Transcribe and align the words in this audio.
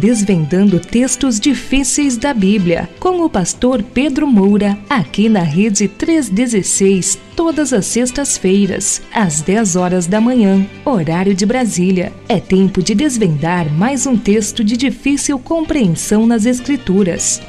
desvendando 0.00 0.80
textos 0.80 1.38
difíceis 1.38 2.16
da 2.16 2.32
Bíblia, 2.32 2.88
com 2.98 3.22
o 3.22 3.28
pastor 3.28 3.82
Pedro 3.82 4.26
Moura, 4.26 4.78
aqui 4.88 5.28
na 5.28 5.42
Rede 5.42 5.86
316, 5.88 7.18
todas 7.36 7.70
as 7.74 7.84
sextas-feiras, 7.84 9.02
às 9.12 9.42
10 9.42 9.76
horas 9.76 10.06
da 10.06 10.18
manhã, 10.18 10.66
horário 10.86 11.34
de 11.34 11.44
Brasília. 11.44 12.14
É 12.26 12.40
tempo 12.40 12.82
de 12.82 12.94
desvendar 12.94 13.70
mais 13.70 14.06
um 14.06 14.16
texto 14.16 14.64
de 14.64 14.74
difícil 14.74 15.38
compreensão 15.38 16.26
nas 16.26 16.46
Escrituras. 16.46 17.42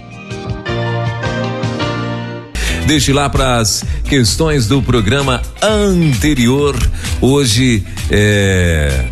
Deixe 2.86 3.14
lá 3.14 3.30
para 3.30 3.60
as 3.60 3.86
questões 4.10 4.68
do 4.68 4.82
programa 4.82 5.42
anterior. 5.62 6.76
Hoje 7.22 7.86
é 8.10 9.06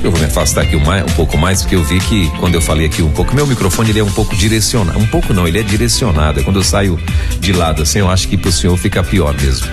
acho 0.00 0.02
que 0.02 0.06
eu 0.06 0.10
vou 0.10 0.20
me 0.20 0.26
afastar 0.26 0.62
aqui 0.62 0.76
um, 0.76 0.80
um 0.80 1.14
pouco 1.14 1.36
mais, 1.36 1.60
porque 1.60 1.76
eu 1.76 1.84
vi 1.84 2.00
que 2.00 2.30
quando 2.38 2.54
eu 2.54 2.62
falei 2.62 2.86
aqui 2.86 3.02
um 3.02 3.10
pouco, 3.10 3.34
meu 3.34 3.46
microfone 3.46 3.90
ele 3.90 4.00
é 4.00 4.04
um 4.04 4.10
pouco 4.10 4.34
direcionado. 4.34 4.98
Um 4.98 5.06
pouco 5.06 5.34
não, 5.34 5.46
ele 5.46 5.60
é 5.60 5.62
direcionado. 5.62 6.40
É 6.40 6.42
quando 6.42 6.56
eu 6.56 6.62
saio 6.62 6.98
de 7.38 7.52
lado 7.52 7.82
assim, 7.82 7.98
eu 7.98 8.10
acho 8.10 8.26
que 8.26 8.36
pro 8.36 8.50
senhor 8.50 8.76
fica 8.78 9.02
pior 9.02 9.34
mesmo. 9.34 9.66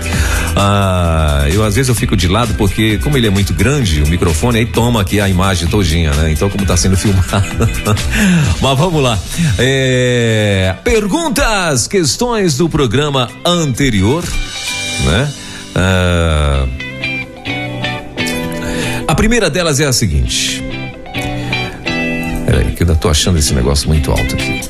Ah, 0.54 1.46
eu 1.50 1.64
às 1.64 1.74
vezes 1.74 1.88
eu 1.88 1.94
fico 1.94 2.14
de 2.14 2.28
lado 2.28 2.52
porque, 2.54 2.98
como 2.98 3.16
ele 3.16 3.26
é 3.26 3.30
muito 3.30 3.54
grande, 3.54 4.02
o 4.02 4.06
microfone 4.06 4.58
aí 4.58 4.66
toma 4.66 5.00
aqui 5.00 5.18
a 5.18 5.28
imagem 5.28 5.66
todinha, 5.66 6.10
né? 6.12 6.30
Então, 6.30 6.50
como 6.50 6.66
tá 6.66 6.76
sendo 6.76 6.96
filmado. 6.98 7.68
Mas 8.60 8.78
vamos 8.78 9.02
lá. 9.02 9.18
É, 9.58 10.74
perguntas, 10.84 11.86
questões 11.86 12.56
do 12.56 12.68
programa 12.68 13.30
anterior, 13.46 14.22
né? 15.06 15.32
Ah, 15.74 16.66
primeira 19.18 19.50
delas 19.50 19.80
é 19.80 19.84
a 19.84 19.92
seguinte. 19.92 20.62
Peraí, 22.46 22.72
que 22.72 22.84
eu 22.84 22.86
ainda 22.86 22.94
tô 22.94 23.08
achando 23.08 23.36
esse 23.36 23.52
negócio 23.52 23.88
muito 23.88 24.12
alto 24.12 24.36
aqui. 24.36 24.60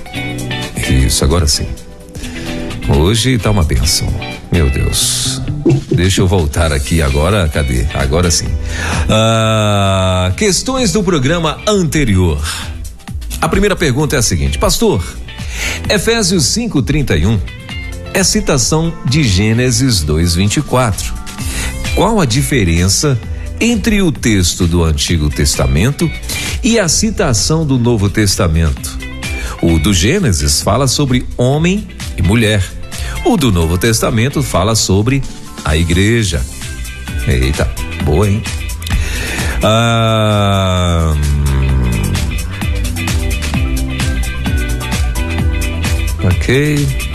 Isso, 0.90 1.22
agora 1.22 1.46
sim. 1.46 1.66
Hoje 2.88 3.36
tá 3.36 3.50
uma 3.50 3.62
benção. 3.62 4.08
Meu 4.50 4.70
Deus. 4.70 5.42
Deixa 5.92 6.22
eu 6.22 6.26
voltar 6.26 6.72
aqui 6.72 7.02
agora. 7.02 7.46
Cadê? 7.46 7.84
Agora 7.92 8.30
sim. 8.30 8.48
Ah, 9.10 10.32
questões 10.34 10.92
do 10.92 11.02
programa 11.02 11.60
anterior. 11.66 12.40
A 13.42 13.50
primeira 13.50 13.76
pergunta 13.76 14.16
é 14.16 14.18
a 14.18 14.22
seguinte: 14.22 14.56
Pastor, 14.56 15.04
Efésios 15.90 16.44
5:31 16.44 17.38
é 18.14 18.24
citação 18.24 18.94
de 19.04 19.22
Gênesis 19.24 20.02
2:24. 20.02 21.12
Qual 21.94 22.18
a 22.18 22.24
diferença 22.24 23.18
entre 23.60 24.02
o 24.02 24.12
texto 24.12 24.66
do 24.66 24.84
Antigo 24.84 25.28
Testamento 25.28 26.10
e 26.62 26.78
a 26.78 26.88
citação 26.88 27.66
do 27.66 27.78
Novo 27.78 28.08
Testamento. 28.08 28.98
O 29.60 29.78
do 29.78 29.92
Gênesis 29.92 30.60
fala 30.60 30.86
sobre 30.86 31.26
homem 31.36 31.88
e 32.16 32.22
mulher. 32.22 32.64
O 33.24 33.36
do 33.36 33.50
Novo 33.50 33.76
Testamento 33.76 34.42
fala 34.42 34.74
sobre 34.74 35.22
a 35.64 35.76
igreja. 35.76 36.44
Eita, 37.26 37.70
boa, 38.04 38.28
hein? 38.28 38.42
Ah, 39.62 41.14
ok. 46.22 47.07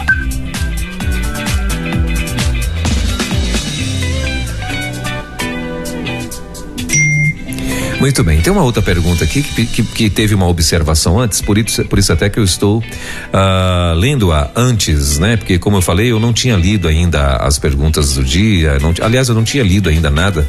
Muito 8.04 8.22
bem. 8.22 8.42
Tem 8.42 8.52
uma 8.52 8.64
outra 8.64 8.82
pergunta 8.82 9.23
aqui 9.23 9.42
que, 9.42 9.66
que, 9.66 9.82
que 9.82 10.09
teve 10.09 10.36
uma 10.36 10.46
observação 10.46 11.22
antes, 11.22 11.42
por 11.42 11.58
isso, 11.58 11.86
por 11.86 11.98
isso 11.98 12.12
até 12.12 12.30
que 12.30 12.38
eu 12.38 12.44
estou 12.44 12.80
uh, 12.80 13.96
lendo-a 13.96 14.52
antes, 14.58 15.19
né? 15.19 15.38
Porque, 15.38 15.58
como 15.58 15.78
eu 15.78 15.81
falei, 15.81 16.12
eu 16.12 16.19
não 16.19 16.34
tinha 16.34 16.58
lido 16.58 16.90
ainda 16.90 17.38
as 17.38 17.58
perguntas 17.58 18.16
do 18.16 18.22
dia. 18.22 18.78
Não, 18.81 18.94
aliás, 19.02 19.30
eu 19.30 19.36
não 19.36 19.46
tinha 19.46 19.63
lido 19.63 19.88
ainda 19.88 20.09
nada. 20.09 20.46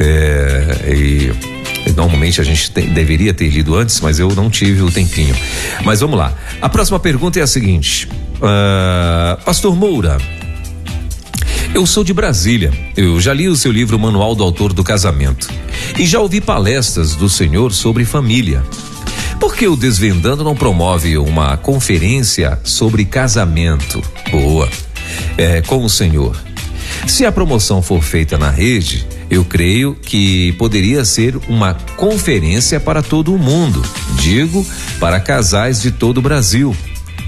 É, 0.00 0.90
e 1.86 1.92
normalmente 1.92 2.40
a 2.40 2.44
gente 2.44 2.70
deveria 2.70 3.34
ter 3.34 3.50
lido 3.50 3.76
antes, 3.76 4.00
mas 4.00 4.18
eu 4.18 4.34
não 4.34 4.48
tive 4.48 4.80
o 4.80 4.90
tempinho. 4.90 5.36
Mas 5.84 6.00
vamos 6.00 6.16
lá. 6.16 6.32
A 6.62 6.68
próxima 6.70 6.98
pergunta 6.98 7.38
é 7.38 7.42
a 7.42 7.46
seguinte: 7.46 8.08
uh, 8.36 9.44
Pastor 9.44 9.76
Moura. 9.76 10.16
Eu 11.76 11.84
sou 11.84 12.02
de 12.02 12.14
Brasília. 12.14 12.72
Eu 12.96 13.20
já 13.20 13.34
li 13.34 13.50
o 13.50 13.54
seu 13.54 13.70
livro 13.70 13.98
Manual 13.98 14.34
do 14.34 14.42
Autor 14.42 14.72
do 14.72 14.82
Casamento. 14.82 15.46
E 15.98 16.06
já 16.06 16.18
ouvi 16.18 16.40
palestras 16.40 17.14
do 17.14 17.28
senhor 17.28 17.70
sobre 17.70 18.06
família. 18.06 18.64
Por 19.38 19.54
que 19.54 19.68
o 19.68 19.76
Desvendando 19.76 20.42
não 20.42 20.56
promove 20.56 21.18
uma 21.18 21.54
conferência 21.58 22.58
sobre 22.64 23.04
casamento? 23.04 24.02
Boa. 24.30 24.70
É, 25.36 25.60
com 25.60 25.84
o 25.84 25.90
senhor. 25.90 26.34
Se 27.06 27.26
a 27.26 27.30
promoção 27.30 27.82
for 27.82 28.02
feita 28.02 28.38
na 28.38 28.48
rede, 28.48 29.06
eu 29.28 29.44
creio 29.44 29.94
que 29.94 30.52
poderia 30.52 31.04
ser 31.04 31.36
uma 31.46 31.74
conferência 31.74 32.80
para 32.80 33.02
todo 33.02 33.34
o 33.34 33.38
mundo. 33.38 33.82
Digo, 34.18 34.66
para 34.98 35.20
casais 35.20 35.82
de 35.82 35.90
todo 35.90 36.16
o 36.16 36.22
Brasil. 36.22 36.74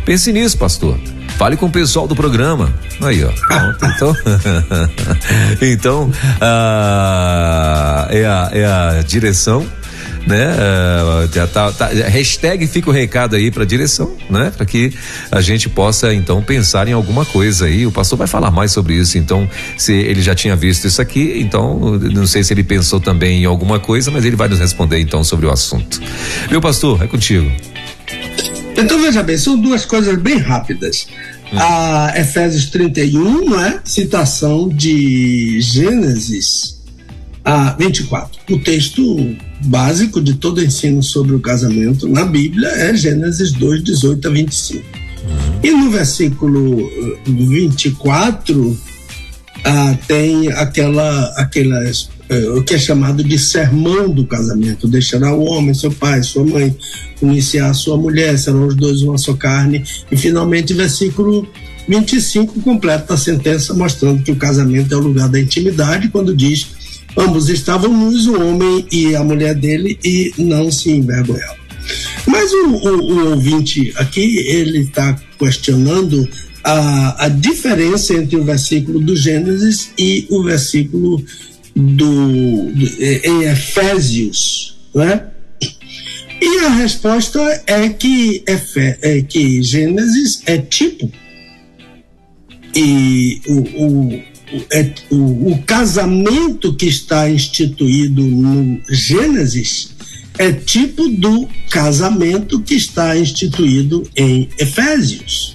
Pense 0.06 0.32
nisso, 0.32 0.56
pastor. 0.56 0.98
Fale 1.38 1.56
com 1.56 1.66
o 1.66 1.70
pessoal 1.70 2.08
do 2.08 2.16
programa. 2.16 2.68
Aí, 3.00 3.24
ó. 3.24 3.30
Então, 3.94 4.16
então 5.62 6.10
ah, 6.40 8.08
é, 8.10 8.26
a, 8.26 8.50
é 8.52 8.64
a 8.66 9.02
direção 9.02 9.64
né? 10.28 10.52
Uh, 10.52 11.34
já 11.34 11.46
tá, 11.46 11.72
tá, 11.72 11.86
hashtag 11.86 12.66
fica 12.66 12.90
o 12.90 12.92
recado 12.92 13.34
aí 13.34 13.50
para 13.50 13.64
direção, 13.64 14.14
né? 14.28 14.52
Para 14.54 14.66
que 14.66 14.92
a 15.32 15.40
gente 15.40 15.68
possa 15.70 16.12
então 16.12 16.42
pensar 16.42 16.86
em 16.86 16.92
alguma 16.92 17.24
coisa 17.24 17.64
aí. 17.64 17.86
O 17.86 17.92
pastor 17.92 18.18
vai 18.18 18.26
falar 18.26 18.50
mais 18.50 18.70
sobre 18.70 18.94
isso. 18.94 19.16
Então, 19.16 19.48
se 19.76 19.94
ele 19.94 20.20
já 20.20 20.34
tinha 20.34 20.54
visto 20.54 20.86
isso 20.86 21.00
aqui, 21.00 21.34
então 21.36 21.98
não 22.12 22.26
sei 22.26 22.44
se 22.44 22.52
ele 22.52 22.62
pensou 22.62 23.00
também 23.00 23.42
em 23.42 23.46
alguma 23.46 23.80
coisa, 23.80 24.10
mas 24.10 24.24
ele 24.24 24.36
vai 24.36 24.48
nos 24.48 24.58
responder 24.58 25.00
então 25.00 25.24
sobre 25.24 25.46
o 25.46 25.50
assunto. 25.50 26.00
Meu 26.50 26.60
pastor, 26.60 27.02
é 27.02 27.06
contigo. 27.06 27.50
Então 28.78 29.00
veja 29.00 29.22
bem, 29.22 29.36
são 29.36 29.58
duas 29.58 29.84
coisas 29.84 30.16
bem 30.20 30.38
rápidas. 30.38 31.06
Hum. 31.52 31.58
A 31.58 32.14
Efésios 32.16 32.66
31, 32.66 33.44
não 33.44 33.60
é? 33.60 33.80
Citação 33.84 34.68
de 34.68 35.60
Gênesis 35.60 36.78
a 37.44 37.72
24. 37.72 38.40
O 38.50 38.58
texto 38.60 39.36
básico 39.64 40.20
de 40.20 40.34
todo 40.34 40.62
ensino 40.62 41.02
sobre 41.02 41.34
o 41.34 41.40
casamento 41.40 42.08
na 42.08 42.24
Bíblia 42.24 42.68
é 42.68 42.94
Gênesis 42.94 43.52
2, 43.52 43.82
18 43.82 44.28
a 44.28 44.30
25. 44.30 44.84
Hum. 44.84 45.60
E 45.62 45.70
no 45.70 45.90
versículo 45.90 46.88
24 47.26 48.78
ah, 49.64 49.96
tem 50.06 50.52
aquela, 50.52 51.24
aquelas 51.36 52.10
o 52.56 52.62
que 52.62 52.74
é 52.74 52.78
chamado 52.78 53.24
de 53.24 53.38
sermão 53.38 54.08
do 54.08 54.26
casamento. 54.26 54.86
Deixará 54.86 55.34
o 55.34 55.44
homem, 55.44 55.72
seu 55.72 55.90
pai, 55.90 56.22
sua 56.22 56.44
mãe, 56.44 56.76
iniciar 57.22 57.72
sua 57.74 57.96
mulher, 57.96 58.38
serão 58.38 58.66
os 58.66 58.74
dois 58.74 59.02
uma 59.02 59.16
só 59.18 59.34
carne. 59.34 59.82
E 60.10 60.16
finalmente, 60.16 60.74
versículo 60.74 61.48
25 61.88 62.60
completa 62.60 63.14
a 63.14 63.16
sentença 63.16 63.72
mostrando 63.72 64.22
que 64.22 64.30
o 64.30 64.36
casamento 64.36 64.92
é 64.92 64.96
o 64.96 65.00
lugar 65.00 65.28
da 65.28 65.40
intimidade, 65.40 66.08
quando 66.08 66.36
diz: 66.36 66.66
ambos 67.16 67.48
estavam 67.48 67.92
nus, 67.92 68.26
o 68.26 68.40
homem 68.40 68.86
e 68.92 69.16
a 69.16 69.24
mulher 69.24 69.54
dele, 69.54 69.98
e 70.04 70.32
não 70.36 70.70
se 70.70 70.90
envergonhavam. 70.90 71.56
Mas 72.26 72.52
o, 72.52 72.66
o, 72.66 73.00
o 73.00 73.30
ouvinte 73.30 73.92
aqui, 73.96 74.36
ele 74.38 74.80
está 74.80 75.18
questionando 75.38 76.28
a, 76.62 77.24
a 77.24 77.28
diferença 77.28 78.12
entre 78.12 78.36
o 78.36 78.44
versículo 78.44 79.00
do 79.00 79.16
Gênesis 79.16 79.90
e 79.98 80.26
o 80.28 80.42
versículo 80.42 81.24
do, 81.78 82.72
do, 82.72 83.02
em 83.02 83.44
Efésios, 83.44 84.76
né? 84.94 85.26
E 86.40 86.64
a 86.64 86.70
resposta 86.70 87.40
é 87.66 87.88
que, 87.88 88.42
Efe, 88.46 88.96
é 89.02 89.22
que 89.22 89.62
Gênesis 89.62 90.42
é 90.46 90.58
tipo. 90.58 91.10
E 92.74 93.40
o, 93.46 93.84
o, 93.84 94.22
é, 94.70 94.92
o, 95.10 95.52
o 95.52 95.62
casamento 95.64 96.74
que 96.74 96.86
está 96.86 97.28
instituído 97.28 98.22
no 98.22 98.80
Gênesis 98.90 99.90
é 100.38 100.52
tipo 100.52 101.08
do 101.08 101.48
casamento 101.70 102.60
que 102.60 102.74
está 102.74 103.16
instituído 103.16 104.08
em 104.16 104.48
Efésios. 104.58 105.54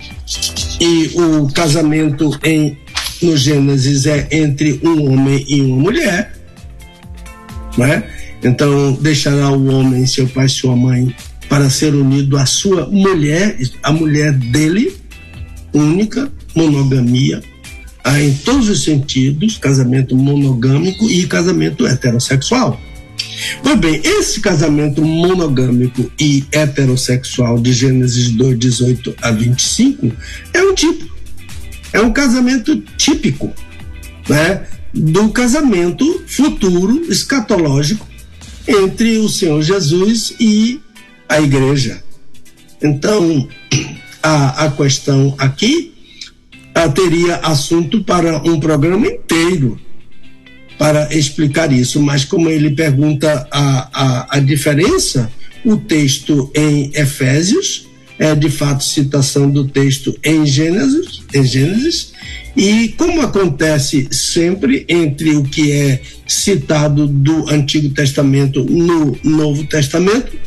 E 0.81 1.11
o 1.15 1.47
casamento 1.53 2.37
em 2.43 2.77
no 3.23 3.37
Gênesis 3.37 4.05
é 4.05 4.27
entre 4.31 4.79
um 4.83 5.11
homem 5.11 5.45
e 5.47 5.61
uma 5.61 5.77
mulher, 5.77 6.33
né? 7.77 8.03
Então 8.43 8.93
deixará 9.01 9.49
o 9.49 9.67
homem 9.67 10.05
seu 10.05 10.27
pai 10.27 10.45
e 10.45 10.49
sua 10.49 10.75
mãe 10.75 11.15
para 11.47 11.69
ser 11.69 11.93
unido 11.93 12.37
à 12.37 12.45
sua 12.45 12.87
mulher, 12.87 13.57
a 13.81 13.91
mulher 13.91 14.33
dele, 14.33 14.95
única, 15.73 16.31
monogamia, 16.55 17.41
em 18.19 18.33
todos 18.33 18.67
os 18.69 18.83
sentidos, 18.83 19.57
casamento 19.57 20.15
monogâmico 20.15 21.09
e 21.09 21.25
casamento 21.25 21.87
heterossexual. 21.87 22.79
Pois 23.61 23.79
bem, 23.79 24.01
esse 24.03 24.39
casamento 24.39 25.03
monogâmico 25.03 26.11
e 26.19 26.43
heterossexual 26.51 27.59
de 27.59 27.73
Gênesis 27.73 28.29
2, 28.31 28.57
18 28.59 29.15
a 29.21 29.31
25 29.31 30.11
é 30.53 30.61
um 30.63 30.73
tipo, 30.73 31.12
é 31.93 32.01
um 32.01 32.11
casamento 32.11 32.75
típico, 32.97 33.53
né? 34.27 34.65
Do 34.93 35.29
casamento 35.29 36.23
futuro, 36.27 37.05
escatológico, 37.09 38.07
entre 38.67 39.17
o 39.19 39.29
Senhor 39.29 39.61
Jesus 39.61 40.33
e 40.39 40.81
a 41.29 41.39
igreja. 41.39 42.03
Então, 42.81 43.47
a, 44.21 44.65
a 44.65 44.71
questão 44.71 45.35
aqui 45.37 45.93
a, 46.73 46.89
teria 46.89 47.37
assunto 47.37 48.03
para 48.03 48.37
um 48.37 48.59
programa 48.59 49.07
inteiro 49.07 49.79
para 50.77 51.13
explicar 51.15 51.71
isso, 51.71 52.01
mas 52.01 52.25
como 52.25 52.49
ele 52.49 52.71
pergunta 52.71 53.47
a, 53.51 53.89
a, 53.93 54.37
a 54.37 54.39
diferença, 54.39 55.31
o 55.63 55.77
texto 55.77 56.51
em 56.53 56.91
Efésios 56.93 57.87
é 58.19 58.35
de 58.35 58.49
fato 58.49 58.83
citação 58.83 59.49
do 59.49 59.67
texto 59.67 60.17
em 60.23 60.45
Gênesis, 60.45 61.21
em 61.33 61.43
Gênesis 61.43 62.13
e 62.55 62.89
como 62.89 63.21
acontece 63.21 64.07
sempre 64.11 64.85
entre 64.87 65.35
o 65.35 65.43
que 65.43 65.71
é 65.71 66.01
citado 66.27 67.07
do 67.07 67.49
Antigo 67.49 67.89
Testamento 67.89 68.63
no 68.63 69.17
Novo 69.23 69.63
Testamento, 69.65 70.37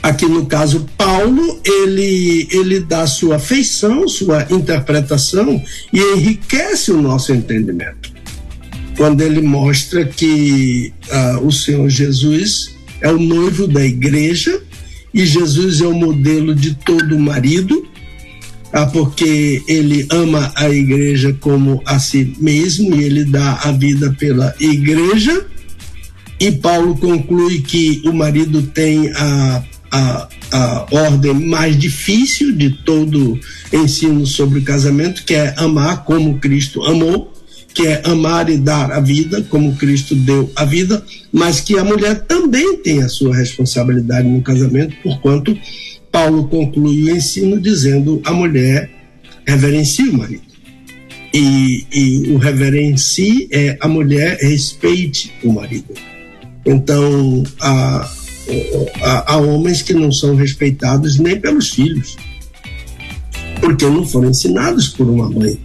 aqui 0.00 0.26
no 0.26 0.46
caso 0.46 0.86
Paulo, 0.96 1.60
ele 1.64 2.48
ele 2.52 2.80
dá 2.80 3.06
sua 3.06 3.38
feição, 3.38 4.06
sua 4.08 4.46
interpretação 4.50 5.62
e 5.92 5.98
enriquece 5.98 6.92
o 6.92 7.02
nosso 7.02 7.32
entendimento. 7.32 8.12
Quando 8.96 9.20
ele 9.22 9.40
mostra 9.40 10.04
que 10.04 10.92
uh, 11.10 11.44
o 11.44 11.50
Senhor 11.50 11.88
Jesus 11.88 12.76
é 13.00 13.10
o 13.10 13.18
noivo 13.18 13.66
da 13.66 13.84
igreja 13.84 14.62
e 15.12 15.26
Jesus 15.26 15.80
é 15.80 15.86
o 15.86 15.94
modelo 15.94 16.54
de 16.54 16.74
todo 16.74 17.18
marido, 17.18 17.86
ah, 18.72 18.86
porque 18.86 19.62
ele 19.66 20.06
ama 20.10 20.52
a 20.54 20.68
igreja 20.70 21.36
como 21.40 21.82
a 21.84 21.98
si 21.98 22.34
mesmo 22.38 22.94
e 22.94 23.04
ele 23.04 23.24
dá 23.24 23.60
a 23.64 23.72
vida 23.72 24.14
pela 24.18 24.54
igreja. 24.60 25.46
E 26.38 26.52
Paulo 26.52 26.96
conclui 26.96 27.60
que 27.60 28.00
o 28.04 28.12
marido 28.12 28.62
tem 28.62 29.10
a, 29.10 29.62
a, 29.90 30.28
a 30.52 30.86
ordem 30.90 31.34
mais 31.34 31.76
difícil 31.76 32.52
de 32.52 32.70
todo 32.70 33.38
ensino 33.72 34.24
sobre 34.24 34.60
o 34.60 34.62
casamento, 34.62 35.24
que 35.24 35.34
é 35.34 35.52
amar 35.58 36.04
como 36.04 36.38
Cristo 36.38 36.82
amou, 36.84 37.32
que 37.74 37.86
é 37.86 38.02
amar 38.04 38.50
e 38.50 38.56
dar 38.56 38.90
a 38.92 39.00
vida 39.00 39.42
como 39.48 39.76
Cristo 39.76 40.14
deu 40.14 40.50
a 40.56 40.64
vida, 40.64 41.04
mas 41.32 41.60
que 41.60 41.78
a 41.78 41.84
mulher 41.84 42.22
também 42.26 42.76
tem 42.78 43.02
a 43.02 43.08
sua 43.08 43.34
responsabilidade 43.34 44.28
no 44.28 44.42
casamento, 44.42 44.96
porquanto 45.02 45.56
Paulo 46.10 46.48
conclui 46.48 47.04
o 47.04 47.16
ensino 47.16 47.60
dizendo 47.60 48.20
a 48.24 48.32
mulher 48.32 48.90
reverencia 49.46 50.10
o 50.10 50.18
marido. 50.18 50.50
E, 51.32 51.86
e 51.92 52.32
o 52.32 52.38
reverencie 52.38 53.48
é 53.52 53.78
a 53.80 53.86
mulher 53.86 54.36
respeite 54.40 55.32
o 55.44 55.52
marido. 55.52 55.94
Então, 56.66 57.44
há, 57.60 58.10
há, 59.00 59.34
há 59.34 59.36
homens 59.36 59.80
que 59.80 59.94
não 59.94 60.10
são 60.10 60.34
respeitados 60.34 61.18
nem 61.18 61.40
pelos 61.40 61.70
filhos, 61.70 62.16
porque 63.60 63.86
não 63.86 64.04
foram 64.04 64.30
ensinados 64.30 64.88
por 64.88 65.08
uma 65.08 65.30
mãe 65.30 65.56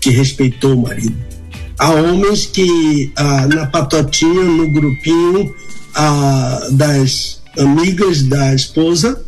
que 0.00 0.10
respeitou 0.10 0.74
o 0.74 0.82
marido. 0.82 1.31
Há 1.78 1.90
homens 1.90 2.46
que 2.46 3.12
ah, 3.16 3.46
na 3.46 3.66
patotinha, 3.66 4.44
no 4.44 4.68
grupinho 4.70 5.54
ah, 5.94 6.68
das 6.72 7.40
amigas 7.58 8.22
da 8.22 8.54
esposa, 8.54 9.22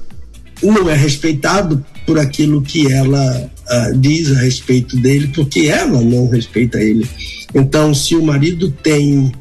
não 0.62 0.88
é 0.88 0.94
respeitado 0.94 1.84
por 2.06 2.18
aquilo 2.18 2.62
que 2.62 2.90
ela 2.90 3.50
uh, 3.70 3.98
diz 3.98 4.30
a 4.36 4.40
respeito 4.40 4.96
dele, 4.96 5.28
porque 5.34 5.66
ela 5.68 6.00
não 6.00 6.28
respeita 6.28 6.78
ele. 6.78 7.08
Então, 7.54 7.94
se 7.94 8.14
o 8.14 8.24
marido 8.24 8.70
tem 8.70 9.32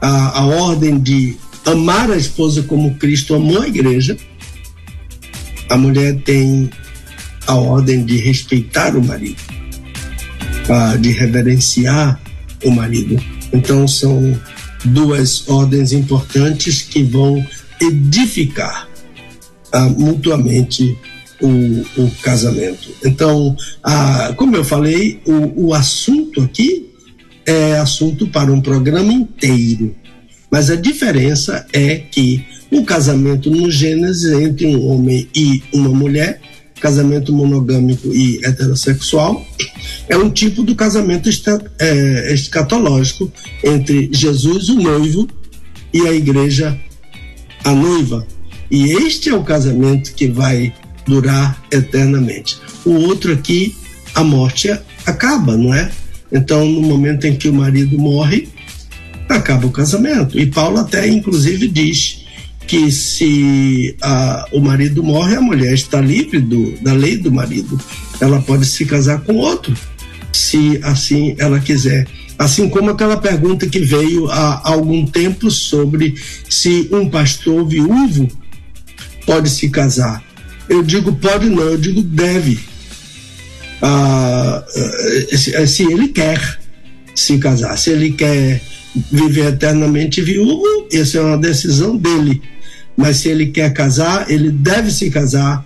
a, 0.00 0.40
a 0.40 0.46
ordem 0.46 0.98
de 0.98 1.36
amar 1.64 2.10
a 2.10 2.16
esposa 2.16 2.62
como 2.62 2.94
Cristo 2.96 3.34
amou 3.34 3.62
a 3.62 3.68
igreja, 3.68 4.16
a 5.70 5.76
mulher 5.76 6.20
tem 6.22 6.70
a 7.46 7.54
ordem 7.54 8.04
de 8.04 8.18
respeitar 8.18 8.96
o 8.96 9.04
marido, 9.04 9.40
uh, 10.68 10.98
de 10.98 11.10
reverenciar 11.10 12.20
o 12.64 12.70
marido. 12.70 13.22
Então, 13.52 13.86
são 13.86 14.38
duas 14.84 15.48
ordens 15.48 15.92
importantes 15.92 16.82
que 16.82 17.02
vão 17.02 17.44
edificar 17.80 18.88
ah, 19.72 19.88
mutuamente 19.88 20.96
o, 21.40 22.02
o, 22.02 22.10
casamento. 22.22 22.90
Então, 23.04 23.56
ah, 23.82 24.32
como 24.36 24.56
eu 24.56 24.64
falei, 24.64 25.20
o, 25.26 25.68
o 25.68 25.74
assunto 25.74 26.42
aqui 26.42 26.90
é 27.46 27.76
assunto 27.78 28.26
para 28.28 28.52
um 28.52 28.60
programa 28.60 29.12
inteiro. 29.12 29.94
Mas 30.50 30.70
a 30.70 30.76
diferença 30.76 31.66
é 31.72 31.96
que 31.96 32.44
o 32.70 32.84
casamento 32.84 33.50
no 33.50 33.70
Gênesis 33.70 34.32
entre 34.32 34.66
um 34.66 34.86
homem 34.88 35.28
e 35.34 35.62
uma 35.72 35.90
mulher, 35.90 36.40
casamento 36.84 37.32
monogâmico 37.32 38.12
e 38.12 38.44
heterossexual, 38.44 39.42
é 40.06 40.18
um 40.18 40.28
tipo 40.28 40.62
do 40.62 40.74
casamento 40.74 41.30
é, 41.78 42.34
escatológico 42.34 43.32
entre 43.64 44.10
Jesus, 44.12 44.68
o 44.68 44.74
noivo, 44.74 45.26
e 45.94 46.06
a 46.06 46.12
igreja, 46.12 46.78
a 47.64 47.72
noiva. 47.72 48.26
E 48.70 48.90
este 49.06 49.30
é 49.30 49.34
o 49.34 49.42
casamento 49.42 50.12
que 50.12 50.28
vai 50.28 50.74
durar 51.06 51.64
eternamente. 51.70 52.58
O 52.84 52.92
outro 52.92 53.32
aqui, 53.32 53.74
a 54.14 54.22
morte 54.22 54.70
acaba, 55.06 55.56
não 55.56 55.72
é? 55.72 55.90
Então, 56.30 56.66
no 56.66 56.82
momento 56.82 57.26
em 57.26 57.34
que 57.34 57.48
o 57.48 57.54
marido 57.54 57.98
morre, 57.98 58.46
acaba 59.26 59.66
o 59.66 59.70
casamento. 59.70 60.38
E 60.38 60.44
Paulo 60.44 60.80
até, 60.80 61.08
inclusive, 61.08 61.66
diz 61.66 62.23
que 62.66 62.90
se 62.90 63.96
a, 64.02 64.46
o 64.52 64.60
marido 64.60 65.02
morre, 65.02 65.36
a 65.36 65.40
mulher 65.40 65.74
está 65.74 66.00
livre 66.00 66.40
do, 66.40 66.72
da 66.82 66.92
lei 66.92 67.16
do 67.16 67.30
marido. 67.30 67.78
Ela 68.20 68.40
pode 68.40 68.64
se 68.66 68.84
casar 68.84 69.20
com 69.20 69.34
outro, 69.36 69.76
se 70.32 70.80
assim 70.82 71.34
ela 71.38 71.60
quiser. 71.60 72.06
Assim 72.38 72.68
como 72.68 72.90
aquela 72.90 73.16
pergunta 73.16 73.66
que 73.66 73.78
veio 73.78 74.28
há 74.30 74.60
algum 74.64 75.06
tempo 75.06 75.50
sobre 75.50 76.14
se 76.48 76.88
um 76.90 77.08
pastor 77.08 77.66
viúvo 77.66 78.28
pode 79.24 79.48
se 79.50 79.68
casar. 79.68 80.22
Eu 80.68 80.82
digo 80.82 81.14
pode 81.14 81.48
não, 81.48 81.62
eu 81.62 81.78
digo 81.78 82.02
deve. 82.02 82.58
Ah, 83.80 84.64
se, 85.30 85.66
se 85.66 85.82
ele 85.84 86.08
quer 86.08 86.58
se 87.14 87.38
casar, 87.38 87.76
se 87.76 87.90
ele 87.90 88.12
quer 88.12 88.60
viver 89.10 89.46
eternamente 89.46 90.22
viúvo, 90.22 90.88
essa 90.92 91.18
é 91.18 91.20
uma 91.20 91.38
decisão 91.38 91.96
dele. 91.96 92.42
Mas 92.96 93.18
se 93.18 93.28
ele 93.28 93.46
quer 93.46 93.72
casar, 93.72 94.30
ele 94.30 94.50
deve 94.50 94.90
se 94.90 95.10
casar 95.10 95.64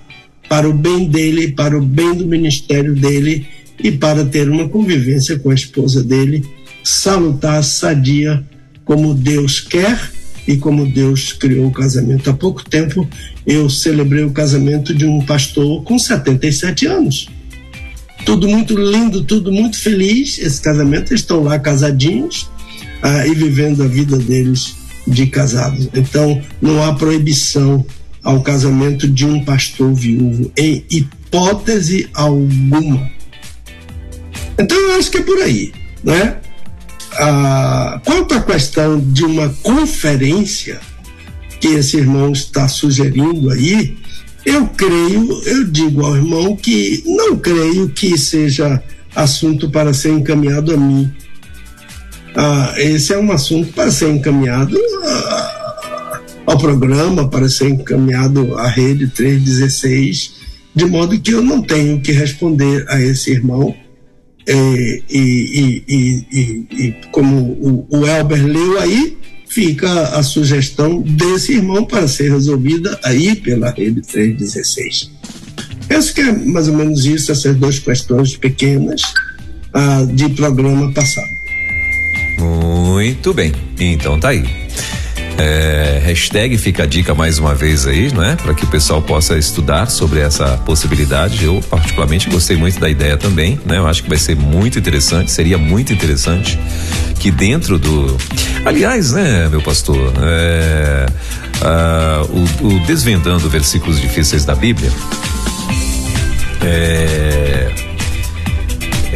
para 0.49 0.69
o 0.69 0.73
bem 0.73 1.09
dele, 1.09 1.53
para 1.53 1.77
o 1.77 1.83
bem 1.83 2.15
do 2.15 2.27
ministério 2.27 2.95
dele 2.95 3.47
e 3.83 3.93
para 3.93 4.25
ter 4.25 4.49
uma 4.49 4.69
convivência 4.69 5.39
com 5.39 5.51
a 5.51 5.55
esposa 5.55 6.03
dele 6.03 6.43
salutar, 6.83 7.63
sadia, 7.63 8.43
como 8.85 9.15
Deus 9.15 9.61
quer 9.61 10.11
e 10.47 10.57
como 10.57 10.87
Deus 10.87 11.35
criou 11.35 11.67
o 11.67 11.71
casamento. 11.71 12.31
Há 12.31 12.33
pouco 12.33 12.65
tempo 12.65 13.07
eu 13.47 13.69
celebrei 13.69 14.25
o 14.25 14.31
casamento 14.31 14.95
de 14.95 15.05
um 15.05 15.21
pastor 15.21 15.83
com 15.85 15.99
77 15.99 16.87
anos. 16.87 17.29
Tudo 18.25 18.49
muito 18.49 18.75
lindo, 18.75 19.23
tudo 19.25 19.53
muito 19.53 19.79
feliz. 19.79 20.39
Esse 20.39 20.61
casamento, 20.63 21.13
eles 21.13 21.21
estão 21.21 21.43
lá 21.43 21.59
casadinhos 21.59 22.49
ah, 23.03 23.27
e 23.27 23.35
vivendo 23.35 23.83
a 23.83 23.87
vida 23.87 24.17
deles 24.17 24.78
de 25.09 25.27
casados. 25.27 25.89
Então, 25.95 26.41
não 26.61 26.83
há 26.85 26.95
proibição 26.95 27.85
ao 28.23 28.43
casamento 28.43 29.09
de 29.09 29.25
um 29.25 29.45
pastor 29.45 29.93
viúvo, 29.95 30.53
em 30.57 30.85
hipótese 30.91 32.09
alguma. 32.13 33.11
Então, 34.59 34.77
eu 34.77 34.99
acho 34.99 35.11
que 35.11 35.19
é 35.19 35.23
por 35.23 35.39
aí, 35.39 35.73
né? 36.03 36.37
Ah, 37.15 38.01
quanto 38.05 38.35
à 38.35 38.43
questão 38.43 39.01
de 39.01 39.25
uma 39.25 39.49
conferência 39.63 40.81
que 41.61 41.69
esse 41.69 41.97
irmão 41.97 42.33
está 42.33 42.69
sugerindo 42.69 43.51
aí, 43.51 43.97
eu 44.45 44.67
creio, 44.69 45.43
eu 45.45 45.65
digo 45.65 46.05
ao 46.05 46.17
irmão 46.17 46.57
que 46.57 47.03
não 47.07 47.37
creio 47.37 47.89
que 47.89 48.17
seja 48.17 48.83
assunto 49.15 49.69
para 49.69 49.93
ser 49.93 50.11
encaminhado 50.13 50.73
a 50.73 50.77
mim. 50.77 51.13
Ah, 52.41 52.73
esse 52.77 53.13
é 53.13 53.19
um 53.19 53.33
assunto 53.33 53.73
para 53.73 53.91
ser 53.91 54.11
encaminhado 54.11 54.79
a, 55.03 56.21
ao 56.47 56.57
programa, 56.57 57.29
para 57.29 57.49
ser 57.49 57.71
encaminhado 57.71 58.57
à 58.57 58.69
rede 58.69 59.09
316, 59.09 60.35
de 60.73 60.85
modo 60.85 61.19
que 61.19 61.33
eu 61.33 61.43
não 61.43 61.61
tenho 61.61 62.01
que 62.01 62.13
responder 62.13 62.87
a 62.89 63.01
esse 63.01 63.33
irmão 63.33 63.75
é, 64.47 65.03
e, 65.11 65.83
e, 65.89 66.27
e, 66.31 66.67
e, 66.71 66.95
como 67.11 67.39
o, 67.61 67.87
o 67.91 68.07
Elber 68.07 68.47
leu 68.47 68.79
aí, 68.79 69.19
fica 69.49 69.91
a 70.17 70.23
sugestão 70.23 71.03
desse 71.03 71.55
irmão 71.55 71.85
para 71.85 72.07
ser 72.07 72.31
resolvida 72.31 73.01
aí 73.03 73.35
pela 73.35 73.73
rede 73.73 74.01
316. 74.01 75.11
Penso 75.89 76.15
que 76.15 76.21
é 76.21 76.31
mais 76.31 76.69
ou 76.69 76.77
menos 76.77 77.05
isso, 77.05 77.33
essas 77.33 77.57
duas 77.57 77.81
questões 77.81 78.37
pequenas 78.37 79.03
ah, 79.75 80.07
de 80.09 80.29
programa 80.29 80.93
passado. 80.93 81.38
Muito 82.39 83.35
bem, 83.35 83.53
então 83.79 84.19
tá 84.19 84.29
aí. 84.29 84.69
É, 85.41 86.03
hashtag 86.05 86.59
fica 86.59 86.83
a 86.83 86.87
dica 86.87 87.15
mais 87.15 87.39
uma 87.39 87.55
vez 87.55 87.87
aí, 87.87 88.13
não 88.13 88.25
é? 88.25 88.35
Para 88.35 88.53
que 88.55 88.65
o 88.65 88.67
pessoal 88.67 89.01
possa 89.01 89.39
estudar 89.39 89.87
sobre 89.87 90.19
essa 90.19 90.57
possibilidade. 90.59 91.45
Eu, 91.45 91.61
particularmente, 91.71 92.29
gostei 92.29 92.57
muito 92.57 92.81
da 92.81 92.89
ideia 92.89 93.17
também, 93.17 93.61
né? 93.65 93.79
Eu 93.79 93.87
acho 93.87 94.03
que 94.03 94.09
vai 94.09 94.19
ser 94.19 94.35
muito 94.35 94.81
interessante, 94.81 95.31
seria 95.31 95.57
muito 95.57 95.93
interessante 95.93 96.59
que 97.21 97.31
dentro 97.31 97.79
do. 97.79 98.17
Aliás, 98.65 99.13
né, 99.13 99.49
meu 99.49 99.63
pastor, 99.63 100.13
é, 100.21 101.07
uh, 101.63 102.65
o, 102.65 102.75
o 102.75 102.81
Desvendando 102.87 103.49
Versículos 103.49 104.01
Difíceis 104.01 104.45
da 104.45 104.57
Bíblia. 104.57 104.91
É, 106.65 107.88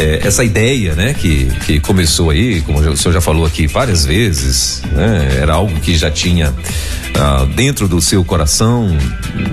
é, 0.03 0.21
essa 0.27 0.43
ideia, 0.43 0.95
né, 0.95 1.15
que, 1.15 1.47
que 1.65 1.79
começou 1.79 2.31
aí, 2.31 2.61
como 2.63 2.79
o 2.79 2.97
senhor 2.97 3.15
já 3.15 3.21
falou 3.21 3.47
aqui 3.47 3.69
várias 3.69 4.05
vezes, 4.05 4.83
né, 4.91 5.39
era 5.41 5.55
algo 5.55 5.79
que 5.81 5.95
já 5.95 6.11
tinha 6.11 6.53
ah, 7.15 7.47
dentro 7.55 7.87
do 7.87 8.01
seu 8.01 8.25
coração, 8.25 8.89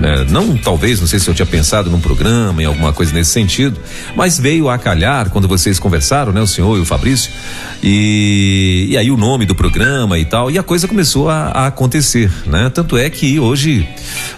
né, 0.00 0.26
não 0.28 0.56
talvez, 0.56 0.98
não 0.98 1.06
sei 1.06 1.20
se 1.20 1.28
eu 1.28 1.34
tinha 1.34 1.46
pensado 1.46 1.88
num 1.88 2.00
programa, 2.00 2.60
em 2.62 2.64
alguma 2.64 2.92
coisa 2.92 3.12
nesse 3.12 3.30
sentido, 3.30 3.78
mas 4.16 4.38
veio 4.38 4.68
a 4.68 4.76
calhar 4.76 5.30
quando 5.30 5.46
vocês 5.46 5.78
conversaram, 5.78 6.32
né, 6.32 6.40
o 6.40 6.46
senhor 6.46 6.76
e 6.76 6.80
o 6.80 6.84
Fabrício, 6.84 7.30
e, 7.82 8.88
e 8.90 8.96
aí 8.96 9.10
o 9.10 9.16
nome 9.16 9.46
do 9.46 9.54
programa 9.54 10.18
e 10.18 10.24
tal, 10.24 10.50
e 10.50 10.58
a 10.58 10.62
coisa 10.62 10.86
começou 10.86 11.30
a, 11.30 11.46
a 11.46 11.66
acontecer, 11.68 12.30
né? 12.46 12.70
Tanto 12.72 12.96
é 12.98 13.08
que 13.08 13.38
hoje, 13.40 13.88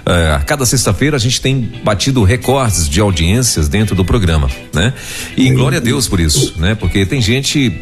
eh, 0.07 0.33
a 0.37 0.41
cada 0.41 0.65
sexta-feira, 0.65 1.17
a 1.17 1.21
gente 1.21 1.41
tem 1.41 1.73
batido 1.83 2.23
recordes 2.23 2.89
de 2.89 3.01
audiências 3.01 3.69
dentro 3.69 3.97
do 3.97 4.05
programa, 4.05 4.49
né? 4.73 4.95
E 5.37 5.51
glória 5.51 5.79
a 5.79 5.81
Deus 5.81 6.02
por 6.09 6.21
isso, 6.21 6.55
né? 6.59 6.75
Porque 6.75 7.05
tem 7.07 7.21
gente 7.21 7.73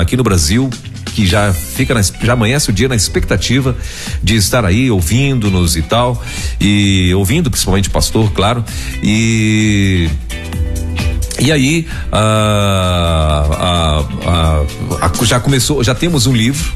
aqui 0.00 0.16
no 0.16 0.22
Brasil 0.22 0.70
que 1.14 1.26
já 1.26 1.52
fica 1.52 1.94
na, 1.94 2.02
já 2.02 2.32
amanhece 2.32 2.70
o 2.70 2.72
dia 2.72 2.88
na 2.88 2.96
expectativa 2.96 3.76
de 4.22 4.34
estar 4.34 4.64
aí 4.64 4.90
ouvindo-nos 4.90 5.76
e 5.76 5.82
tal 5.82 6.20
e 6.60 7.12
ouvindo 7.14 7.50
principalmente 7.50 7.88
o 7.88 7.92
pastor, 7.92 8.32
claro, 8.32 8.64
e 9.02 10.08
e 11.40 11.52
aí, 11.52 11.86
ah, 12.10 13.46
ah, 13.52 14.64
ah, 15.02 15.24
já 15.24 15.38
começou, 15.38 15.84
já 15.84 15.94
temos 15.94 16.26
um 16.26 16.32
livro, 16.32 16.72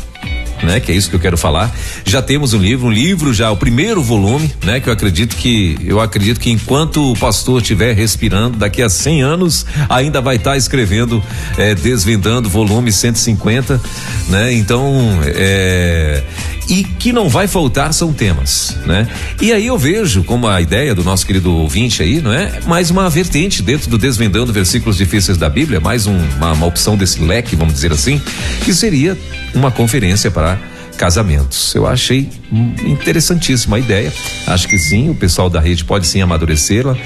né? 0.68 0.78
Que 0.80 0.92
é 0.92 0.94
isso 0.94 1.08
que 1.08 1.16
eu 1.16 1.20
quero 1.20 1.38
falar. 1.38 1.74
Já 2.04 2.20
temos 2.20 2.52
um 2.52 2.58
livro, 2.58 2.88
um 2.88 2.90
livro 2.90 3.32
já, 3.32 3.50
o 3.50 3.56
primeiro 3.56 4.02
volume, 4.02 4.52
né? 4.62 4.78
Que 4.78 4.88
eu 4.88 4.92
acredito 4.92 5.34
que, 5.34 5.78
eu 5.82 5.98
acredito 5.98 6.38
que 6.38 6.50
enquanto 6.50 7.12
o 7.12 7.16
pastor 7.16 7.62
estiver 7.62 7.96
respirando, 7.96 8.58
daqui 8.58 8.82
a 8.82 8.88
100 8.88 9.22
anos, 9.22 9.66
ainda 9.88 10.20
vai 10.20 10.36
estar 10.36 10.50
tá 10.50 10.56
escrevendo, 10.56 11.22
é, 11.56 11.74
desvendando 11.74 12.48
volume 12.48 12.92
150, 12.92 13.80
né? 14.28 14.52
Então, 14.52 15.18
é, 15.24 16.22
e 16.68 16.84
que 16.84 17.12
não 17.12 17.28
vai 17.28 17.48
faltar 17.48 17.92
são 17.94 18.12
temas, 18.12 18.76
né? 18.84 19.08
E 19.40 19.52
aí 19.52 19.66
eu 19.66 19.78
vejo 19.78 20.22
como 20.22 20.46
a 20.46 20.60
ideia 20.60 20.94
do 20.94 21.02
nosso 21.02 21.26
querido 21.26 21.52
ouvinte 21.54 22.02
aí, 22.02 22.20
não 22.20 22.32
é? 22.32 22.60
Mais 22.66 22.90
uma 22.90 23.08
vertente 23.08 23.62
dentro 23.62 23.88
do 23.88 23.96
Desvendando 23.96 24.52
Versículos 24.52 24.96
Difíceis 24.96 25.38
da 25.38 25.48
Bíblia, 25.48 25.80
mais 25.80 26.06
um, 26.06 26.16
uma, 26.36 26.52
uma 26.52 26.66
opção 26.66 26.96
desse 26.96 27.20
leque, 27.22 27.56
vamos 27.56 27.74
dizer 27.74 27.92
assim, 27.92 28.20
que 28.64 28.74
seria 28.74 29.16
uma 29.54 29.70
conferência 29.70 30.30
para 30.30 30.58
casamentos. 30.98 31.74
Eu 31.74 31.86
achei 31.86 32.28
interessantíssima 32.84 33.76
a 33.76 33.80
ideia. 33.80 34.12
Acho 34.46 34.68
que 34.68 34.76
sim, 34.76 35.08
o 35.08 35.14
pessoal 35.14 35.48
da 35.48 35.60
rede 35.60 35.84
pode 35.84 36.06
sim 36.06 36.20
amadurecê-la 36.20 36.96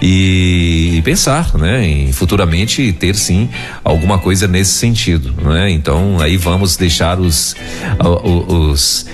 e, 0.00 1.00
pensar, 1.04 1.54
né, 1.56 1.86
em 1.86 2.12
futuramente 2.12 2.92
ter 2.92 3.14
sim 3.14 3.48
alguma 3.84 4.18
coisa 4.18 4.48
nesse 4.48 4.72
sentido, 4.72 5.32
né? 5.42 5.70
Então 5.70 6.18
aí 6.20 6.36
vamos 6.36 6.76
deixar 6.76 7.20
os 7.20 7.54
os, 8.00 9.06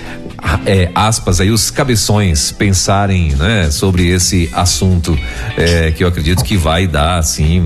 é, 0.65 0.89
aspas 0.95 1.41
aí 1.41 1.51
os 1.51 1.69
cabeções 1.69 2.51
pensarem, 2.51 3.31
né, 3.35 3.69
sobre 3.69 4.07
esse 4.07 4.49
assunto 4.53 5.17
é, 5.57 5.91
que 5.91 6.03
eu 6.03 6.07
acredito 6.07 6.43
que 6.43 6.55
vai 6.55 6.87
dar 6.87 7.17
assim 7.17 7.65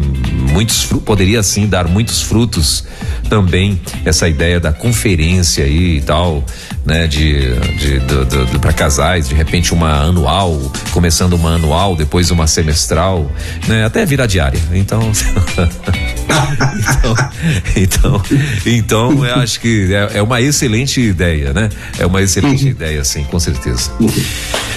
muitos 0.54 0.86
poderia 1.04 1.42
sim 1.42 1.68
dar 1.68 1.88
muitos 1.88 2.22
frutos 2.22 2.86
também 3.28 3.82
essa 4.06 4.30
ideia 4.30 4.60
da 4.60 4.72
conferência 4.72 5.66
aí 5.66 5.98
e 5.98 6.02
tal, 6.02 6.46
né, 6.86 7.08
de, 7.08 7.56
de, 7.78 8.00
de, 8.00 8.46
de 8.52 8.60
para 8.60 8.72
casais, 8.72 9.28
de 9.28 9.36
repente 9.36 9.74
uma 9.74 10.04
anual, 10.04 10.72
começando 10.92 11.34
uma 11.34 11.56
anual, 11.56 11.96
depois 11.96 12.30
uma 12.30 12.46
semestral, 12.46 13.32
né, 13.68 13.84
até 13.84 14.06
virar 14.06 14.28
diária. 14.28 14.60
Então, 14.72 15.02
então, 16.86 17.16
então, 17.76 18.22
então, 18.66 19.26
eu 19.26 19.36
acho 19.36 19.60
que 19.60 19.94
é, 19.94 20.18
é, 20.18 20.22
uma 20.22 20.40
excelente 20.40 21.02
ideia, 21.02 21.54
né? 21.54 21.70
É 21.98 22.06
uma 22.06 22.22
excelente 22.22 22.66
uhum. 22.66 22.70
ideia, 22.70 23.04
sim, 23.04 23.24
com 23.24 23.40
certeza. 23.40 23.92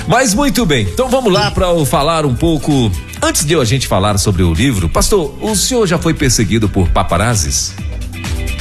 Mas 0.09 0.33
muito 0.35 0.64
bem, 0.64 0.87
então 0.90 1.09
vamos 1.09 1.33
lá 1.33 1.50
para 1.50 1.66
falar 1.85 2.25
um 2.25 2.35
pouco. 2.35 2.90
Antes 3.26 3.45
de 3.45 3.56
a 3.56 3.64
gente 3.64 3.88
falar 3.88 4.16
sobre 4.18 4.45
o 4.45 4.54
livro, 4.54 4.88
pastor, 4.88 5.37
o 5.42 5.56
senhor 5.56 5.85
já 5.85 5.99
foi 5.99 6.14
perseguido 6.14 6.68
por 6.68 6.88
paparazzis? 6.90 7.75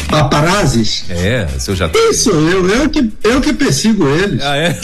Paparazes? 0.10 1.06
É, 1.08 1.48
o 1.56 1.60
senhor 1.60 1.78
já 1.78 1.92
Isso, 2.10 2.32
eu, 2.32 2.68
eu, 2.68 2.90
que, 2.90 3.12
eu 3.24 3.42
que 3.42 3.54
persigo 3.54 4.08
eles. 4.08 4.42
Ah, 4.42 4.56
é? 4.56 4.76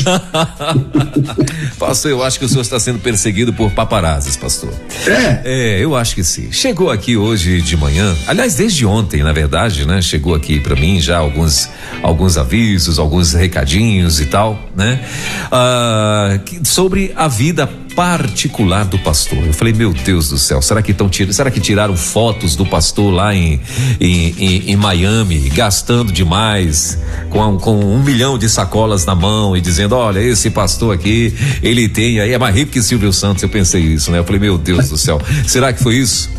pastor, 1.79 2.11
eu 2.11 2.21
acho 2.21 2.38
que 2.38 2.45
o 2.45 2.50
senhor 2.50 2.61
está 2.61 2.79
sendo 2.79 3.00
perseguido 3.00 3.51
por 3.53 3.71
paparazes, 3.71 4.38
pastor. 4.38 4.71
É? 5.07 5.41
É, 5.45 5.79
eu 5.79 5.95
acho 5.95 6.13
que 6.13 6.23
sim. 6.23 6.51
Chegou 6.51 6.91
aqui 6.91 7.17
hoje 7.17 7.59
de 7.59 7.75
manhã, 7.75 8.15
aliás, 8.27 8.53
desde 8.53 8.85
ontem, 8.85 9.23
na 9.23 9.33
verdade, 9.33 9.88
né? 9.88 10.00
Chegou 10.00 10.35
aqui 10.35 10.59
para 10.59 10.75
mim 10.75 11.00
já 11.00 11.17
alguns, 11.17 11.69
alguns 12.03 12.38
avisos, 12.38 13.00
alguns 13.00 13.33
recadinhos 13.33 14.21
e 14.21 14.25
tal, 14.25 14.59
né? 14.75 15.03
Ah, 15.51 16.39
sobre 16.63 17.13
a 17.15 17.27
vida 17.27 17.67
particular 17.95 18.86
do 18.86 18.98
pastor. 19.00 19.39
Eu 19.45 19.53
falei, 19.53 19.74
meu 19.74 19.93
Deus 19.93 20.29
do 20.29 20.38
céu, 20.38 20.62
será 20.62 20.81
que 20.81 20.91
estão 20.91 21.10
tirando, 21.10 21.33
será 21.33 21.51
que 21.51 21.60
tiraram 21.60 21.95
fotos 21.95 22.55
do 22.55 22.65
pastor 22.65 23.13
lá 23.13 23.36
em, 23.36 23.60
em, 24.00 24.36
em, 24.38 24.71
em 24.71 24.75
Miami, 24.75 25.50
gastando 25.50 26.12
demais, 26.12 26.98
com, 27.29 27.57
com 27.57 27.79
um 27.79 28.01
milhão 28.01 28.38
de 28.38 28.50
sacolas 28.50 29.05
na 29.05 29.15
mão 29.15 29.55
e 29.55 29.62
dizendo, 29.62 29.95
olha, 29.95 30.19
esse 30.19 30.50
pastor 30.50 30.93
aqui, 30.93 31.33
ele 31.62 31.88
tem, 31.89 32.19
aí 32.19 32.33
é 32.33 32.38
mais 32.38 32.55
rico 32.55 32.71
que 32.71 32.81
Silvio 32.81 33.12
Santos. 33.12 33.43
Eu 33.43 33.50
pensei 33.50 33.81
isso, 33.81 34.12
né? 34.12 34.19
Eu 34.19 34.24
falei, 34.24 34.39
meu 34.39 34.57
Deus 34.57 34.89
do 34.89 34.98
céu, 34.98 35.21
será 35.48 35.74
que 35.74 35.81
foi 35.81 35.95
isso? 35.95 36.29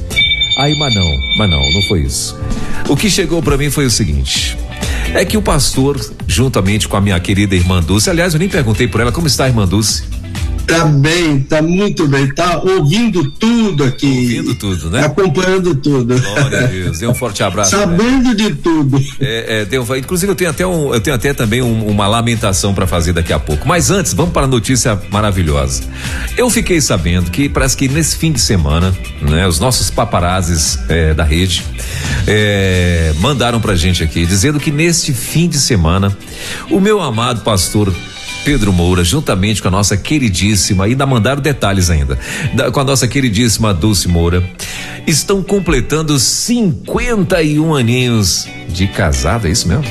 Aí, 0.59 0.77
mas 0.79 0.95
não, 0.95 1.19
mas 1.39 1.51
não, 1.51 1.61
não 1.73 1.83
foi 1.83 2.01
isso. 2.01 2.39
O 2.89 2.97
que 2.97 3.09
chegou 3.09 3.43
para 3.43 3.57
mim 3.57 3.71
foi 3.71 3.87
o 3.87 3.91
seguinte: 3.91 4.57
é 5.15 5.25
que 5.25 5.37
o 5.37 5.43
pastor, 5.43 5.99
juntamente 6.27 6.89
com 6.89 6.97
a 6.97 7.01
minha 7.01 7.19
querida 7.19 7.55
irmã 7.55 7.83
Dulce, 7.83 8.11
aliás, 8.11 8.35
eu 8.35 8.39
nem 8.39 8.49
perguntei 8.49 8.87
por 8.87 9.01
ela 9.01 9.13
como 9.13 9.27
está 9.27 9.45
a 9.45 9.49
irmã 9.49 9.67
Dulce. 9.67 10.05
Tá 10.67 10.85
bem, 10.87 11.41
tá 11.41 11.61
muito 11.61 12.07
bem, 12.07 12.33
tá 12.33 12.59
ouvindo 12.59 13.31
tudo 13.33 13.85
aqui. 13.85 14.07
Ouvindo 14.07 14.55
tudo, 14.55 14.91
né? 14.91 15.05
Acompanhando 15.05 15.75
tudo. 15.75 16.21
Glória 16.21 16.65
a 16.65 16.67
Deus, 16.67 16.99
dê 16.99 17.07
um 17.07 17.15
forte 17.15 17.43
abraço. 17.43 17.71
Sabendo 17.71 18.29
né? 18.29 18.35
de 18.35 18.55
tudo. 18.55 18.99
É, 19.21 19.61
é, 19.61 19.65
deu, 19.65 19.85
inclusive 19.97 20.31
eu 20.31 20.37
tenho 20.37 20.51
até 20.51 20.67
um, 20.67 20.95
eu 20.95 21.01
tenho 21.01 21.17
até 21.17 21.35
também 21.35 21.63
um, 21.63 21.87
uma 21.87 22.07
lamentação 22.07 22.73
para 22.75 22.87
fazer 22.87 23.13
daqui 23.13 23.33
a 23.33 23.39
pouco. 23.39 23.67
Mas 23.67 23.91
antes, 23.91 24.13
vamos 24.15 24.33
para 24.33 24.45
a 24.45 24.49
notícia 24.49 25.01
maravilhosa. 25.11 25.83
Eu 26.37 26.49
fiquei 26.49 26.81
sabendo 26.81 27.31
que 27.31 27.49
parece 27.49 27.77
que 27.77 27.89
nesse 27.89 28.17
fim 28.17 28.33
de 28.33 28.41
semana, 28.41 28.97
né, 29.21 29.47
os 29.47 29.59
nossos 29.59 29.91
paparazes 29.91 30.79
é, 30.89 31.13
da 31.13 31.25
rede 31.25 31.65
é, 32.27 33.13
mandaram 33.21 33.61
pra 33.61 33.75
gente 33.75 34.03
aqui 34.03 34.25
dizendo 34.25 34.61
que 34.61 34.71
neste 34.71 35.13
fim 35.13 35.49
de 35.49 35.59
semana 35.59 36.17
o 36.71 36.81
meu 36.81 37.01
amado 37.01 37.43
pastor 37.43 37.93
Pedro 38.45 38.73
Moura, 38.73 39.05
juntamente 39.05 39.63
com 39.63 39.69
a 39.69 39.71
nossa 39.71 39.97
queridíssima, 39.97 40.85
ainda 40.85 41.07
mandaram 41.07 41.41
detalhes 41.41 41.91
ainda, 41.91 42.19
da, 42.55 42.71
com 42.71 42.81
a 42.81 42.85
nossa 42.85 43.07
queridíssima 43.07 43.73
Dulce 43.73 44.09
Moura, 44.09 44.43
estão 45.07 45.43
completando 45.43 46.19
51 46.19 47.75
aninhos 47.75 48.49
de 48.69 48.87
casado, 48.89 49.47
é 49.47 49.51
isso 49.51 49.69
mesmo? 49.69 49.85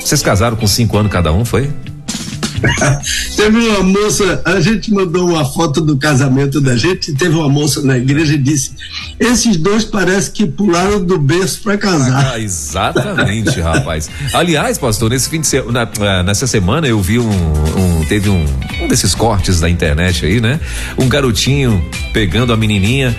Vocês 0.00 0.22
casaram 0.22 0.56
com 0.56 0.66
cinco 0.66 0.98
anos 0.98 1.12
cada 1.12 1.32
um, 1.32 1.44
foi? 1.44 1.70
teve 3.36 3.58
uma 3.58 3.82
moça, 3.82 4.42
a 4.44 4.60
gente 4.60 4.92
mandou 4.92 5.30
uma 5.30 5.44
foto 5.44 5.80
do 5.80 5.96
casamento 5.96 6.60
da 6.60 6.76
gente, 6.76 7.12
teve 7.14 7.34
uma 7.34 7.48
moça 7.48 7.82
na 7.82 7.96
igreja 7.96 8.34
e 8.34 8.38
disse: 8.38 8.72
esses 9.18 9.56
dois 9.56 9.84
parece 9.84 10.30
que 10.30 10.46
pularam 10.46 11.04
do 11.04 11.18
berço 11.18 11.60
para 11.62 11.78
casar. 11.78 12.32
Ah, 12.32 12.38
exatamente, 12.38 13.60
rapaz. 13.60 14.10
Aliás, 14.32 14.78
pastor, 14.78 15.10
nesse 15.10 15.28
fim 15.28 15.40
de 15.40 15.46
semana, 15.46 15.90
eh, 16.00 16.22
nessa 16.22 16.46
semana 16.46 16.86
eu 16.86 17.00
vi 17.00 17.18
um, 17.18 17.30
um 17.30 18.04
teve 18.06 18.28
um, 18.28 18.44
um 18.80 18.88
desses 18.88 19.14
cortes 19.14 19.60
da 19.60 19.68
internet 19.68 20.24
aí, 20.24 20.40
né? 20.40 20.60
Um 20.98 21.08
garotinho 21.08 21.84
pegando 22.12 22.52
a 22.52 22.56
menininha 22.56 23.16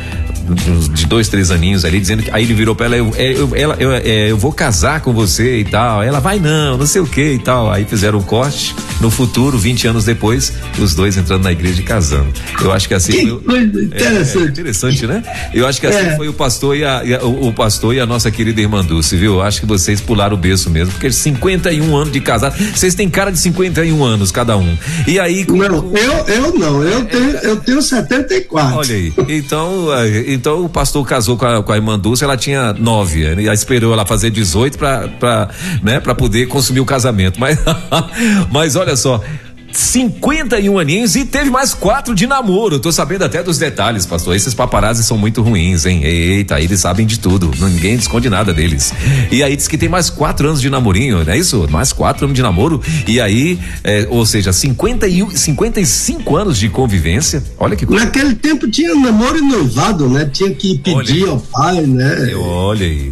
de 0.53 1.05
dois, 1.05 1.27
três 1.27 1.51
aninhos 1.51 1.85
ali, 1.85 1.99
dizendo 1.99 2.23
que 2.23 2.31
aí 2.31 2.43
ele 2.43 2.53
virou 2.53 2.75
pra 2.75 2.85
ela, 2.85 2.97
eu, 2.97 3.11
é, 3.15 3.33
eu, 3.33 3.49
ela, 3.55 3.75
eu, 3.79 3.91
é, 3.91 4.31
eu 4.31 4.37
vou 4.37 4.51
casar 4.51 5.01
com 5.01 5.13
você 5.13 5.59
e 5.59 5.65
tal. 5.65 6.03
Ela 6.03 6.19
vai 6.19 6.39
não, 6.39 6.77
não 6.77 6.85
sei 6.85 7.01
o 7.01 7.07
que 7.07 7.33
e 7.33 7.39
tal. 7.39 7.71
Aí 7.71 7.85
fizeram 7.85 8.19
um 8.19 8.23
corte. 8.23 8.75
No 8.99 9.09
futuro, 9.09 9.57
20 9.57 9.87
anos 9.87 10.05
depois, 10.05 10.53
os 10.79 10.93
dois 10.93 11.17
entrando 11.17 11.43
na 11.43 11.51
igreja 11.51 11.81
e 11.81 11.83
casando. 11.83 12.27
Eu 12.61 12.71
acho 12.71 12.87
que 12.87 12.93
assim. 12.93 13.11
Que 13.13 13.27
foi, 13.27 13.39
coisa 13.39 13.83
interessante. 13.83 14.37
É, 14.37 14.47
interessante, 14.47 15.07
né? 15.07 15.23
Eu 15.53 15.67
acho 15.67 15.79
que 15.81 15.87
assim 15.87 16.07
é. 16.07 16.15
foi 16.15 16.27
o 16.27 16.33
pastor 16.33 16.75
e 16.75 16.83
a, 16.83 17.03
e 17.03 17.15
a 17.15 17.23
o, 17.23 17.51
pastor 17.51 17.95
e 17.95 17.99
a 17.99 18.05
nossa 18.05 18.29
querida 18.29 18.61
irmã 18.61 18.83
Dulce, 18.83 19.15
viu? 19.15 19.35
Eu 19.35 19.41
acho 19.41 19.59
que 19.59 19.65
vocês 19.65 19.99
pularam 19.99 20.35
o 20.35 20.37
berço 20.37 20.69
mesmo, 20.69 20.91
porque 20.93 21.11
51 21.11 21.95
anos 21.95 22.11
de 22.11 22.19
casado. 22.19 22.55
Vocês 22.57 22.93
têm 22.93 23.09
cara 23.09 23.31
de 23.31 23.39
51 23.39 24.03
anos 24.03 24.31
cada 24.31 24.55
um. 24.57 24.77
E 25.07 25.19
aí. 25.19 25.45
Não, 25.47 25.91
eu, 25.95 26.27
eu 26.27 26.53
não, 26.53 26.83
eu 26.83 27.05
tenho, 27.05 27.29
eu 27.37 27.55
tenho 27.57 27.81
74. 27.81 28.77
Olha 28.77 28.95
aí. 28.95 29.13
Então, 29.29 29.91
então 30.41 30.65
o 30.65 30.69
pastor 30.69 31.05
casou 31.05 31.37
com 31.37 31.45
a, 31.45 31.61
com 31.61 31.71
a 31.71 31.75
irmã 31.75 31.99
Dulce, 31.99 32.23
ela 32.23 32.35
tinha 32.35 32.73
nove, 32.73 33.21
e 33.21 33.47
aí 33.47 33.53
esperou 33.53 33.93
ela 33.93 34.07
fazer 34.07 34.31
18 34.31 34.75
para 34.75 35.49
né, 35.83 35.99
poder 35.99 36.47
consumir 36.47 36.79
o 36.79 36.85
casamento. 36.85 37.39
Mas, 37.39 37.59
mas 38.51 38.75
olha 38.75 38.95
só. 38.95 39.21
51 39.77 40.79
aninhos 40.79 41.15
e 41.15 41.25
teve 41.25 41.49
mais 41.49 41.73
quatro 41.73 42.13
de 42.13 42.27
namoro. 42.27 42.79
Tô 42.79 42.91
sabendo 42.91 43.23
até 43.23 43.41
dos 43.41 43.57
detalhes, 43.57 44.05
pastor. 44.05 44.35
Esses 44.35 44.53
paparazzi 44.53 45.03
são 45.03 45.17
muito 45.17 45.41
ruins, 45.41 45.85
hein? 45.85 46.03
Eita, 46.03 46.59
eles 46.59 46.79
sabem 46.79 47.05
de 47.05 47.19
tudo. 47.19 47.51
Ninguém 47.59 47.95
esconde 47.95 48.29
nada 48.29 48.53
deles. 48.53 48.93
E 49.31 49.43
aí 49.43 49.55
diz 49.55 49.67
que 49.67 49.77
tem 49.77 49.89
mais 49.89 50.09
quatro 50.09 50.47
anos 50.47 50.61
de 50.61 50.69
namorinho, 50.69 51.23
não 51.23 51.33
é 51.33 51.37
isso? 51.37 51.67
Mais 51.69 51.93
quatro 51.93 52.25
anos 52.25 52.35
de 52.35 52.41
namoro. 52.41 52.81
E 53.07 53.19
aí, 53.19 53.59
é, 53.83 54.07
ou 54.09 54.25
seja, 54.25 54.51
51, 54.51 55.31
55 55.31 56.35
anos 56.35 56.57
de 56.57 56.69
convivência. 56.69 57.43
Olha 57.57 57.75
que 57.75 57.85
coisa. 57.85 58.05
Naquele 58.05 58.35
tempo 58.35 58.69
tinha 58.69 58.93
namoro 58.95 59.37
e 59.37 59.41
noivado, 59.41 60.09
né? 60.09 60.29
Tinha 60.31 60.53
que 60.53 60.77
pedir 60.79 61.27
ao 61.27 61.39
pai, 61.39 61.81
né? 61.81 62.33
Olha 62.35 62.85
aí. 62.85 63.11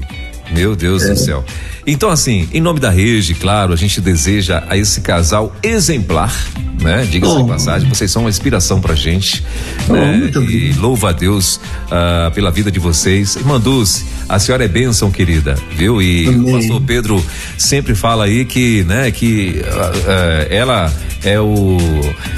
Meu 0.52 0.76
Deus 0.76 1.04
é. 1.04 1.10
do 1.10 1.16
céu. 1.18 1.46
Então, 1.86 2.10
assim, 2.10 2.48
em 2.54 2.62
nome 2.62 2.80
da 2.80 2.90
rede, 2.90 3.34
claro, 3.34 3.74
a 3.74 3.76
gente 3.76 4.02
deseja 4.02 4.64
a 4.68 4.78
esse 4.78 5.02
casal 5.02 5.56
exemplar, 5.64 6.34
né? 6.82 7.08
Diga-se 7.10 7.34
oh. 7.34 7.44
de 7.44 7.50
passagem, 7.50 7.90
vocês 7.90 8.12
são 8.12 8.24
uma 8.24 8.30
inspiração 8.30 8.80
pra 8.80 8.96
gente, 8.96 9.44
oh, 9.88 9.94
né? 9.94 10.32
E 10.50 10.74
louva 10.74 11.10
a 11.10 11.12
Deus 11.12 11.58
uh, 11.58 12.32
pela 12.34 12.52
vida 12.52 12.72
de 12.72 12.80
vocês. 12.80 13.36
Irmã 13.36 13.60
Dulce, 13.60 14.06
a 14.28 14.40
senhora 14.40 14.64
é 14.64 14.68
bênção, 14.68 15.12
querida, 15.12 15.56
viu? 15.76 16.02
E 16.02 16.28
Amém. 16.28 16.50
o 16.50 16.58
pastor 16.58 16.82
Pedro 16.82 17.26
sempre 17.58 17.96
fala 17.96 18.26
aí 18.26 18.46
que, 18.46 18.84
né, 18.84 19.12
que 19.12 19.62
uh, 19.64 19.98
uh, 19.98 20.54
ela 20.54 20.94
é 21.24 21.40
o 21.40 21.78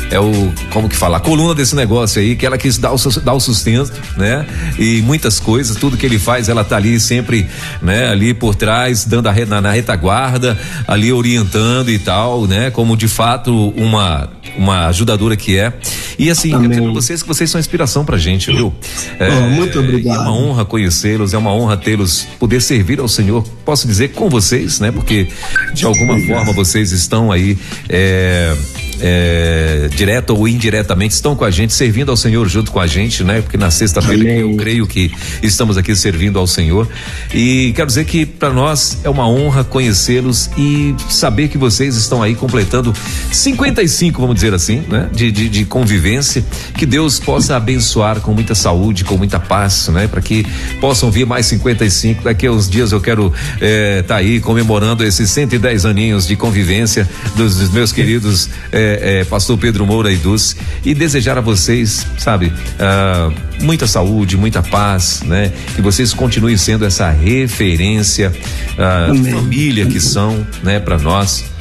é 0.09 0.19
o 0.19 0.51
como 0.71 0.89
que 0.89 0.95
fala 0.95 1.17
a 1.17 1.19
coluna 1.19 1.53
desse 1.53 1.75
negócio 1.75 2.21
aí 2.21 2.35
que 2.35 2.45
ela 2.45 2.57
quis 2.57 2.77
dar 2.77 2.91
o, 2.91 2.97
dar 3.23 3.33
o 3.33 3.39
sustento 3.39 3.91
né 4.17 4.45
e 4.77 5.01
muitas 5.03 5.39
coisas 5.39 5.75
tudo 5.75 5.95
que 5.95 6.05
ele 6.05 6.17
faz 6.17 6.49
ela 6.49 6.63
tá 6.63 6.77
ali 6.77 6.99
sempre 6.99 7.47
né 7.81 8.09
ali 8.09 8.33
por 8.33 8.55
trás 8.55 9.05
dando 9.05 9.27
a 9.27 9.30
na, 9.47 9.61
na 9.61 9.71
retaguarda 9.71 10.57
ali 10.87 11.11
orientando 11.11 11.89
e 11.89 11.99
tal 11.99 12.47
né 12.47 12.71
como 12.71 12.95
de 12.95 13.07
fato 13.07 13.69
uma 13.75 14.29
uma 14.57 14.87
ajudadora 14.87 15.35
que 15.35 15.57
é 15.57 15.73
e 16.17 16.29
assim 16.29 16.53
Amém. 16.53 16.65
eu 16.65 16.71
quero 16.71 16.93
vocês 16.93 17.21
que 17.21 17.27
vocês 17.27 17.49
são 17.49 17.59
inspiração 17.59 18.03
pra 18.03 18.17
gente 18.17 18.51
viu 18.51 18.73
é, 19.19 19.29
oh, 19.29 19.49
muito 19.49 19.79
obrigado 19.79 20.17
é 20.17 20.19
uma 20.21 20.33
honra 20.33 20.65
conhecê-los 20.65 21.33
é 21.33 21.37
uma 21.37 21.53
honra 21.53 21.77
tê-los 21.77 22.27
poder 22.39 22.61
servir 22.61 22.99
ao 22.99 23.07
Senhor 23.07 23.43
posso 23.65 23.87
dizer 23.87 24.09
com 24.09 24.29
vocês 24.29 24.79
né 24.79 24.91
porque 24.91 25.27
de 25.73 25.85
alguma 25.85 26.13
obrigado. 26.13 26.37
forma 26.37 26.53
vocês 26.53 26.91
estão 26.91 27.31
aí 27.31 27.57
é, 27.89 28.55
é, 28.99 29.89
direta 29.95 30.33
ou 30.33 30.47
indiretamente 30.47 31.13
estão 31.13 31.35
com 31.35 31.45
a 31.45 31.51
gente, 31.51 31.73
servindo 31.73 32.09
ao 32.09 32.17
Senhor 32.17 32.47
junto 32.47 32.71
com 32.71 32.79
a 32.79 32.87
gente, 32.87 33.23
né? 33.23 33.41
Porque 33.41 33.57
na 33.57 33.71
sexta-feira 33.71 34.29
eu 34.31 34.55
creio 34.55 34.85
que 34.85 35.11
estamos 35.41 35.77
aqui 35.77 35.95
servindo 35.95 36.37
ao 36.37 36.47
Senhor. 36.47 36.87
E 37.33 37.73
quero 37.75 37.87
dizer 37.87 38.05
que 38.05 38.25
para 38.25 38.51
nós 38.51 38.99
é 39.03 39.09
uma 39.09 39.27
honra 39.27 39.63
conhecê-los 39.63 40.49
e 40.57 40.95
saber 41.09 41.47
que 41.47 41.57
vocês 41.57 41.95
estão 41.95 42.21
aí 42.21 42.35
completando 42.35 42.93
55, 43.31 44.19
vamos 44.19 44.35
dizer 44.35 44.53
assim, 44.53 44.83
né? 44.87 45.09
De, 45.13 45.31
de, 45.31 45.49
de 45.49 45.65
convivência. 45.65 46.43
Que 46.77 46.85
Deus 46.85 47.19
possa 47.19 47.55
abençoar 47.55 48.19
com 48.19 48.33
muita 48.33 48.55
saúde, 48.55 49.03
com 49.03 49.17
muita 49.17 49.39
paz, 49.39 49.87
né? 49.89 50.07
Para 50.07 50.21
que 50.21 50.45
possam 50.79 51.11
vir 51.11 51.25
mais 51.25 51.45
55. 51.45 52.23
Daqui 52.23 52.47
a 52.47 52.51
uns 52.51 52.69
dias 52.69 52.91
eu 52.91 53.01
quero 53.01 53.33
estar 53.55 53.65
é, 53.65 54.01
tá 54.01 54.15
aí 54.17 54.39
comemorando 54.39 55.03
esses 55.03 55.29
110 55.29 55.85
aninhos 55.85 56.27
de 56.27 56.35
convivência 56.35 57.07
dos, 57.35 57.57
dos 57.57 57.71
meus 57.71 57.91
queridos. 57.91 58.49
É, 58.71 58.80
é, 58.81 59.23
pastor 59.23 59.57
Pedro 59.57 59.85
Moura 59.85 60.11
e 60.11 60.17
Dulce, 60.17 60.55
e 60.83 60.93
desejar 60.93 61.37
a 61.37 61.41
vocês, 61.41 62.05
sabe, 62.17 62.47
uh, 62.47 63.33
muita 63.63 63.87
saúde, 63.87 64.37
muita 64.37 64.61
paz, 64.61 65.21
né? 65.23 65.51
Que 65.75 65.81
vocês 65.81 66.13
continuem 66.13 66.57
sendo 66.57 66.85
essa 66.85 67.09
referência, 67.09 68.31
uh, 68.73 69.31
família 69.31 69.85
que 69.85 69.99
são, 69.99 70.45
né, 70.63 70.79
para 70.79 70.97
nós 70.97 71.51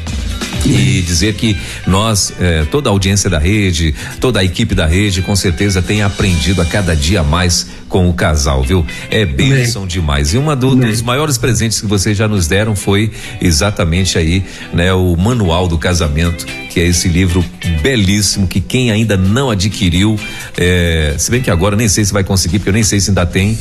e 0.64 1.02
dizer 1.02 1.34
que 1.34 1.56
nós, 1.86 2.32
eh, 2.38 2.66
toda 2.70 2.88
a 2.88 2.92
audiência 2.92 3.30
da 3.30 3.38
rede, 3.38 3.94
toda 4.20 4.40
a 4.40 4.44
equipe 4.44 4.74
da 4.74 4.86
rede, 4.86 5.22
com 5.22 5.34
certeza 5.34 5.80
tem 5.80 6.02
aprendido 6.02 6.60
a 6.60 6.64
cada 6.64 6.94
dia 6.94 7.22
mais 7.22 7.66
com 7.90 8.08
o 8.08 8.14
casal, 8.14 8.62
viu? 8.62 8.86
É 9.10 9.26
bênção 9.26 9.84
demais. 9.84 10.32
E 10.32 10.38
uma 10.38 10.54
do, 10.54 10.76
dos 10.76 11.02
maiores 11.02 11.36
presentes 11.36 11.80
que 11.80 11.86
vocês 11.88 12.16
já 12.16 12.28
nos 12.28 12.46
deram 12.46 12.76
foi 12.76 13.10
exatamente 13.40 14.16
aí, 14.16 14.44
né, 14.72 14.92
o 14.92 15.16
manual 15.16 15.66
do 15.66 15.76
casamento, 15.76 16.46
que 16.70 16.78
é 16.78 16.86
esse 16.86 17.08
livro 17.08 17.44
belíssimo 17.82 18.46
que 18.46 18.60
quem 18.60 18.92
ainda 18.92 19.16
não 19.16 19.50
adquiriu, 19.50 20.18
é, 20.56 21.16
se 21.18 21.30
bem 21.32 21.42
que 21.42 21.50
agora 21.50 21.74
nem 21.74 21.88
sei 21.88 22.04
se 22.04 22.12
vai 22.12 22.22
conseguir, 22.22 22.60
porque 22.60 22.68
eu 22.68 22.74
nem 22.74 22.84
sei 22.84 23.00
se 23.00 23.10
ainda 23.10 23.26
tem, 23.26 23.58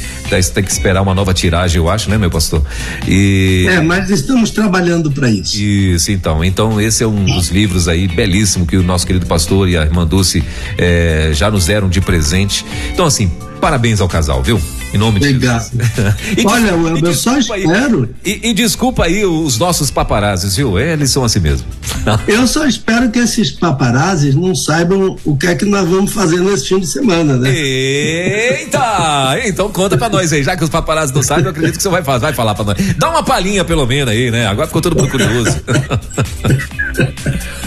tem 0.54 0.64
que 0.64 0.72
esperar 0.72 1.02
uma 1.02 1.16
nova 1.16 1.34
tiragem, 1.34 1.78
eu 1.78 1.90
acho, 1.90 2.08
né, 2.08 2.18
meu 2.18 2.30
pastor? 2.30 2.64
E 3.08 3.66
É, 3.68 3.82
mas 3.82 4.12
estamos 4.12 4.52
trabalhando 4.52 5.12
para 5.12 5.30
isso. 5.30 5.60
Isso, 5.60 6.12
então. 6.12 6.44
Então 6.44 6.69
esse 6.78 7.04
é 7.04 7.08
um 7.08 7.24
dos 7.24 7.48
livros 7.48 7.88
aí 7.88 8.06
belíssimo 8.06 8.68
que 8.68 8.76
o 8.76 8.84
nosso 8.84 9.08
querido 9.08 9.26
pastor 9.26 9.70
e 9.70 9.78
a 9.78 9.84
irmã 9.84 10.06
Dulce 10.06 10.44
é, 10.78 11.32
já 11.34 11.50
nos 11.50 11.68
deram 11.68 11.88
de 11.88 12.02
presente. 12.02 12.66
Então 12.92 13.06
assim, 13.06 13.32
Parabéns 13.60 14.00
ao 14.00 14.08
casal, 14.08 14.42
viu? 14.42 14.60
Em 14.94 14.98
nome 14.98 15.20
de 15.20 15.40
Jesus. 15.40 15.72
Olha, 16.46 16.70
eu, 16.70 16.98
eu 16.98 17.14
só 17.14 17.38
espero. 17.38 18.10
Aí, 18.26 18.42
e, 18.44 18.50
e, 18.50 18.54
desculpa 18.54 19.06
aí 19.06 19.24
os 19.24 19.58
nossos 19.58 19.92
paparazes, 19.92 20.56
viu? 20.56 20.80
Eles 20.80 21.12
são 21.12 21.24
assim 21.24 21.40
mesmo. 21.40 21.68
eu 22.28 22.48
só 22.48 22.66
espero 22.66 23.10
que 23.12 23.20
esses 23.20 23.52
paparazes 23.52 24.34
não 24.34 24.56
saibam 24.56 25.16
o 25.24 25.38
que 25.38 25.48
é 25.48 25.56
que 25.56 25.66
nós 25.66 25.88
vamos 25.88 26.12
fazer 26.12 26.40
nesse 26.40 26.70
fim 26.70 26.80
de 26.80 26.88
semana, 26.88 27.38
né? 27.38 27.54
Eita! 27.54 29.40
Então 29.46 29.72
conta 29.72 29.98
pra 29.98 30.10
nós 30.10 30.34
aí, 30.34 30.44
já 30.44 30.58
que 30.58 30.64
os 30.64 30.70
paparazzi 30.70 31.14
não 31.14 31.22
sabem, 31.22 31.46
eu 31.46 31.52
acredito 31.52 31.78
que 31.78 31.84
você 31.84 31.90
vai, 31.90 32.02
vai 32.02 32.34
falar 32.34 32.56
pra 32.56 32.66
nós. 32.66 32.78
Dá 32.98 33.10
uma 33.10 33.24
palhinha 33.24 33.64
pelo 33.64 33.86
menos 33.86 34.12
aí, 34.12 34.32
né? 34.32 34.48
Agora 34.48 34.68
ficou 34.68 34.82
todo 34.82 34.96
mundo 34.96 35.12
curioso. 35.12 35.56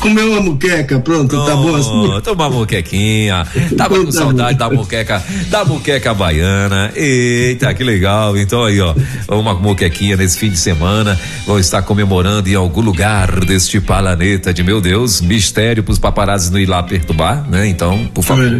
Comeu 0.00 0.32
uma 0.32 0.40
muqueca, 0.40 0.98
pronto, 0.98 1.36
oh, 1.36 1.46
tá 1.46 1.56
bom 1.56 1.74
assim. 1.74 2.20
Toma 2.22 2.48
uma 2.48 2.58
muquequinha. 2.58 3.46
Tava 3.76 4.04
com 4.04 4.10
saudade 4.10 4.58
da 4.58 4.68
muqueca, 4.68 5.22
da 5.48 5.64
muqueca 5.64 6.12
baiana. 6.12 6.92
Eita, 6.94 7.72
que 7.72 7.82
legal. 7.82 8.36
Então 8.36 8.64
aí, 8.64 8.80
ó, 8.80 8.94
uma 9.28 9.54
muquequinha 9.54 10.16
nesse 10.16 10.38
fim 10.38 10.50
de 10.50 10.58
semana. 10.58 11.18
Vão 11.46 11.58
estar 11.58 11.82
comemorando 11.82 12.48
em 12.48 12.54
algum 12.54 12.80
lugar 12.80 13.40
deste 13.44 13.80
planeta 13.80 14.52
de 14.52 14.62
meu 14.62 14.80
Deus, 14.80 15.20
mistério 15.20 15.82
pros 15.82 15.98
paparazzi 15.98 16.52
não 16.52 16.58
ir 16.58 16.66
lá 16.66 16.82
perturbar, 16.82 17.48
né? 17.48 17.66
Então, 17.66 18.06
por 18.12 18.22
favor. 18.22 18.44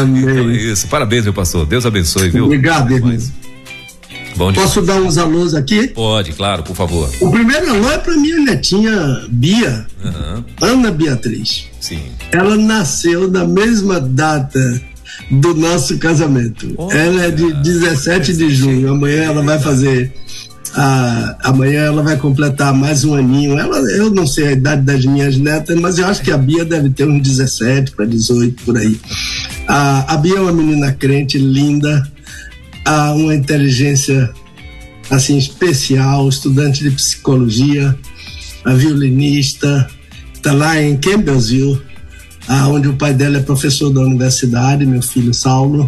Amém. 0.00 0.22
Então 0.22 0.50
é 0.50 0.54
isso. 0.54 0.88
Parabéns, 0.88 1.24
meu 1.24 1.32
pastor. 1.32 1.66
Deus 1.66 1.86
abençoe, 1.86 2.30
viu? 2.30 2.46
Obrigado, 2.46 2.92
irmão. 2.92 3.16
Bom 4.36 4.52
Posso 4.52 4.80
dar 4.82 5.00
uns 5.00 5.18
alôs 5.18 5.54
aqui? 5.54 5.88
Pode, 5.88 6.32
claro, 6.32 6.62
por 6.62 6.74
favor. 6.74 7.10
O 7.20 7.30
primeiro 7.30 7.70
alô 7.70 7.90
é 7.90 7.98
para 7.98 8.16
minha 8.16 8.38
netinha 8.40 9.24
Bia, 9.28 9.86
uhum. 10.04 10.44
Ana 10.60 10.90
Beatriz. 10.90 11.66
Sim. 11.80 12.00
Ela 12.30 12.56
nasceu 12.56 13.30
na 13.30 13.44
mesma 13.44 14.00
data 14.00 14.80
do 15.30 15.54
nosso 15.54 15.98
casamento. 15.98 16.74
Ela 16.90 17.26
é 17.26 17.30
de 17.30 17.52
17 17.52 18.34
de 18.34 18.50
junho. 18.54 18.92
Amanhã 18.92 19.24
ela 19.24 19.42
vai 19.42 19.58
fazer. 19.58 20.12
Ah, 20.74 21.36
amanhã 21.42 21.82
ela 21.82 22.02
vai 22.02 22.16
completar 22.16 22.72
mais 22.72 23.04
um 23.04 23.14
aninho. 23.14 23.58
Ela, 23.58 23.78
eu 23.92 24.10
não 24.10 24.26
sei 24.26 24.48
a 24.48 24.52
idade 24.52 24.82
das 24.82 25.04
minhas 25.04 25.36
netas, 25.36 25.78
mas 25.78 25.98
eu 25.98 26.06
acho 26.06 26.22
que 26.22 26.30
a 26.30 26.38
Bia 26.38 26.64
deve 26.64 26.88
ter 26.90 27.06
uns 27.06 27.22
17 27.22 27.92
para 27.92 28.06
18 28.06 28.62
por 28.64 28.78
aí. 28.78 28.98
Ah, 29.68 30.04
a 30.08 30.16
Bia 30.16 30.36
é 30.36 30.40
uma 30.40 30.52
menina 30.52 30.92
crente, 30.92 31.36
linda, 31.36 32.10
a 32.84 33.12
uma 33.12 33.34
inteligência 33.34 34.32
assim 35.10 35.36
especial, 35.36 36.28
estudante 36.28 36.82
de 36.82 36.90
psicologia, 36.90 37.96
a 38.64 38.72
violinista, 38.74 39.88
está 40.34 40.52
lá 40.52 40.80
em 40.80 40.96
Campbellsville, 40.96 41.80
onde 42.68 42.88
o 42.88 42.96
pai 42.96 43.14
dela 43.14 43.38
é 43.38 43.42
professor 43.42 43.90
da 43.90 44.00
universidade, 44.00 44.86
meu 44.86 45.02
filho 45.02 45.34
Saulo. 45.34 45.86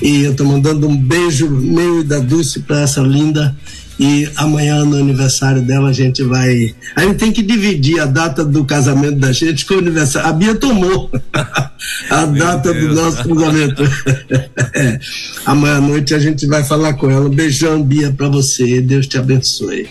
E 0.00 0.22
eu 0.22 0.32
estou 0.32 0.46
mandando 0.46 0.88
um 0.88 0.96
beijo 0.96 1.48
meu 1.48 2.00
e 2.00 2.04
da 2.04 2.18
Dulce 2.18 2.60
para 2.60 2.82
essa 2.82 3.00
linda 3.00 3.56
E 3.98 4.28
amanhã, 4.36 4.84
no 4.84 4.96
aniversário 4.96 5.62
dela, 5.62 5.90
a 5.90 5.92
gente 5.92 6.22
vai. 6.22 6.74
A 6.96 7.02
gente 7.02 7.18
tem 7.18 7.32
que 7.32 7.42
dividir 7.42 8.00
a 8.00 8.06
data 8.06 8.44
do 8.44 8.64
casamento 8.64 9.16
da 9.16 9.32
gente 9.32 9.66
com 9.66 9.74
o 9.74 9.78
aniversário. 9.78 10.28
A 10.28 10.32
Bia 10.32 10.54
tomou 10.54 11.10
a 12.10 12.24
data 12.24 12.72
do 12.72 12.94
nosso 12.94 13.28
casamento. 13.28 13.82
é. 14.74 14.98
Amanhã 15.44 15.76
à 15.76 15.80
noite 15.80 16.14
a 16.14 16.18
gente 16.18 16.46
vai 16.46 16.64
falar 16.64 16.94
com 16.94 17.10
ela. 17.10 17.26
Um 17.26 17.34
beijão, 17.34 17.82
Bia, 17.82 18.10
para 18.10 18.28
você. 18.28 18.80
Deus 18.80 19.06
te 19.06 19.18
abençoe. 19.18 19.88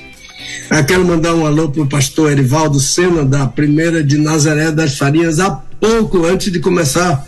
Eu 0.69 0.85
quero 0.85 1.05
mandar 1.05 1.35
um 1.35 1.45
alô 1.45 1.69
pro 1.69 1.87
pastor 1.87 2.31
Erivaldo 2.31 2.79
Sena, 2.79 3.23
da 3.23 3.45
primeira 3.45 4.03
de 4.03 4.17
Nazaré 4.17 4.71
das 4.71 4.97
Farinhas, 4.97 5.39
há 5.39 5.51
pouco 5.51 6.25
antes 6.25 6.51
de 6.51 6.59
começar 6.59 7.25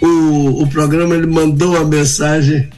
o, 0.00 0.62
o 0.62 0.66
programa, 0.68 1.14
ele 1.14 1.26
mandou 1.26 1.70
uma 1.70 1.84
mensagem 1.84 2.68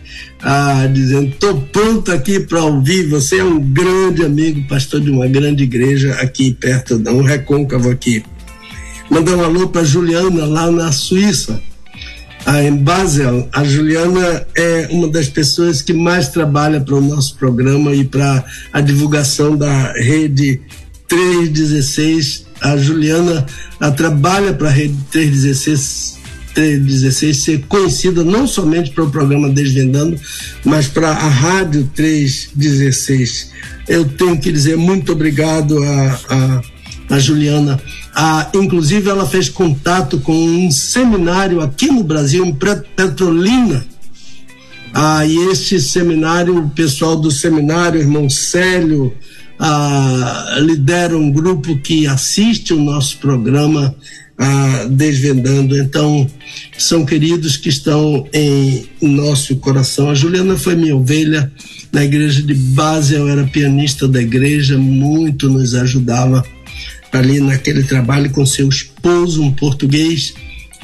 ah, 0.42 0.88
dizendo: 0.92 1.28
estou 1.28 1.60
pronto 1.72 2.10
aqui 2.12 2.40
para 2.40 2.62
ouvir. 2.64 3.08
Você 3.08 3.38
é 3.38 3.44
um 3.44 3.60
grande 3.60 4.24
amigo, 4.24 4.66
pastor 4.68 5.00
de 5.00 5.10
uma 5.10 5.26
grande 5.26 5.64
igreja 5.64 6.14
aqui 6.14 6.52
perto, 6.52 6.96
um 7.10 7.22
recôncavo 7.22 7.90
aqui. 7.90 8.22
Mandar 9.10 9.36
um 9.36 9.44
alô 9.44 9.68
para 9.68 9.84
Juliana, 9.84 10.46
lá 10.46 10.70
na 10.70 10.92
Suíça, 10.92 11.60
ah, 12.46 12.62
em 12.62 12.76
Basel. 12.76 13.48
A 13.52 13.64
Juliana 13.64 14.46
é 14.56 14.88
uma 14.90 15.08
das 15.08 15.28
pessoas 15.28 15.82
que 15.82 15.92
mais 15.92 16.28
trabalha 16.28 16.80
para 16.80 16.94
o 16.94 17.00
nosso 17.00 17.36
programa 17.36 17.92
e 17.94 18.04
para 18.04 18.44
a 18.72 18.80
divulgação 18.80 19.56
da 19.56 19.92
rede 19.92 20.60
316. 21.08 22.46
A 22.62 22.76
Juliana 22.76 23.44
a, 23.80 23.90
trabalha 23.90 24.52
para 24.52 24.68
a 24.68 24.72
rede 24.72 24.96
316 25.10 26.19
316 26.54 27.36
ser 27.36 27.64
conhecida 27.66 28.24
não 28.24 28.46
somente 28.46 28.90
para 28.90 29.04
o 29.04 29.10
programa 29.10 29.48
Desvendando, 29.48 30.18
mas 30.64 30.88
para 30.88 31.10
a 31.10 31.28
Rádio 31.28 31.90
316. 31.94 33.50
Eu 33.88 34.04
tenho 34.04 34.38
que 34.38 34.52
dizer 34.52 34.76
muito 34.76 35.12
obrigado 35.12 35.82
a, 35.82 36.20
a, 36.28 36.62
a 37.14 37.18
Juliana. 37.18 37.80
A, 38.14 38.50
inclusive, 38.54 39.08
ela 39.08 39.26
fez 39.26 39.48
contato 39.48 40.18
com 40.20 40.34
um 40.34 40.70
seminário 40.70 41.60
aqui 41.60 41.86
no 41.86 42.02
Brasil, 42.02 42.44
em 42.44 42.54
Petrolina. 42.54 43.84
Ah, 44.92 45.24
e 45.24 45.36
este 45.50 45.80
seminário, 45.80 46.58
o 46.58 46.70
pessoal 46.70 47.16
do 47.16 47.30
seminário, 47.30 48.00
irmão 48.00 48.28
Célio, 48.28 49.14
ah, 49.58 50.56
lidera 50.60 51.16
um 51.16 51.30
grupo 51.30 51.78
que 51.78 52.06
assiste 52.06 52.72
o 52.72 52.82
nosso 52.82 53.18
programa 53.18 53.94
ah, 54.40 54.86
desvendando. 54.90 55.76
Então, 55.78 56.26
são 56.78 57.04
queridos 57.04 57.58
que 57.58 57.68
estão 57.68 58.26
em 58.32 58.88
nosso 59.02 59.56
coração. 59.56 60.10
A 60.10 60.14
Juliana 60.14 60.56
foi 60.56 60.74
minha 60.74 60.96
ovelha 60.96 61.52
na 61.92 62.02
igreja 62.02 62.42
de 62.42 62.54
base, 62.54 63.14
eu 63.14 63.28
era 63.28 63.44
pianista 63.44 64.08
da 64.08 64.22
igreja, 64.22 64.78
muito 64.78 65.50
nos 65.50 65.74
ajudava 65.74 66.42
ali 67.12 67.38
naquele 67.38 67.82
trabalho 67.82 68.30
com 68.30 68.46
seu 68.46 68.68
esposo, 68.68 69.42
um 69.42 69.52
português, 69.52 70.32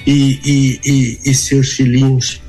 e, 0.07 0.39
e, 0.45 0.81
e, 0.85 1.31
e 1.31 1.35
seus 1.35 1.71
filhinhos. 1.71 2.41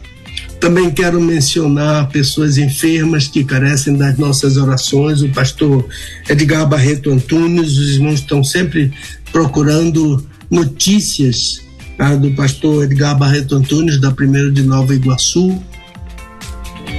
Também 0.59 0.89
quero 0.89 1.21
mencionar 1.21 2.09
pessoas 2.09 2.57
enfermas 2.57 3.27
que 3.27 3.43
carecem 3.43 3.95
das 3.95 4.17
nossas 4.17 4.57
orações. 4.57 5.21
O 5.21 5.29
pastor 5.29 5.87
Edgar 6.27 6.67
Barreto 6.67 7.11
Antunes, 7.11 7.77
os 7.77 7.95
irmãos 7.95 8.19
estão 8.19 8.43
sempre 8.43 8.91
procurando 9.31 10.27
notícias 10.49 11.61
tá, 11.97 12.15
do 12.15 12.31
pastor 12.31 12.85
Edgar 12.85 13.17
Barreto 13.17 13.55
Antunes, 13.55 13.99
da 13.99 14.11
primeira 14.11 14.51
de 14.51 14.63
Nova 14.63 14.93
Iguaçu. 14.93 15.61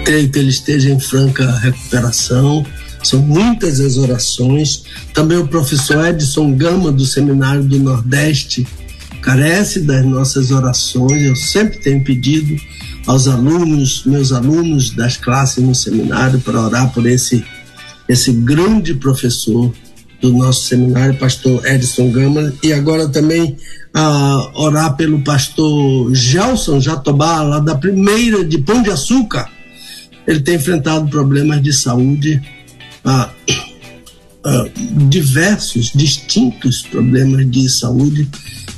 Creio 0.05 0.31
que 0.31 0.39
ele 0.39 0.51
esteja 0.51 0.91
em 0.91 1.01
franca 1.01 1.51
recuperação. 1.59 2.65
São 3.03 3.21
muitas 3.21 3.81
as 3.81 3.97
orações. 3.97 4.85
Também 5.15 5.39
o 5.39 5.47
professor 5.47 6.07
Edson 6.07 6.53
Gama, 6.53 6.91
do 6.91 7.07
Seminário 7.07 7.63
do 7.63 7.79
Nordeste, 7.79 8.67
carece 9.21 9.81
das 9.81 10.05
nossas 10.05 10.51
orações. 10.51 11.23
Eu 11.23 11.37
sempre 11.37 11.79
tenho 11.79 12.03
pedido 12.03 12.57
aos 13.07 13.27
alunos, 13.27 14.03
meus 14.05 14.33
alunos 14.33 14.91
das 14.91 15.17
classes 15.17 15.65
no 15.65 15.75
seminário, 15.75 16.41
para 16.41 16.61
orar 16.61 16.93
por 16.93 17.07
esse, 17.07 17.45
esse 18.09 18.33
grande 18.33 18.95
professor 18.95 19.73
do 20.21 20.33
nosso 20.33 20.65
seminário, 20.67 21.17
pastor 21.17 21.65
Edson 21.67 22.11
Gama, 22.11 22.53
e 22.63 22.73
agora 22.73 23.09
também 23.09 23.57
a 23.95 24.51
orar 24.55 24.97
pelo 24.97 25.21
pastor 25.21 26.15
Gelson 26.15 26.81
Jatobá, 26.81 27.43
lá 27.43 27.59
da 27.61 27.75
primeira 27.75 28.45
de 28.45 28.59
Pão 28.59 28.83
de 28.83 28.91
Açúcar. 28.91 29.49
Ele 30.27 30.41
tem 30.41 30.57
enfrentado 30.57 31.09
problemas 31.09 31.63
de 31.63 31.73
saúde, 31.73 32.43
ah, 33.05 33.31
ah, 34.45 34.65
diversos, 35.09 35.93
distintos 35.95 36.83
problemas 36.83 37.51
de 37.51 37.69
saúde, 37.69 38.29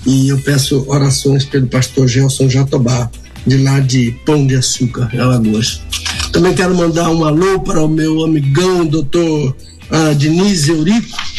e 0.07 0.29
eu 0.29 0.39
peço 0.41 0.85
orações 0.89 1.45
pelo 1.45 1.67
pastor 1.67 2.07
Gelson 2.07 2.49
Jatobá, 2.49 3.11
de 3.47 3.57
lá 3.59 3.81
de 3.81 4.13
Pão 4.25 4.47
de 4.47 4.57
Açúcar, 4.57 5.11
Alagoas. 5.19 5.81
Também 6.33 6.55
quero 6.55 6.75
mandar 6.75 7.11
um 7.11 7.25
alô 7.25 7.61
para 7.61 7.83
o 7.83 7.89
meu 7.89 8.25
amigão, 8.25 8.87
doutor 8.87 9.57
ah, 9.91 10.15
Diniz 10.15 10.69
Eurico, 10.69 11.30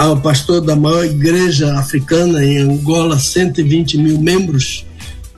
ao 0.00 0.18
pastor 0.18 0.62
da 0.62 0.74
maior 0.74 1.04
igreja 1.04 1.78
africana 1.78 2.42
em 2.42 2.56
Angola, 2.56 3.18
120 3.18 3.98
mil 3.98 4.18
membros, 4.18 4.86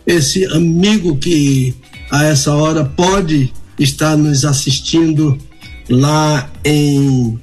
esse 0.07 0.44
amigo 0.44 1.16
que 1.16 1.75
a 2.09 2.27
essa 2.27 2.55
hora 2.55 2.85
pode 2.85 3.53
estar 3.77 4.16
nos 4.16 4.44
assistindo 4.44 5.37
lá 5.90 6.48
em, 6.64 7.37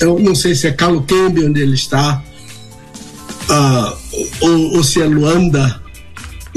eu 0.00 0.18
não 0.18 0.34
sei 0.34 0.54
se 0.54 0.66
é 0.66 0.72
Caluquembe 0.72 1.44
onde 1.44 1.60
ele 1.60 1.74
está, 1.74 2.24
uh, 3.50 3.98
ou, 4.40 4.76
ou 4.76 4.82
se 4.82 5.02
é 5.02 5.04
Luanda, 5.04 5.78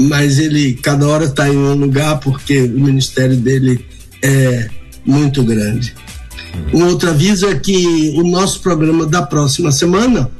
mas 0.00 0.38
ele 0.38 0.72
cada 0.76 1.06
hora 1.06 1.26
está 1.26 1.46
em 1.46 1.58
um 1.58 1.74
lugar 1.74 2.20
porque 2.20 2.62
o 2.62 2.80
ministério 2.80 3.36
dele 3.36 3.84
é 4.22 4.66
muito 5.04 5.44
grande. 5.44 5.94
Um 6.72 6.84
outro 6.86 7.10
aviso 7.10 7.46
é 7.46 7.54
que 7.54 8.14
o 8.16 8.22
nosso 8.22 8.60
programa 8.60 9.06
da 9.06 9.22
próxima 9.22 9.70
semana 9.72 10.30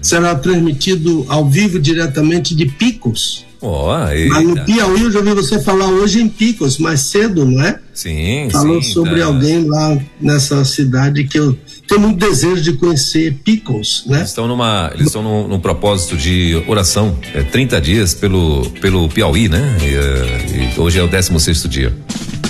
será 0.00 0.34
transmitido 0.34 1.24
ao 1.28 1.48
vivo 1.48 1.78
diretamente 1.78 2.54
de 2.54 2.66
Picos. 2.66 3.44
Oh, 3.64 3.86
Mas 4.28 4.44
no 4.44 4.64
Piauí 4.64 5.02
eu 5.02 5.12
já 5.12 5.20
ouvi 5.20 5.34
você 5.34 5.62
falar 5.62 5.86
hoje 5.86 6.20
em 6.20 6.28
Picos, 6.28 6.78
mais 6.78 7.00
cedo, 7.02 7.44
não 7.44 7.62
é? 7.62 7.78
Sim, 7.94 8.48
Falou 8.50 8.82
sim, 8.82 8.92
sobre 8.92 9.20
tá. 9.20 9.26
alguém 9.26 9.64
lá 9.64 9.96
nessa 10.20 10.64
cidade 10.64 11.22
que 11.24 11.38
eu 11.38 11.56
tenho 11.86 12.00
muito 12.00 12.18
desejo 12.18 12.60
de 12.60 12.72
conhecer 12.72 13.38
Picos, 13.44 14.02
né? 14.08 14.18
Eles 14.18 14.30
estão 14.30 14.48
numa, 14.48 14.90
eles 14.94 15.06
estão 15.06 15.22
num, 15.22 15.46
num 15.46 15.60
propósito 15.60 16.16
de 16.16 16.60
oração, 16.66 17.16
é 17.32 17.42
30 17.42 17.80
dias 17.80 18.14
pelo 18.14 18.68
pelo 18.80 19.08
Piauí, 19.08 19.48
né? 19.48 19.76
E, 19.80 19.94
eh, 19.94 20.74
e 20.76 20.80
hoje 20.80 20.98
é 20.98 21.02
o 21.04 21.06
16 21.06 21.40
sexto 21.40 21.68
dia. 21.68 21.94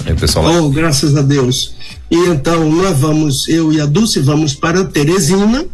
Aí 0.05 0.13
o 0.13 0.17
pessoal 0.17 0.47
lá. 0.47 0.61
Oh, 0.61 0.71
graças 0.71 1.17
a 1.17 1.23
Deus. 1.23 1.75
E 2.11 2.17
então 2.29 2.71
nós 2.71 2.99
vamos, 2.99 3.49
eu 3.49 3.73
e 3.73 3.81
a 3.81 3.87
Dulce 3.87 4.21
vamos 4.21 4.55
para 4.55 4.85
Teresina. 4.85 5.65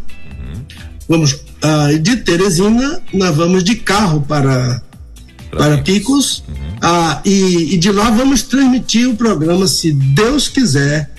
Vamos 1.09 1.37
ah, 1.63 1.89
de 2.01 2.17
Teresina, 2.17 3.01
nós 3.13 3.35
vamos 3.35 3.65
de 3.65 3.77
carro 3.77 4.21
para 4.23 4.83
para 5.51 5.79
Picos. 5.79 6.45
Ah, 6.81 7.21
e, 7.25 7.75
e 7.75 7.77
de 7.77 7.91
lá 7.91 8.11
vamos 8.11 8.43
transmitir 8.43 9.09
o 9.09 9.17
programa, 9.17 9.67
se 9.67 9.93
Deus 9.93 10.47
quiser, 10.47 11.11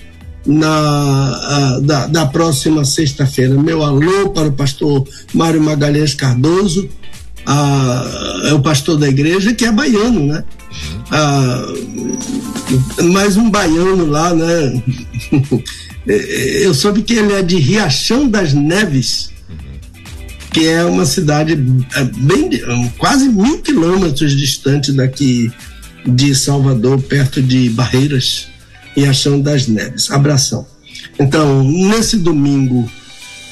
na 0.46 0.68
ah, 0.68 1.80
da, 1.82 2.06
da 2.06 2.26
próxima 2.26 2.84
sexta-feira. 2.84 3.54
Meu 3.60 3.82
alô 3.82 4.30
para 4.30 4.48
o 4.48 4.52
pastor 4.52 5.06
Mário 5.34 5.62
Magalhães 5.62 6.14
Cardoso, 6.14 6.88
ah, 7.46 8.40
é 8.44 8.52
o 8.52 8.60
pastor 8.60 8.98
da 8.98 9.08
igreja 9.08 9.54
que 9.54 9.64
é 9.64 9.72
baiano, 9.72 10.26
né? 10.26 10.44
Ah, 11.10 11.64
mais 13.02 13.36
um 13.36 13.50
baiano 13.50 14.06
lá, 14.06 14.34
né? 14.34 14.82
Eu 16.06 16.72
soube 16.74 17.02
que 17.02 17.14
ele 17.14 17.32
é 17.32 17.42
de 17.42 17.56
Riachão 17.56 18.28
das 18.28 18.54
Neves, 18.54 19.30
que 20.52 20.66
é 20.66 20.84
uma 20.84 21.04
cidade 21.04 21.52
é, 21.94 22.04
bem 22.04 22.50
quase 22.98 23.28
mil 23.28 23.60
quilômetros 23.60 24.36
distante 24.36 24.92
daqui 24.92 25.52
de 26.06 26.34
Salvador, 26.34 27.00
perto 27.02 27.42
de 27.42 27.68
Barreiras, 27.70 28.48
Riachão 28.96 29.40
das 29.40 29.68
Neves. 29.68 30.10
Abração. 30.10 30.66
Então, 31.18 31.62
nesse 31.62 32.16
domingo, 32.16 32.90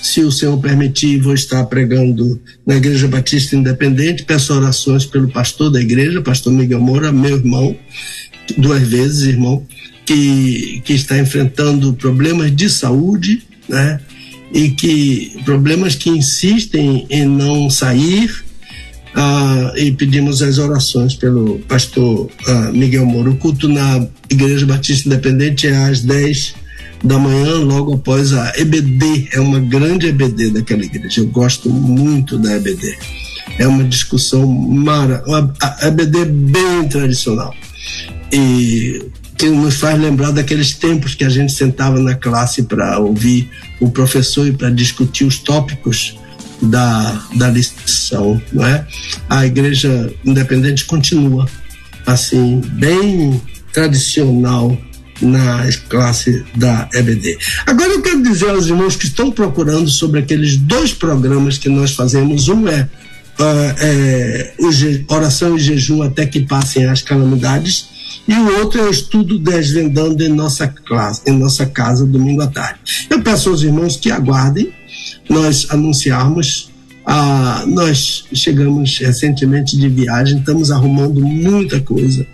se 0.01 0.21
o 0.21 0.31
Senhor 0.31 0.59
permitir, 0.59 1.21
vou 1.21 1.35
estar 1.35 1.65
pregando 1.67 2.41
na 2.67 2.77
Igreja 2.77 3.09
Batista 3.09 3.57
Independente. 3.57 4.23
Peço 4.23 4.55
orações 4.55 5.05
pelo 5.05 5.29
pastor 5.29 5.71
da 5.71 5.81
igreja, 5.81 6.23
pastor 6.23 6.53
Miguel 6.53 6.81
Moura, 6.81 7.13
meu 7.13 7.37
irmão, 7.37 7.77
duas 8.57 8.83
vezes, 8.83 9.23
irmão, 9.23 9.67
que, 10.07 10.81
que 10.85 10.93
está 10.93 11.19
enfrentando 11.19 11.93
problemas 11.95 12.55
de 12.55 12.71
saúde, 12.71 13.43
né? 13.69 14.01
E 14.53 14.71
que 14.71 15.41
problemas 15.45 15.95
que 15.95 16.09
insistem 16.09 17.07
em 17.11 17.27
não 17.27 17.69
sair. 17.69 18.47
Ah, 19.15 19.73
e 19.77 19.91
pedimos 19.91 20.43
as 20.43 20.59
orações 20.59 21.15
pelo 21.15 21.59
pastor 21.61 22.31
ah, 22.47 22.71
Miguel 22.73 23.05
Moura. 23.05 23.31
O 23.31 23.37
culto 23.37 23.69
na 23.69 24.07
Igreja 24.31 24.65
Batista 24.65 25.09
Independente 25.09 25.67
é 25.67 25.77
às 25.77 26.03
10 26.03 26.55
da 27.03 27.19
manhã, 27.19 27.55
logo 27.59 27.95
após 27.95 28.33
a 28.33 28.53
EBD, 28.57 29.29
é 29.33 29.41
uma 29.41 29.61
grande 29.61 30.09
EBD 30.09 30.51
daquela 30.51 30.85
igreja. 30.85 31.21
Eu 31.21 31.29
gosto 31.29 31.71
muito 31.71 32.39
da 32.39 32.57
EBD. 32.57 32.99
É 33.59 33.67
uma 33.67 33.85
discussão 33.85 34.47
mara, 34.47 35.23
a 35.61 35.87
EBD 35.87 36.25
bem 36.25 36.89
tradicional. 36.89 37.55
E 38.33 39.11
que 39.37 39.49
nos 39.49 39.77
faz 39.77 39.99
lembrar 39.99 40.33
daqueles 40.33 40.75
tempos 40.75 41.15
que 41.15 41.25
a 41.25 41.29
gente 41.29 41.53
sentava 41.53 42.01
na 42.01 42.15
classe 42.15 42.65
para 42.65 42.99
ouvir 42.99 43.49
o 43.81 43.89
professor 43.89 44.49
e 44.49 44.53
para 44.53 44.69
discutir 44.69 45.25
os 45.25 45.39
tópicos 45.39 46.19
da, 46.61 47.23
da 47.37 47.49
lição, 47.49 48.43
não 48.53 48.67
é? 48.67 48.85
A 49.31 49.47
igreja 49.47 50.13
independente 50.25 50.85
continua 50.87 51.49
assim 52.05 52.61
bem 52.73 53.41
tradicional 53.73 54.77
na 55.21 55.69
classe 55.89 56.45
da 56.57 56.89
EBD. 56.93 57.39
Agora 57.67 57.93
eu 57.93 58.03
quero 58.03 58.23
dizer 58.23 58.51
aos 58.51 58.67
irmãos 58.67 58.97
que 58.97 59.07
estão 59.07 59.31
procurando 59.31 59.89
sobre 59.89 60.21
aqueles 60.21 60.57
dois 60.57 60.93
programas 60.93 61.59
que 61.59 61.69
nós 61.69 61.93
fazemos. 61.95 62.49
Um 62.49 62.69
é, 62.69 62.83
uh, 63.39 63.75
é 63.81 64.55
oração 65.09 65.57
e 65.57 65.61
jejum 65.61 66.03
até 66.03 66.27
que 66.27 66.41
passem 66.41 66.87
as 66.87 67.03
calamidades 67.03 67.89
e 68.27 68.35
o 68.35 68.59
outro 68.61 68.81
é 68.81 68.85
o 68.85 68.91
estudo 68.91 69.39
desvendando 69.39 70.23
em 70.23 70.29
nossa 70.29 70.69
classe, 70.69 71.23
em 71.27 71.33
nossa 71.33 71.65
casa 71.67 72.05
domingo 72.05 72.43
à 72.43 72.47
tarde. 72.47 72.81
Eu 73.09 73.23
peço 73.23 73.49
aos 73.49 73.63
irmãos 73.63 73.97
que 73.97 74.11
aguardem 74.11 74.73
nós 75.29 75.67
anunciarmos 75.71 76.71
ah, 77.11 77.65
nós 77.67 78.27
chegamos 78.35 78.99
recentemente 78.99 79.79
de 79.79 79.89
viagem, 79.89 80.41
estamos 80.41 80.71
arrumando 80.71 81.23
muita 81.23 81.81
coisa. 81.81 82.27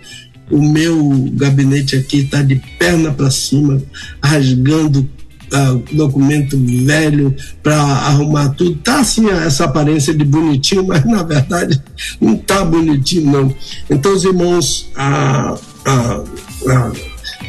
O 0.49 0.61
meu 0.61 1.29
gabinete 1.33 1.95
aqui 1.95 2.17
está 2.17 2.41
de 2.41 2.55
perna 2.77 3.11
para 3.11 3.31
cima, 3.31 3.81
rasgando 4.23 5.09
uh, 5.51 5.95
documento 5.95 6.57
velho 6.85 7.35
para 7.63 7.75
arrumar 7.81 8.49
tudo. 8.49 8.75
Tá 8.77 8.99
assim 8.99 9.29
essa 9.29 9.65
aparência 9.65 10.13
de 10.13 10.23
bonitinho, 10.23 10.85
mas 10.87 11.03
na 11.05 11.23
verdade 11.23 11.81
não 12.19 12.37
tá 12.37 12.63
bonitinho 12.63 13.31
não. 13.31 13.55
Então 13.89 14.13
os 14.13 14.23
irmãos 14.23 14.89
ah, 14.95 15.55
ah, 15.85 16.23
ah, 16.67 16.91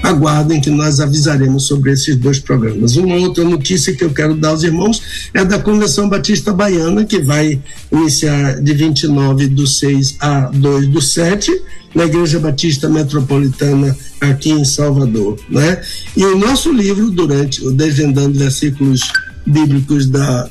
aguardem 0.07 0.61
que 0.61 0.71
nós 0.71 1.01
avisaremos 1.01 1.66
sobre 1.66 1.92
esses 1.92 2.16
dois 2.16 2.38
programas. 2.38 2.97
Uma 2.97 3.16
outra 3.16 3.42
notícia 3.42 3.92
que 3.92 4.05
eu 4.05 4.11
quero 4.11 4.35
dar 4.35 4.51
aos 4.51 4.62
irmãos 4.62 5.29
é 5.35 5.45
da 5.45 5.59
Convenção 5.59 6.09
Batista 6.09 6.53
Baiana, 6.53 7.05
que 7.05 7.19
vai 7.19 7.61
iniciar 7.90 8.61
de 8.61 8.73
29 8.73 9.49
do 9.49 9.66
6 9.66 10.16
a 10.21 10.40
2 10.53 10.88
do 10.88 11.01
7, 11.01 11.51
na 11.95 12.05
Igreja 12.05 12.38
Batista 12.38 12.88
Metropolitana 12.88 13.97
aqui 14.21 14.51
em 14.51 14.64
Salvador, 14.64 15.38
né? 15.49 15.81
E 16.16 16.25
o 16.25 16.38
nosso 16.38 16.71
livro 16.71 17.11
durante 17.11 17.66
o 17.66 17.73
desvendando 17.73 18.38
versículos 18.38 19.01
bíblicos 19.45 20.07
da 20.07 20.49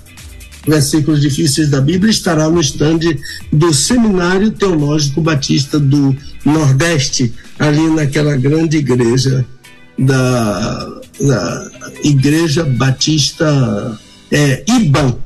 versículos 0.68 1.22
difíceis 1.22 1.70
da 1.70 1.80
Bíblia 1.80 2.12
estará 2.12 2.50
no 2.50 2.60
estande 2.60 3.20
do 3.52 3.74
Seminário 3.74 4.52
Teológico 4.52 5.22
Batista 5.22 5.80
do 5.80 6.16
Nordeste, 6.44 7.34
ali 7.60 7.88
naquela 7.90 8.36
grande 8.36 8.78
igreja 8.78 9.46
da, 9.98 11.02
da 11.20 11.72
Igreja 12.04 12.64
Batista 12.64 14.00
é, 14.32 14.64
IBAN, 14.68 15.18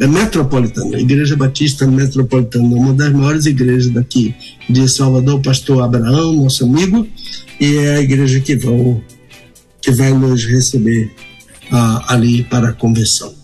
é 0.00 0.06
metropolitana, 0.06 0.98
Igreja 0.98 1.36
Batista 1.36 1.86
Metropolitana, 1.86 2.64
uma 2.64 2.94
das 2.94 3.12
maiores 3.12 3.46
igrejas 3.46 3.90
daqui 3.90 4.34
de 4.68 4.88
Salvador, 4.88 5.40
pastor 5.40 5.82
Abraão, 5.82 6.32
nosso 6.32 6.64
amigo, 6.64 7.06
e 7.60 7.76
é 7.76 7.96
a 7.96 8.00
igreja 8.00 8.40
que, 8.40 8.56
vão, 8.56 9.02
que 9.80 9.90
vai 9.90 10.12
nos 10.12 10.44
receber 10.44 11.10
ah, 11.70 12.04
ali 12.08 12.42
para 12.44 12.70
a 12.70 12.72
convenção. 12.72 13.41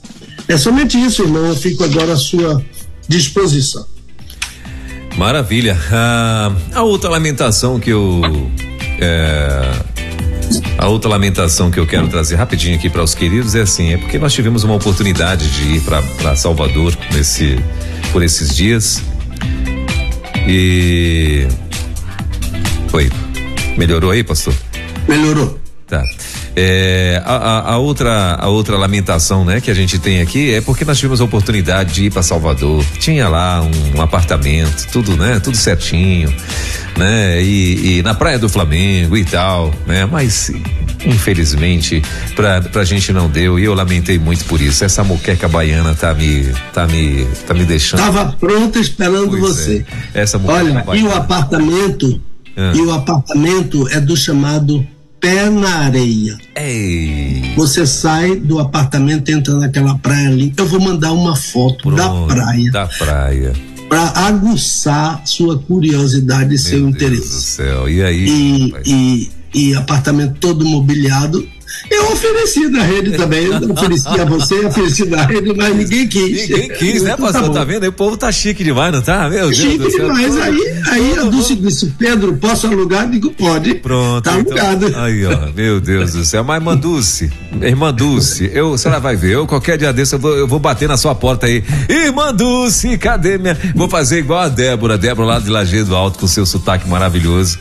É 0.49 0.57
somente 0.57 0.99
isso, 0.99 1.23
irmão, 1.23 1.45
eu 1.47 1.55
fico 1.55 1.85
agora 1.85 2.15
à 2.15 2.17
sua 2.17 2.65
disposição. 3.07 3.87
Maravilha. 5.17 5.79
Ah, 5.93 6.53
a 6.73 6.83
outra 6.83 7.11
lamentação 7.11 7.79
que 7.79 7.91
eu. 7.91 8.23
É, 9.01 9.71
a 10.79 10.89
outra 10.89 11.11
lamentação 11.11 11.71
que 11.71 11.79
eu 11.79 11.87
quero 11.87 12.09
trazer 12.09 12.37
rapidinho 12.37 12.77
aqui 12.77 12.89
para 12.89 13.03
os 13.03 13.15
queridos 13.15 13.55
é 13.55 13.61
assim, 13.61 13.93
é 13.93 13.97
porque 13.99 14.19
nós 14.19 14.33
tivemos 14.33 14.65
uma 14.65 14.75
oportunidade 14.75 15.51
de 15.51 15.77
ir 15.77 15.83
para 15.83 16.35
Salvador 16.35 16.97
nesse, 17.13 17.59
por 18.13 18.23
esses 18.23 18.55
dias. 18.55 19.03
E. 20.47 21.47
Oi. 22.93 23.11
Melhorou 23.77 24.11
aí, 24.11 24.25
pastor? 24.25 24.55
Melhorou. 25.07 25.59
Tá. 25.87 26.03
É, 26.61 27.23
a, 27.25 27.75
a, 27.75 27.79
outra 27.79 28.35
a 28.35 28.49
outra 28.49 28.77
lamentação, 28.77 29.44
né, 29.44 29.61
que 29.61 29.71
a 29.71 29.75
gente 29.75 29.97
tem 29.97 30.21
aqui 30.21 30.55
é 30.55 30.61
porque 30.61 30.85
nós 30.85 30.99
tivemos 30.99 31.21
a 31.21 31.25
oportunidade 31.25 31.94
de 31.94 32.07
ir 32.07 32.11
para 32.11 32.21
Salvador. 32.21 32.85
Tinha 32.99 33.29
lá 33.29 33.62
um, 33.62 33.99
um, 33.99 34.03
apartamento, 34.03 34.88
tudo, 34.90 35.16
né, 35.16 35.38
tudo 35.38 35.57
certinho, 35.57 36.35
né, 36.97 37.40
e, 37.40 37.99
e, 37.99 38.03
na 38.03 38.12
praia 38.12 38.40
do 38.40 38.49
Flamengo 38.49 39.16
e 39.16 39.25
tal, 39.25 39.73
né, 39.87 40.05
mas 40.05 40.51
infelizmente 41.07 42.03
pra, 42.35 42.61
pra 42.61 42.83
gente 42.83 43.12
não 43.12 43.31
deu 43.31 43.57
e 43.57 43.62
eu 43.62 43.73
lamentei 43.73 44.18
muito 44.18 44.44
por 44.47 44.61
isso. 44.61 44.85
Essa 44.85 45.05
moqueca 45.05 45.47
baiana 45.47 45.94
tá 45.94 46.12
me 46.12 46.53
tá 46.73 46.88
me 46.88 47.25
tá 47.47 47.55
me 47.55 47.64
deixando. 47.64 48.01
Tava 48.01 48.33
pronta 48.33 48.81
esperando 48.81 49.29
pois 49.29 49.42
você. 49.42 49.87
É. 50.12 50.23
Essa 50.23 50.40
Olha, 50.44 50.83
baiana. 50.83 50.97
e 50.97 51.05
o 51.05 51.14
apartamento 51.14 52.21
ah. 52.57 52.73
e 52.75 52.81
o 52.81 52.90
apartamento 52.90 53.88
é 53.90 54.01
do 54.01 54.16
chamado 54.16 54.85
pé 55.21 55.51
na 55.51 55.87
areia. 55.87 56.37
Ei. 56.57 57.55
Você 57.57 57.87
sai 57.87 58.37
do 58.37 58.59
apartamento, 58.59 59.31
entra 59.31 59.55
naquela 59.55 59.97
praia 59.99 60.29
ali. 60.29 60.53
Eu 60.57 60.67
vou 60.67 60.81
mandar 60.81 61.13
uma 61.13 61.37
foto 61.37 61.95
Pronto, 61.95 61.97
da 61.97 62.35
praia. 62.35 62.71
Da 62.71 62.87
praia. 62.87 63.53
Para 63.89 64.09
aguçar 64.27 65.23
sua 65.25 65.59
curiosidade 65.59 66.55
e 66.55 66.59
seu 66.59 66.81
Deus 66.81 66.95
interesse. 66.95 67.29
Do 67.29 67.41
céu. 67.41 67.89
E 67.89 68.03
aí? 68.03 68.27
E, 68.29 68.75
e, 68.87 69.31
e 69.55 69.75
apartamento 69.75 70.39
todo 70.39 70.65
mobiliado 70.65 71.47
eu 71.91 72.13
ofereci 72.13 72.69
na 72.69 72.83
rede 72.83 73.13
também, 73.13 73.45
eu 73.47 73.71
ofereci 73.73 74.09
a 74.09 74.25
você, 74.25 74.55
ofereci 74.67 75.07
na 75.07 75.25
rede, 75.25 75.53
mas 75.55 75.77
ninguém 75.77 76.07
quis. 76.07 76.49
Ninguém 76.49 76.69
quis, 76.71 77.03
né, 77.03 77.17
pastor? 77.17 77.49
Tá, 77.49 77.53
tá 77.61 77.65
vendo? 77.65 77.83
Aí 77.83 77.89
o 77.89 77.93
povo 77.93 78.17
tá 78.17 78.31
chique 78.31 78.63
demais, 78.65 78.93
não 78.93 79.03
tá? 79.03 79.29
Meu 79.29 79.53
chique 79.53 79.79
Deus 79.79 79.93
demais. 79.93 80.37
Aí, 80.37 80.83
aí 80.91 81.19
a 81.19 81.25
Dulce 81.25 81.55
disse, 81.57 81.87
Pedro, 81.99 82.37
posso 82.37 82.67
alugar? 82.67 83.09
Digo, 83.11 83.31
pode. 83.31 83.75
Pronto. 83.77 84.23
Tá 84.23 84.39
então, 84.39 84.57
alugado. 84.57 84.93
Aí, 84.97 85.25
ó, 85.25 85.53
meu 85.55 85.81
Deus 85.81 86.13
do 86.13 86.25
céu. 86.25 86.45
Mas, 86.45 86.63
Manduce, 86.63 87.31
irmã 87.63 87.93
Dulce, 87.93 88.51
eu, 88.53 88.75
a 88.75 88.79
senhora 88.79 89.01
vai 89.01 89.17
ver, 89.17 89.33
eu 89.33 89.47
qualquer 89.47 89.79
dia 89.79 89.93
desse 89.93 90.15
eu 90.15 90.19
vou, 90.19 90.37
eu 90.37 90.47
vou 90.47 90.59
bater 90.59 90.89
na 90.89 90.97
sua 90.97 91.15
porta 91.15 91.47
aí. 91.47 91.63
Irmã 91.89 92.33
Dulce, 92.35 92.97
cadê 92.99 93.39
minha. 93.39 93.57
Vou 93.75 93.89
fazer 93.89 94.19
igual 94.19 94.41
a 94.41 94.49
Débora, 94.49 94.99
Débora 94.99 95.29
lá 95.29 95.39
de 95.39 95.49
Lajeado 95.49 95.95
Alto 95.95 96.19
com 96.19 96.27
seu 96.27 96.45
sotaque 96.45 96.89
maravilhoso. 96.89 97.59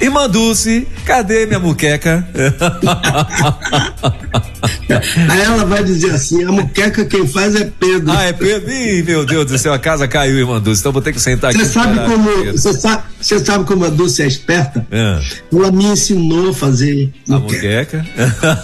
Irmã 0.00 0.28
Dulce, 0.28 0.86
cadê 1.04 1.46
minha 1.46 1.58
muqueca? 1.58 2.26
Aí 5.30 5.42
ela 5.42 5.64
vai 5.64 5.84
dizer 5.84 6.10
assim: 6.10 6.44
a 6.44 6.52
muqueca 6.52 7.04
quem 7.04 7.26
faz 7.26 7.54
é 7.54 7.70
Pedro. 7.78 8.10
Ah, 8.10 8.24
é 8.24 8.32
Pedro? 8.32 8.70
Ih, 8.70 9.02
meu 9.02 9.24
Deus 9.24 9.46
do 9.46 9.58
céu, 9.58 9.72
a 9.72 9.78
casa 9.78 10.08
caiu, 10.08 10.38
irmã 10.38 10.60
Dulce. 10.60 10.80
Então 10.80 10.92
vou 10.92 11.02
ter 11.02 11.12
que 11.12 11.20
sentar 11.20 11.50
aqui. 11.50 11.58
Você 11.58 11.72
sabe 11.72 11.98
como. 12.00 12.52
Você 12.52 12.72
sabe, 12.72 13.02
sabe 13.20 13.64
como 13.64 13.84
a 13.84 13.88
Dulce 13.88 14.22
é 14.22 14.26
esperta? 14.26 14.86
É. 14.90 15.20
Ela 15.52 15.70
me 15.70 15.84
ensinou 15.86 16.50
a 16.50 16.54
fazer 16.54 17.10
muqueca. 17.26 17.34
A 17.34 17.38
muqueca? 17.38 18.06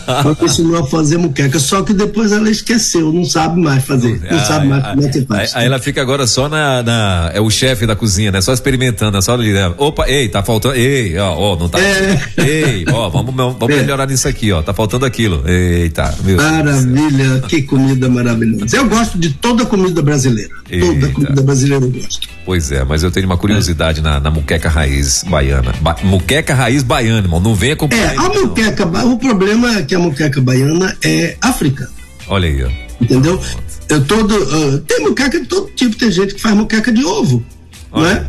ela 0.06 0.36
me 0.40 0.44
ensinou 0.44 0.78
a 0.78 0.86
fazer 0.86 1.18
muqueca, 1.18 1.58
só 1.58 1.82
que 1.82 1.92
depois 1.92 2.32
ela 2.32 2.50
esqueceu, 2.50 3.12
não 3.12 3.24
sabe 3.24 3.60
mais 3.60 3.84
fazer. 3.84 4.20
Não 4.30 4.38
ah, 4.38 4.44
sabe 4.44 4.66
mais 4.66 4.84
como 4.86 5.04
é 5.04 5.08
que 5.08 5.20
faz. 5.22 5.54
Aí, 5.54 5.62
aí, 5.62 5.66
ela 5.66 5.78
fica 5.78 6.00
agora 6.00 6.26
só 6.26 6.48
na. 6.48 6.82
na 6.82 7.30
é 7.32 7.40
o 7.40 7.50
chefe 7.50 7.86
da 7.86 7.96
cozinha, 7.96 8.32
né? 8.32 8.40
Só 8.40 8.52
experimentando, 8.52 9.16
é 9.16 9.20
só 9.20 9.34
ali, 9.34 9.52
né? 9.52 9.72
Opa, 9.76 10.08
ei, 10.08 10.28
tá 10.28 10.42
faltando. 10.42 10.74
Ei, 10.74 11.16
ó, 11.18 11.34
ó 11.36 11.56
não 11.56 11.68
tá. 11.68 11.78
É. 11.80 12.20
Ei, 12.38 12.84
ó, 12.92 13.08
vamos, 13.08 13.34
vamos 13.34 13.70
é. 13.70 13.80
melhorar 13.80 14.06
nisso 14.06 14.28
aqui, 14.28 14.52
ó. 14.52 14.62
Tá 14.62 14.73
faltando 14.74 15.06
aqui 15.06 15.24
aquilo. 15.24 15.42
Eita, 15.48 16.14
meu 16.24 16.36
Maravilha, 16.36 17.40
que 17.48 17.62
comida 17.62 18.08
maravilhosa. 18.08 18.76
Eu 18.76 18.88
gosto 18.88 19.18
de 19.18 19.32
toda 19.32 19.64
comida 19.64 20.02
brasileira. 20.02 20.50
Eita. 20.68 20.86
Toda 20.86 21.08
comida 21.08 21.42
brasileira 21.42 21.84
eu 21.84 21.90
gosto. 21.90 22.28
Pois 22.44 22.70
é, 22.72 22.84
mas 22.84 23.02
eu 23.02 23.10
tenho 23.10 23.26
uma 23.26 23.38
curiosidade 23.38 24.00
é. 24.00 24.02
na, 24.02 24.20
na 24.20 24.30
muqueca 24.30 24.68
raiz 24.68 25.24
baiana. 25.26 25.72
Ba, 25.80 25.96
muqueca 26.02 26.54
raiz 26.54 26.82
baiana, 26.82 27.18
irmão. 27.18 27.40
Não 27.40 27.54
venha 27.54 27.76
com 27.76 27.88
É, 27.90 28.16
a 28.16 28.28
muqueca, 28.28 28.86
o 29.06 29.18
problema 29.18 29.78
é 29.78 29.82
que 29.82 29.94
a 29.94 29.98
muqueca 29.98 30.40
baiana 30.40 30.96
é 31.02 31.36
africana. 31.40 31.90
Olha 32.28 32.48
aí, 32.48 32.64
ó. 32.64 32.70
Entendeu? 33.00 33.40
Eu 33.88 34.04
todo, 34.04 34.34
uh, 34.34 34.78
tem 34.80 35.00
muqueca 35.00 35.40
de 35.40 35.46
todo 35.46 35.70
tipo, 35.74 35.96
tem 35.96 36.10
gente 36.10 36.34
que 36.34 36.40
faz 36.40 36.54
muqueca 36.54 36.90
de 36.90 37.04
ovo, 37.04 37.44
Olha. 37.92 38.04
não 38.04 38.10
é? 38.10 38.26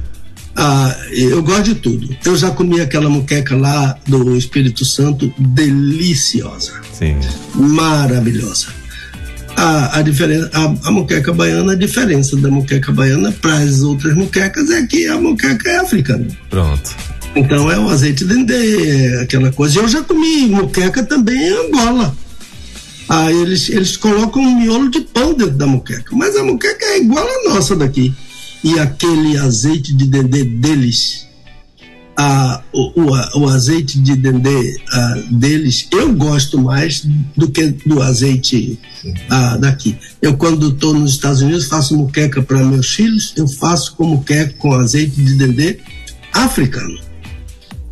Ah, 0.55 0.95
eu 1.11 1.43
gosto 1.43 1.63
de 1.63 1.75
tudo. 1.75 2.15
Eu 2.23 2.35
já 2.35 2.49
comi 2.49 2.79
aquela 2.79 3.09
muqueca 3.09 3.55
lá 3.57 3.97
do 4.07 4.37
Espírito 4.37 4.85
Santo, 4.85 5.33
deliciosa. 5.37 6.73
Sim. 6.93 7.17
Maravilhosa. 7.53 8.67
A, 9.57 9.99
a, 9.99 10.01
diferença, 10.01 10.49
a, 10.53 10.87
a 10.87 10.91
muqueca 10.91 11.33
baiana, 11.33 11.73
a 11.73 11.75
diferença 11.75 12.35
da 12.37 12.49
muqueca 12.49 12.91
baiana 12.91 13.31
para 13.31 13.57
as 13.57 13.81
outras 13.81 14.15
muquecas 14.15 14.69
é 14.69 14.85
que 14.85 15.07
a 15.07 15.17
muqueca 15.17 15.69
é 15.69 15.77
africana. 15.77 16.27
Pronto. 16.49 16.95
Então 17.35 17.69
é 17.69 17.77
o 17.77 17.89
azeite 17.89 18.23
dendê, 18.23 19.19
aquela 19.21 19.51
coisa. 19.51 19.79
Eu 19.79 19.87
já 19.87 20.01
comi 20.01 20.47
moqueca 20.47 21.03
também 21.03 21.37
em 21.37 21.67
Angola. 21.67 22.15
Ah, 23.07 23.31
eles, 23.31 23.69
eles 23.69 23.97
colocam 23.97 24.41
um 24.41 24.59
miolo 24.59 24.89
de 24.89 25.01
pão 25.01 25.33
dentro 25.33 25.55
da 25.55 25.67
moqueca, 25.67 26.15
mas 26.15 26.35
a 26.35 26.43
moqueca 26.43 26.85
é 26.85 26.99
igual 26.99 27.25
a 27.25 27.49
nossa 27.49 27.75
daqui. 27.75 28.13
E 28.65 28.79
aquele 28.79 29.37
azeite 29.37 29.93
de 29.93 30.07
dendê 30.07 30.43
deles, 30.43 31.27
ah, 32.17 32.63
o, 32.73 32.99
o, 32.99 33.41
o 33.41 33.47
azeite 33.47 33.99
de 33.99 34.15
dendê 34.15 34.75
ah, 34.91 35.21
deles, 35.29 35.87
eu 35.91 36.11
gosto 36.15 36.59
mais 36.59 37.07
do 37.37 37.47
que 37.47 37.67
do 37.85 38.01
azeite 38.01 38.79
ah, 39.29 39.55
daqui. 39.57 39.95
Eu, 40.19 40.35
quando 40.35 40.69
estou 40.69 40.95
nos 40.95 41.11
Estados 41.11 41.41
Unidos, 41.41 41.65
faço 41.67 41.95
moqueca 41.95 42.41
para 42.41 42.63
meus 42.63 42.89
filhos, 42.95 43.35
eu 43.37 43.47
faço 43.47 43.95
com 43.95 44.05
moqueca 44.05 44.55
com 44.57 44.73
azeite 44.73 45.21
de 45.21 45.35
dendê 45.35 45.77
africano. 46.33 46.99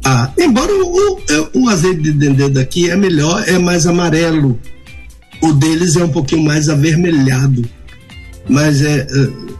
Ah, 0.04 0.34
embora 0.40 0.74
o, 0.74 1.20
o, 1.54 1.66
o 1.66 1.70
azeite 1.70 2.02
de 2.02 2.14
dendê 2.14 2.50
daqui 2.50 2.90
é 2.90 2.96
melhor, 2.96 3.48
é 3.48 3.60
mais 3.60 3.86
amarelo. 3.86 4.60
O 5.40 5.54
deles 5.54 5.96
é 5.98 6.04
um 6.04 6.10
pouquinho 6.10 6.42
mais 6.42 6.68
avermelhado. 6.68 7.64
Mas 8.50 8.82
é, 8.82 9.08
é 9.10 9.54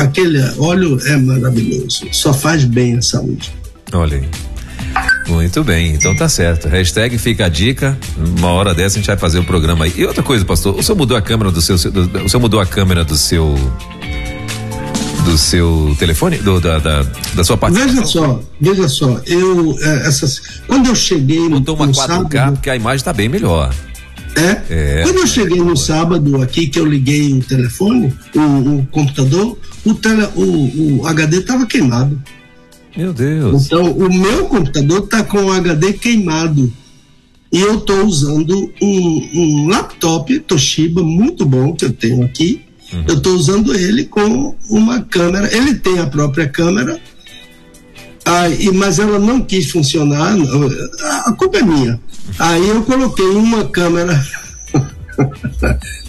aquele 0.00 0.40
óleo 0.58 0.98
é 1.06 1.16
maravilhoso, 1.16 2.06
só 2.12 2.32
faz 2.32 2.64
bem 2.64 2.96
à 2.96 3.02
saúde. 3.02 3.52
Olha 3.92 4.18
aí. 4.18 4.28
Muito 5.26 5.64
bem, 5.64 5.94
então 5.94 6.14
tá 6.14 6.28
certo. 6.28 6.68
Hashtag 6.68 7.16
fica 7.16 7.46
a 7.46 7.48
dica. 7.48 7.96
Uma 8.38 8.48
hora 8.48 8.74
dessa 8.74 8.96
a 8.96 8.98
gente 8.98 9.06
vai 9.06 9.16
fazer 9.16 9.38
o 9.38 9.40
um 9.40 9.44
programa 9.44 9.86
aí. 9.86 9.92
E 9.96 10.04
outra 10.04 10.22
coisa, 10.22 10.44
pastor, 10.44 10.78
o 10.78 10.82
senhor 10.82 10.96
mudou 10.96 11.16
a 11.16 11.22
câmera 11.22 11.50
do 11.50 11.62
seu. 11.62 11.76
Do, 11.78 12.24
o 12.24 12.28
senhor 12.28 12.40
mudou 12.40 12.60
a 12.60 12.66
câmera 12.66 13.04
do 13.04 13.16
seu. 13.16 13.54
Do 15.24 15.38
seu 15.38 15.96
telefone? 15.98 16.36
Do, 16.36 16.60
da, 16.60 16.78
da, 16.78 17.02
da 17.34 17.42
sua 17.42 17.56
parte? 17.56 17.78
Veja 17.78 18.04
só, 18.04 18.42
veja 18.60 18.86
só. 18.88 19.18
Eu, 19.24 19.74
é, 19.80 20.06
essas, 20.06 20.60
quando 20.66 20.88
eu 20.88 20.94
cheguei. 20.94 21.48
Botou 21.48 21.74
uma 21.74 21.88
4K 21.88 21.94
sábado, 21.94 22.52
porque 22.52 22.68
a 22.68 22.76
imagem 22.76 23.02
tá 23.02 23.12
bem 23.12 23.28
melhor. 23.28 23.74
É? 24.36 24.62
é? 24.68 25.02
Quando 25.04 25.20
eu 25.20 25.26
cheguei 25.26 25.58
no 25.58 25.76
sábado 25.76 26.42
aqui, 26.42 26.66
que 26.66 26.78
eu 26.78 26.84
liguei 26.84 27.32
o 27.32 27.42
telefone, 27.42 28.12
o, 28.34 28.40
o 28.40 28.86
computador, 28.90 29.56
o, 29.84 29.94
tele, 29.94 30.26
o, 30.34 31.00
o 31.00 31.06
HD 31.06 31.38
estava 31.38 31.66
queimado. 31.66 32.20
Meu 32.96 33.12
Deus. 33.12 33.66
Então, 33.66 33.90
o 33.90 34.12
meu 34.12 34.46
computador 34.46 35.04
está 35.04 35.24
com 35.24 35.44
o 35.44 35.52
HD 35.52 35.94
queimado. 35.94 36.72
E 37.52 37.60
eu 37.60 37.78
estou 37.78 38.04
usando 38.04 38.72
um, 38.82 39.30
um, 39.34 39.68
laptop 39.68 40.38
Toshiba 40.40 41.02
muito 41.02 41.44
bom 41.44 41.74
que 41.74 41.84
eu 41.84 41.92
tenho 41.92 42.24
aqui. 42.24 42.62
Uhum. 42.92 43.04
Eu 43.08 43.16
estou 43.16 43.34
usando 43.34 43.74
ele 43.74 44.04
com 44.04 44.54
uma 44.68 45.02
câmera. 45.02 45.54
Ele 45.56 45.74
tem 45.74 45.98
a 45.98 46.06
própria 46.06 46.48
câmera, 46.48 47.00
e, 48.58 48.70
mas 48.72 48.98
ela 48.98 49.18
não 49.18 49.40
quis 49.40 49.70
funcionar. 49.70 50.34
A, 51.02 51.30
a 51.30 51.32
culpa 51.32 51.58
é 51.58 51.62
minha. 51.62 52.00
Aí 52.38 52.68
eu 52.68 52.82
coloquei 52.82 53.26
uma 53.26 53.64
câmera 53.66 54.24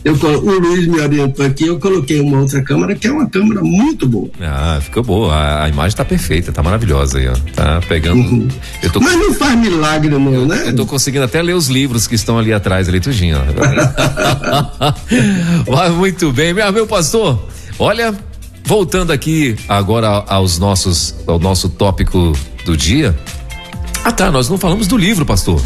eu, 0.03 0.13
o 0.13 0.59
Luiz 0.59 0.87
me 0.87 0.99
orientou 0.99 1.45
aqui, 1.45 1.67
eu 1.67 1.79
coloquei 1.79 2.19
uma 2.21 2.39
outra 2.39 2.61
câmera 2.61 2.95
que 2.95 3.07
é 3.07 3.11
uma 3.11 3.29
câmera 3.29 3.61
muito 3.61 4.07
boa. 4.07 4.29
Ah, 4.41 4.79
ficou 4.81 5.03
boa. 5.03 5.33
A, 5.33 5.65
a 5.65 5.69
imagem 5.69 5.89
está 5.89 6.05
perfeita, 6.05 6.51
tá 6.51 6.61
maravilhosa 6.61 7.19
aí, 7.19 7.27
ó. 7.27 7.35
Tá 7.55 7.81
pegando. 7.87 8.19
Uhum. 8.19 8.47
Tô... 8.91 8.99
Mas 8.99 9.17
não 9.17 9.33
faz 9.33 9.57
milagre, 9.57 10.09
não, 10.09 10.45
né? 10.45 10.63
Eu 10.67 10.75
tô 10.75 10.85
conseguindo 10.85 11.25
até 11.25 11.41
ler 11.41 11.53
os 11.53 11.67
livros 11.67 12.07
que 12.07 12.15
estão 12.15 12.37
ali 12.37 12.53
atrás, 12.53 12.87
ali 12.87 12.99
tudinho, 12.99 13.37
ó. 13.37 13.45
muito 15.91 16.31
bem, 16.31 16.53
meu, 16.53 16.71
meu 16.71 16.87
pastor. 16.87 17.47
Olha, 17.77 18.13
voltando 18.63 19.11
aqui 19.11 19.55
agora 19.67 20.07
aos 20.27 20.57
nossos, 20.57 21.15
ao 21.27 21.39
nosso 21.39 21.69
tópico 21.69 22.33
do 22.65 22.75
dia. 22.75 23.15
Ah 24.07 24.11
tá, 24.11 24.29
nós 24.29 24.47
não 24.47 24.59
falamos 24.59 24.85
do 24.85 24.95
livro, 24.95 25.25
pastor. 25.25 25.59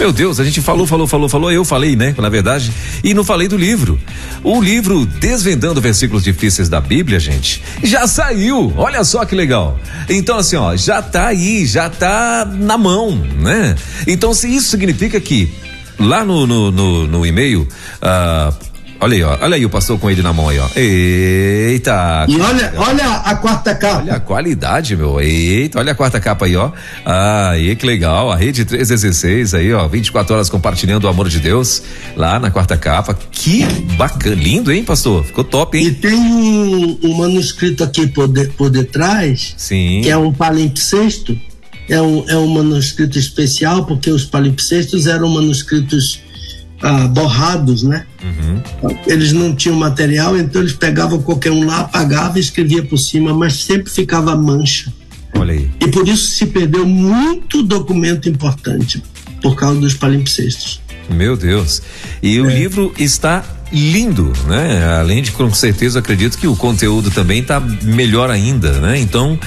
Meu 0.00 0.12
Deus, 0.12 0.40
a 0.40 0.44
gente 0.44 0.60
falou, 0.60 0.84
falou, 0.84 1.06
falou, 1.06 1.28
falou, 1.28 1.52
eu 1.52 1.64
falei, 1.64 1.94
né? 1.94 2.12
Na 2.18 2.28
verdade, 2.28 2.72
e 3.04 3.14
não 3.14 3.22
falei 3.22 3.46
do 3.46 3.56
livro. 3.56 4.00
O 4.42 4.60
livro 4.60 5.06
Desvendando 5.06 5.80
Versículos 5.80 6.24
Difíceis 6.24 6.68
da 6.68 6.80
Bíblia, 6.80 7.20
gente, 7.20 7.62
já 7.84 8.08
saiu. 8.08 8.72
Olha 8.76 9.04
só 9.04 9.24
que 9.24 9.36
legal. 9.36 9.78
Então, 10.08 10.38
assim, 10.38 10.56
ó, 10.56 10.74
já 10.74 11.00
tá 11.00 11.28
aí, 11.28 11.64
já 11.64 11.88
tá 11.88 12.44
na 12.44 12.76
mão, 12.76 13.14
né? 13.14 13.76
Então, 14.08 14.34
se 14.34 14.52
isso 14.52 14.70
significa 14.70 15.20
que 15.20 15.54
lá 15.96 16.24
no, 16.24 16.48
no, 16.48 16.72
no, 16.72 17.06
no 17.06 17.24
e-mail, 17.24 17.62
uh, 17.62 18.52
Olha 19.04 19.16
aí, 19.16 19.22
ó. 19.22 19.38
Olha 19.38 19.56
aí 19.56 19.66
o 19.66 19.68
pastor 19.68 19.98
com 19.98 20.10
ele 20.10 20.22
na 20.22 20.32
mão 20.32 20.48
aí, 20.48 20.58
ó. 20.58 20.66
Eita! 20.74 22.24
E 22.26 22.40
olha, 22.40 22.72
olha 22.74 23.06
a 23.16 23.36
quarta 23.36 23.74
capa. 23.74 23.98
Olha 23.98 24.14
a 24.14 24.20
qualidade, 24.20 24.96
meu. 24.96 25.20
Eita, 25.20 25.78
olha 25.78 25.92
a 25.92 25.94
quarta 25.94 26.18
capa 26.18 26.46
aí, 26.46 26.56
ó. 26.56 26.72
Ah, 27.04 27.50
aí 27.50 27.76
que 27.76 27.84
legal. 27.84 28.32
A 28.32 28.36
rede 28.36 28.64
316 28.64 29.52
aí, 29.52 29.74
ó. 29.74 29.86
24 29.86 30.34
horas 30.34 30.48
compartilhando 30.48 31.04
o 31.04 31.08
amor 31.08 31.28
de 31.28 31.38
Deus 31.38 31.82
lá 32.16 32.38
na 32.38 32.50
quarta 32.50 32.78
capa. 32.78 33.12
Que 33.30 33.66
bacana. 33.98 34.36
Lindo, 34.36 34.72
hein, 34.72 34.82
pastor? 34.82 35.22
Ficou 35.22 35.44
top, 35.44 35.76
hein? 35.76 35.88
E 35.88 35.90
tem 35.92 36.14
um, 36.14 36.98
um 37.02 37.14
manuscrito 37.18 37.84
aqui 37.84 38.06
por, 38.06 38.26
de, 38.26 38.46
por 38.46 38.70
detrás. 38.70 39.52
Sim. 39.58 40.00
Que 40.02 40.08
é 40.08 40.16
um 40.16 40.32
palimpsesto. 40.32 41.38
É 41.90 42.00
um, 42.00 42.24
é 42.26 42.38
um 42.38 42.46
manuscrito 42.46 43.18
especial, 43.18 43.84
porque 43.84 44.08
os 44.08 44.24
palimpsestos 44.24 45.06
eram 45.06 45.28
manuscritos 45.28 46.23
ah, 46.84 47.08
borrados, 47.08 47.82
né? 47.82 48.04
Uhum. 48.22 48.92
Eles 49.06 49.32
não 49.32 49.54
tinham 49.56 49.74
material, 49.74 50.36
então 50.36 50.60
eles 50.60 50.74
pegavam 50.74 51.22
qualquer 51.22 51.50
um 51.50 51.64
lá, 51.64 51.80
apagavam 51.80 52.36
e 52.36 52.40
escrevia 52.40 52.82
por 52.82 52.98
cima, 52.98 53.32
mas 53.32 53.54
sempre 53.54 53.90
ficava 53.90 54.36
mancha. 54.36 54.92
Olha 55.34 55.54
aí. 55.54 55.70
E 55.80 55.88
por 55.88 56.06
isso 56.06 56.26
se 56.26 56.44
perdeu 56.44 56.86
muito 56.86 57.62
documento 57.62 58.28
importante 58.28 59.02
por 59.40 59.56
causa 59.56 59.80
dos 59.80 59.94
palimpsestos. 59.94 60.82
Meu 61.08 61.36
Deus. 61.36 61.80
E 62.22 62.36
é. 62.36 62.40
o 62.40 62.46
livro 62.46 62.92
está 62.98 63.42
lindo, 63.74 64.32
né? 64.46 64.96
Além 65.00 65.20
de 65.20 65.32
com 65.32 65.52
certeza 65.52 65.98
acredito 65.98 66.38
que 66.38 66.46
o 66.46 66.54
conteúdo 66.54 67.10
também 67.10 67.40
está 67.40 67.58
melhor 67.60 68.30
ainda, 68.30 68.72
né? 68.80 68.98
Então 69.00 69.38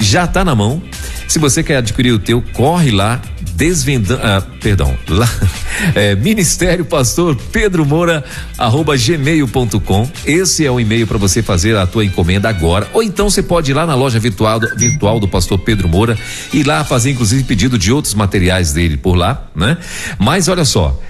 já 0.00 0.24
está 0.24 0.44
na 0.44 0.54
mão. 0.54 0.82
Se 1.28 1.38
você 1.38 1.62
quer 1.62 1.76
adquirir 1.76 2.12
o 2.12 2.18
teu, 2.18 2.42
corre 2.52 2.90
lá 2.90 3.20
desvendando, 3.56 4.20
ah, 4.22 4.42
perdão, 4.60 4.96
lá, 5.08 5.28
é, 5.94 6.14
Ministério 6.14 6.84
Pastor 6.84 7.34
Pedro 7.50 7.86
Moura, 7.86 8.22
arroba 8.58 8.96
gmail.com. 8.96 10.10
Esse 10.26 10.66
é 10.66 10.70
o 10.70 10.78
e-mail 10.78 11.06
para 11.06 11.16
você 11.16 11.42
fazer 11.42 11.76
a 11.76 11.86
tua 11.86 12.04
encomenda 12.04 12.48
agora. 12.48 12.88
Ou 12.92 13.02
então 13.02 13.30
você 13.30 13.42
pode 13.42 13.70
ir 13.70 13.74
lá 13.74 13.86
na 13.86 13.94
loja 13.94 14.18
virtual, 14.18 14.60
virtual 14.76 15.18
do 15.18 15.26
Pastor 15.26 15.58
Pedro 15.58 15.88
Moura 15.88 16.18
e 16.52 16.62
lá 16.62 16.84
fazer 16.84 17.10
inclusive 17.10 17.44
pedido 17.44 17.78
de 17.78 17.90
outros 17.92 18.14
materiais 18.14 18.72
dele 18.72 18.96
por 18.96 19.14
lá, 19.14 19.46
né? 19.54 19.78
Mas 20.18 20.48
olha 20.48 20.64
só, 20.64 21.00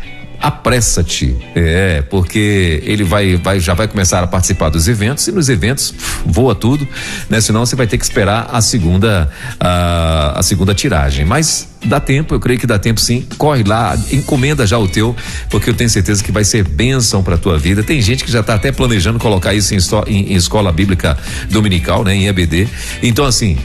apressa-te, 0.40 1.36
é, 1.54 2.02
porque 2.02 2.82
ele 2.84 3.04
vai, 3.04 3.36
vai, 3.36 3.58
já 3.60 3.74
vai 3.74 3.88
começar 3.88 4.22
a 4.22 4.26
participar 4.26 4.68
dos 4.68 4.88
eventos 4.88 5.26
e 5.26 5.32
nos 5.32 5.48
eventos 5.48 5.94
voa 6.24 6.54
tudo, 6.54 6.86
né? 7.28 7.40
Senão 7.40 7.64
você 7.64 7.74
vai 7.74 7.86
ter 7.86 7.98
que 7.98 8.04
esperar 8.04 8.48
a 8.52 8.60
segunda, 8.60 9.30
a, 9.58 10.38
a 10.38 10.42
segunda 10.42 10.74
tiragem, 10.74 11.24
mas 11.24 11.68
dá 11.84 12.00
tempo, 12.00 12.34
eu 12.34 12.40
creio 12.40 12.58
que 12.58 12.66
dá 12.66 12.78
tempo 12.78 13.00
sim, 13.00 13.26
corre 13.38 13.62
lá, 13.64 13.96
encomenda 14.12 14.66
já 14.66 14.78
o 14.78 14.88
teu, 14.88 15.14
porque 15.50 15.70
eu 15.70 15.74
tenho 15.74 15.88
certeza 15.88 16.22
que 16.22 16.32
vai 16.32 16.44
ser 16.44 16.64
bênção 16.64 17.22
para 17.22 17.38
tua 17.38 17.58
vida, 17.58 17.82
tem 17.82 18.00
gente 18.00 18.24
que 18.24 18.30
já 18.30 18.40
está 18.40 18.54
até 18.54 18.70
planejando 18.72 19.18
colocar 19.18 19.54
isso 19.54 19.74
em, 19.74 19.78
em, 20.06 20.32
em 20.32 20.34
escola 20.34 20.72
bíblica 20.72 21.16
dominical, 21.50 22.04
né? 22.04 22.14
Em 22.14 22.28
EBD, 22.28 22.68
então 23.02 23.24
assim, 23.24 23.56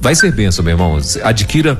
vai 0.00 0.14
ser 0.14 0.32
bênção, 0.32 0.64
meu 0.64 0.72
irmão, 0.72 0.98
adquira 1.22 1.78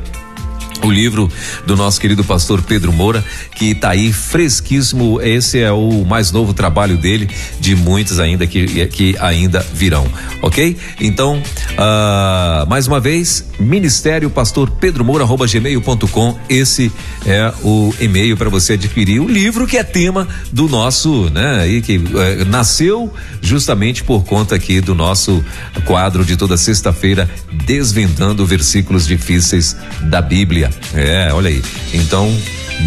o 0.82 0.90
livro 0.90 1.30
do 1.66 1.76
nosso 1.76 2.00
querido 2.00 2.22
pastor 2.24 2.62
Pedro 2.62 2.92
Moura, 2.92 3.24
que 3.54 3.70
está 3.70 3.90
aí 3.90 4.12
fresquíssimo. 4.12 5.20
Esse 5.20 5.58
é 5.60 5.72
o 5.72 6.04
mais 6.04 6.30
novo 6.30 6.52
trabalho 6.52 6.96
dele, 6.96 7.28
de 7.60 7.74
muitos 7.74 8.18
ainda 8.18 8.46
que, 8.46 8.86
que 8.86 9.16
ainda 9.18 9.60
virão, 9.72 10.06
ok? 10.42 10.76
Então, 11.00 11.38
uh, 11.38 12.68
mais 12.68 12.86
uma 12.86 13.00
vez, 13.00 13.46
Ministério 13.58 14.30
Pastor 14.30 14.70
Pedro 14.70 15.04
Moura, 15.04 15.24
arroba 15.24 15.46
gmail.com. 15.46 16.38
Esse 16.48 16.92
é 17.26 17.52
o 17.62 17.92
e-mail 18.00 18.36
para 18.36 18.48
você 18.48 18.74
adquirir 18.74 19.20
o 19.20 19.28
livro 19.28 19.66
que 19.66 19.76
é 19.76 19.84
tema 19.84 20.28
do 20.52 20.68
nosso, 20.68 21.30
né? 21.30 21.68
E 21.68 21.80
que 21.80 21.96
uh, 21.96 22.44
nasceu 22.48 23.12
justamente 23.40 24.04
por 24.04 24.24
conta 24.24 24.54
aqui 24.54 24.80
do 24.80 24.94
nosso 24.94 25.44
quadro 25.84 26.24
de 26.24 26.36
toda 26.36 26.56
sexta-feira, 26.56 27.28
desvendando 27.52 28.46
versículos 28.46 29.06
difíceis 29.06 29.76
da 30.02 30.20
Bíblia. 30.20 30.67
É, 30.94 31.30
olha 31.32 31.48
aí. 31.48 31.62
Então, 31.92 32.34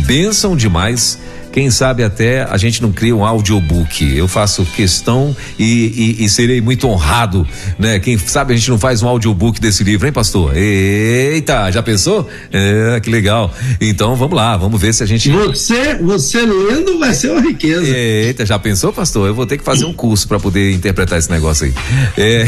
benção 0.05 0.55
demais 0.55 1.19
quem 1.51 1.69
sabe 1.69 2.03
até 2.03 2.43
a 2.43 2.57
gente 2.57 2.81
não 2.81 2.91
cria 2.91 3.15
um 3.15 3.25
audiobook. 3.25 4.15
Eu 4.15 4.27
faço 4.27 4.65
questão 4.65 5.35
e, 5.59 6.15
e, 6.19 6.25
e 6.25 6.29
serei 6.29 6.61
muito 6.61 6.87
honrado, 6.87 7.45
né? 7.77 7.99
Quem 7.99 8.17
sabe 8.17 8.53
a 8.53 8.57
gente 8.57 8.69
não 8.69 8.79
faz 8.79 9.03
um 9.03 9.07
audiobook 9.07 9.59
desse 9.59 9.83
livro, 9.83 10.07
hein, 10.07 10.13
pastor? 10.13 10.55
Eita, 10.55 11.69
já 11.71 11.83
pensou? 11.83 12.27
É, 12.51 12.99
que 13.01 13.09
legal. 13.09 13.53
Então 13.81 14.15
vamos 14.15 14.35
lá, 14.35 14.55
vamos 14.55 14.79
ver 14.79 14.93
se 14.93 15.03
a 15.03 15.05
gente. 15.05 15.29
Você, 15.29 15.95
você 15.95 16.41
lendo 16.41 16.97
vai 16.97 17.13
ser 17.13 17.31
uma 17.31 17.41
riqueza. 17.41 17.85
Eita, 17.85 18.45
já 18.45 18.57
pensou, 18.57 18.93
pastor? 18.93 19.27
Eu 19.27 19.35
vou 19.35 19.45
ter 19.45 19.57
que 19.57 19.63
fazer 19.63 19.85
um 19.85 19.93
curso 19.93 20.27
para 20.27 20.39
poder 20.39 20.71
interpretar 20.71 21.19
esse 21.19 21.29
negócio 21.29 21.65
aí. 21.65 21.73
É. 22.17 22.45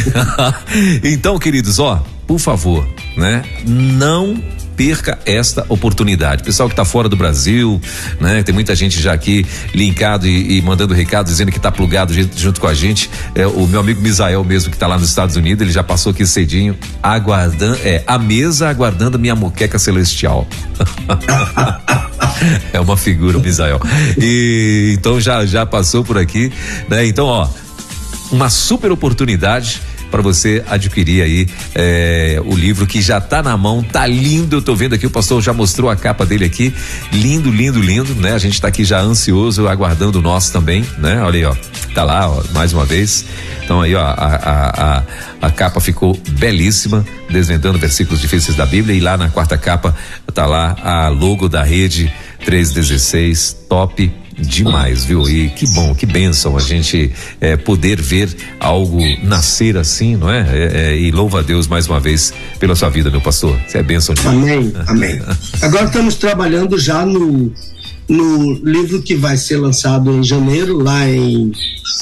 então, 1.04 1.38
queridos, 1.38 1.78
ó, 1.78 2.02
por 2.26 2.40
favor, 2.40 2.88
né? 3.18 3.44
Não 3.66 4.42
perca 4.76 5.20
esta 5.26 5.66
oportunidade. 5.70 6.44
Pessoal 6.44 6.68
que 6.68 6.74
está 6.74 6.86
fora 6.86 7.08
do 7.08 7.16
Brasil, 7.16 7.82
né? 8.20 8.44
Tem 8.44 8.54
muita 8.54 8.76
gente 8.76 9.00
já 9.02 9.14
aqui 9.14 9.46
linkado 9.74 10.28
e, 10.28 10.58
e 10.58 10.62
mandando 10.62 10.94
recado 10.94 11.28
dizendo 11.28 11.52
que 11.52 11.58
está 11.58 11.72
plugado 11.72 12.14
junto, 12.14 12.60
com 12.60 12.68
a 12.68 12.74
gente. 12.74 13.10
É, 13.36 13.46
o 13.46 13.68
meu 13.68 13.80
amigo 13.80 14.02
Misael 14.02 14.44
mesmo 14.44 14.70
que 14.70 14.76
está 14.76 14.88
lá 14.88 14.98
nos 14.98 15.10
Estados 15.10 15.36
Unidos, 15.36 15.62
ele 15.62 15.72
já 15.72 15.84
passou 15.84 16.12
aqui 16.12 16.26
cedinho, 16.26 16.78
aguardando, 17.02 17.78
é, 17.84 18.04
a 18.06 18.18
mesa 18.18 18.70
aguardando 18.70 19.20
minha 19.20 19.36
moqueca 19.36 19.80
celestial. 19.80 20.48
é 22.74 22.80
uma 22.80 22.98
figura, 22.98 23.40
Misael. 23.40 23.80
E 24.18 24.96
então 24.98 25.20
já 25.20 25.46
já 25.46 25.66
passou 25.66 26.04
por 26.04 26.18
aqui, 26.18 26.52
né? 26.90 27.06
Então, 27.06 27.26
ó, 27.26 27.48
uma 28.32 28.50
super 28.50 28.92
oportunidade 28.92 29.82
para 30.14 30.22
você 30.22 30.64
adquirir 30.70 31.24
aí 31.24 31.48
é, 31.74 32.40
o 32.46 32.56
livro 32.56 32.86
que 32.86 33.02
já 33.02 33.20
tá 33.20 33.42
na 33.42 33.58
mão, 33.58 33.82
tá 33.82 34.06
lindo. 34.06 34.58
Eu 34.58 34.62
tô 34.62 34.76
vendo 34.76 34.94
aqui, 34.94 35.08
o 35.08 35.10
pastor 35.10 35.42
já 35.42 35.52
mostrou 35.52 35.90
a 35.90 35.96
capa 35.96 36.24
dele 36.24 36.46
aqui. 36.46 36.72
Lindo, 37.12 37.50
lindo, 37.50 37.82
lindo, 37.82 38.14
né? 38.22 38.34
A 38.34 38.38
gente 38.38 38.62
tá 38.62 38.68
aqui 38.68 38.86
já 38.86 39.00
ansioso, 39.00 39.68
aguardando 39.68 40.20
o 40.20 40.22
nosso 40.22 40.54
também, 40.54 40.86
né? 41.00 41.20
Olha 41.24 41.40
aí, 41.40 41.46
ó. 41.46 41.56
Tá 41.96 42.04
lá, 42.04 42.30
ó, 42.30 42.44
mais 42.54 42.74
uma 42.74 42.86
vez. 42.86 43.26
Então 43.64 43.82
aí, 43.82 43.96
ó, 43.96 44.04
a, 44.04 44.12
a, 44.12 44.98
a, 44.98 45.04
a 45.48 45.50
capa 45.50 45.80
ficou 45.80 46.16
belíssima, 46.38 47.04
desvendando 47.28 47.80
versículos 47.80 48.22
difíceis 48.22 48.56
da 48.56 48.68
Bíblia. 48.68 48.96
E 48.96 49.00
lá 49.00 49.18
na 49.18 49.30
quarta 49.30 49.58
capa 49.58 49.96
tá 50.32 50.46
lá 50.46 50.76
a 50.84 51.08
logo 51.08 51.50
da 51.50 51.64
rede 51.64 52.14
316, 52.46 53.66
top 53.68 54.23
demais, 54.38 55.06
viu? 55.06 55.28
E 55.30 55.50
que 55.50 55.68
bom, 55.68 55.94
que 55.94 56.06
bênção 56.06 56.58
a 56.58 56.60
gente 56.60 57.12
é, 57.40 57.56
poder 57.56 58.02
ver 58.02 58.36
algo 58.60 59.00
nascer 59.24 59.78
assim, 59.78 60.16
não 60.16 60.30
é? 60.30 60.46
é, 60.52 60.72
é 60.74 60.98
e 60.98 61.12
louva 61.12 61.40
a 61.40 61.42
Deus 61.42 61.68
mais 61.68 61.88
uma 61.88 62.00
vez 62.00 62.34
pela 62.60 62.76
sua 62.76 62.90
vida, 62.90 63.10
meu 63.10 63.22
pastor. 63.22 63.58
Você 63.68 63.78
é 63.78 63.84
bênção 63.84 64.16
demais. 64.16 64.38
Amém, 64.38 64.74
amém. 64.88 65.22
Agora 65.62 65.86
estamos 65.86 66.16
trabalhando 66.16 66.78
já 66.78 67.06
no 67.06 67.54
no 68.08 68.54
livro 68.54 69.02
que 69.02 69.16
vai 69.16 69.38
ser 69.38 69.58
lançado 69.58 70.12
em 70.12 70.24
janeiro, 70.24 70.78
lá 70.78 71.08
em, 71.10 71.52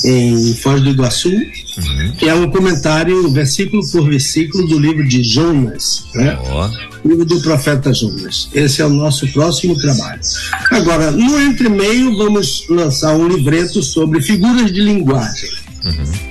em 0.03 0.53
Foz 0.55 0.81
do 0.81 0.89
Iguaçu, 0.89 1.29
uhum. 1.29 2.11
que 2.17 2.27
é 2.27 2.33
um 2.33 2.49
comentário, 2.49 3.29
versículo 3.31 3.81
por 3.91 4.09
versículo, 4.09 4.67
do 4.67 4.79
livro 4.79 5.07
de 5.07 5.23
Jonas, 5.23 6.05
né? 6.15 6.37
Oh. 6.51 7.07
livro 7.07 7.25
do 7.25 7.41
profeta 7.41 7.93
Jonas. 7.93 8.49
Esse 8.53 8.81
é 8.81 8.85
o 8.85 8.89
nosso 8.89 9.27
próximo 9.31 9.79
trabalho. 9.79 10.21
Agora, 10.71 11.11
no 11.11 11.41
entremeio, 11.41 12.17
vamos 12.17 12.65
lançar 12.69 13.15
um 13.15 13.27
livreto 13.27 13.81
sobre 13.83 14.21
figuras 14.21 14.71
de 14.71 14.81
linguagem. 14.81 15.49
Uhum. 15.85 16.30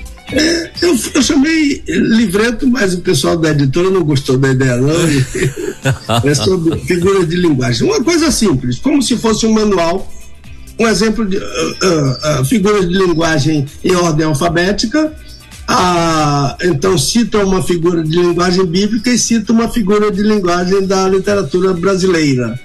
Eu, 0.81 0.97
eu, 1.14 1.22
chamei 1.22 1.83
livreto, 1.87 2.66
mas 2.68 2.95
o 2.95 3.01
pessoal 3.01 3.37
da 3.37 3.51
editora 3.51 3.91
não 3.91 4.05
gostou 4.05 4.39
da 4.39 4.51
ideia, 4.51 4.76
não. 4.76 4.91
é 6.24 6.35
sobre 6.35 6.78
figuras 6.81 7.28
de 7.28 7.37
linguagem. 7.37 7.89
Uma 7.89 8.03
coisa 8.03 8.31
simples, 8.31 8.78
como 8.78 9.03
se 9.03 9.16
fosse 9.16 9.47
um 9.47 9.53
manual, 9.53 10.11
um 10.78 10.87
exemplo 10.87 11.26
de 11.26 11.37
uh, 11.37 11.41
uh, 11.41 12.41
uh, 12.41 12.45
figuras 12.45 12.89
de 12.89 12.95
linguagem 12.95 13.66
em 13.85 13.95
ordem 13.95 14.26
alfabética. 14.26 15.12
Ah, 15.68 16.57
então 16.62 16.99
cita 16.99 17.45
uma 17.45 17.62
figura 17.62 18.03
de 18.03 18.16
linguagem 18.20 18.66
bíblica 18.66 19.11
e 19.11 19.18
cita 19.18 19.53
uma 19.53 19.68
figura 19.68 20.11
de 20.11 20.20
linguagem 20.20 20.85
da 20.85 21.09
literatura 21.09 21.72
brasileira. 21.72 22.59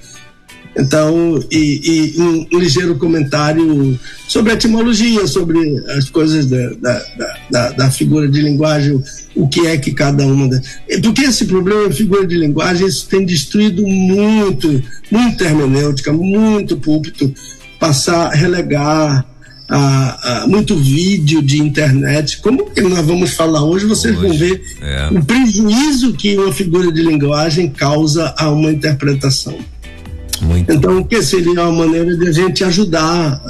Então, 0.78 1.42
e, 1.50 2.14
e 2.18 2.22
um, 2.22 2.48
um, 2.54 2.60
ligeiro 2.60 2.96
comentário 2.96 3.98
sobre 4.28 4.52
a 4.52 4.56
etimologia, 4.56 5.26
sobre 5.26 5.82
as 5.92 6.10
coisas 6.10 6.48
da, 6.48 6.70
da, 6.74 7.06
da, 7.50 7.72
da, 7.72 7.92
figura 7.92 8.28
de 8.28 8.42
linguagem, 8.42 9.02
o 9.34 9.48
que 9.48 9.68
é 9.68 9.78
que 9.78 9.92
cada 9.92 10.26
uma. 10.26 10.50
Porque 11.02 11.22
esse 11.22 11.46
problema 11.46 11.88
de 11.88 11.96
figura 11.96 12.28
de 12.28 12.36
linguagem 12.36 12.88
isso 12.88 13.08
tem 13.08 13.26
destruído 13.26 13.88
muito, 13.88 14.84
muita 15.10 15.46
hermenêutica, 15.46 16.12
muito 16.12 16.76
púlpito, 16.78 17.34
passar, 17.80 18.30
relegar. 18.32 19.26
A, 19.68 20.44
a, 20.44 20.48
muito 20.48 20.76
vídeo 20.76 21.42
de 21.42 21.60
internet, 21.60 22.38
como 22.38 22.70
que 22.70 22.82
nós 22.82 23.04
vamos 23.04 23.34
falar 23.34 23.64
hoje, 23.64 23.88
vocês 23.88 24.16
hoje, 24.16 24.28
vão 24.28 24.38
ver 24.38 24.62
é. 24.80 25.10
o 25.10 25.26
prejuízo 25.26 26.14
que 26.14 26.38
uma 26.38 26.54
figura 26.54 26.92
de 26.92 27.02
linguagem 27.02 27.72
causa 27.72 28.32
a 28.38 28.52
uma 28.52 28.72
interpretação. 28.72 29.58
Muito. 30.42 30.72
Então, 30.72 31.00
o 31.00 31.06
que 31.06 31.22
seria 31.22 31.54
uma 31.54 31.86
maneira 31.86 32.16
de 32.16 32.28
a 32.28 32.32
gente 32.32 32.64
ajudar 32.64 33.42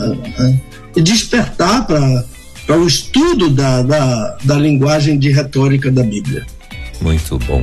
e 0.95 1.01
despertar 1.01 1.85
para 1.85 2.77
o 2.77 2.87
estudo 2.87 3.49
da, 3.49 3.81
da, 3.81 4.37
da 4.43 4.55
linguagem 4.55 5.17
de 5.17 5.31
retórica 5.31 5.91
da 5.91 6.03
Bíblia. 6.03 6.45
Muito 7.01 7.37
bom. 7.39 7.61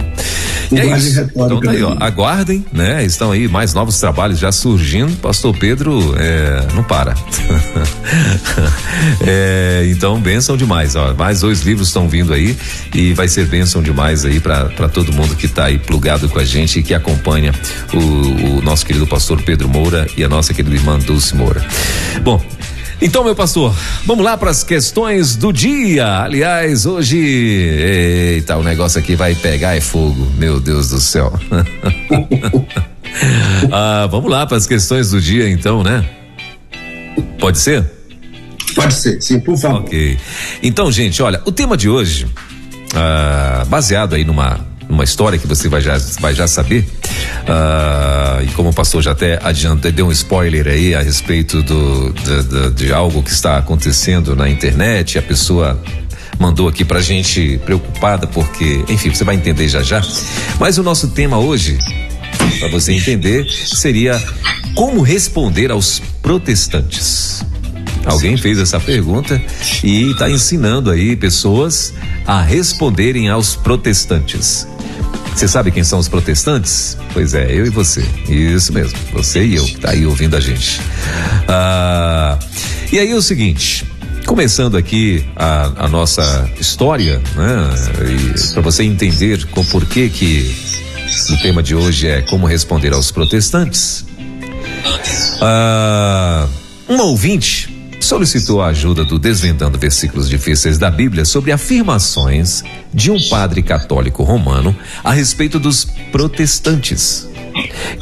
É 0.77 0.97
isso. 0.97 1.21
Então 1.35 1.61
tá 1.61 1.71
aí, 1.71 1.83
ó, 1.83 1.97
aguardem, 2.01 2.65
né? 2.73 3.05
Estão 3.05 3.33
aí 3.33 3.49
mais 3.49 3.75
novos 3.75 3.99
trabalhos 3.99 4.39
já 4.39 4.51
surgindo. 4.51 5.17
Pastor 5.17 5.57
Pedro 5.57 6.15
é, 6.19 6.67
não 6.75 6.83
para. 6.83 7.15
é, 9.27 9.89
então, 9.91 10.21
bênção 10.21 10.57
demais, 10.57 10.97
ó. 10.97 11.15
Mais 11.15 11.41
dois 11.41 11.63
livros 11.63 11.89
estão 11.89 12.09
vindo 12.09 12.33
aí 12.33 12.57
e 12.95 13.13
vai 13.13 13.29
ser 13.29 13.47
bênção 13.47 13.83
demais 13.83 14.25
aí 14.25 14.41
para 14.41 14.89
todo 14.89 15.13
mundo 15.13 15.37
que 15.37 15.47
está 15.47 15.67
aí 15.67 15.79
plugado 15.79 16.29
com 16.29 16.39
a 16.39 16.45
gente 16.45 16.79
e 16.79 16.83
que 16.83 16.95
acompanha 16.95 17.53
o, 17.93 18.59
o 18.59 18.63
nosso 18.63 18.85
querido 18.87 19.07
pastor 19.07 19.43
Pedro 19.43 19.69
Moura 19.69 20.07
e 20.17 20.25
a 20.25 20.29
nossa 20.29 20.55
querida 20.55 20.75
irmã 20.75 20.99
Dulce 20.99 21.35
Moura. 21.35 21.65
Bom, 22.23 22.43
então, 23.03 23.25
meu 23.25 23.35
pastor, 23.35 23.75
vamos 24.07 24.25
lá 24.25 24.37
para 24.37 24.51
as 24.51 24.63
questões 24.63 25.37
do 25.37 25.53
dia. 25.53 26.23
Aliás, 26.23 26.87
hoje, 26.87 27.19
eita, 27.19 28.57
o 28.57 28.63
negócio 28.63 29.01
aqui 29.01 29.17
vai 29.17 29.35
pegar 29.35 29.77
é 29.77 29.81
fogo. 29.81 30.31
Meu 30.39 30.61
Deus 30.61 30.91
do 30.91 31.01
céu. 31.01 31.33
ah, 33.73 34.07
vamos 34.11 34.31
lá 34.31 34.47
para 34.47 34.57
as 34.57 34.67
questões 34.67 35.11
do 35.11 35.21
dia, 35.21 35.51
então, 35.51 35.83
né? 35.83 36.09
Pode 37.39 37.59
ser? 37.59 37.85
Pode 38.75 38.95
ser, 38.95 39.21
sim, 39.21 39.41
por 39.41 39.59
favor. 39.59 39.81
Ok. 39.81 40.19
Então, 40.63 40.91
gente, 40.91 41.23
olha, 41.23 41.43
o 41.45 41.53
tema 41.53 41.77
de 41.77 41.89
hoje, 41.89 42.27
ah, 42.95 43.65
baseado 43.69 44.15
aí 44.15 44.25
numa 44.25 44.73
uma 44.89 45.05
história 45.05 45.39
que 45.39 45.47
você 45.47 45.69
vai 45.69 45.81
já, 45.81 45.97
vai 46.21 46.35
já 46.35 46.47
saber. 46.47 46.87
Uh, 47.43 48.45
e 48.45 48.47
como 48.55 48.71
o 48.71 48.73
pastor 48.73 49.03
já 49.03 49.13
até 49.13 49.39
adianta, 49.43 49.91
deu 49.91 50.07
um 50.07 50.13
spoiler 50.13 50.69
aí 50.69 50.95
a 50.95 51.01
respeito 51.01 51.63
do, 51.63 52.13
de, 52.13 52.43
de, 52.43 52.71
de 52.71 52.93
algo 52.93 53.23
que 53.23 53.31
está 53.31 53.59
acontecendo 53.59 54.37
na 54.37 54.49
internet, 54.49 55.19
a 55.19 55.23
pessoa 55.23 55.81
mandou 56.39 56.69
aqui 56.69 56.85
pra 56.85 57.01
gente 57.01 57.61
preocupada 57.65 58.27
porque, 58.27 58.85
enfim, 58.89 59.11
você 59.15 59.25
vai 59.25 59.37
entender 59.37 59.69
já 59.69 59.83
já. 59.83 60.03
Mas 60.59 60.79
o 60.79 60.83
nosso 60.83 61.09
tema 61.09 61.39
hoje, 61.39 61.79
para 62.59 62.69
você 62.69 62.93
entender, 62.93 63.47
seria 63.49 64.21
como 64.75 65.03
responder 65.03 65.71
aos 65.71 66.01
protestantes. 66.23 67.45
Alguém 68.05 68.37
fez 68.37 68.59
essa 68.59 68.81
pergunta 68.81 69.41
e 69.85 70.11
está 70.11 70.29
ensinando 70.29 70.91
aí 70.91 71.15
pessoas 71.15 71.95
a 72.27 72.43
responderem 72.43 73.29
aos 73.29 73.55
protestantes. 73.55 74.67
Você 75.35 75.49
sabe 75.49 75.71
quem 75.71 75.83
são 75.83 75.99
os 75.99 76.09
protestantes? 76.09 76.97
Pois 77.13 77.35
é, 77.35 77.51
eu 77.51 77.67
e 77.67 77.71
você. 77.71 78.05
Isso 78.29 78.73
mesmo, 78.73 78.99
você 79.13 79.45
e 79.45 79.57
eu 79.57 79.65
que 79.65 79.81
tá 79.81 79.91
aí 79.91 80.07
ouvindo 80.07 80.37
a 80.37 80.41
gente. 80.41 80.81
Ah, 81.49 82.39
e 82.93 82.99
aí 82.99 83.11
é 83.11 83.15
o 83.15 83.23
seguinte, 83.23 83.85
começando 84.27 84.77
aqui 84.77 85.25
a, 85.35 85.85
a 85.85 85.89
nossa 85.89 86.49
história, 86.61 87.21
né? 87.35 88.53
Para 88.53 88.63
você 88.63 88.85
entender 88.85 89.47
com 89.47 89.65
por 89.65 89.85
que 89.87 90.09
que 90.09 90.55
o 91.31 91.37
tema 91.39 91.63
de 91.63 91.75
hoje 91.75 92.09
é 92.09 92.23
como 92.23 92.47
responder 92.47 92.93
aos 92.93 93.11
protestantes. 93.11 94.05
Ah, 95.41 96.47
um 96.89 96.99
ouvinte 96.99 97.72
solicitou 98.05 98.61
a 98.61 98.67
ajuda 98.69 99.05
do 99.05 99.19
Desvendando 99.19 99.79
Versículos 99.79 100.29
Difíceis 100.29 100.79
da 100.79 100.91
Bíblia 100.91 101.25
sobre 101.25 101.53
afirmações 101.53 102.65
de 102.93 103.11
um 103.11 103.21
padre 103.29 103.63
católico 103.63 104.23
romano 104.23 104.75
a 105.05 105.13
respeito 105.13 105.59
dos 105.59 105.85
protestantes, 106.11 107.29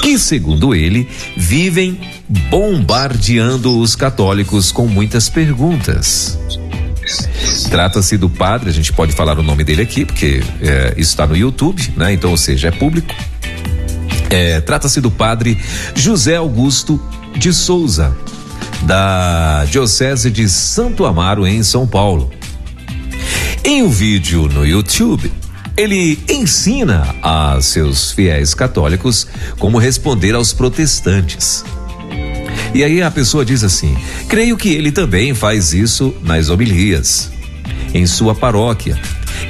que, 0.01 0.19
segundo 0.19 0.75
ele, 0.75 1.09
vivem 1.37 2.01
bombardeando 2.49 3.79
os 3.79 3.95
católicos 3.95 4.73
com 4.73 4.87
muitas 4.87 5.29
perguntas. 5.29 6.39
Trata-se 7.71 8.17
do 8.17 8.31
padre, 8.31 8.71
a 8.71 8.73
gente 8.73 8.93
pode 8.93 9.13
falar 9.13 9.39
o 9.39 9.43
nome 9.43 9.65
dele 9.65 9.83
aqui, 9.83 10.05
porque 10.05 10.43
é, 10.61 10.95
está 10.97 11.27
no 11.27 11.37
YouTube, 11.37 11.93
né? 11.97 12.13
Então, 12.13 12.31
ou 12.31 12.37
seja, 12.37 12.69
é 12.69 12.71
público. 12.71 13.15
É, 14.29 14.61
Trata-se 14.61 15.01
do 15.01 15.11
padre 15.11 15.59
José 15.95 16.37
Augusto 16.37 17.01
de 17.37 17.53
Souza, 17.53 18.17
da 18.83 19.65
Diocese 19.67 20.31
de 20.31 20.49
Santo 20.49 21.05
Amaro, 21.05 21.47
em 21.47 21.63
São 21.63 21.87
Paulo. 21.87 22.31
Em 23.65 23.83
um 23.83 23.91
vídeo 23.91 24.49
no 24.49 24.67
YouTube, 24.67 25.31
ele 25.77 26.19
ensina 26.29 27.15
a 27.23 27.59
seus 27.61 28.13
fiéis 28.13 28.55
católicos 28.55 29.27
como 29.59 29.79
responder 29.79 30.35
aos 30.35 30.53
protestantes. 30.53 31.65
E 32.75 32.85
aí 32.85 33.03
a 33.03 33.11
pessoa 33.11 33.45
diz 33.45 33.65
assim: 33.65 33.97
creio 34.29 34.57
que 34.57 34.71
ele 34.71 34.93
também 34.93 35.35
faz 35.35 35.73
isso 35.73 36.15
nas 36.23 36.49
homilias, 36.49 37.31
em 37.93 38.07
sua 38.07 38.35
paróquia 38.35 39.01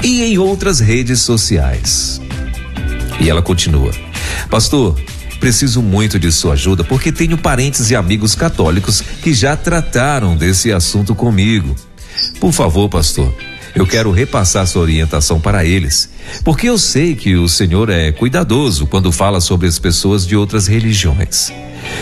e 0.02 0.22
em 0.22 0.38
outras 0.38 0.80
redes 0.80 1.20
sociais. 1.20 2.20
E 3.20 3.28
ela 3.28 3.42
continua: 3.42 3.92
Pastor, 4.48 4.98
preciso 5.40 5.82
muito 5.82 6.18
de 6.18 6.30
sua 6.30 6.52
ajuda 6.52 6.84
porque 6.84 7.10
tenho 7.10 7.38
parentes 7.38 7.90
e 7.90 7.96
amigos 7.96 8.34
católicos 8.34 9.00
que 9.00 9.32
já 9.32 9.56
trataram 9.56 10.36
desse 10.36 10.70
assunto 10.70 11.14
comigo. 11.14 11.74
Por 12.38 12.52
favor, 12.52 12.88
pastor, 12.88 13.34
eu 13.74 13.86
quero 13.86 14.10
repassar 14.10 14.66
sua 14.66 14.82
orientação 14.82 15.40
para 15.40 15.64
eles, 15.64 16.10
porque 16.44 16.68
eu 16.68 16.76
sei 16.76 17.14
que 17.14 17.36
o 17.36 17.48
Senhor 17.48 17.88
é 17.88 18.12
cuidadoso 18.12 18.86
quando 18.86 19.10
fala 19.10 19.40
sobre 19.40 19.66
as 19.66 19.78
pessoas 19.78 20.26
de 20.26 20.36
outras 20.36 20.66
religiões. 20.66 21.52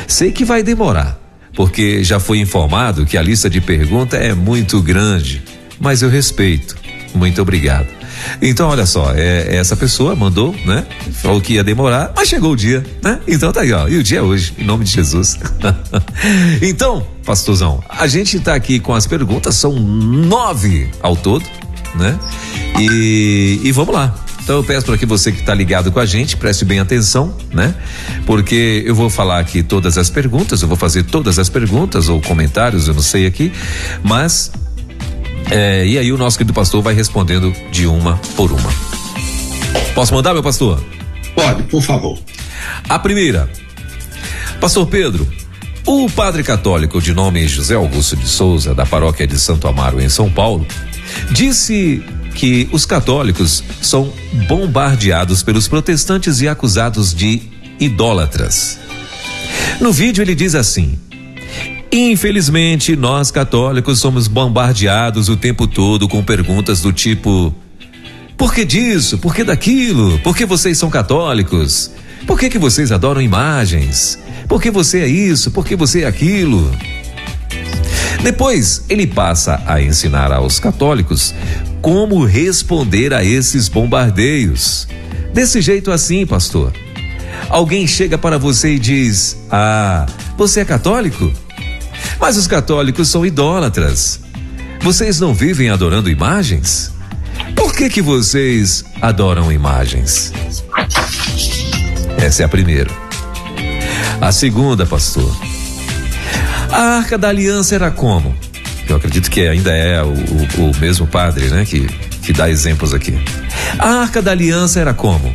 Sei 0.07 0.32
que 0.32 0.45
vai 0.45 0.62
demorar, 0.62 1.18
porque 1.55 2.03
já 2.03 2.18
fui 2.18 2.41
informado 2.41 3.07
que 3.07 3.16
a 3.16 3.22
lista 3.22 3.49
de 3.49 3.61
perguntas 3.61 4.20
é 4.20 4.34
muito 4.34 4.82
grande, 4.82 5.43
mas 5.78 6.03
eu 6.03 6.09
respeito. 6.09 6.76
Muito 7.14 7.41
obrigado. 7.41 7.97
Então, 8.40 8.68
olha 8.68 8.86
só, 8.86 9.12
é, 9.14 9.56
essa 9.56 9.76
pessoa 9.76 10.14
mandou, 10.14 10.54
né? 10.64 10.86
Falou 11.14 11.40
que 11.40 11.54
ia 11.54 11.64
demorar, 11.64 12.12
mas 12.14 12.28
chegou 12.28 12.52
o 12.52 12.56
dia, 12.56 12.84
né? 13.02 13.20
Então 13.26 13.52
tá 13.52 13.62
aí, 13.62 13.72
ó. 13.72 13.88
E 13.88 13.96
o 13.96 14.02
dia 14.02 14.18
é 14.18 14.22
hoje, 14.22 14.54
em 14.58 14.64
nome 14.64 14.84
de 14.84 14.92
Jesus. 14.92 15.38
então, 16.62 17.06
pastorzão, 17.24 17.82
a 17.88 18.06
gente 18.06 18.38
tá 18.40 18.54
aqui 18.54 18.78
com 18.78 18.94
as 18.94 19.06
perguntas, 19.06 19.54
são 19.54 19.72
nove 19.72 20.90
ao 21.02 21.16
todo, 21.16 21.44
né? 21.94 22.18
E, 22.78 23.60
e 23.62 23.72
vamos 23.72 23.94
lá. 23.94 24.14
Então 24.48 24.56
eu 24.56 24.64
peço 24.64 24.86
para 24.86 24.96
que 24.96 25.04
você 25.04 25.30
que 25.30 25.40
está 25.40 25.52
ligado 25.52 25.92
com 25.92 26.00
a 26.00 26.06
gente 26.06 26.34
preste 26.34 26.64
bem 26.64 26.80
atenção, 26.80 27.36
né? 27.52 27.74
Porque 28.24 28.82
eu 28.86 28.94
vou 28.94 29.10
falar 29.10 29.40
aqui 29.40 29.62
todas 29.62 29.98
as 29.98 30.08
perguntas, 30.08 30.62
eu 30.62 30.68
vou 30.68 30.76
fazer 30.76 31.02
todas 31.02 31.38
as 31.38 31.50
perguntas 31.50 32.08
ou 32.08 32.18
comentários, 32.22 32.88
eu 32.88 32.94
não 32.94 33.02
sei 33.02 33.26
aqui, 33.26 33.52
mas 34.02 34.50
é, 35.51 35.86
e 35.86 35.99
aí 35.99 36.12
o 36.12 36.18
nosso 36.18 36.36
querido 36.36 36.53
pastor 36.53 36.82
vai 36.82 36.94
respondendo 36.94 37.55
de 37.70 37.86
uma 37.86 38.16
por 38.36 38.53
uma. 38.53 38.70
Posso 39.94 40.14
mandar, 40.14 40.32
meu 40.32 40.42
pastor? 40.42 40.82
Pode, 41.34 41.62
por 41.64 41.82
favor. 41.82 42.18
A 42.88 42.99
primeira. 42.99 43.49
Pastor 44.61 44.86
Pedro, 44.86 45.26
o 45.86 46.11
padre 46.11 46.42
católico 46.42 47.01
de 47.01 47.14
nome 47.14 47.46
José 47.49 47.74
Augusto 47.74 48.16
de 48.16 48.26
Souza, 48.28 48.74
da 48.74 48.84
paróquia 48.84 49.26
de 49.26 49.38
Santo 49.38 49.66
Amaro, 49.68 50.01
em 50.01 50.09
São 50.09 50.30
Paulo, 50.30 50.66
disse 51.30 52.03
que 52.34 52.68
os 52.72 52.84
católicos 52.84 53.64
são 53.80 54.12
bombardeados 54.46 55.42
pelos 55.42 55.66
protestantes 55.66 56.40
e 56.40 56.49
acusados 56.49 57.14
de 57.14 57.42
idólatras. 57.80 58.78
No 59.80 59.92
vídeo 59.92 60.22
ele 60.22 60.34
diz 60.34 60.55
assim: 60.55 60.99
Infelizmente, 61.91 62.95
nós 62.95 63.30
católicos 63.30 63.99
somos 63.99 64.28
bombardeados 64.28 65.28
o 65.28 65.36
tempo 65.36 65.66
todo 65.66 66.07
com 66.07 66.22
perguntas 66.22 66.82
do 66.82 66.93
tipo: 66.93 67.55
por 68.36 68.55
que 68.55 68.64
disso? 68.64 69.18
Por 69.18 69.34
que 69.34 69.43
daquilo? 69.43 70.18
Por 70.20 70.36
que 70.36 70.45
vocês 70.45 70.76
são 70.76 70.91
católicos? 70.91 71.91
Por 72.26 72.39
que, 72.39 72.51
que 72.51 72.59
vocês 72.59 72.93
adoram 72.93 73.22
imagens? 73.22 74.18
Por 74.47 74.61
que 74.61 74.70
você 74.70 75.01
é 75.01 75.09
isso? 75.09 75.51
Por 75.51 75.64
que 75.66 75.74
você 75.74 76.03
é 76.03 76.07
aquilo? 76.07 76.70
Depois, 78.22 78.84
ele 78.89 79.07
passa 79.07 79.62
a 79.66 79.80
ensinar 79.80 80.30
aos 80.30 80.61
católicos 80.61 81.34
como 81.80 82.24
responder 82.24 83.14
a 83.14 83.24
esses 83.24 83.68
bombardeios. 83.68 84.86
Desse 85.32 85.62
jeito 85.62 85.91
assim, 85.91 86.26
pastor. 86.26 86.72
Alguém 87.49 87.86
chega 87.86 88.18
para 88.18 88.39
você 88.39 88.74
e 88.74 88.78
diz: 88.78 89.39
Ah, 89.51 90.05
você 90.36 90.61
é 90.61 90.64
católico? 90.64 91.32
Mas 92.20 92.36
os 92.36 92.46
católicos 92.46 93.09
são 93.09 93.24
idólatras. 93.24 94.20
Vocês 94.80 95.20
não 95.20 95.34
vivem 95.34 95.70
adorando 95.70 96.11
imagens? 96.11 96.92
Por 97.54 97.74
que 97.74 97.88
que 97.88 98.02
vocês 98.02 98.84
adoram 99.00 99.50
imagens? 99.52 100.32
Essa 102.16 102.42
é 102.42 102.46
a 102.46 102.48
primeira. 102.48 102.90
A 104.20 104.32
segunda, 104.32 104.86
pastor. 104.86 105.34
A 106.70 106.98
Arca 106.98 107.16
da 107.16 107.28
Aliança 107.28 107.74
era 107.74 107.90
como? 107.90 108.34
Eu 108.88 108.96
acredito 108.96 109.30
que 109.30 109.46
ainda 109.46 109.72
é 109.72 110.02
o, 110.02 110.09
o, 110.09 110.70
o 110.70 110.76
mesmo 110.78 111.06
padre, 111.06 111.48
né? 111.48 111.64
Que, 111.64 111.86
que 112.22 112.32
dá 112.32 112.48
exemplos 112.48 112.94
aqui. 112.94 113.18
A 113.78 114.02
Arca 114.02 114.20
da 114.20 114.32
Aliança 114.32 114.80
era 114.80 114.94
como? 114.94 115.32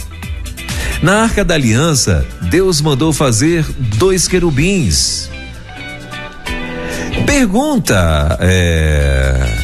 Na 1.01 1.23
Arca 1.23 1.43
da 1.43 1.53
Aliança, 1.53 2.25
Deus 2.41 2.81
mandou 2.81 3.11
fazer 3.11 3.65
dois 3.97 4.27
querubins 4.27 5.22
Pergunta. 7.25 8.37
É... 8.39 9.63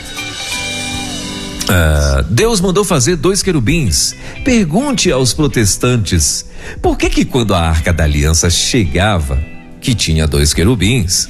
Uh, 1.69 2.23
Deus 2.31 2.59
mandou 2.59 2.83
fazer 2.83 3.15
dois 3.15 3.43
querubins. 3.43 4.15
Pergunte 4.43 5.11
aos 5.11 5.33
protestantes 5.33 6.45
por 6.81 6.97
que 6.97 7.09
que 7.09 7.25
quando 7.25 7.53
a 7.53 7.61
arca 7.61 7.93
da 7.93 8.03
aliança 8.03 8.49
chegava, 8.49 9.39
que 9.79 9.93
tinha 9.93 10.27
dois 10.27 10.53
querubins, 10.53 11.29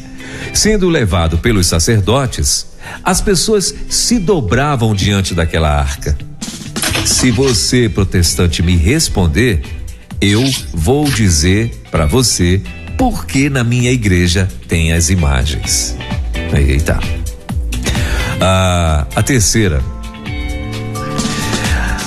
sendo 0.53 0.87
levado 0.87 1.37
pelos 1.37 1.67
sacerdotes, 1.67 2.67
as 3.03 3.19
pessoas 3.19 3.73
se 3.89 4.19
dobravam 4.19 4.95
diante 4.95 5.33
daquela 5.33 5.69
arca. 5.69 6.17
Se 7.05 7.31
você, 7.31 7.89
protestante, 7.89 8.61
me 8.61 8.75
responder, 8.75 9.61
eu 10.21 10.43
vou 10.73 11.09
dizer 11.09 11.81
para 11.91 12.05
você 12.05 12.61
por 12.97 13.25
que 13.25 13.49
na 13.49 13.63
minha 13.63 13.91
igreja 13.91 14.47
tem 14.67 14.93
as 14.93 15.09
imagens. 15.09 15.97
Eita. 16.53 16.99
Ah, 18.41 19.05
a 19.15 19.23
terceira. 19.23 19.81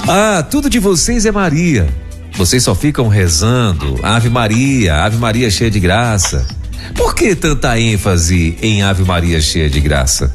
Ah, 0.08 0.42
tudo 0.50 0.68
de 0.68 0.78
vocês 0.78 1.26
é 1.26 1.30
Maria. 1.30 1.88
Vocês 2.34 2.62
só 2.62 2.74
ficam 2.74 3.08
rezando 3.08 3.98
Ave 4.02 4.28
Maria, 4.28 5.04
Ave 5.04 5.18
Maria 5.18 5.50
cheia 5.50 5.70
de 5.70 5.78
graça. 5.78 6.46
Por 6.96 7.14
que 7.14 7.34
tanta 7.36 7.78
ênfase 7.78 8.56
em 8.62 8.82
Ave 8.82 9.04
Maria 9.04 9.40
cheia 9.40 9.68
de 9.68 9.80
graça? 9.80 10.34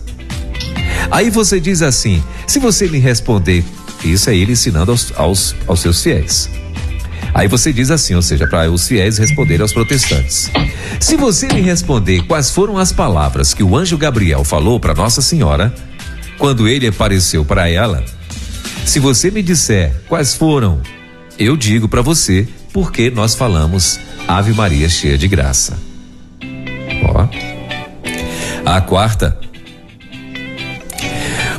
Aí 1.12 1.30
você 1.30 1.60
diz 1.60 1.82
assim: 1.82 2.24
se 2.46 2.60
você 2.60 2.88
me 2.88 3.00
responder, 3.00 3.64
isso 4.04 4.30
é 4.30 4.36
ele 4.36 4.54
ensinando 4.54 4.92
aos, 4.92 5.12
aos, 5.16 5.56
aos 5.68 5.80
seus 5.80 6.02
fiéis. 6.02 6.50
Aí 7.38 7.48
você 7.48 7.72
diz 7.72 7.92
assim, 7.92 8.16
ou 8.16 8.22
seja, 8.24 8.48
para 8.48 8.72
os 8.72 8.88
fiéis 8.88 9.20
responderem 9.20 9.62
aos 9.62 9.72
protestantes. 9.72 10.50
Se 11.00 11.16
você 11.16 11.48
me 11.48 11.62
responder 11.62 12.24
quais 12.24 12.50
foram 12.50 12.80
as 12.80 12.92
palavras 12.92 13.54
que 13.54 13.62
o 13.62 13.78
anjo 13.78 13.96
Gabriel 13.96 14.44
falou 14.44 14.80
para 14.80 14.96
Nossa 14.96 15.22
Senhora, 15.22 15.72
quando 16.40 16.68
ele 16.68 16.88
apareceu 16.88 17.46
para 17.46 17.70
ela, 17.70 18.04
se 18.84 19.00
você 19.00 19.30
me 19.30 19.44
disser 19.44 19.94
quais 20.08 20.34
foram, 20.34 20.82
eu 21.38 21.56
digo 21.56 21.88
para 21.88 22.02
você 22.02 22.48
porque 22.74 23.12
nós 23.12 23.36
falamos 23.36 24.00
Ave 24.28 24.52
Maria 24.54 24.90
cheia 24.90 25.16
de 25.16 25.28
graça. 25.28 25.78
Ó. 27.04 27.28
A 28.66 28.82
quarta, 28.82 29.38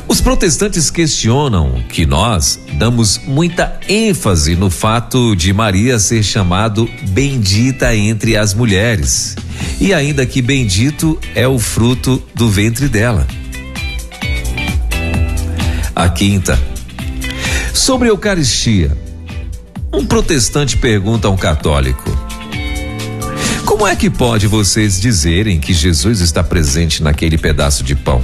os 0.09 0.19
protestantes 0.19 0.89
questionam 0.89 1.83
que 1.87 2.03
nós 2.03 2.59
damos 2.79 3.19
muita 3.19 3.79
ênfase 3.87 4.55
no 4.55 4.71
fato 4.71 5.35
de 5.35 5.53
Maria 5.53 5.99
ser 5.99 6.23
chamado 6.23 6.89
bendita 7.09 7.95
entre 7.95 8.35
as 8.35 8.55
mulheres 8.55 9.35
e 9.79 9.93
ainda 9.93 10.25
que 10.25 10.41
bendito 10.41 11.17
é 11.35 11.47
o 11.47 11.59
fruto 11.59 12.21
do 12.33 12.49
ventre 12.49 12.89
dela. 12.89 13.27
A 15.95 16.09
quinta. 16.09 16.59
Sobre 17.71 18.07
a 18.07 18.11
Eucaristia. 18.11 18.97
Um 19.93 20.05
protestante 20.05 20.75
pergunta 20.75 21.27
a 21.27 21.31
um 21.31 21.37
católico: 21.37 22.09
Como 23.63 23.85
é 23.85 23.95
que 23.95 24.09
pode 24.09 24.47
vocês 24.47 24.99
dizerem 24.99 25.59
que 25.59 25.73
Jesus 25.73 26.19
está 26.19 26.43
presente 26.43 27.03
naquele 27.03 27.37
pedaço 27.37 27.83
de 27.83 27.95
pão? 27.95 28.23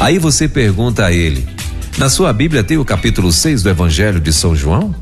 Aí 0.00 0.18
você 0.18 0.48
pergunta 0.48 1.06
a 1.06 1.12
ele: 1.12 1.46
na 1.98 2.08
sua 2.08 2.32
Bíblia 2.32 2.62
tem 2.62 2.78
o 2.78 2.84
capítulo 2.84 3.32
6 3.32 3.62
do 3.62 3.70
Evangelho 3.70 4.20
de 4.20 4.32
São 4.32 4.54
João? 4.54 4.94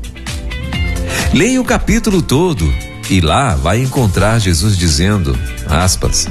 Leia 1.33 1.61
o 1.61 1.65
capítulo 1.65 2.21
todo 2.21 2.73
e 3.09 3.21
lá 3.21 3.55
vai 3.55 3.81
encontrar 3.81 4.39
Jesus 4.39 4.77
dizendo, 4.77 5.37
aspas, 5.67 6.27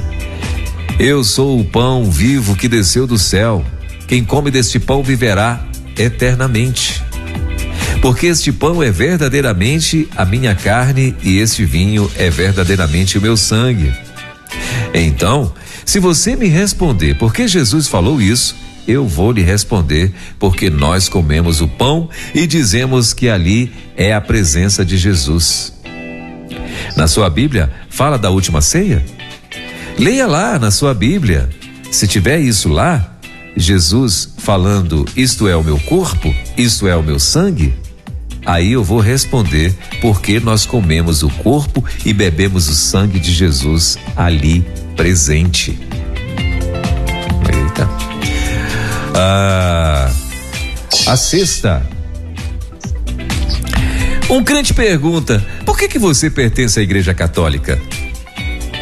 Eu 0.99 1.23
sou 1.23 1.59
o 1.59 1.65
pão 1.65 2.11
vivo 2.11 2.55
que 2.55 2.67
desceu 2.67 3.07
do 3.07 3.17
céu. 3.17 3.65
Quem 4.07 4.23
come 4.23 4.51
deste 4.51 4.79
pão 4.79 5.03
viverá 5.03 5.61
eternamente. 5.97 7.03
Porque 8.01 8.27
este 8.27 8.51
pão 8.51 8.83
é 8.83 8.91
verdadeiramente 8.91 10.07
a 10.15 10.23
minha 10.23 10.53
carne 10.53 11.15
e 11.23 11.39
este 11.39 11.65
vinho 11.65 12.09
é 12.15 12.29
verdadeiramente 12.29 13.17
o 13.17 13.21
meu 13.21 13.35
sangue. 13.35 13.93
Então, 14.93 15.53
Se 15.87 16.01
você 16.01 16.35
me 16.35 16.49
responder 16.49 17.17
por 17.17 17.33
que 17.33 17.47
Jesus 17.47 17.87
falou 17.87 18.21
isso, 18.21 18.57
eu 18.85 19.07
vou 19.07 19.31
lhe 19.31 19.41
responder 19.41 20.13
porque 20.37 20.69
nós 20.69 21.07
comemos 21.07 21.61
o 21.61 21.67
pão 21.67 22.09
e 22.35 22.45
dizemos 22.45 23.13
que 23.13 23.29
ali 23.29 23.71
é 23.95 24.13
a 24.13 24.19
presença 24.19 24.83
de 24.83 24.97
Jesus. 24.97 25.71
Na 26.97 27.07
sua 27.07 27.29
Bíblia, 27.29 27.71
fala 27.89 28.17
da 28.17 28.29
última 28.29 28.61
ceia? 28.61 29.03
Leia 29.97 30.27
lá 30.27 30.59
na 30.59 30.71
sua 30.71 30.93
Bíblia. 30.93 31.47
Se 31.89 32.05
tiver 32.05 32.41
isso 32.41 32.67
lá, 32.67 33.17
Jesus 33.55 34.33
falando: 34.39 35.05
Isto 35.15 35.47
é 35.47 35.55
o 35.55 35.63
meu 35.63 35.79
corpo, 35.79 36.35
isto 36.57 36.85
é 36.85 36.97
o 36.97 37.01
meu 37.01 37.17
sangue, 37.17 37.73
aí 38.47 38.71
eu 38.71 38.83
vou 38.83 39.01
responder 39.01 39.75
porque 40.01 40.39
nós 40.39 40.65
comemos 40.65 41.21
o 41.21 41.29
corpo 41.29 41.83
e 42.05 42.13
bebemos 42.13 42.69
o 42.69 42.73
sangue 42.73 43.19
de 43.19 43.33
Jesus 43.33 43.99
ali 44.15 44.65
presente. 44.95 45.77
Eita. 47.53 47.89
Ah, 49.13 50.09
a 51.05 51.17
sexta. 51.17 51.85
Um 54.29 54.43
crente 54.43 54.73
pergunta: 54.73 55.45
por 55.65 55.77
que 55.77 55.89
que 55.89 55.99
você 55.99 56.29
pertence 56.29 56.79
à 56.79 56.83
igreja 56.83 57.13
católica? 57.13 57.79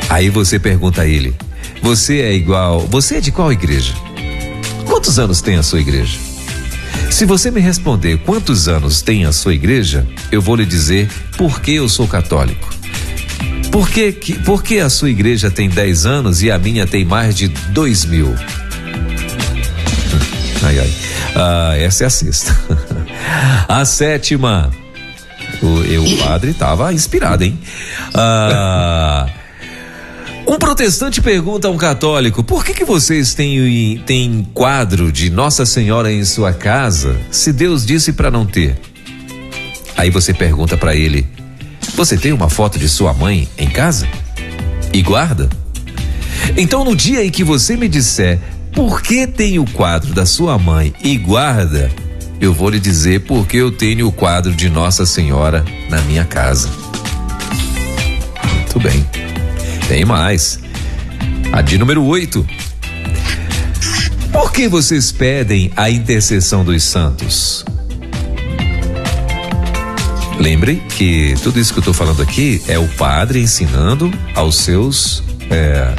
Aí 0.09 0.29
você 0.29 0.59
pergunta 0.59 1.01
a 1.01 1.07
ele: 1.07 1.35
você 1.81 2.21
é 2.21 2.33
igual, 2.33 2.81
você 2.81 3.17
é 3.17 3.21
de 3.21 3.31
qual 3.31 3.51
igreja? 3.51 3.93
Quantos 4.85 5.17
anos 5.17 5.41
tem 5.41 5.55
a 5.55 5.63
sua 5.63 5.79
igreja? 5.79 6.24
Se 7.15 7.25
você 7.25 7.49
me 7.49 7.61
responder 7.61 8.17
quantos 8.17 8.67
anos 8.67 9.01
tem 9.01 9.23
a 9.23 9.31
sua 9.31 9.53
igreja, 9.53 10.05
eu 10.33 10.41
vou 10.41 10.53
lhe 10.53 10.65
dizer 10.65 11.09
por 11.37 11.61
que 11.61 11.75
eu 11.75 11.87
sou 11.87 12.09
católico. 12.09 12.69
Por 13.71 13.89
que, 13.89 14.11
que, 14.11 14.33
por 14.39 14.61
que 14.61 14.79
a 14.79 14.89
sua 14.89 15.09
igreja 15.09 15.49
tem 15.49 15.69
10 15.69 16.05
anos 16.05 16.43
e 16.43 16.51
a 16.51 16.59
minha 16.59 16.85
tem 16.85 17.05
mais 17.05 17.33
de 17.33 17.47
2 17.47 18.03
mil? 18.03 18.35
Ai, 20.61 20.77
ai. 20.77 20.93
Ah, 21.37 21.77
essa 21.77 22.03
é 22.03 22.07
a 22.07 22.09
sexta. 22.09 22.59
a 23.65 23.85
sétima. 23.85 24.69
O, 25.63 25.83
eu, 25.85 26.03
o 26.03 26.17
padre 26.17 26.51
estava 26.51 26.91
inspirado, 26.91 27.45
hein? 27.45 27.57
Ah. 28.13 29.29
Um 30.47 30.59
protestante 30.59 31.21
pergunta 31.21 31.67
a 31.67 31.71
um 31.71 31.77
católico: 31.77 32.43
por 32.43 32.63
que, 32.63 32.73
que 32.73 32.85
vocês 32.85 33.33
têm, 33.33 34.01
têm 34.05 34.47
quadro 34.53 35.11
de 35.11 35.29
Nossa 35.29 35.65
Senhora 35.65 36.11
em 36.11 36.23
sua 36.23 36.53
casa 36.53 37.17
se 37.31 37.51
Deus 37.51 37.85
disse 37.85 38.13
para 38.13 38.29
não 38.29 38.45
ter? 38.45 38.77
Aí 39.97 40.09
você 40.09 40.33
pergunta 40.33 40.77
para 40.77 40.95
ele: 40.95 41.25
você 41.95 42.15
tem 42.15 42.31
uma 42.31 42.49
foto 42.49 42.77
de 42.77 42.87
sua 42.87 43.13
mãe 43.13 43.49
em 43.57 43.67
casa? 43.67 44.07
E 44.93 45.01
guarda? 45.01 45.49
Então, 46.55 46.85
no 46.85 46.95
dia 46.95 47.25
em 47.25 47.31
que 47.31 47.43
você 47.43 47.75
me 47.75 47.87
disser 47.87 48.39
por 48.73 49.01
que 49.01 49.25
tem 49.25 49.57
o 49.57 49.65
quadro 49.65 50.13
da 50.13 50.25
sua 50.25 50.59
mãe 50.59 50.93
e 51.01 51.17
guarda, 51.17 51.89
eu 52.39 52.53
vou 52.53 52.69
lhe 52.69 52.79
dizer 52.79 53.21
porque 53.21 53.57
eu 53.57 53.71
tenho 53.71 54.07
o 54.07 54.11
quadro 54.11 54.53
de 54.53 54.69
Nossa 54.69 55.05
Senhora 55.05 55.65
na 55.89 56.01
minha 56.01 56.25
casa. 56.25 56.69
Muito 58.53 58.79
bem. 58.79 59.24
Tem 59.87 60.03
mais. 60.03 60.59
A 61.51 61.61
de 61.61 61.77
número 61.77 62.03
8. 62.03 62.45
Por 64.31 64.51
que 64.51 64.67
vocês 64.67 65.11
pedem 65.11 65.71
a 65.75 65.89
intercessão 65.89 66.65
dos 66.65 66.83
santos? 66.83 67.63
Lembrem 70.39 70.81
que 70.89 71.35
tudo 71.43 71.59
isso 71.59 71.71
que 71.71 71.79
eu 71.79 71.81
estou 71.81 71.93
falando 71.93 72.21
aqui 72.21 72.61
é 72.67 72.77
o 72.77 72.87
padre 72.89 73.39
ensinando 73.39 74.11
aos 74.33 74.57
seus 74.57 75.23
é, 75.49 75.93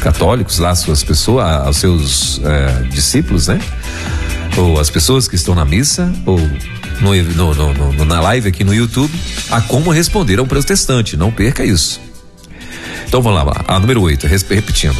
católicos 0.00 0.58
lá, 0.58 0.74
suas 0.74 1.04
pessoas, 1.04 1.46
aos 1.46 1.76
seus 1.76 2.40
é, 2.42 2.82
discípulos, 2.88 3.46
né? 3.48 3.60
Ou 4.56 4.80
as 4.80 4.90
pessoas 4.90 5.28
que 5.28 5.36
estão 5.36 5.54
na 5.54 5.64
missa, 5.64 6.12
ou 6.26 6.38
no, 7.00 7.54
no, 7.54 7.92
no, 7.92 8.04
na 8.04 8.20
live 8.20 8.48
aqui 8.48 8.64
no 8.64 8.74
YouTube, 8.74 9.12
a 9.50 9.60
como 9.60 9.90
responder 9.90 10.38
a 10.38 10.42
um 10.42 10.46
protestante. 10.46 11.16
Não 11.16 11.30
perca 11.30 11.64
isso. 11.64 12.00
Então 13.10 13.20
vamos 13.20 13.44
lá, 13.44 13.64
a 13.66 13.80
número 13.80 14.02
8, 14.02 14.28
repetindo. 14.28 14.96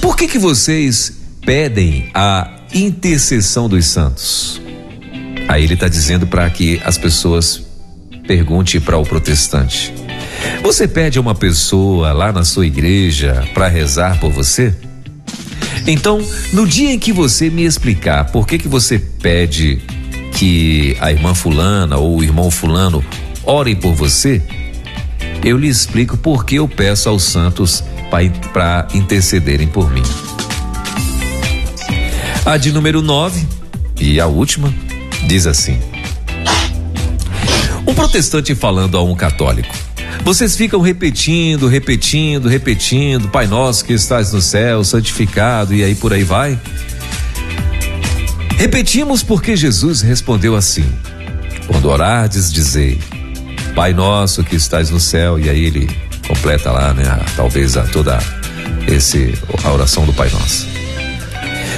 Por 0.00 0.16
que 0.16 0.26
que 0.26 0.38
vocês 0.38 1.12
pedem 1.44 2.08
a 2.14 2.48
intercessão 2.72 3.68
dos 3.68 3.84
santos? 3.84 4.58
Aí 5.46 5.62
ele 5.62 5.74
está 5.74 5.86
dizendo 5.86 6.26
para 6.26 6.48
que 6.48 6.80
as 6.82 6.96
pessoas 6.96 7.62
perguntem 8.26 8.80
para 8.80 8.96
o 8.96 9.04
protestante. 9.04 9.92
Você 10.62 10.88
pede 10.88 11.18
a 11.18 11.20
uma 11.20 11.34
pessoa 11.34 12.14
lá 12.14 12.32
na 12.32 12.42
sua 12.42 12.66
igreja 12.66 13.46
para 13.52 13.68
rezar 13.68 14.18
por 14.18 14.32
você? 14.32 14.74
Então, 15.86 16.26
no 16.54 16.66
dia 16.66 16.90
em 16.90 16.98
que 16.98 17.12
você 17.12 17.50
me 17.50 17.64
explicar 17.64 18.32
por 18.32 18.46
que 18.46 18.56
que 18.56 18.66
você 18.66 18.98
pede 18.98 19.82
que 20.38 20.96
a 20.98 21.12
irmã 21.12 21.34
fulana 21.34 21.98
ou 21.98 22.16
o 22.16 22.24
irmão 22.24 22.50
fulano 22.50 23.04
orem 23.44 23.76
por 23.76 23.92
você, 23.92 24.40
eu 25.44 25.58
lhe 25.58 25.68
explico 25.68 26.16
por 26.16 26.44
que 26.44 26.56
eu 26.56 26.68
peço 26.68 27.08
aos 27.08 27.24
santos 27.24 27.82
para 28.52 28.86
intercederem 28.94 29.66
por 29.66 29.90
mim. 29.90 30.02
A 32.44 32.56
de 32.56 32.72
número 32.72 33.02
9 33.02 33.46
e 34.00 34.20
a 34.20 34.26
última 34.26 34.72
diz 35.26 35.46
assim: 35.46 35.78
Um 37.86 37.94
protestante 37.94 38.54
falando 38.54 38.96
a 38.96 39.02
um 39.02 39.14
católico. 39.14 39.74
Vocês 40.24 40.56
ficam 40.56 40.80
repetindo, 40.80 41.66
repetindo, 41.66 42.48
repetindo, 42.48 43.28
Pai 43.28 43.46
nosso 43.46 43.84
que 43.84 43.92
estás 43.92 44.32
no 44.32 44.40
céu, 44.40 44.84
santificado 44.84 45.74
e 45.74 45.82
aí 45.82 45.94
por 45.94 46.12
aí 46.12 46.22
vai. 46.22 46.58
Repetimos 48.56 49.22
porque 49.24 49.56
Jesus 49.56 50.00
respondeu 50.02 50.54
assim: 50.54 50.84
Quando 51.66 51.88
orardes, 51.88 52.52
dizei: 52.52 53.00
Pai 53.74 53.94
nosso 53.94 54.44
que 54.44 54.54
estás 54.54 54.90
no 54.90 55.00
céu, 55.00 55.38
e 55.38 55.48
aí 55.48 55.64
ele 55.64 55.88
completa 56.28 56.70
lá, 56.70 56.92
né? 56.92 57.04
Talvez 57.36 57.76
a 57.76 57.84
toda 57.84 58.18
esse 58.86 59.34
a 59.64 59.72
oração 59.72 60.04
do 60.04 60.12
Pai 60.12 60.28
Nosso. 60.30 60.66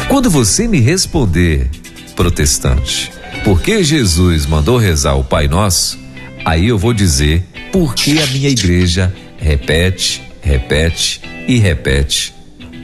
Quando 0.09 0.29
você 0.29 0.67
me 0.67 0.81
responder, 0.81 1.71
protestante, 2.17 3.13
por 3.45 3.61
que 3.61 3.83
Jesus 3.85 4.47
mandou 4.47 4.77
rezar 4.77 5.15
o 5.15 5.25
Pai 5.25 5.47
Nosso, 5.49 5.99
aí 6.45 6.69
eu 6.69 6.79
vou 6.79 6.93
dizer 6.93 7.45
por 7.73 7.95
que 7.95 8.21
a 8.21 8.27
minha 8.27 8.49
igreja 8.49 9.15
repete, 9.39 10.23
repete 10.43 11.21
e 11.47 11.59
repete 11.59 12.35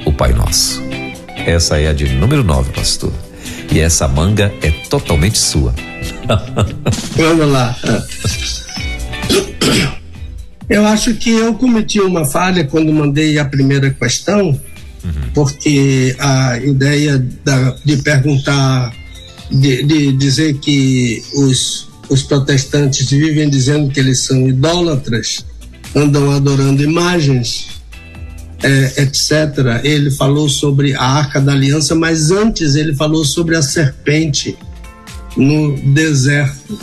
o 0.05 0.13
Pai 0.13 0.33
Nosso. 0.33 0.81
Essa 1.47 1.81
é 1.81 1.89
a 1.89 1.93
de 1.93 2.09
número 2.09 2.45
9, 2.45 2.73
pastor. 2.73 3.13
E 3.73 3.81
essa 3.81 4.07
manga 4.07 4.53
é 4.63 4.71
totalmente 4.89 5.39
sua. 5.39 5.75
Vamos 7.17 7.49
lá. 7.49 7.77
Eu 10.69 10.87
acho 10.87 11.15
que 11.15 11.31
eu 11.31 11.55
cometi 11.55 12.01
uma 12.01 12.25
falha 12.25 12.65
quando 12.65 12.93
mandei 12.93 13.39
a 13.39 13.45
primeira 13.45 13.91
questão, 13.91 14.49
uhum. 14.51 15.31
porque 15.35 16.15
a 16.19 16.59
ideia 16.59 17.19
da, 17.45 17.75
de 17.85 17.97
perguntar, 17.97 18.95
de, 19.51 19.83
de, 19.83 20.13
dizer 20.13 20.59
que 20.59 21.25
os, 21.35 21.89
os 22.09 22.23
protestantes 22.23 23.11
vivem 23.11 23.51
dizendo 23.51 23.91
que 23.91 23.99
eles 23.99 24.25
são 24.25 24.49
idólatras, 24.49 25.45
andam 25.93 26.31
adorando 26.31 26.85
imagens, 26.85 27.67
é, 28.63 29.03
etc. 29.03 29.83
Ele 29.83 30.11
falou 30.13 30.49
sobre 30.49 30.95
a 30.95 31.03
arca 31.03 31.41
da 31.41 31.53
aliança, 31.53 31.97
mas 31.97 32.31
antes 32.31 32.77
ele 32.77 32.95
falou 32.95 33.25
sobre 33.25 33.57
a 33.57 33.63
serpente 33.63 34.57
no 35.37 35.77
deserto. 35.93 36.79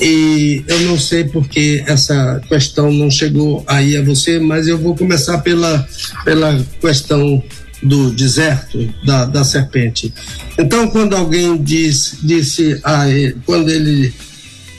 E 0.00 0.62
eu 0.68 0.80
não 0.80 0.98
sei 0.98 1.24
porque 1.24 1.82
essa 1.86 2.40
questão 2.48 2.92
não 2.92 3.10
chegou 3.10 3.64
aí 3.66 3.96
a 3.96 4.02
você, 4.02 4.38
mas 4.38 4.68
eu 4.68 4.78
vou 4.78 4.96
começar 4.96 5.38
pela, 5.38 5.86
pela 6.24 6.64
questão 6.80 7.42
do 7.82 8.10
deserto, 8.10 8.88
da, 9.04 9.24
da 9.24 9.44
serpente. 9.44 10.12
Então, 10.56 10.88
quando 10.88 11.14
alguém 11.14 11.60
diz, 11.60 12.18
disse, 12.22 12.80
ah, 12.84 13.06
quando 13.44 13.70
ele 13.70 14.12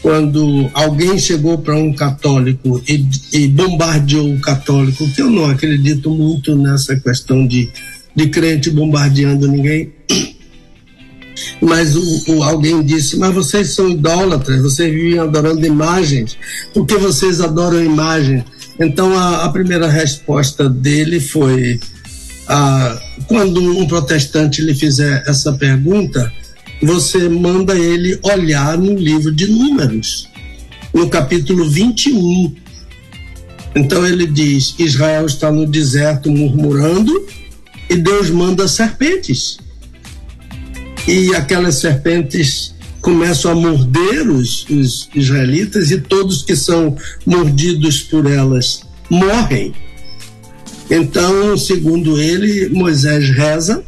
quando 0.02 0.70
alguém 0.74 1.20
chegou 1.20 1.58
para 1.58 1.76
um 1.76 1.94
católico 1.94 2.82
e, 2.88 3.06
e, 3.34 3.48
bombardeou 3.50 4.34
o 4.34 4.40
católico, 4.40 5.06
que 5.10 5.22
eu 5.22 5.30
não 5.30 5.50
acredito 5.50 6.10
muito 6.10 6.56
nessa 6.56 6.96
questão 6.96 7.46
de, 7.46 7.70
de 8.16 8.28
crente 8.30 8.70
bombardeando 8.70 9.46
ninguém, 9.48 9.92
mas 11.62 11.96
o, 11.96 12.24
o, 12.34 12.44
alguém 12.44 12.84
disse: 12.84 13.18
Mas 13.18 13.34
vocês 13.34 13.70
são 13.70 13.90
idólatras, 13.90 14.62
vocês 14.62 14.94
vivem 14.94 15.20
adorando 15.20 15.66
imagens, 15.66 16.38
por 16.74 16.86
que 16.86 16.96
vocês 16.96 17.42
adoram 17.42 17.84
imagens? 17.84 18.44
Então 18.80 19.18
a, 19.18 19.46
a 19.46 19.50
primeira 19.50 19.88
resposta 19.88 20.70
dele 20.70 21.20
foi: 21.20 21.80
ah, 22.48 23.00
quando 23.28 23.62
um 23.62 23.88
protestante 23.88 24.62
lhe 24.62 24.74
fizer 24.74 25.24
essa 25.28 25.54
pergunta, 25.54 26.32
você 26.82 27.30
manda 27.30 27.78
ele 27.78 28.18
olhar 28.24 28.78
no 28.78 28.96
livro 28.96 29.32
de 29.32 29.48
Números, 29.48 30.28
no 30.94 31.10
capítulo 31.10 31.70
21. 31.70 32.56
Então 33.76 34.06
ele 34.08 34.26
diz: 34.26 34.74
Israel 34.80 35.26
está 35.26 35.52
no 35.52 35.66
deserto 35.66 36.32
murmurando 36.32 37.14
e 37.90 37.96
Deus 37.96 38.30
manda 38.30 38.68
serpentes. 38.68 39.58
E 41.08 41.34
aquelas 41.36 41.76
serpentes 41.76 42.76
começam 43.02 43.52
a 43.52 43.56
morder 43.56 44.30
os, 44.30 44.66
os 44.70 45.10
israelitas 45.16 45.92
e 45.92 46.00
todos 46.00 46.44
que 46.44 46.56
são 46.56 46.96
mordidos 47.26 48.04
por 48.04 48.30
elas 48.30 48.82
morrem. 49.10 49.74
Então, 50.90 51.58
segundo 51.58 52.20
ele, 52.20 52.70
Moisés 52.70 53.30
reza 53.30 53.84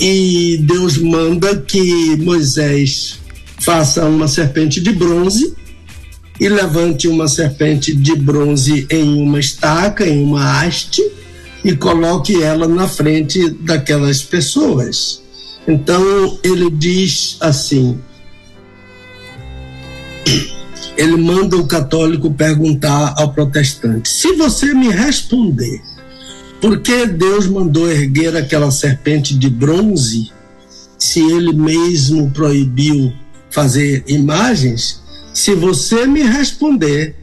e 0.00 0.58
Deus 0.62 0.96
manda 0.96 1.56
que 1.56 2.16
Moisés 2.16 3.18
faça 3.58 4.04
uma 4.06 4.26
serpente 4.26 4.80
de 4.80 4.92
bronze 4.92 5.54
e 6.40 6.48
levante 6.48 7.06
uma 7.06 7.28
serpente 7.28 7.94
de 7.94 8.16
bronze 8.16 8.86
em 8.88 9.22
uma 9.22 9.38
estaca, 9.38 10.08
em 10.08 10.22
uma 10.22 10.62
haste, 10.62 11.02
e 11.62 11.76
coloque 11.76 12.42
ela 12.42 12.66
na 12.66 12.88
frente 12.88 13.50
daquelas 13.60 14.22
pessoas. 14.22 15.20
Então 15.70 16.36
ele 16.42 16.68
diz 16.68 17.36
assim: 17.38 17.96
ele 20.96 21.16
manda 21.16 21.56
o 21.56 21.64
católico 21.64 22.28
perguntar 22.28 23.14
ao 23.16 23.32
protestante: 23.32 24.08
se 24.08 24.32
você 24.32 24.74
me 24.74 24.88
responder 24.88 25.80
por 26.60 26.80
que 26.80 27.06
Deus 27.06 27.46
mandou 27.46 27.88
erguer 27.88 28.36
aquela 28.36 28.72
serpente 28.72 29.38
de 29.38 29.48
bronze, 29.48 30.32
se 30.98 31.20
ele 31.20 31.52
mesmo 31.52 32.28
proibiu 32.32 33.12
fazer 33.48 34.02
imagens, 34.08 35.00
se 35.32 35.54
você 35.54 36.04
me 36.04 36.24
responder, 36.24 37.14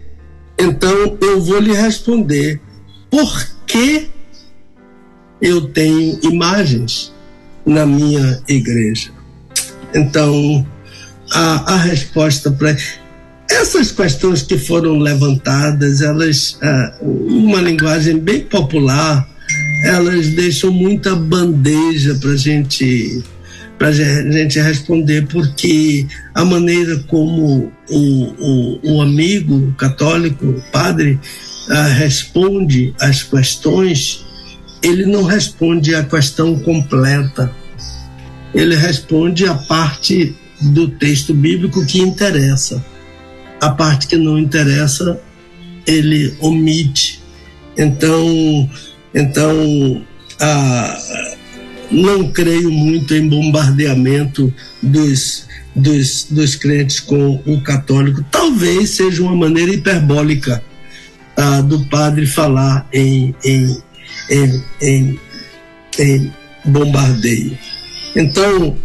então 0.58 1.18
eu 1.20 1.42
vou 1.42 1.60
lhe 1.60 1.74
responder 1.74 2.62
por 3.10 3.46
que 3.66 4.10
eu 5.42 5.68
tenho 5.68 6.18
imagens 6.24 7.12
na 7.68 7.86
minha 7.86 8.42
igreja. 8.48 9.12
Então, 9.94 10.66
a, 11.32 11.74
a 11.74 11.78
resposta 11.78 12.50
para 12.50 12.76
essas 13.50 13.92
questões 13.92 14.42
que 14.42 14.58
foram 14.58 14.98
levantadas, 14.98 16.02
elas, 16.02 16.58
ah, 16.62 16.98
uma 17.02 17.62
linguagem 17.62 18.20
bem 18.20 18.42
popular, 18.42 19.28
elas 19.84 20.30
deixam 20.30 20.72
muita 20.72 21.16
bandeja 21.16 22.16
para 22.16 22.36
gente 22.36 23.24
para 23.78 23.92
gente 23.92 24.60
responder, 24.60 25.28
porque 25.28 26.08
a 26.34 26.44
maneira 26.44 26.98
como 27.08 27.72
o, 27.88 28.80
o, 28.84 29.02
amigo 29.04 29.72
católico, 29.78 30.64
padre, 30.72 31.20
ah, 31.70 31.88
responde 31.90 32.96
às 33.00 33.22
questões, 33.22 34.26
ele 34.82 35.06
não 35.06 35.24
responde 35.24 35.96
a 35.96 36.04
questão 36.04 36.60
completa. 36.60 37.52
Ele 38.54 38.76
responde 38.76 39.46
a 39.46 39.54
parte 39.54 40.36
do 40.62 40.88
texto 40.88 41.34
bíblico 41.34 41.86
que 41.86 42.00
interessa. 42.00 42.84
A 43.62 43.70
parte 43.70 44.08
que 44.08 44.18
não 44.18 44.38
interessa, 44.38 45.20
ele 45.86 46.36
omite. 46.40 47.22
Então, 47.78 48.70
então 49.14 50.06
não 51.92 52.32
creio 52.32 52.72
muito 52.72 53.14
em 53.14 53.28
bombardeamento 53.28 54.54
dos, 54.82 55.48
dos, 55.76 56.28
dos 56.30 56.56
crentes 56.56 57.00
com 57.00 57.42
o 57.46 57.62
católico. 57.62 58.24
Talvez 58.32 58.92
seja 58.92 59.24
uma 59.24 59.36
maneira 59.36 59.74
hiperbólica 59.74 60.64
ah, 61.36 61.62
do 61.62 61.86
padre 61.86 62.26
falar 62.26 62.88
em, 62.92 63.34
em, 63.46 63.78
em, 64.30 64.64
em, 64.82 65.20
em 66.00 66.34
bombardeio. 66.66 67.58
Então, 68.16 68.76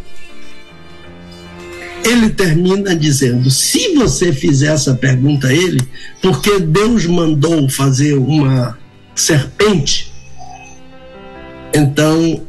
ele 2.05 2.31
termina 2.31 2.95
dizendo: 2.95 3.51
se 3.51 3.95
você 3.95 4.33
fizer 4.33 4.73
essa 4.73 4.95
pergunta 4.95 5.49
a 5.49 5.55
ele, 5.55 5.81
porque 6.21 6.59
Deus 6.59 7.07
mandou 7.07 7.69
fazer 7.69 8.15
uma 8.15 8.79
serpente, 9.15 10.13
então 11.75 12.43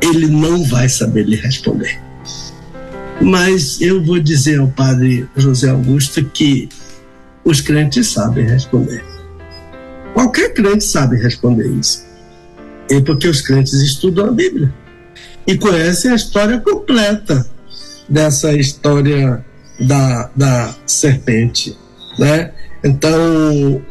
ele 0.00 0.26
não 0.26 0.64
vai 0.64 0.88
saber 0.88 1.24
lhe 1.24 1.36
responder. 1.36 2.00
Mas 3.20 3.80
eu 3.80 4.02
vou 4.02 4.20
dizer 4.20 4.60
ao 4.60 4.68
padre 4.68 5.28
José 5.36 5.68
Augusto 5.68 6.24
que 6.24 6.68
os 7.44 7.60
crentes 7.60 8.08
sabem 8.08 8.46
responder. 8.46 9.04
Qualquer 10.14 10.52
crente 10.54 10.84
sabe 10.84 11.16
responder 11.16 11.68
isso. 11.68 12.06
E 12.90 13.00
porque 13.00 13.28
os 13.28 13.42
crentes 13.42 13.74
estudam 13.74 14.26
a 14.26 14.32
Bíblia 14.32 14.72
e 15.46 15.56
conhecem 15.56 16.10
a 16.10 16.14
história 16.14 16.58
completa 16.60 17.46
dessa 18.08 18.52
história 18.54 19.44
da, 19.80 20.30
da 20.34 20.74
serpente, 20.86 21.76
né? 22.18 22.52
Então, 22.82 23.82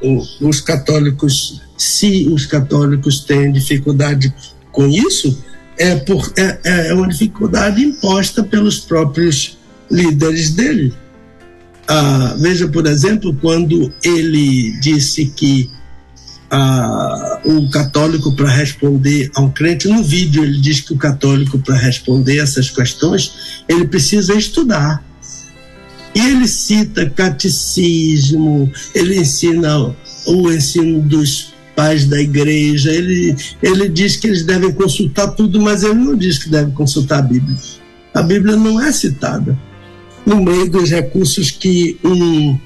os 0.41 0.61
católicos, 0.61 1.61
se 1.77 2.27
os 2.29 2.45
católicos 2.45 3.21
têm 3.21 3.51
dificuldade 3.51 4.33
com 4.71 4.87
isso, 4.87 5.43
é, 5.77 5.95
por, 5.95 6.31
é, 6.37 6.89
é 6.89 6.93
uma 6.93 7.07
dificuldade 7.07 7.81
imposta 7.83 8.43
pelos 8.43 8.79
próprios 8.79 9.57
líderes 9.89 10.51
dele. 10.51 10.93
Ah, 11.87 12.35
veja, 12.39 12.67
por 12.67 12.85
exemplo, 12.85 13.35
quando 13.41 13.91
ele 14.03 14.77
disse 14.79 15.27
que 15.27 15.69
ah, 16.49 17.41
o 17.43 17.69
católico 17.69 18.33
para 18.33 18.49
responder 18.49 19.29
a 19.35 19.41
um 19.41 19.49
crente, 19.49 19.87
no 19.87 20.03
vídeo 20.03 20.43
ele 20.43 20.59
diz 20.59 20.81
que 20.81 20.93
o 20.93 20.97
católico 20.97 21.59
para 21.59 21.75
responder 21.75 22.39
essas 22.39 22.69
questões, 22.69 23.63
ele 23.67 23.87
precisa 23.87 24.33
estudar. 24.33 25.03
E 26.15 26.19
ele 26.19 26.47
cita 26.47 27.09
catecismo, 27.09 28.71
ele 28.95 29.19
ensina 29.19 29.95
o 30.25 30.51
ensino 30.51 31.01
dos 31.01 31.53
pais 31.75 32.05
da 32.05 32.19
igreja, 32.19 32.91
ele, 32.91 33.35
ele 33.61 33.87
diz 33.87 34.15
que 34.15 34.25
eles 34.25 34.43
devem 34.43 34.71
consultar 34.71 35.27
tudo, 35.27 35.61
mas 35.61 35.83
ele 35.83 35.93
não 35.93 36.15
diz 36.15 36.39
que 36.39 36.49
devem 36.49 36.73
consultar 36.73 37.19
a 37.19 37.21
Bíblia. 37.21 37.55
A 38.15 38.23
Bíblia 38.23 38.55
não 38.55 38.81
é 38.81 38.91
citada 38.91 39.57
no 40.25 40.43
meio 40.43 40.69
dos 40.69 40.89
recursos 40.89 41.51
que 41.51 41.97
um, 42.03 42.57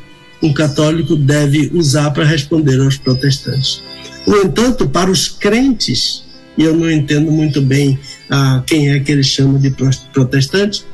um 0.42 0.54
católico 0.54 1.16
deve 1.16 1.70
usar 1.74 2.12
para 2.12 2.26
responder 2.26 2.80
aos 2.80 2.98
protestantes. 2.98 3.82
No 4.26 4.38
entanto, 4.38 4.88
para 4.88 5.10
os 5.10 5.28
crentes, 5.28 6.24
e 6.58 6.64
eu 6.64 6.76
não 6.76 6.90
entendo 6.90 7.32
muito 7.32 7.62
bem 7.62 8.00
ah, 8.30 8.64
quem 8.66 8.92
é 8.92 9.00
que 9.00 9.12
eles 9.12 9.28
chamam 9.28 9.60
de 9.60 9.74
protestantes, 10.14 10.86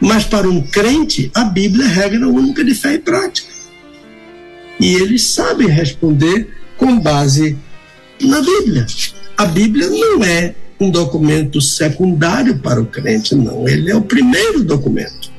mas 0.00 0.24
para 0.24 0.48
um 0.48 0.62
crente, 0.62 1.30
a 1.34 1.44
Bíblia 1.44 1.86
é 1.86 1.88
regra 1.88 2.28
única 2.28 2.64
de 2.64 2.74
fé 2.74 2.94
e 2.94 2.98
prática. 2.98 3.48
E 4.78 4.94
eles 4.94 5.22
sabem 5.22 5.68
responder 5.68 6.48
com 6.76 7.00
base 7.00 7.56
na 8.20 8.40
Bíblia. 8.40 8.86
A 9.36 9.46
Bíblia 9.46 9.88
não 9.88 10.22
é 10.22 10.54
um 10.78 10.90
documento 10.90 11.60
secundário 11.60 12.58
para 12.58 12.80
o 12.80 12.86
crente, 12.86 13.34
não. 13.34 13.66
Ele 13.66 13.90
é 13.90 13.96
o 13.96 14.02
primeiro 14.02 14.62
documento 14.62 15.30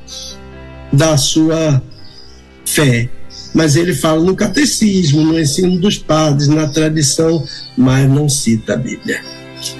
da 0.91 1.17
sua 1.17 1.81
fé. 2.65 3.09
Mas 3.53 3.75
ele 3.75 3.93
fala 3.93 4.23
no 4.23 4.35
catecismo, 4.35 5.21
no 5.21 5.39
ensino 5.39 5.79
dos 5.79 5.97
padres, 5.97 6.47
na 6.47 6.67
tradição, 6.67 7.43
mas 7.77 8.09
não 8.09 8.29
cita 8.29 8.73
a 8.73 8.77
Bíblia. 8.77 9.21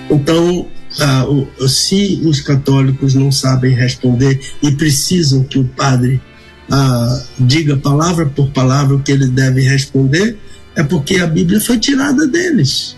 Então, 0.10 0.68
ah, 1.00 1.26
se 1.68 2.22
os 2.24 2.42
católicos 2.42 3.14
não 3.14 3.32
sabem 3.32 3.76
responder 3.76 4.40
e 4.64 4.72
precisam 4.72 5.44
que 5.44 5.60
o 5.60 5.66
padre 5.66 6.22
ah, 6.70 7.24
diga 7.40 7.78
palavra 7.78 8.26
por 8.26 8.50
palavra 8.50 8.96
o 8.96 9.02
que 9.02 9.12
ele 9.12 9.28
deve 9.28 9.62
responder, 9.62 10.38
é 10.76 10.84
porque 10.84 11.18
a 11.18 11.28
Bíblia 11.28 11.60
foi 11.60 11.80
tirada 11.80 12.28
deles. 12.28 12.96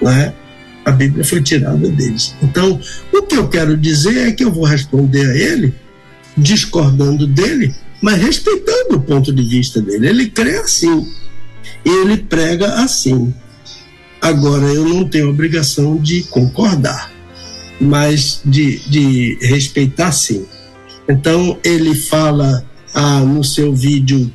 Não 0.00 0.10
é? 0.10 0.34
A 0.84 0.90
Bíblia 0.90 1.24
foi 1.24 1.42
tirada 1.42 1.88
deles. 1.88 2.34
Então, 2.42 2.80
o 3.12 3.22
que 3.22 3.36
eu 3.36 3.48
quero 3.48 3.76
dizer 3.76 4.28
é 4.28 4.32
que 4.32 4.44
eu 4.44 4.52
vou 4.52 4.64
responder 4.64 5.30
a 5.30 5.34
ele, 5.34 5.74
discordando 6.36 7.26
dele, 7.26 7.74
mas 8.00 8.20
respeitando 8.20 8.96
o 8.96 9.00
ponto 9.00 9.32
de 9.32 9.42
vista 9.42 9.80
dele. 9.80 10.08
Ele 10.08 10.30
crê 10.30 10.58
assim. 10.58 11.06
E 11.84 11.88
ele 11.88 12.18
prega 12.18 12.66
assim. 12.82 13.34
Agora, 14.20 14.66
eu 14.66 14.88
não 14.88 15.08
tenho 15.08 15.30
obrigação 15.30 15.96
de 15.96 16.24
concordar, 16.24 17.12
mas 17.80 18.40
de, 18.44 18.78
de 18.88 19.38
respeitar 19.40 20.12
sim. 20.12 20.44
Então, 21.08 21.58
ele 21.64 21.94
fala 21.94 22.64
ah, 22.92 23.20
no 23.20 23.44
seu 23.44 23.74
vídeo 23.74 24.30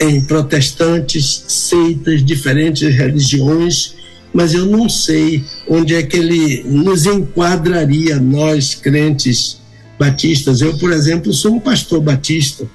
em 0.00 0.22
protestantes, 0.22 1.44
seitas, 1.46 2.24
diferentes 2.24 2.94
religiões, 2.94 3.94
mas 4.32 4.54
eu 4.54 4.64
não 4.64 4.88
sei 4.88 5.44
onde 5.68 5.94
é 5.94 6.02
que 6.02 6.16
ele 6.16 6.62
nos 6.64 7.04
enquadraria, 7.04 8.16
nós 8.18 8.74
crentes 8.74 9.59
batistas. 10.00 10.62
Eu, 10.62 10.76
por 10.78 10.90
exemplo, 10.90 11.30
sou 11.30 11.54
um 11.54 11.60
pastor 11.60 12.00
batista, 12.00 12.66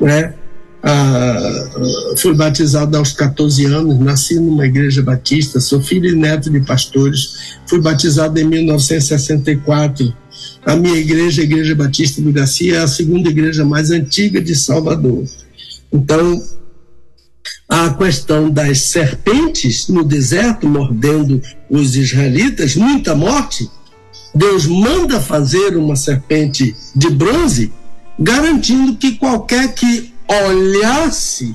né? 0.00 0.34
ah, 0.82 2.14
fui 2.16 2.34
batizado 2.34 2.96
aos 2.96 3.12
14 3.12 3.64
anos, 3.66 3.98
nasci 4.00 4.34
numa 4.34 4.66
igreja 4.66 5.00
batista, 5.00 5.60
sou 5.60 5.80
filho 5.80 6.10
e 6.10 6.16
neto 6.16 6.50
de 6.50 6.60
pastores, 6.60 7.54
fui 7.66 7.80
batizado 7.80 8.38
em 8.40 8.44
1964. 8.44 10.12
A 10.66 10.74
minha 10.74 10.96
igreja, 10.96 11.42
a 11.42 11.44
Igreja 11.44 11.74
Batista 11.74 12.20
do 12.22 12.32
Garcia, 12.32 12.76
é 12.76 12.82
a 12.82 12.88
segunda 12.88 13.28
igreja 13.28 13.64
mais 13.64 13.90
antiga 13.90 14.40
de 14.40 14.54
Salvador. 14.54 15.24
Então, 15.92 16.42
a 17.68 17.90
questão 17.94 18.48
das 18.48 18.82
serpentes 18.82 19.88
no 19.88 20.04
deserto 20.04 20.68
mordendo 20.68 21.40
os 21.70 21.96
israelitas, 21.96 22.76
muita 22.76 23.14
morte, 23.14 23.68
Deus 24.34 24.66
manda 24.66 25.20
fazer 25.20 25.76
uma 25.76 25.96
serpente 25.96 26.74
de 26.94 27.10
bronze, 27.10 27.72
garantindo 28.18 28.96
que 28.96 29.12
qualquer 29.12 29.74
que 29.74 30.12
olhasse 30.28 31.54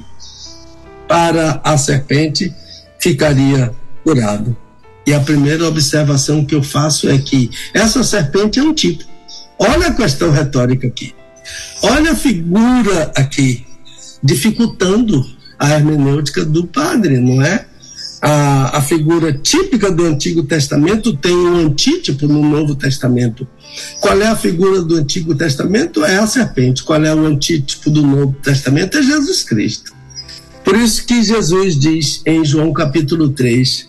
para 1.07 1.59
a 1.63 1.77
serpente 1.77 2.53
ficaria 2.99 3.73
curado. 4.03 4.55
E 5.05 5.13
a 5.13 5.19
primeira 5.19 5.67
observação 5.67 6.43
que 6.43 6.53
eu 6.53 6.61
faço 6.61 7.09
é 7.09 7.17
que 7.17 7.49
essa 7.73 8.03
serpente 8.03 8.59
é 8.59 8.63
um 8.63 8.73
tipo. 8.73 9.05
Olha 9.57 9.87
a 9.87 9.93
questão 9.93 10.31
retórica 10.31 10.87
aqui. 10.87 11.15
Olha 11.81 12.11
a 12.11 12.15
figura 12.15 13.11
aqui, 13.15 13.65
dificultando 14.21 15.25
a 15.57 15.71
hermenêutica 15.71 16.43
do 16.45 16.67
padre, 16.67 17.19
não 17.19 17.41
é? 17.41 17.65
A, 18.29 18.79
a 18.79 18.81
figura 18.81 19.31
típica 19.31 19.89
do 19.89 20.03
Antigo 20.03 20.43
Testamento 20.43 21.15
tem 21.15 21.33
um 21.33 21.65
antítipo 21.65 22.27
no 22.27 22.43
Novo 22.43 22.75
Testamento. 22.75 23.47
Qual 24.01 24.21
é 24.21 24.27
a 24.27 24.35
figura 24.35 24.81
do 24.81 24.97
Antigo 24.97 25.33
Testamento? 25.33 26.03
É 26.03 26.17
a 26.17 26.27
serpente. 26.27 26.83
Qual 26.83 27.01
é 27.01 27.15
o 27.15 27.25
antítipo 27.25 27.89
do 27.89 28.01
Novo 28.01 28.35
Testamento? 28.43 28.97
É 28.97 29.01
Jesus 29.01 29.43
Cristo. 29.43 29.93
Por 30.61 30.75
isso 30.75 31.05
que 31.05 31.23
Jesus 31.23 31.79
diz 31.79 32.21
em 32.25 32.43
João 32.43 32.73
capítulo 32.73 33.29
3, 33.29 33.87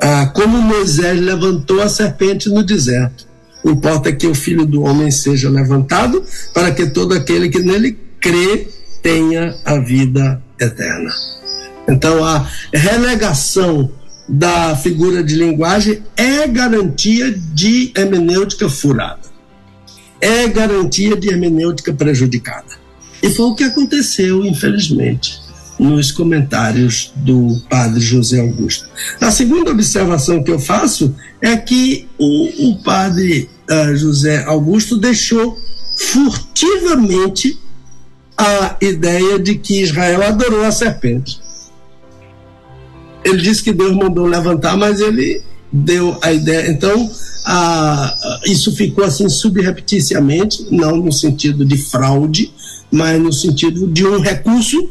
ah, 0.00 0.32
como 0.34 0.56
Moisés 0.56 1.20
levantou 1.20 1.82
a 1.82 1.90
serpente 1.90 2.48
no 2.48 2.62
deserto. 2.62 3.26
Importa 3.62 4.14
que 4.14 4.26
o 4.26 4.34
Filho 4.34 4.64
do 4.64 4.80
Homem 4.80 5.10
seja 5.10 5.50
levantado 5.50 6.24
para 6.54 6.70
que 6.70 6.86
todo 6.86 7.12
aquele 7.12 7.50
que 7.50 7.58
nele 7.58 7.98
crê 8.18 8.66
tenha 9.02 9.54
a 9.62 9.76
vida 9.76 10.42
eterna. 10.58 11.12
Então, 11.88 12.24
a 12.24 12.48
relegação 12.72 13.90
da 14.28 14.76
figura 14.76 15.22
de 15.22 15.34
linguagem 15.34 16.02
é 16.16 16.46
garantia 16.46 17.30
de 17.30 17.92
hermenêutica 17.96 18.68
furada, 18.68 19.20
é 20.20 20.46
garantia 20.48 21.16
de 21.16 21.28
hermenêutica 21.28 21.92
prejudicada. 21.92 22.80
E 23.22 23.30
foi 23.30 23.46
o 23.46 23.54
que 23.54 23.64
aconteceu, 23.64 24.44
infelizmente, 24.44 25.40
nos 25.78 26.12
comentários 26.12 27.12
do 27.16 27.60
padre 27.68 28.00
José 28.00 28.40
Augusto. 28.40 28.88
A 29.20 29.30
segunda 29.30 29.70
observação 29.70 30.42
que 30.42 30.50
eu 30.50 30.58
faço 30.58 31.14
é 31.40 31.56
que 31.56 32.08
o, 32.18 32.70
o 32.70 32.82
padre 32.82 33.48
uh, 33.70 33.96
José 33.96 34.44
Augusto 34.44 34.96
deixou 34.96 35.58
furtivamente 35.96 37.58
a 38.36 38.76
ideia 38.80 39.38
de 39.38 39.56
que 39.56 39.82
Israel 39.82 40.22
adorou 40.22 40.64
a 40.64 40.72
serpente. 40.72 41.41
Ele 43.24 43.38
disse 43.38 43.62
que 43.62 43.72
Deus 43.72 43.94
mandou 43.94 44.26
levantar, 44.26 44.76
mas 44.76 45.00
ele 45.00 45.42
deu 45.72 46.18
a 46.20 46.32
ideia. 46.32 46.70
Então, 46.70 47.10
a, 47.44 48.40
isso 48.46 48.74
ficou 48.74 49.04
assim 49.04 49.28
subrepticiamente, 49.28 50.66
não 50.70 50.96
no 50.96 51.12
sentido 51.12 51.64
de 51.64 51.76
fraude, 51.76 52.52
mas 52.90 53.20
no 53.20 53.32
sentido 53.32 53.86
de 53.86 54.06
um 54.06 54.20
recurso 54.20 54.90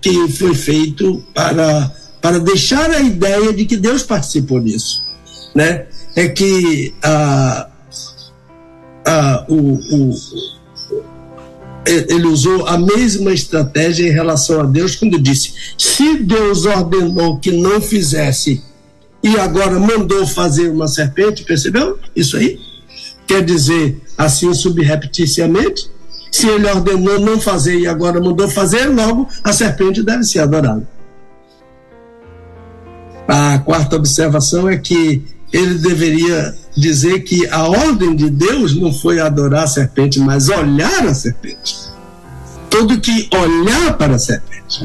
que 0.00 0.28
foi 0.28 0.54
feito 0.54 1.22
para, 1.34 1.92
para 2.20 2.40
deixar 2.40 2.90
a 2.90 3.00
ideia 3.00 3.52
de 3.52 3.64
que 3.64 3.76
Deus 3.76 4.02
participou 4.02 4.60
disso. 4.60 5.02
Né? 5.54 5.86
É 6.16 6.28
que 6.28 6.94
a, 7.02 7.68
a, 9.06 9.44
o, 9.48 9.74
o 9.74 10.14
ele 11.86 12.26
usou 12.26 12.66
a 12.66 12.78
mesma 12.78 13.32
estratégia 13.32 14.08
em 14.08 14.12
relação 14.12 14.60
a 14.60 14.64
Deus 14.64 14.94
quando 14.94 15.18
disse: 15.18 15.52
se 15.76 16.18
Deus 16.18 16.64
ordenou 16.64 17.38
que 17.38 17.50
não 17.50 17.80
fizesse 17.80 18.62
e 19.22 19.36
agora 19.38 19.78
mandou 19.78 20.26
fazer 20.26 20.68
uma 20.68 20.88
serpente, 20.88 21.44
percebeu 21.44 21.98
isso 22.14 22.36
aí? 22.36 22.58
Quer 23.26 23.44
dizer, 23.44 24.00
assim 24.16 24.52
subrepticiamente, 24.52 25.90
se 26.30 26.48
ele 26.48 26.66
ordenou 26.66 27.20
não 27.20 27.40
fazer 27.40 27.78
e 27.78 27.86
agora 27.86 28.20
mandou 28.20 28.48
fazer, 28.48 28.86
logo 28.86 29.28
a 29.44 29.52
serpente 29.52 30.02
deve 30.02 30.24
ser 30.24 30.40
adorada. 30.40 30.86
A 33.28 33.58
quarta 33.60 33.96
observação 33.96 34.68
é 34.68 34.76
que 34.76 35.22
ele 35.52 35.74
deveria 35.74 36.54
dizer 36.76 37.20
que 37.20 37.46
a 37.48 37.64
ordem 37.64 38.16
de 38.16 38.30
Deus 38.30 38.74
não 38.74 38.92
foi 38.92 39.20
adorar 39.20 39.64
a 39.64 39.66
serpente, 39.66 40.18
mas 40.18 40.48
olhar 40.48 41.06
a 41.06 41.14
serpente. 41.14 41.76
Todo 42.70 43.00
que 43.00 43.28
olhar 43.34 43.96
para 43.98 44.16
a 44.16 44.18
serpente. 44.18 44.84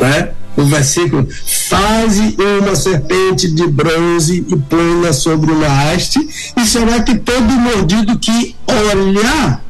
Né? 0.00 0.30
O 0.56 0.64
versículo: 0.64 1.26
Faze 1.68 2.36
uma 2.60 2.74
serpente 2.74 3.50
de 3.50 3.66
bronze 3.66 4.44
e 4.48 4.56
põe-na 4.56 5.12
sobre 5.12 5.52
uma 5.52 5.66
haste, 5.66 6.18
e 6.56 6.66
será 6.66 7.02
que 7.02 7.16
todo 7.16 7.44
mordido 7.44 8.18
que 8.18 8.56
olhar, 8.66 9.62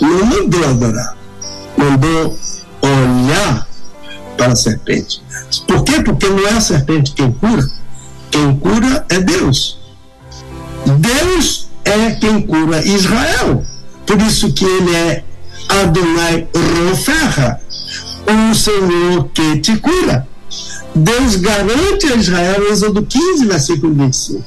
não 0.00 0.26
mandou 0.26 0.64
adorar, 0.68 1.16
mandou 1.76 2.38
olhar 2.82 3.66
para 4.36 4.52
a 4.52 4.56
serpente. 4.56 5.22
Por 5.66 5.82
quê? 5.82 6.02
Porque 6.02 6.28
não 6.28 6.46
é 6.46 6.52
a 6.52 6.60
serpente 6.60 7.12
quem 7.12 7.32
cura, 7.32 7.66
quem 8.30 8.56
cura 8.58 9.06
é 9.08 9.18
Deus. 9.20 9.78
Deus 10.86 11.68
é 11.84 12.10
quem 12.12 12.42
cura 12.42 12.84
Israel. 12.84 13.64
Por 14.06 14.20
isso 14.22 14.52
que 14.52 14.64
ele 14.64 14.94
é 14.94 15.24
Adonai 15.68 16.48
Roferra, 16.88 17.60
o 18.26 18.54
Senhor 18.54 19.28
que 19.34 19.58
te 19.58 19.76
cura. 19.78 20.26
Deus 20.94 21.36
garante 21.36 22.06
a 22.06 22.16
Israel, 22.16 22.70
Êxodo 22.70 23.02
15, 23.02 23.46
versículo 23.46 23.94
25. 23.94 24.44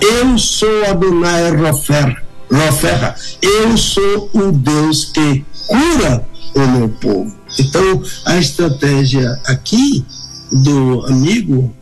Eu 0.00 0.38
sou 0.38 0.84
Adonai 0.88 1.54
Rofer, 1.56 2.22
Roferra. 2.50 3.14
Eu 3.42 3.76
sou 3.76 4.30
o 4.32 4.52
Deus 4.52 5.06
que 5.06 5.44
cura 5.66 6.26
o 6.54 6.60
meu 6.60 6.88
povo. 6.88 7.34
Então, 7.58 8.02
a 8.24 8.36
estratégia 8.36 9.38
aqui 9.46 10.04
do 10.50 11.04
amigo 11.06 11.74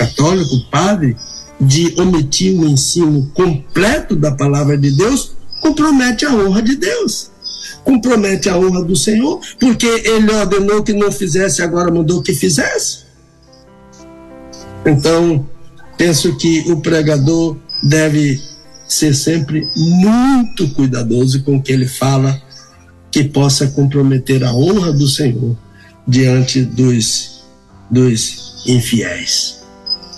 católico, 0.00 0.58
padre, 0.70 1.14
de 1.60 1.94
omitir 2.00 2.58
o 2.58 2.66
ensino 2.66 3.30
completo 3.34 4.16
da 4.16 4.32
palavra 4.32 4.78
de 4.78 4.90
Deus, 4.90 5.32
compromete 5.60 6.24
a 6.24 6.34
honra 6.34 6.62
de 6.62 6.76
Deus. 6.76 7.30
Compromete 7.84 8.48
a 8.48 8.56
honra 8.56 8.82
do 8.82 8.96
Senhor, 8.96 9.40
porque 9.58 9.86
ele 9.86 10.32
ordenou 10.32 10.82
que 10.82 10.94
não 10.94 11.12
fizesse, 11.12 11.60
agora 11.60 11.92
mandou 11.92 12.22
que 12.22 12.34
fizesse. 12.34 13.00
Então, 14.86 15.46
penso 15.98 16.36
que 16.38 16.70
o 16.72 16.80
pregador 16.80 17.58
deve 17.82 18.40
ser 18.88 19.14
sempre 19.14 19.68
muito 19.76 20.68
cuidadoso 20.70 21.42
com 21.42 21.56
o 21.56 21.62
que 21.62 21.72
ele 21.72 21.86
fala, 21.86 22.40
que 23.10 23.24
possa 23.24 23.66
comprometer 23.66 24.42
a 24.44 24.52
honra 24.52 24.92
do 24.92 25.06
Senhor 25.06 25.56
diante 26.06 26.62
dos, 26.62 27.42
dos 27.90 28.64
infiéis 28.66 29.59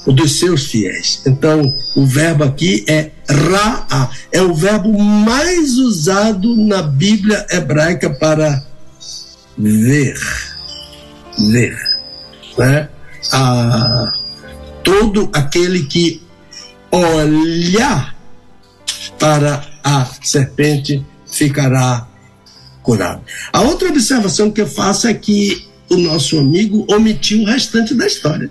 dos 0.06 0.38
seus 0.38 0.66
fiéis. 0.66 1.22
Então, 1.26 1.74
o 1.94 2.04
verbo 2.04 2.44
aqui 2.44 2.84
é 2.88 3.10
ra'a, 3.28 4.10
é 4.32 4.42
o 4.42 4.54
verbo 4.54 4.98
mais 4.98 5.78
usado 5.78 6.56
na 6.56 6.82
Bíblia 6.82 7.46
hebraica 7.50 8.10
para 8.10 8.64
ver. 9.56 10.18
Ver. 11.38 11.76
Né? 12.58 12.88
Ah, 13.32 14.12
todo 14.82 15.30
aquele 15.32 15.84
que 15.84 16.22
olhar 16.90 18.14
para 19.18 19.64
a 19.84 20.06
serpente 20.22 21.04
ficará 21.30 22.06
curado. 22.82 23.22
A 23.52 23.62
outra 23.62 23.88
observação 23.88 24.50
que 24.50 24.60
eu 24.60 24.66
faço 24.66 25.06
é 25.06 25.14
que 25.14 25.66
o 25.88 25.96
nosso 25.96 26.38
amigo 26.38 26.84
omitiu 26.90 27.42
o 27.42 27.46
restante 27.46 27.94
da 27.94 28.06
história. 28.06 28.50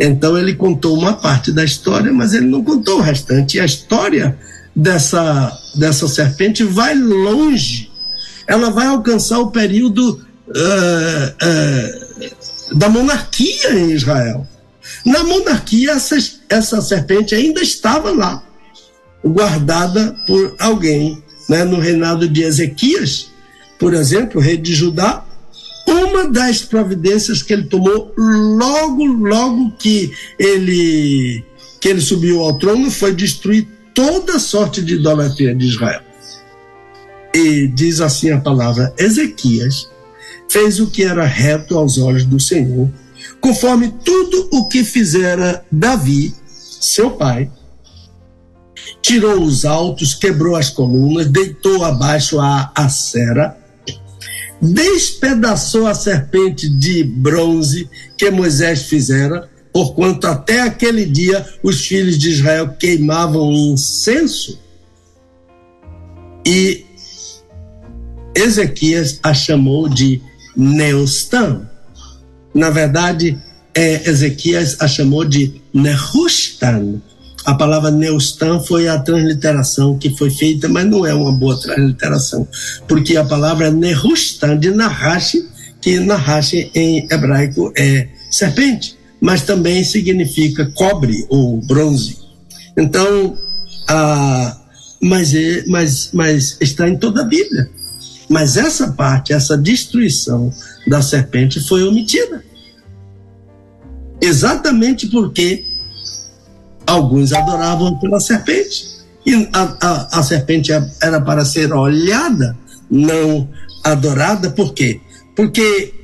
Então 0.00 0.38
ele 0.38 0.54
contou 0.54 0.96
uma 0.96 1.12
parte 1.12 1.52
da 1.52 1.62
história, 1.62 2.10
mas 2.10 2.32
ele 2.32 2.46
não 2.46 2.64
contou 2.64 2.98
o 2.98 3.02
restante. 3.02 3.58
E 3.58 3.60
a 3.60 3.66
história 3.66 4.38
dessa, 4.74 5.52
dessa 5.74 6.08
serpente 6.08 6.64
vai 6.64 6.94
longe. 6.94 7.90
Ela 8.46 8.70
vai 8.70 8.86
alcançar 8.86 9.38
o 9.38 9.50
período 9.50 10.24
uh, 10.48 12.24
uh, 12.72 12.78
da 12.78 12.88
monarquia 12.88 13.74
em 13.74 13.90
Israel. 13.90 14.48
Na 15.04 15.22
monarquia, 15.22 15.92
essa, 15.92 16.16
essa 16.48 16.80
serpente 16.80 17.34
ainda 17.34 17.60
estava 17.60 18.10
lá, 18.10 18.42
guardada 19.22 20.16
por 20.26 20.56
alguém. 20.58 21.22
Né? 21.46 21.62
No 21.64 21.78
reinado 21.78 22.26
de 22.26 22.42
Ezequias, 22.42 23.30
por 23.78 23.92
exemplo, 23.92 24.40
rei 24.40 24.56
de 24.56 24.74
Judá, 24.74 25.24
uma 25.90 26.28
das 26.28 26.62
providências 26.62 27.42
que 27.42 27.52
ele 27.52 27.64
tomou 27.64 28.12
logo, 28.16 29.04
logo 29.04 29.72
que 29.72 30.12
ele 30.38 31.44
que 31.80 31.88
ele 31.88 32.00
subiu 32.00 32.40
ao 32.40 32.58
trono 32.58 32.90
foi 32.90 33.14
destruir 33.14 33.66
toda 33.94 34.38
sorte 34.38 34.82
de 34.82 34.94
idolatria 34.94 35.54
de 35.54 35.66
Israel. 35.66 36.02
E 37.34 37.68
diz 37.68 38.00
assim 38.00 38.30
a 38.30 38.40
palavra: 38.40 38.92
Ezequias 38.98 39.88
fez 40.48 40.80
o 40.80 40.88
que 40.88 41.04
era 41.04 41.24
reto 41.24 41.78
aos 41.78 41.96
olhos 41.98 42.24
do 42.24 42.38
Senhor, 42.38 42.90
conforme 43.40 43.94
tudo 44.04 44.48
o 44.52 44.68
que 44.68 44.84
fizera 44.84 45.64
Davi, 45.70 46.34
seu 46.46 47.12
pai. 47.12 47.50
Tirou 49.02 49.42
os 49.42 49.64
altos, 49.64 50.14
quebrou 50.14 50.56
as 50.56 50.68
colunas, 50.68 51.26
deitou 51.26 51.84
abaixo 51.84 52.38
a 52.38 52.70
acera, 52.74 53.56
despedaçou 54.60 55.86
a 55.86 55.94
serpente 55.94 56.68
de 56.68 57.02
bronze 57.02 57.88
que 58.16 58.30
Moisés 58.30 58.82
fizera, 58.82 59.48
porquanto 59.72 60.26
até 60.26 60.60
aquele 60.60 61.06
dia 61.06 61.46
os 61.62 61.86
filhos 61.86 62.18
de 62.18 62.30
Israel 62.30 62.74
queimavam 62.78 63.50
incenso 63.52 64.58
e 66.46 66.84
Ezequias 68.34 69.18
a 69.22 69.34
chamou 69.34 69.88
de 69.88 70.20
Neustan. 70.56 71.68
Na 72.54 72.70
verdade, 72.70 73.38
é, 73.74 74.08
Ezequias 74.08 74.76
a 74.80 74.88
chamou 74.88 75.24
de 75.24 75.60
Nehustan. 75.72 77.00
A 77.44 77.54
palavra 77.54 77.90
Neustan 77.90 78.60
foi 78.60 78.86
a 78.86 78.98
transliteração 78.98 79.96
que 79.98 80.10
foi 80.16 80.30
feita, 80.30 80.68
mas 80.68 80.86
não 80.86 81.06
é 81.06 81.14
uma 81.14 81.32
boa 81.32 81.58
transliteração, 81.58 82.46
porque 82.86 83.16
a 83.16 83.24
palavra 83.24 83.70
Nehustan 83.70 84.58
de 84.58 84.70
Nahash, 84.70 85.36
que 85.80 85.98
Nahash 86.00 86.54
em 86.74 87.06
hebraico 87.10 87.72
é 87.76 88.08
serpente, 88.30 88.96
mas 89.20 89.42
também 89.42 89.82
significa 89.84 90.70
cobre 90.74 91.26
ou 91.30 91.58
bronze. 91.62 92.18
Então, 92.76 93.36
ah, 93.88 94.56
mas, 95.00 95.34
é, 95.34 95.64
mas, 95.66 96.10
mas 96.12 96.56
está 96.60 96.88
em 96.88 96.96
toda 96.96 97.22
a 97.22 97.24
Bíblia. 97.24 97.70
Mas 98.28 98.56
essa 98.56 98.92
parte, 98.92 99.32
essa 99.32 99.56
destruição 99.56 100.52
da 100.86 101.02
serpente 101.02 101.58
foi 101.60 101.82
omitida. 101.82 102.44
Exatamente 104.20 105.08
porque 105.08 105.64
alguns 106.90 107.32
adoravam 107.32 107.98
pela 107.98 108.20
serpente. 108.20 108.88
E 109.24 109.48
a, 109.52 109.76
a, 109.80 110.18
a 110.18 110.22
serpente 110.22 110.72
era 111.02 111.20
para 111.20 111.44
ser 111.44 111.72
olhada, 111.72 112.56
não 112.90 113.48
adorada, 113.84 114.50
por 114.50 114.72
quê? 114.72 115.00
Porque 115.36 115.94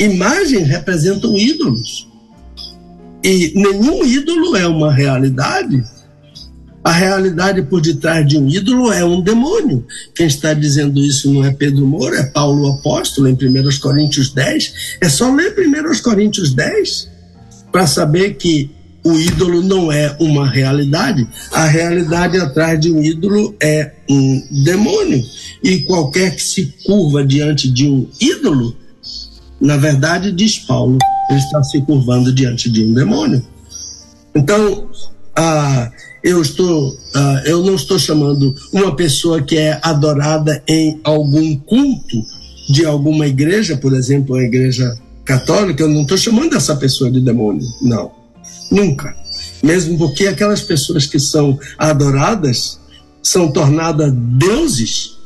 imagens 0.00 0.68
representam 0.68 1.36
ídolos. 1.36 2.08
E 3.24 3.52
nenhum 3.54 4.04
ídolo 4.04 4.56
é 4.56 4.66
uma 4.66 4.92
realidade 4.92 5.84
a 6.84 6.90
realidade 6.90 7.62
por 7.62 7.80
detrás 7.80 8.26
de 8.26 8.36
um 8.36 8.48
ídolo 8.48 8.92
é 8.92 9.04
um 9.04 9.20
demônio. 9.20 9.86
Quem 10.14 10.26
está 10.26 10.52
dizendo 10.52 10.98
isso 11.00 11.32
não 11.32 11.44
é 11.44 11.52
Pedro 11.52 11.86
Moura, 11.86 12.18
é 12.18 12.24
Paulo 12.24 12.72
Apóstolo, 12.72 13.28
em 13.28 13.34
1 13.34 13.80
Coríntios 13.80 14.30
10. 14.30 14.96
É 15.00 15.08
só 15.08 15.32
ler 15.32 15.54
1 15.56 16.02
Coríntios 16.02 16.52
10 16.52 17.08
para 17.70 17.86
saber 17.86 18.34
que 18.34 18.70
o 19.04 19.14
ídolo 19.14 19.62
não 19.62 19.90
é 19.90 20.16
uma 20.20 20.48
realidade. 20.48 21.26
A 21.50 21.66
realidade 21.66 22.38
atrás 22.38 22.78
de 22.80 22.92
um 22.92 23.02
ídolo 23.02 23.54
é 23.60 23.92
um 24.08 24.42
demônio. 24.64 25.24
E 25.62 25.80
qualquer 25.80 26.36
que 26.36 26.42
se 26.42 26.74
curva 26.84 27.24
diante 27.24 27.70
de 27.70 27.88
um 27.88 28.08
ídolo, 28.20 28.76
na 29.60 29.76
verdade, 29.76 30.32
diz 30.32 30.58
Paulo, 30.58 30.98
ele 31.30 31.38
está 31.38 31.62
se 31.62 31.80
curvando 31.82 32.32
diante 32.32 32.70
de 32.70 32.84
um 32.84 32.92
demônio. 32.92 33.44
Então, 34.34 34.88
a 35.34 35.90
eu 36.22 36.40
estou, 36.40 36.90
uh, 36.90 37.38
eu 37.44 37.64
não 37.64 37.74
estou 37.74 37.98
chamando 37.98 38.54
uma 38.72 38.94
pessoa 38.94 39.42
que 39.42 39.56
é 39.56 39.80
adorada 39.82 40.62
em 40.68 41.00
algum 41.02 41.56
culto 41.56 42.24
de 42.68 42.84
alguma 42.86 43.26
igreja, 43.26 43.76
por 43.76 43.92
exemplo, 43.92 44.36
a 44.36 44.42
igreja 44.42 44.96
católica, 45.24 45.82
eu 45.82 45.88
não 45.88 46.02
estou 46.02 46.16
chamando 46.16 46.56
essa 46.56 46.76
pessoa 46.76 47.10
de 47.10 47.20
demônio, 47.20 47.66
não, 47.82 48.12
nunca. 48.72 49.14
Mesmo 49.62 49.98
porque 49.98 50.26
aquelas 50.26 50.62
pessoas 50.62 51.06
que 51.06 51.18
são 51.18 51.58
adoradas 51.78 52.80
são 53.22 53.52
tornadas 53.52 54.12
deuses 54.12 55.18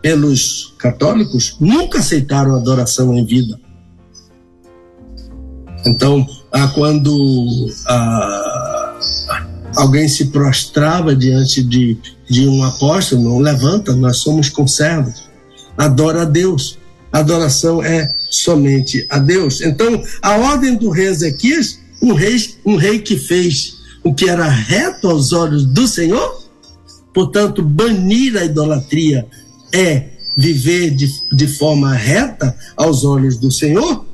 pelos 0.00 0.74
católicos, 0.78 1.56
nunca 1.60 1.98
aceitaram 1.98 2.56
adoração 2.56 3.14
em 3.14 3.24
vida. 3.24 3.60
Então, 5.84 6.26
ah, 6.50 6.68
quando 6.68 7.70
ah, 7.86 8.96
alguém 9.76 10.08
se 10.08 10.26
prostrava 10.26 11.14
diante 11.14 11.62
de, 11.62 11.98
de 12.28 12.48
um 12.48 12.64
apóstolo, 12.64 13.22
não 13.22 13.38
levanta, 13.38 13.94
nós 13.94 14.18
somos 14.18 14.48
conservos. 14.48 15.28
Adora 15.76 16.22
a 16.22 16.24
Deus. 16.24 16.78
adoração 17.12 17.82
é 17.82 18.14
somente 18.30 19.06
a 19.10 19.18
Deus. 19.18 19.60
Então, 19.60 20.02
a 20.20 20.36
ordem 20.36 20.76
do 20.76 20.90
rei 20.90 21.06
Ezequias, 21.06 21.78
um 22.02 22.12
rei, 22.12 22.36
um 22.64 22.76
rei 22.76 22.98
que 22.98 23.16
fez 23.16 23.78
o 24.04 24.12
que 24.12 24.28
era 24.28 24.48
reto 24.48 25.08
aos 25.08 25.32
olhos 25.32 25.64
do 25.64 25.86
Senhor, 25.86 26.42
portanto, 27.14 27.62
banir 27.62 28.36
a 28.36 28.44
idolatria 28.44 29.26
é 29.72 30.08
viver 30.36 30.90
de, 30.90 31.08
de 31.32 31.46
forma 31.46 31.94
reta 31.94 32.56
aos 32.76 33.04
olhos 33.04 33.38
do 33.38 33.50
Senhor. 33.50 34.04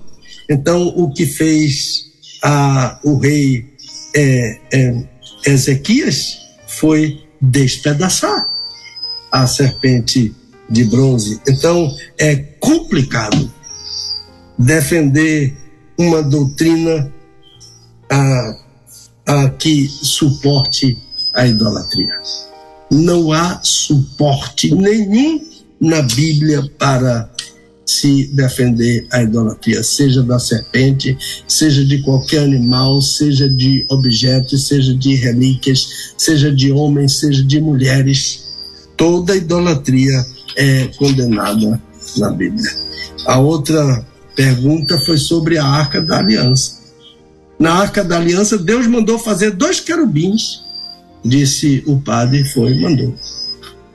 Então, 0.49 0.89
o 0.89 1.12
que 1.12 1.26
fez 1.26 2.07
a, 2.43 3.01
o 3.05 3.16
rei 3.18 3.66
é, 4.14 4.59
é 4.72 5.09
Ezequias 5.47 6.39
foi 6.66 7.20
despedaçar 7.41 8.47
a 9.30 9.47
serpente 9.47 10.34
de 10.68 10.84
bronze. 10.84 11.41
Então 11.49 11.95
é 12.18 12.36
complicado 12.36 13.51
defender 14.59 15.57
uma 15.99 16.22
doutrina 16.22 17.12
a, 18.11 19.49
que 19.59 19.87
suporte 19.89 20.99
a 21.35 21.47
idolatria. 21.47 22.21
Não 22.91 23.33
há 23.33 23.61
suporte 23.63 24.75
nenhum 24.75 25.41
na 25.81 26.03
Bíblia 26.03 26.63
para 26.79 27.31
se 27.89 28.27
defender 28.35 29.07
a 29.11 29.23
idolatria, 29.23 29.83
seja 29.83 30.23
da 30.23 30.39
serpente, 30.39 31.17
seja 31.47 31.85
de 31.85 32.03
qualquer 32.03 32.41
animal, 32.41 33.01
seja 33.01 33.49
de 33.49 33.87
objetos, 33.89 34.69
seja 34.69 34.95
de 34.95 35.15
relíquias, 35.15 36.13
seja 36.19 36.53
de 36.53 36.71
homens, 36.71 37.19
seja 37.19 37.43
de 37.43 37.61
mulheres. 37.61 38.45
Toda 38.97 39.37
idolatria 39.37 40.25
é 40.57 40.87
condenada 40.99 41.81
na 42.19 42.31
Bíblia. 42.31 42.71
A 43.27 43.39
outra 43.39 44.07
pergunta 44.37 44.99
foi 44.99 45.17
sobre 45.17 45.57
a 45.57 45.65
Arca 45.65 46.01
da 46.03 46.19
Aliança. 46.19 46.78
Na 47.59 47.75
Arca 47.75 48.05
da 48.05 48.17
Aliança, 48.17 48.57
Deus 48.57 48.87
mandou 48.87 49.19
fazer 49.19 49.51
dois 49.51 49.81
querubins, 49.81 50.63
disse 51.25 51.83
o 51.87 52.01
padre, 52.01 52.45
foi, 52.45 52.75
mandou. 52.75 53.15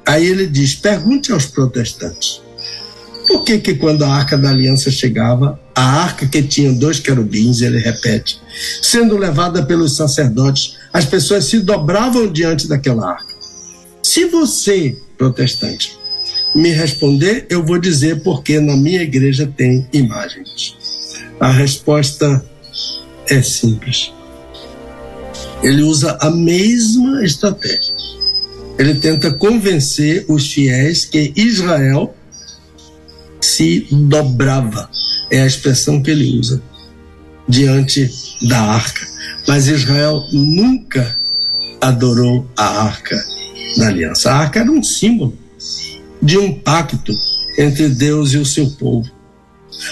Aí 0.06 0.26
ele 0.26 0.48
diz: 0.48 0.76
pergunte 0.76 1.32
aos 1.32 1.46
protestantes 1.46 2.42
por 3.28 3.44
que 3.46 3.58
que 3.60 3.76
quando 3.76 4.04
a 4.04 4.14
Arca 4.14 4.38
da 4.38 4.50
Aliança 4.50 4.92
chegava, 4.92 5.60
a 5.76 5.82
arca 5.82 6.28
que 6.28 6.44
tinha 6.44 6.72
dois 6.72 7.00
querubins, 7.00 7.62
ele 7.62 7.80
repete, 7.80 8.40
sendo 8.82 9.18
levada 9.18 9.64
pelos 9.66 9.96
sacerdotes, 9.96 10.76
as 10.92 11.06
pessoas 11.06 11.46
se 11.46 11.60
dobravam 11.60 12.32
diante 12.32 12.68
daquela 12.68 13.12
arca. 13.12 13.34
Se 14.04 14.26
você, 14.26 14.96
protestante, 15.18 15.98
me 16.54 16.70
responder, 16.70 17.48
eu 17.50 17.66
vou 17.66 17.80
dizer 17.80 18.22
porque 18.22 18.60
na 18.60 18.76
minha 18.76 19.02
igreja 19.02 19.52
tem 19.58 19.88
imagens. 19.92 20.76
A 21.40 21.50
resposta 21.50 22.46
é 23.34 23.42
simples. 23.42 24.12
Ele 25.62 25.82
usa 25.82 26.18
a 26.20 26.30
mesma 26.30 27.24
estratégia. 27.24 27.94
Ele 28.78 28.96
tenta 28.96 29.32
convencer 29.32 30.26
os 30.28 30.52
fiéis 30.52 31.06
que 31.06 31.32
Israel 31.36 32.16
se 33.40 33.88
dobrava. 33.92 34.90
É 35.30 35.42
a 35.42 35.48
expressão 35.48 36.02
que 36.02 36.12
ele 36.12 36.38
usa 36.38 36.62
diante 37.48 38.10
da 38.48 38.62
arca. 38.62 39.08
Mas 39.48 39.68
Israel 39.68 40.24
nunca 40.32 41.18
adorou 41.82 42.48
a 42.58 42.84
arca 42.84 43.24
da 43.78 43.88
aliança. 43.88 44.32
A 44.32 44.36
arca 44.36 44.60
era 44.60 44.72
um 44.72 44.84
símbolo 44.84 45.38
de 46.22 46.38
um 46.38 46.54
pacto 46.60 47.14
entre 47.58 47.90
Deus 47.90 48.34
e 48.34 48.38
o 48.38 48.46
seu 48.46 48.70
povo. 48.72 49.10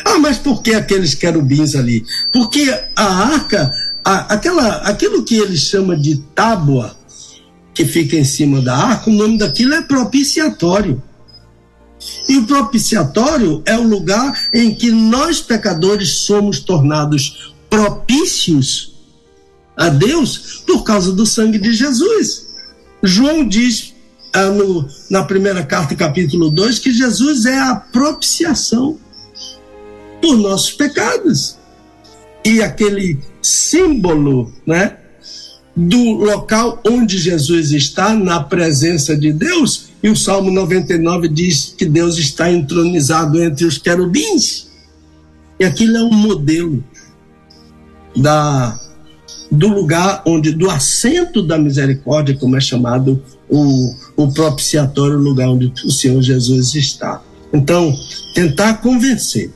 Ah, 0.06 0.20
mas 0.20 0.38
por 0.38 0.62
que 0.62 0.74
aqueles 0.74 1.14
querubins 1.14 1.76
ali? 1.76 2.06
Porque 2.32 2.70
a 2.96 3.06
arca, 3.06 3.74
a, 4.04 4.34
aquela, 4.34 4.78
aquilo 4.78 5.24
que 5.24 5.36
ele 5.36 5.58
chama 5.58 5.96
de 5.96 6.18
tábua, 6.36 6.96
que 7.74 7.86
fica 7.86 8.16
em 8.16 8.24
cima 8.24 8.62
da 8.62 8.76
arca, 8.76 9.10
o 9.10 9.14
nome 9.14 9.38
daquilo 9.38 9.74
é 9.74 9.82
propiciatório. 9.82 11.02
E 12.28 12.38
o 12.38 12.46
propiciatório 12.46 13.62
é 13.66 13.78
o 13.78 13.88
lugar 13.88 14.50
em 14.54 14.74
que 14.74 14.92
nós 14.92 15.40
pecadores 15.40 16.10
somos 16.10 16.60
tornados 16.60 17.54
propícios 17.70 18.96
a 19.78 19.88
Deus 19.90 20.64
por 20.66 20.84
causa 20.84 21.12
do 21.12 21.26
sangue 21.26 21.60
de 21.60 21.74
Jesus. 21.74 22.48
João 23.04 23.48
diz 23.48 23.94
ah, 24.34 24.46
no, 24.46 24.88
na 25.10 25.24
primeira 25.24 25.64
carta, 25.64 25.96
capítulo 25.96 26.50
2, 26.50 26.80
que 26.80 26.92
Jesus 26.92 27.46
é 27.46 27.60
a 27.60 27.76
propiciação 27.76 28.98
por 30.22 30.38
nossos 30.38 30.72
pecados. 30.72 31.58
E 32.46 32.62
aquele 32.62 33.20
símbolo, 33.42 34.52
né, 34.66 34.98
do 35.76 36.14
local 36.14 36.82
onde 36.88 37.18
Jesus 37.18 37.72
está, 37.72 38.14
na 38.14 38.42
presença 38.44 39.16
de 39.16 39.32
Deus, 39.32 39.92
e 40.04 40.10
o 40.10 40.16
Salmo 40.16 40.52
99 40.52 41.28
diz 41.28 41.74
que 41.78 41.86
Deus 41.86 42.18
está 42.18 42.52
entronizado 42.52 43.42
entre 43.42 43.66
os 43.66 43.78
querubins. 43.78 44.68
E 45.60 45.64
aquilo 45.64 45.98
é 45.98 46.04
um 46.04 46.14
modelo 46.14 46.84
da 48.16 48.80
do 49.52 49.68
lugar 49.68 50.24
onde 50.26 50.54
do 50.54 50.70
assento 50.70 51.42
da 51.42 51.58
misericórdia, 51.58 52.38
como 52.38 52.56
é 52.56 52.62
chamado 52.62 53.22
o, 53.50 53.94
o 54.16 54.32
propiciatório, 54.32 55.18
lugar 55.18 55.50
onde 55.50 55.74
o 55.86 55.92
Senhor 55.92 56.22
Jesus 56.22 56.74
está. 56.74 57.22
Então, 57.52 57.94
tentar 58.34 58.76
convencer 58.76 59.52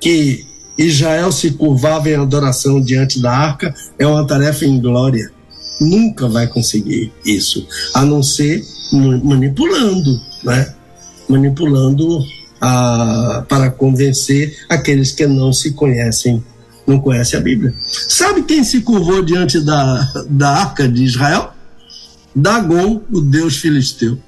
que 0.00 0.46
Israel 0.78 1.30
se 1.30 1.50
curvava 1.52 2.08
em 2.08 2.14
adoração 2.14 2.80
diante 2.80 3.20
da 3.20 3.30
arca 3.30 3.74
é 3.98 4.06
uma 4.06 4.26
tarefa 4.26 4.64
em 4.64 4.80
glória. 4.80 5.30
Nunca 5.80 6.28
vai 6.28 6.46
conseguir 6.46 7.12
isso, 7.24 7.66
a 7.94 8.04
não 8.04 8.22
ser 8.22 8.62
manipulando, 9.22 10.20
né? 10.42 10.74
Manipulando 11.28 12.24
a, 12.60 13.44
para 13.48 13.70
convencer 13.70 14.56
aqueles 14.68 15.12
que 15.12 15.26
não 15.26 15.52
se 15.52 15.72
conhecem, 15.72 16.42
não 16.86 17.00
conhecem 17.00 17.38
a 17.38 17.42
Bíblia. 17.42 17.74
Sabe 17.80 18.42
quem 18.42 18.62
se 18.64 18.80
curvou 18.80 19.22
diante 19.22 19.60
da, 19.60 20.12
da 20.28 20.50
arca 20.50 20.88
de 20.88 21.04
Israel? 21.04 21.52
Dagon, 22.34 23.02
o 23.10 23.20
deus 23.20 23.56
filisteu. 23.56 24.18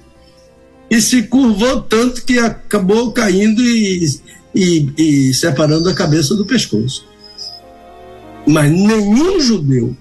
E 0.91 1.01
se 1.01 1.23
curvou 1.23 1.83
tanto 1.83 2.25
que 2.25 2.39
acabou 2.39 3.13
caindo 3.13 3.63
e, 3.63 4.21
e, 4.55 4.93
e 4.97 5.35
separando 5.35 5.89
a 5.89 5.95
cabeça 5.95 6.35
do 6.35 6.45
pescoço. 6.45 7.07
Mas 8.47 8.71
nenhum 8.71 9.41
judeu 9.41 9.97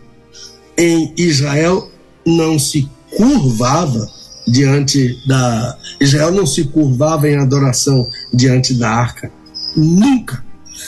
em 0.78 1.14
Israel 1.18 1.90
não 2.26 2.58
se 2.58 2.90
curvava 3.16 4.10
diante 4.48 5.18
da. 5.28 5.78
Israel 6.00 6.32
não 6.32 6.46
se 6.46 6.66
curvava 6.66 7.30
em 7.30 7.38
adoração 7.38 8.08
diante 8.34 8.74
da 8.74 8.90
arca. 8.90 9.32
Nunca. 9.76 10.44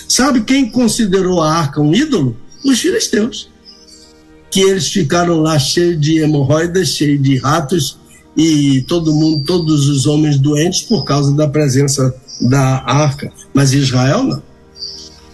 Sabe 0.08 0.42
quem 0.42 0.70
considerou 0.70 1.42
a 1.42 1.54
arca 1.54 1.82
um 1.82 1.94
ídolo? 1.94 2.36
Os 2.66 2.80
filisteus. 2.80 3.50
Que 4.50 4.62
eles 4.62 4.88
ficaram 4.88 5.40
lá 5.40 5.58
cheios 5.58 6.00
de 6.00 6.20
hemorroidas, 6.20 6.90
cheios 6.90 7.22
de 7.22 7.38
ratos 7.38 7.98
e 8.36 8.82
todo 8.88 9.14
mundo, 9.14 9.44
todos 9.44 9.88
os 9.88 10.06
homens 10.06 10.38
doentes 10.38 10.82
por 10.82 11.04
causa 11.04 11.34
da 11.34 11.48
presença 11.48 12.14
da 12.42 12.84
arca. 12.86 13.32
Mas 13.54 13.74
Israel 13.74 14.24
não. 14.24 14.44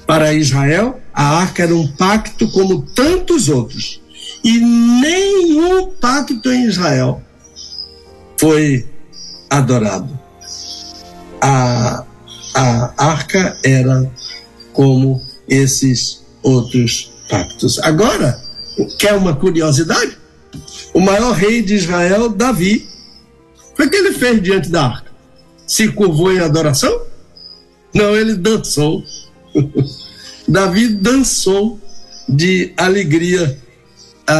Para 0.05 0.33
Israel, 0.33 0.99
a 1.13 1.39
arca 1.41 1.63
era 1.63 1.75
um 1.75 1.87
pacto 1.87 2.49
como 2.51 2.81
tantos 2.81 3.47
outros. 3.47 4.01
E 4.43 4.57
nenhum 4.59 5.91
pacto 6.01 6.51
em 6.51 6.65
Israel 6.65 7.21
foi 8.39 8.87
adorado. 9.49 10.17
A, 11.41 12.03
a 12.55 12.93
arca 12.97 13.57
era 13.63 14.11
como 14.73 15.21
esses 15.47 16.23
outros 16.41 17.11
pactos. 17.29 17.79
Agora, 17.79 18.41
quer 18.97 19.13
uma 19.13 19.35
curiosidade? 19.35 20.17
O 20.93 20.99
maior 20.99 21.33
rei 21.33 21.61
de 21.61 21.75
Israel, 21.75 22.29
Davi, 22.29 22.87
foi 23.75 23.87
o 23.87 23.89
que 23.89 23.95
ele 23.97 24.13
fez 24.13 24.41
diante 24.41 24.69
da 24.69 24.85
arca? 24.85 25.08
Se 25.69 25.87
curvou 25.89 26.33
em 26.33 26.39
adoração? 26.39 27.03
Não, 27.93 28.17
ele 28.17 28.33
dançou. 28.33 29.03
Davi 30.47 30.87
dançou 30.87 31.79
de 32.27 32.73
alegria 32.75 33.55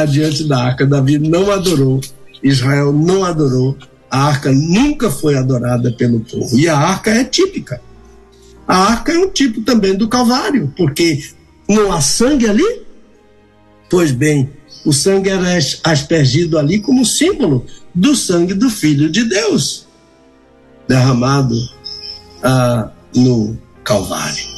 diante 0.10 0.48
da 0.48 0.58
arca. 0.58 0.88
Davi 0.88 1.20
não 1.20 1.52
adorou, 1.52 2.02
Israel 2.42 2.92
não 2.92 3.24
adorou, 3.24 3.78
a 4.10 4.24
arca 4.24 4.52
nunca 4.52 5.12
foi 5.12 5.38
adorada 5.38 5.92
pelo 5.92 6.22
povo. 6.22 6.58
E 6.58 6.68
a 6.68 6.76
arca 6.76 7.12
é 7.12 7.24
típica. 7.24 7.80
A 8.68 8.78
arca 8.94 9.12
é 9.12 9.18
um 9.20 9.30
tipo 9.30 9.62
também 9.62 9.96
do 9.96 10.08
Calvário, 10.08 10.74
porque 10.76 11.24
não 11.70 11.92
há 11.92 12.02
sangue 12.02 12.48
ali? 12.48 12.82
Pois 13.88 14.12
bem, 14.12 14.50
o 14.84 14.92
sangue 14.92 15.30
era 15.30 15.60
aspergido 15.84 16.58
ali 16.58 16.80
como 16.80 17.06
símbolo 17.06 17.68
do 17.94 18.16
sangue 18.16 18.56
do 18.56 18.68
Filho 18.68 19.12
de 19.12 19.26
Deus, 19.26 19.88
derramado 20.90 21.56
ah, 22.44 22.90
no 23.16 23.56
Calvário. 23.84 24.50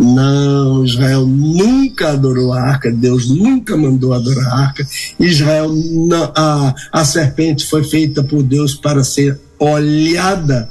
Não, 0.00 0.84
Israel 0.84 1.24
nunca 1.24 2.10
adorou 2.10 2.52
a 2.52 2.60
arca, 2.60 2.90
Deus 2.90 3.30
nunca 3.30 3.76
mandou 3.76 4.12
adorar 4.12 4.46
a 4.48 4.58
arca. 4.58 4.86
Israel, 5.20 5.72
não, 5.72 6.32
a, 6.34 6.74
a 6.90 7.04
serpente 7.04 7.64
foi 7.64 7.84
feita 7.84 8.24
por 8.24 8.42
Deus 8.42 8.74
para 8.74 9.04
ser 9.04 9.38
olhada 9.60 10.68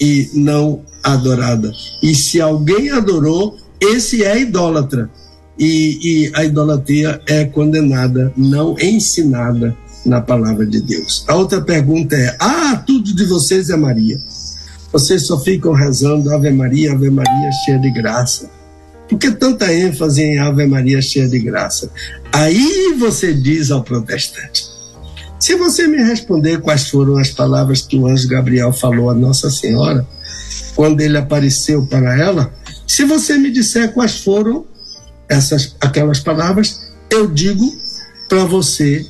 e 0.00 0.30
não 0.34 0.82
adorada. 1.02 1.72
E 2.00 2.14
se 2.14 2.40
alguém 2.40 2.90
adorou, 2.90 3.56
esse 3.80 4.22
é 4.22 4.40
idólatra. 4.40 5.10
E, 5.58 5.98
e 6.02 6.32
a 6.34 6.44
idolatria 6.44 7.20
é 7.26 7.44
condenada, 7.44 8.32
não 8.36 8.76
ensinada 8.78 9.76
na 10.04 10.20
palavra 10.20 10.66
de 10.66 10.80
Deus. 10.80 11.24
A 11.28 11.34
outra 11.34 11.60
pergunta 11.60 12.16
é: 12.16 12.36
ah, 12.38 12.82
tudo 12.86 13.14
de 13.14 13.24
vocês 13.24 13.70
é 13.70 13.76
Maria. 13.76 14.20
Vocês 14.92 15.26
só 15.26 15.38
ficam 15.38 15.72
rezando 15.72 16.32
Ave 16.34 16.50
Maria, 16.50 16.92
Ave 16.92 17.10
Maria 17.10 17.50
cheia 17.64 17.78
de 17.78 17.90
graça. 17.92 18.50
Por 19.08 19.18
que 19.18 19.30
tanta 19.30 19.72
ênfase 19.72 20.22
em 20.22 20.38
Ave 20.38 20.66
Maria 20.66 21.00
cheia 21.00 21.28
de 21.28 21.38
graça? 21.38 21.90
Aí 22.32 22.94
você 22.98 23.32
diz 23.32 23.70
ao 23.70 23.82
protestante: 23.82 24.64
se 25.38 25.54
você 25.54 25.86
me 25.86 25.98
responder 25.98 26.60
quais 26.60 26.88
foram 26.88 27.16
as 27.16 27.30
palavras 27.30 27.82
que 27.82 27.96
o 27.96 28.06
anjo 28.06 28.28
Gabriel 28.28 28.72
falou 28.72 29.10
a 29.10 29.14
Nossa 29.14 29.50
Senhora, 29.50 30.06
quando 30.74 31.00
ele 31.00 31.16
apareceu 31.16 31.86
para 31.86 32.16
ela, 32.18 32.52
se 32.86 33.04
você 33.04 33.36
me 33.38 33.50
disser 33.50 33.92
quais 33.92 34.18
foram 34.18 34.64
essas 35.28 35.76
aquelas 35.80 36.20
palavras, 36.20 36.92
eu 37.10 37.26
digo 37.26 37.72
para 38.28 38.44
você 38.44 39.06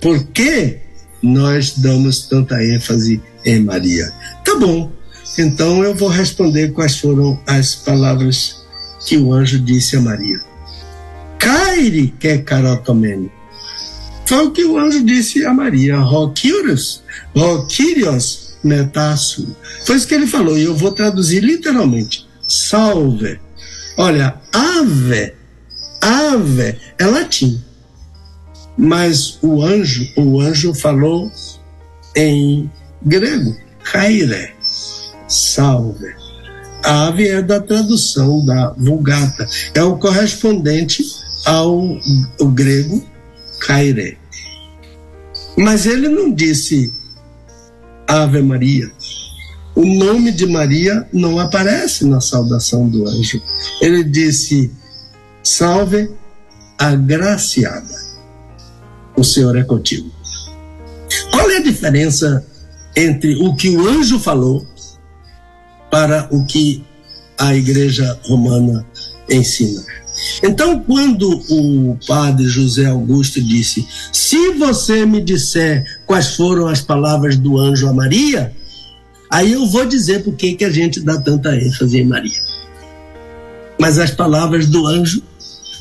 por 0.00 0.24
que 0.28 0.78
nós 1.22 1.74
damos 1.76 2.26
tanta 2.26 2.62
ênfase 2.64 3.22
em 3.44 3.60
Maria. 3.60 4.10
Tá 4.44 4.56
bom, 4.56 4.90
então 5.38 5.84
eu 5.84 5.94
vou 5.94 6.08
responder 6.08 6.72
quais 6.72 6.98
foram 6.98 7.40
as 7.46 7.74
palavras 7.74 8.60
que 9.06 9.16
o 9.16 9.32
anjo 9.32 9.58
disse 9.58 9.96
a 9.96 10.00
Maria. 10.00 10.40
Caire 11.38 12.14
que 12.18 12.38
carotomene. 12.38 13.30
Foi 14.26 14.46
o 14.46 14.50
que 14.50 14.64
o 14.64 14.78
anjo 14.78 15.02
disse 15.02 15.44
a 15.44 15.52
Maria. 15.52 15.98
Roquírios, 15.98 17.02
roquírios 17.34 18.54
metasso. 18.62 19.56
Foi 19.84 19.96
isso 19.96 20.06
que 20.06 20.14
ele 20.14 20.26
falou, 20.26 20.56
e 20.56 20.64
eu 20.64 20.76
vou 20.76 20.92
traduzir 20.92 21.42
literalmente. 21.42 22.28
Salve. 22.46 23.40
Olha, 23.96 24.40
ave, 24.52 25.34
ave 26.00 26.76
é 26.98 27.06
latim. 27.06 27.60
Mas 28.80 29.38
o 29.42 29.62
anjo, 29.62 30.08
o 30.16 30.40
anjo 30.40 30.74
falou 30.74 31.30
em 32.16 32.70
grego, 33.04 33.54
caire 33.84 34.54
salve. 35.30 36.14
Ave 36.82 37.28
é 37.28 37.40
da 37.40 37.60
tradução 37.60 38.44
da 38.44 38.70
Vulgata, 38.70 39.46
é 39.74 39.82
o 39.82 39.96
correspondente 39.96 41.04
ao 41.44 41.98
grego 42.52 43.06
Caire. 43.60 44.18
Mas 45.56 45.86
ele 45.86 46.08
não 46.08 46.32
disse 46.32 46.92
Ave 48.06 48.42
Maria. 48.42 48.90
O 49.74 49.84
nome 49.84 50.32
de 50.32 50.46
Maria 50.46 51.06
não 51.12 51.38
aparece 51.38 52.04
na 52.06 52.20
saudação 52.20 52.88
do 52.88 53.06
anjo. 53.06 53.40
Ele 53.80 54.02
disse: 54.02 54.70
Salve, 55.42 56.10
agraciada. 56.78 57.99
O 59.20 59.24
Senhor 59.24 59.56
é 59.56 59.62
contigo. 59.62 60.10
Qual 61.30 61.50
é 61.50 61.58
a 61.58 61.62
diferença 61.62 62.44
entre 62.96 63.36
o 63.36 63.54
que 63.54 63.68
o 63.76 63.86
anjo 63.86 64.18
falou 64.18 64.66
para 65.90 66.26
o 66.30 66.44
que 66.46 66.84
a 67.38 67.54
Igreja 67.54 68.18
Romana 68.24 68.86
ensina. 69.28 69.82
Então, 70.42 70.80
quando 70.80 71.30
o 71.48 71.98
padre 72.06 72.46
José 72.46 72.86
Augusto 72.86 73.42
disse: 73.42 73.86
Se 74.12 74.52
você 74.52 75.06
me 75.06 75.22
disser 75.22 75.84
quais 76.06 76.34
foram 76.34 76.66
as 76.66 76.80
palavras 76.80 77.36
do 77.36 77.58
anjo 77.58 77.88
a 77.88 77.92
Maria, 77.92 78.54
Aí 79.30 79.52
eu 79.52 79.64
vou 79.64 79.86
dizer 79.86 80.24
por 80.24 80.34
que, 80.34 80.64
a 80.64 80.70
gente 80.70 80.98
dá 80.98 81.16
tanta 81.16 81.54
ênfase 81.54 82.00
em 82.00 82.04
Maria. 82.04 82.40
Mas 83.78 83.96
as 83.96 84.10
palavras 84.10 84.66
do 84.66 84.84
anjo 84.88 85.22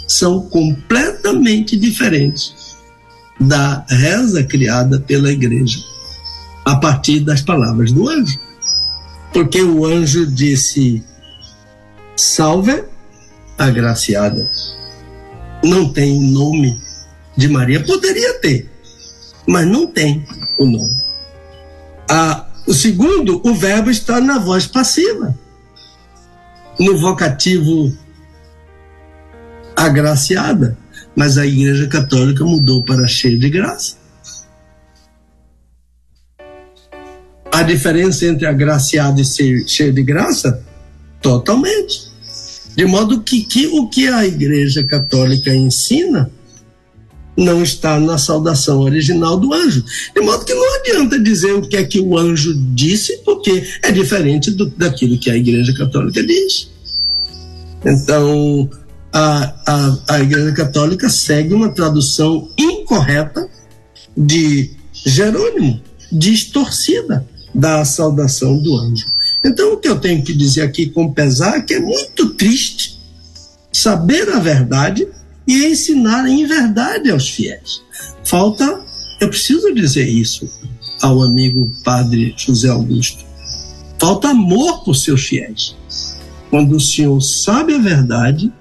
são 0.08 0.42
completamente 0.42 1.76
diferentes 1.76 2.54
da 3.40 3.86
reza 3.88 4.44
criada 4.44 5.00
pela 5.00 5.32
igreja 5.32 5.80
a 6.66 6.76
partir 6.76 7.22
das 7.22 7.42
palavras 7.42 7.92
do 7.92 8.08
anjo. 8.08 8.40
Porque 9.34 9.62
o 9.62 9.86
anjo 9.86 10.26
disse: 10.26 11.04
Salve, 12.16 12.84
agraciada. 13.58 14.50
Não 15.64 15.92
tem 15.92 16.18
o 16.18 16.22
nome 16.22 16.80
de 17.36 17.48
Maria. 17.48 17.84
Poderia 17.84 18.40
ter, 18.40 18.70
mas 19.48 19.66
não 19.68 19.88
tem 19.88 20.26
o 20.58 20.66
nome. 20.66 20.96
Ah, 22.10 22.48
o 22.68 22.74
segundo, 22.74 23.42
o 23.46 23.54
verbo 23.54 23.90
está 23.90 24.20
na 24.20 24.40
voz 24.40 24.66
passiva. 24.66 25.38
No 26.80 26.98
vocativo 26.98 27.92
agraciada, 29.76 30.78
mas 31.20 31.38
a 31.38 31.46
Igreja 31.46 31.86
Católica 31.86 32.46
mudou 32.46 32.82
para 32.82 33.06
cheia 33.06 33.38
de 33.38 33.50
graça. 33.50 33.98
A 37.52 37.62
diferença 37.62 38.26
entre 38.26 38.46
agraciado 38.46 39.20
e 39.20 39.26
cheio 39.68 39.92
de 39.92 40.02
graça? 40.02 40.64
Totalmente. 41.22 42.08
De 42.74 42.86
modo 42.86 43.20
que, 43.20 43.44
que 43.44 43.68
o 43.68 43.90
que 43.90 44.08
a 44.08 44.26
Igreja 44.26 44.82
Católica 44.86 45.54
ensina 45.54 46.32
não 47.36 47.62
está 47.62 48.00
na 48.00 48.18
saudação 48.18 48.80
original 48.80 49.38
do 49.38 49.54
anjo. 49.54 49.84
De 50.16 50.22
modo 50.22 50.46
que 50.46 50.54
não 50.54 50.76
adianta 50.80 51.20
dizer 51.20 51.52
o 51.52 51.68
que 51.68 51.76
é 51.76 51.84
que 51.84 52.00
o 52.00 52.18
anjo 52.18 52.56
disse, 52.74 53.18
porque 53.26 53.62
é 53.84 53.92
diferente 53.92 54.52
do, 54.52 54.68
daquilo 54.68 55.20
que 55.20 55.30
a 55.30 55.36
Igreja 55.36 55.74
Católica 55.74 56.24
diz. 56.24 56.72
Então, 57.84 58.70
a, 59.12 59.54
a, 59.66 59.98
a 60.16 60.20
Igreja 60.22 60.52
Católica 60.54 61.10
segue 61.10 61.54
uma 61.54 61.70
tradução 61.70 62.50
incorreta 62.58 63.50
de 64.16 64.72
Jerônimo, 65.06 65.82
distorcida 66.12 67.26
da 67.54 67.84
saudação 67.86 68.58
do 68.58 68.78
anjo. 68.78 69.08
Então, 69.44 69.74
o 69.74 69.78
que 69.78 69.88
eu 69.88 70.00
tenho 70.00 70.24
que 70.24 70.34
dizer 70.34 70.62
aqui 70.62 70.90
com 70.90 71.14
pesar 71.14 71.58
é 71.58 71.62
que 71.62 71.74
é 71.74 71.80
muito 71.80 72.32
triste 72.32 73.00
saber 73.72 74.30
a 74.30 74.40
verdade 74.40 75.08
e 75.48 75.66
ensinar 75.66 76.28
em 76.28 76.46
verdade 76.46 77.10
aos 77.10 77.30
fiéis. 77.30 77.82
Falta, 78.24 78.84
eu 79.20 79.30
preciso 79.30 79.74
dizer 79.74 80.08
isso 80.08 80.50
ao 81.02 81.24
amigo 81.24 81.72
padre 81.84 82.34
José 82.38 82.70
Augusto. 82.70 83.26
Falta 83.98 84.30
amor 84.30 84.84
por 84.84 84.96
seus 84.96 85.26
fiéis. 85.26 85.76
Quando 86.50 86.76
o 86.76 86.80
senhor 86.80 87.20
sabe 87.22 87.76
a 87.76 87.80
verdade 87.80 88.52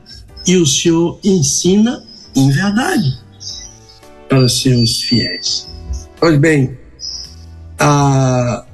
e 0.46 0.56
o 0.56 0.66
senhor 0.66 1.18
ensina 1.22 2.04
em 2.34 2.50
verdade 2.50 3.18
para 4.28 4.48
seus 4.48 5.02
fiéis. 5.02 5.68
Pois 6.20 6.38
bem, 6.38 6.76
a, 7.78 8.64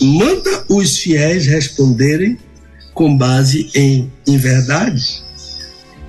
manda 0.00 0.64
os 0.68 0.98
fiéis 0.98 1.46
responderem 1.46 2.38
com 2.92 3.16
base 3.16 3.70
em, 3.74 4.10
em 4.26 4.36
verdade. 4.36 5.22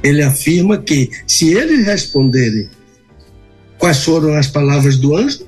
Ele 0.04 0.22
afirma 0.22 0.78
que 0.78 1.10
se 1.28 1.54
eles 1.54 1.86
responderem 1.86 2.70
quais 3.78 4.04
foram 4.04 4.36
as 4.36 4.48
palavras 4.48 4.98
do 4.98 5.16
anjo, 5.16 5.46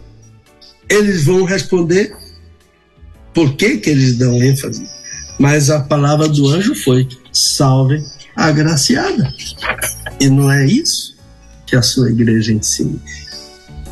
eles 0.89 1.23
vão 1.23 1.43
responder 1.43 2.15
por 3.33 3.55
que, 3.55 3.77
que 3.77 3.89
eles 3.89 4.17
dão 4.17 4.41
ênfase. 4.41 4.87
Mas 5.39 5.69
a 5.69 5.79
palavra 5.81 6.27
do 6.27 6.47
anjo 6.47 6.73
foi: 6.73 7.07
salve 7.31 8.03
agraciada. 8.37 9.33
E 10.19 10.29
não 10.29 10.51
é 10.51 10.65
isso 10.65 11.15
que 11.65 11.75
a 11.75 11.81
sua 11.81 12.09
igreja 12.09 12.53
ensina. 12.53 12.99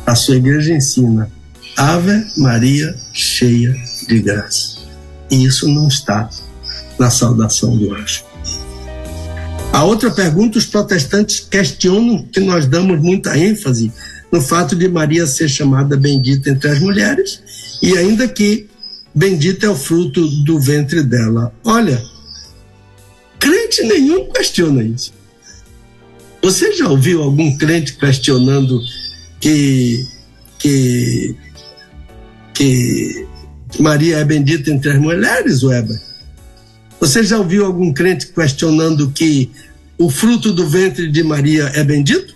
A 0.06 0.14
sua 0.14 0.36
igreja 0.36 0.72
ensina 0.72 1.30
Ave 1.76 2.24
Maria 2.38 2.96
cheia 3.12 3.74
de 4.08 4.20
graça. 4.20 4.78
E 5.30 5.44
isso 5.44 5.68
não 5.68 5.88
está 5.88 6.30
na 6.98 7.10
saudação 7.10 7.76
do 7.76 7.92
anjo. 7.94 8.24
A 9.72 9.84
outra 9.84 10.10
pergunta, 10.10 10.56
os 10.56 10.64
protestantes 10.64 11.40
questionam 11.40 12.22
que 12.32 12.40
nós 12.40 12.66
damos 12.66 12.98
muita 13.00 13.36
ênfase 13.36 13.92
no 14.32 14.40
fato 14.40 14.74
de 14.74 14.88
Maria 14.88 15.26
ser 15.26 15.48
chamada 15.48 15.96
bendita 15.96 16.48
entre 16.48 16.70
as 16.70 16.80
mulheres 16.80 17.42
e 17.82 17.96
ainda 17.96 18.26
que 18.26 18.68
bendito 19.14 19.66
é 19.66 19.68
o 19.68 19.76
fruto 19.76 20.26
do 20.44 20.58
ventre 20.58 21.02
dela. 21.02 21.52
Olha, 21.62 22.02
crente 23.76 23.82
nenhum 23.82 24.30
questiona 24.32 24.82
isso. 24.82 25.12
Você 26.42 26.72
já 26.72 26.88
ouviu 26.88 27.22
algum 27.22 27.56
crente 27.56 27.94
questionando 27.94 28.80
que 29.40 30.06
que 30.58 31.36
que 32.54 33.26
Maria 33.78 34.18
é 34.18 34.24
bendita 34.24 34.70
entre 34.70 34.92
as 34.92 34.98
mulheres, 34.98 35.62
Weber? 35.62 36.00
Você 37.00 37.22
já 37.22 37.38
ouviu 37.38 37.66
algum 37.66 37.92
crente 37.92 38.28
questionando 38.28 39.10
que 39.10 39.50
o 39.98 40.08
fruto 40.08 40.52
do 40.52 40.66
ventre 40.66 41.10
de 41.10 41.22
Maria 41.22 41.70
é 41.74 41.84
bendito? 41.84 42.34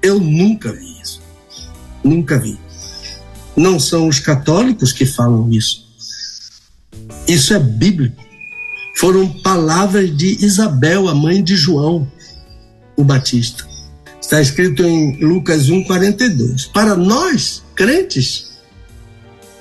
Eu 0.00 0.18
nunca 0.20 0.72
vi 0.72 1.00
isso. 1.02 1.20
Nunca 2.02 2.38
vi. 2.38 2.58
Não 3.56 3.80
são 3.80 4.08
os 4.08 4.20
católicos 4.20 4.92
que 4.92 5.04
falam 5.04 5.50
isso. 5.50 5.84
Isso 7.26 7.52
é 7.52 7.58
bíblico. 7.58 8.25
Foram 8.96 9.28
palavras 9.28 10.16
de 10.16 10.42
Isabel, 10.42 11.06
a 11.06 11.14
mãe 11.14 11.44
de 11.44 11.54
João, 11.54 12.10
o 12.96 13.04
Batista. 13.04 13.62
Está 14.18 14.40
escrito 14.40 14.82
em 14.82 15.22
Lucas 15.22 15.68
1,42. 15.68 16.70
Para 16.72 16.96
nós, 16.96 17.62
crentes, 17.74 18.52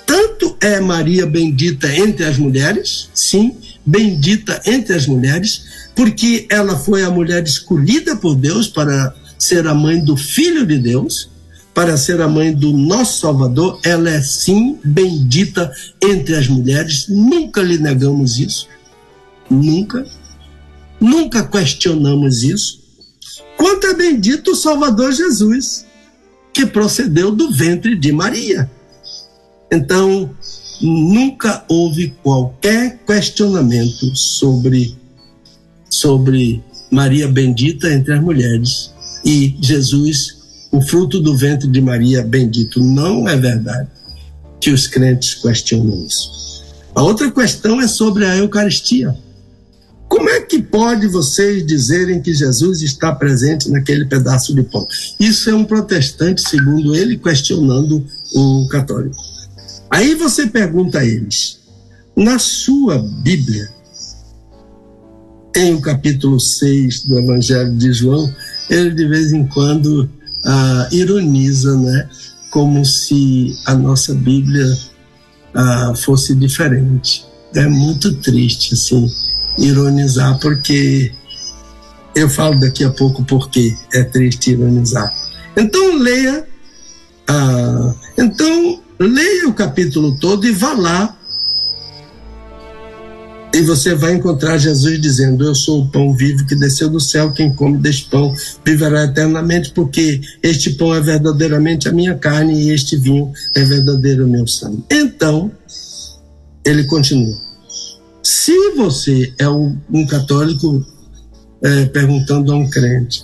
tanto 0.06 0.56
é 0.62 0.80
Maria 0.80 1.26
bendita 1.26 1.94
entre 1.94 2.24
as 2.24 2.38
mulheres, 2.38 3.10
sim, 3.14 3.57
bendita 3.86 4.62
entre 4.66 4.95
as 4.95 5.06
mulheres, 5.06 5.90
porque 5.94 6.48
ela 6.49 6.78
foi 6.78 7.03
a 7.03 7.12
mulher 7.12 7.44
escolhida 7.44 8.16
por 8.16 8.36
Deus 8.36 8.70
para 8.70 9.14
ser 9.38 9.68
a 9.68 9.74
mãe 9.74 9.99
do 10.02 10.16
Filho 10.16 10.66
de 10.66 10.80
Deus, 10.80 11.30
para 11.74 11.98
ser 11.98 12.22
a 12.22 12.28
mãe 12.30 12.53
do 12.53 12.72
nosso 12.72 13.20
Salvador, 13.20 13.82
ela 13.84 14.10
é 14.10 14.22
sim 14.22 14.80
bendita 14.82 15.70
entre 16.02 16.38
as 16.38 16.48
mulheres, 16.48 17.07
nunca 17.10 17.62
lhe 17.62 17.78
negamos 17.78 18.40
isso, 18.40 18.66
nunca, 19.50 20.06
nunca 21.00 21.44
questionamos 21.44 22.44
isso. 22.44 22.84
Quanto 23.58 23.88
é 23.88 23.94
bendito 23.94 24.52
o 24.52 24.56
Salvador 24.56 25.12
Jesus, 25.12 25.86
que 26.54 26.66
procedeu 26.66 27.32
do 27.32 27.52
ventre 27.52 27.98
de 27.98 28.12
Maria. 28.12 28.70
Então, 29.72 30.30
nunca 30.82 31.66
houve 31.68 32.16
qualquer 32.24 33.00
questionamento 33.06 34.16
sobre, 34.16 34.98
sobre 35.90 36.64
Maria 36.92 37.28
bendita 37.28 37.92
entre 37.92 38.14
as 38.14 38.22
mulheres 38.22 38.94
e 39.26 39.58
Jesus, 39.60 40.68
o 40.72 40.82
fruto 40.82 41.20
do 41.20 41.36
ventre 41.36 41.68
de 41.68 41.82
Maria 41.82 42.24
bendito. 42.24 42.82
Não 42.82 43.28
é 43.28 43.36
verdade 43.36 43.90
que 44.62 44.70
os 44.70 44.88
crentes 44.88 45.34
questionam 45.36 46.06
isso. 46.06 46.64
A 46.94 47.04
outra 47.04 47.30
questão 47.30 47.82
é 47.82 47.88
sobre 47.88 48.26
a 48.26 48.38
Eucaristia. 48.38 49.16
Como 50.07 50.30
é 50.30 50.41
que 50.41 50.61
pode 50.61 51.07
vocês 51.07 51.65
dizerem 51.65 52.22
que 52.22 52.34
Jesus 52.34 52.82
está 52.82 53.14
presente 53.14 53.69
naquele 53.69 54.06
pedaço 54.06 54.53
de 54.53 54.64
pão? 54.64 54.88
Isso 55.19 55.49
é 55.49 55.56
um 55.56 55.65
protestante, 55.65 56.48
segundo 56.48 56.95
ele, 56.95 57.18
questionando 57.18 58.06
o 58.34 58.68
católico. 58.69 59.15
Aí 59.90 60.15
você 60.15 60.48
pergunta 60.48 60.99
a 60.99 61.06
eles: 61.06 61.60
na 62.15 62.40
sua 62.40 62.99
Bíblia, 62.99 63.69
em 65.56 65.73
o 65.73 65.82
capítulo 65.82 66.40
6 66.40 67.06
do 67.06 67.19
Evangelho 67.19 67.76
de 67.76 67.91
João, 67.94 68.34
ele 68.69 68.91
de 68.91 69.07
vez 69.07 69.32
em 69.32 69.45
quando 69.48 70.10
ah, 70.45 70.90
ironiza, 70.91 71.77
né? 71.77 72.10
Como 72.52 72.86
se 72.86 73.57
a 73.65 73.73
nossa 73.73 74.14
Bíblia 74.14 74.65
ah, 75.53 75.94
fosse 75.95 76.36
diferente. 76.36 77.26
É 77.53 77.68
muito 77.68 78.14
triste, 78.15 78.73
assim, 78.73 79.10
ironizar, 79.57 80.40
porque 80.40 81.11
eu 82.15 82.30
falo 82.30 82.60
daqui 82.60 82.84
a 82.84 82.90
pouco 82.90 83.23
porque 83.23 83.76
é 83.94 84.03
triste 84.03 84.52
ironizar. 84.52 85.14
Então 85.57 85.98
leia, 85.98 86.48
ah, 87.27 87.94
então 88.18 88.84
Leia 88.99 89.49
o 89.49 89.53
capítulo 89.53 90.15
todo 90.18 90.48
e 90.48 90.52
vá 90.52 90.73
lá. 90.73 91.18
E 93.53 93.61
você 93.61 93.95
vai 93.95 94.14
encontrar 94.14 94.57
Jesus 94.57 95.02
dizendo: 95.02 95.45
Eu 95.45 95.56
sou 95.56 95.82
o 95.82 95.88
pão 95.90 96.14
vivo 96.14 96.45
que 96.45 96.56
desceu 96.56 96.90
do 96.90 96.99
céu. 96.99 97.32
Quem 97.32 97.53
come 97.53 97.77
deste 97.77 98.10
pão 98.10 98.34
viverá 98.65 99.06
eternamente, 99.06 99.72
porque 99.72 100.22
este 100.41 100.72
pão 100.72 100.94
é 100.94 101.02
verdadeiramente 101.02 101.88
a 101.88 101.91
minha 101.91 102.15
carne 102.15 102.53
e 102.64 102.72
este 102.72 102.95
vinho 102.98 103.32
é 103.53 103.64
verdadeiro 103.64 104.27
meu 104.27 104.48
sangue. 104.48 104.84
Então, 104.90 105.52
ele 106.65 106.86
continua. 106.86 107.36
Se 108.26 108.72
você 108.72 109.32
é 109.38 109.48
um, 109.48 109.78
um 109.88 110.04
católico 110.08 110.84
é, 111.62 111.86
perguntando 111.86 112.52
a 112.52 112.56
um 112.56 112.68
crente, 112.68 113.24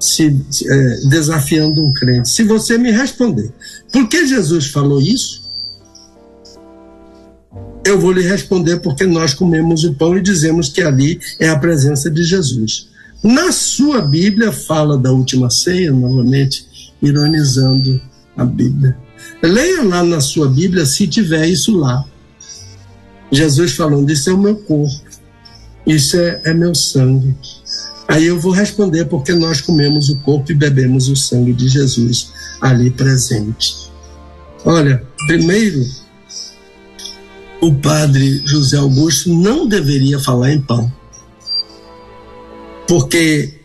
se 0.00 0.34
é, 0.66 0.96
desafiando 1.10 1.84
um 1.84 1.92
crente, 1.92 2.30
se 2.30 2.42
você 2.42 2.78
me 2.78 2.90
responder, 2.90 3.52
por 3.92 4.08
que 4.08 4.26
Jesus 4.26 4.68
falou 4.68 4.98
isso? 4.98 5.44
Eu 7.84 8.00
vou 8.00 8.12
lhe 8.12 8.22
responder 8.22 8.78
porque 8.78 9.04
nós 9.04 9.34
comemos 9.34 9.84
o 9.84 9.92
pão 9.92 10.16
e 10.16 10.22
dizemos 10.22 10.70
que 10.70 10.80
ali 10.80 11.20
é 11.38 11.50
a 11.50 11.58
presença 11.58 12.10
de 12.10 12.24
Jesus. 12.24 12.88
Na 13.22 13.52
sua 13.52 14.00
Bíblia 14.00 14.52
fala 14.52 14.96
da 14.96 15.12
última 15.12 15.50
ceia, 15.50 15.92
novamente 15.92 16.94
ironizando 17.02 18.00
a 18.34 18.44
Bíblia. 18.46 18.96
Leia 19.42 19.82
lá 19.82 20.02
na 20.02 20.22
sua 20.22 20.48
Bíblia 20.48 20.86
se 20.86 21.06
tiver 21.06 21.46
isso 21.46 21.76
lá. 21.76 22.06
Jesus 23.30 23.72
falando: 23.72 24.10
Isso 24.10 24.30
é 24.30 24.32
o 24.32 24.38
meu 24.38 24.56
corpo, 24.56 24.94
isso 25.86 26.16
é, 26.16 26.40
é 26.44 26.54
meu 26.54 26.74
sangue. 26.74 27.34
Aí 28.06 28.26
eu 28.26 28.38
vou 28.38 28.52
responder 28.52 29.06
porque 29.06 29.32
nós 29.32 29.60
comemos 29.60 30.10
o 30.10 30.18
corpo 30.20 30.52
e 30.52 30.54
bebemos 30.54 31.08
o 31.08 31.16
sangue 31.16 31.52
de 31.52 31.68
Jesus 31.68 32.32
ali 32.60 32.90
presente. 32.90 33.90
Olha, 34.64 35.02
primeiro, 35.26 35.84
o 37.60 37.74
padre 37.74 38.42
José 38.46 38.76
Augusto 38.76 39.32
não 39.32 39.66
deveria 39.66 40.18
falar 40.18 40.52
em 40.52 40.60
pão, 40.60 40.92
porque 42.86 43.58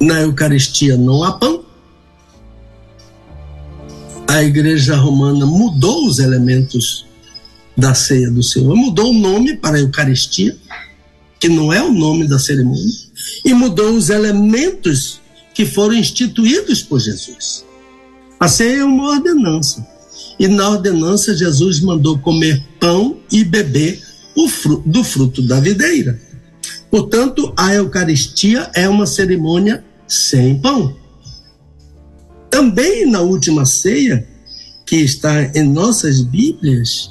na 0.00 0.20
Eucaristia 0.20 0.96
não 0.96 1.22
há 1.22 1.32
pão. 1.32 1.64
A 4.28 4.44
Igreja 4.44 4.96
Romana 4.96 5.44
mudou 5.44 6.06
os 6.06 6.18
elementos 6.18 7.06
da 7.80 7.94
ceia 7.94 8.30
do 8.30 8.42
Senhor, 8.42 8.76
mudou 8.76 9.10
o 9.10 9.18
nome 9.18 9.56
para 9.56 9.76
a 9.76 9.80
Eucaristia, 9.80 10.56
que 11.40 11.48
não 11.48 11.72
é 11.72 11.82
o 11.82 11.90
nome 11.90 12.28
da 12.28 12.38
cerimônia, 12.38 12.92
e 13.44 13.54
mudou 13.54 13.94
os 13.94 14.10
elementos 14.10 15.20
que 15.54 15.64
foram 15.64 15.94
instituídos 15.94 16.82
por 16.82 17.00
Jesus. 17.00 17.64
A 18.38 18.46
ceia 18.46 18.80
é 18.80 18.84
uma 18.84 19.10
ordenança. 19.10 19.86
E 20.38 20.46
na 20.46 20.70
ordenança, 20.70 21.36
Jesus 21.36 21.80
mandou 21.80 22.18
comer 22.18 22.62
pão 22.78 23.18
e 23.32 23.44
beber 23.44 24.00
fruto, 24.48 24.88
do 24.88 25.04
fruto 25.04 25.42
da 25.42 25.60
videira. 25.60 26.20
Portanto, 26.90 27.52
a 27.56 27.74
Eucaristia 27.74 28.70
é 28.74 28.88
uma 28.88 29.06
cerimônia 29.06 29.84
sem 30.08 30.60
pão. 30.60 30.96
Também 32.50 33.06
na 33.06 33.20
última 33.20 33.64
ceia, 33.64 34.26
que 34.84 34.96
está 34.96 35.44
em 35.54 35.62
nossas 35.62 36.20
Bíblias, 36.20 37.10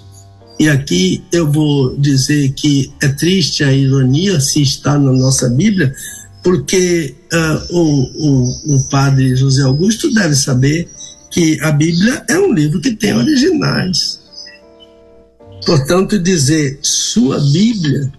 e 0.60 0.68
aqui 0.68 1.23
eu 1.31 1.49
vou 1.49 1.95
dizer 1.98 2.52
que 2.52 2.91
é 3.02 3.07
triste 3.07 3.64
a 3.64 3.72
ironia 3.72 4.41
se 4.41 4.61
está 4.61 4.99
na 4.99 5.14
nossa 5.14 5.49
Bíblia, 5.49 5.95
porque 6.44 7.15
uh, 7.31 7.76
o, 7.77 8.02
o, 8.27 8.76
o 8.76 8.90
padre 8.90 9.36
José 9.38 9.64
Augusto 9.64 10.14
deve 10.14 10.36
saber 10.36 10.90
que 11.31 11.60
a 11.61 11.72
Bíblia 11.72 12.23
é 12.30 12.38
um 12.38 12.53
livro 12.53 12.81
que 12.81 12.91
tem 12.91 13.15
originais. 13.15 14.19
Portanto, 15.65 16.19
dizer 16.19 16.80
sua 16.81 17.40
Bíblia 17.40 18.11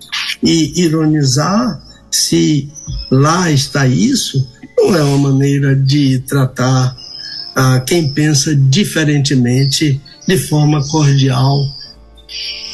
e 0.43 0.81
ironizar 0.83 1.83
se 2.11 2.69
lá 3.11 3.51
está 3.51 3.87
isso, 3.87 4.49
não 4.79 4.97
é 4.97 5.03
uma 5.03 5.31
maneira 5.31 5.77
de 5.77 6.21
tratar 6.21 6.97
a 7.55 7.81
quem 7.81 8.13
pensa 8.13 8.55
diferentemente 8.55 10.01
de 10.27 10.39
forma 10.39 10.87
cordial, 10.89 11.67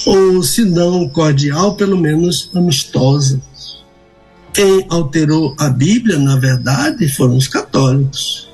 ou 0.07 0.43
se 0.43 0.65
não 0.65 1.09
cordial, 1.09 1.77
pelo 1.77 1.97
menos 1.97 2.51
amistosa. 2.55 3.41
Quem 4.53 4.87
alterou 4.89 5.55
a 5.59 5.69
Bíblia, 5.69 6.19
na 6.19 6.37
verdade, 6.37 7.09
foram 7.09 7.37
os 7.37 7.49
católicos. 7.49 8.49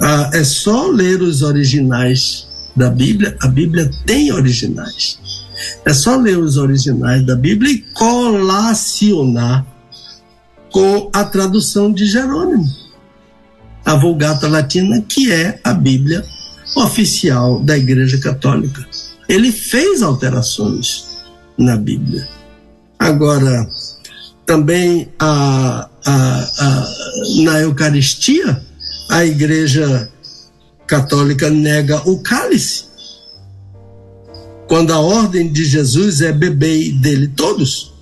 Ah, 0.00 0.30
é 0.32 0.44
só 0.44 0.86
ler 0.86 1.22
os 1.22 1.42
originais 1.42 2.46
da 2.76 2.90
Bíblia, 2.90 3.36
a 3.40 3.48
Bíblia 3.48 3.90
tem 4.04 4.32
originais. 4.32 5.18
É 5.84 5.92
só 5.92 6.16
ler 6.16 6.38
os 6.38 6.56
originais 6.56 7.24
da 7.24 7.36
Bíblia 7.36 7.72
e 7.72 7.78
colacionar 7.94 9.64
com 10.70 11.08
a 11.12 11.24
tradução 11.24 11.92
de 11.92 12.04
Jerônimo, 12.04 12.68
a 13.84 13.94
Vulgata 13.94 14.48
Latina, 14.48 15.00
que 15.08 15.30
é 15.30 15.60
a 15.62 15.72
Bíblia 15.72 16.24
oficial 16.76 17.60
da 17.60 17.78
Igreja 17.78 18.18
Católica. 18.18 18.84
Ele 19.28 19.50
fez 19.50 20.02
alterações 20.02 21.06
na 21.56 21.76
Bíblia. 21.76 22.28
Agora, 22.98 23.68
também 24.46 25.08
a, 25.18 25.88
a, 26.04 26.48
a, 26.58 26.86
na 27.42 27.60
Eucaristia, 27.60 28.62
a 29.10 29.24
Igreja 29.24 30.10
Católica 30.86 31.50
nega 31.50 32.02
o 32.08 32.22
cálice. 32.22 32.84
Quando 34.68 34.92
a 34.92 34.98
ordem 34.98 35.52
de 35.52 35.64
Jesus 35.64 36.20
é 36.20 36.32
beber 36.32 36.92
dele 36.92 37.28
todos, 37.28 37.92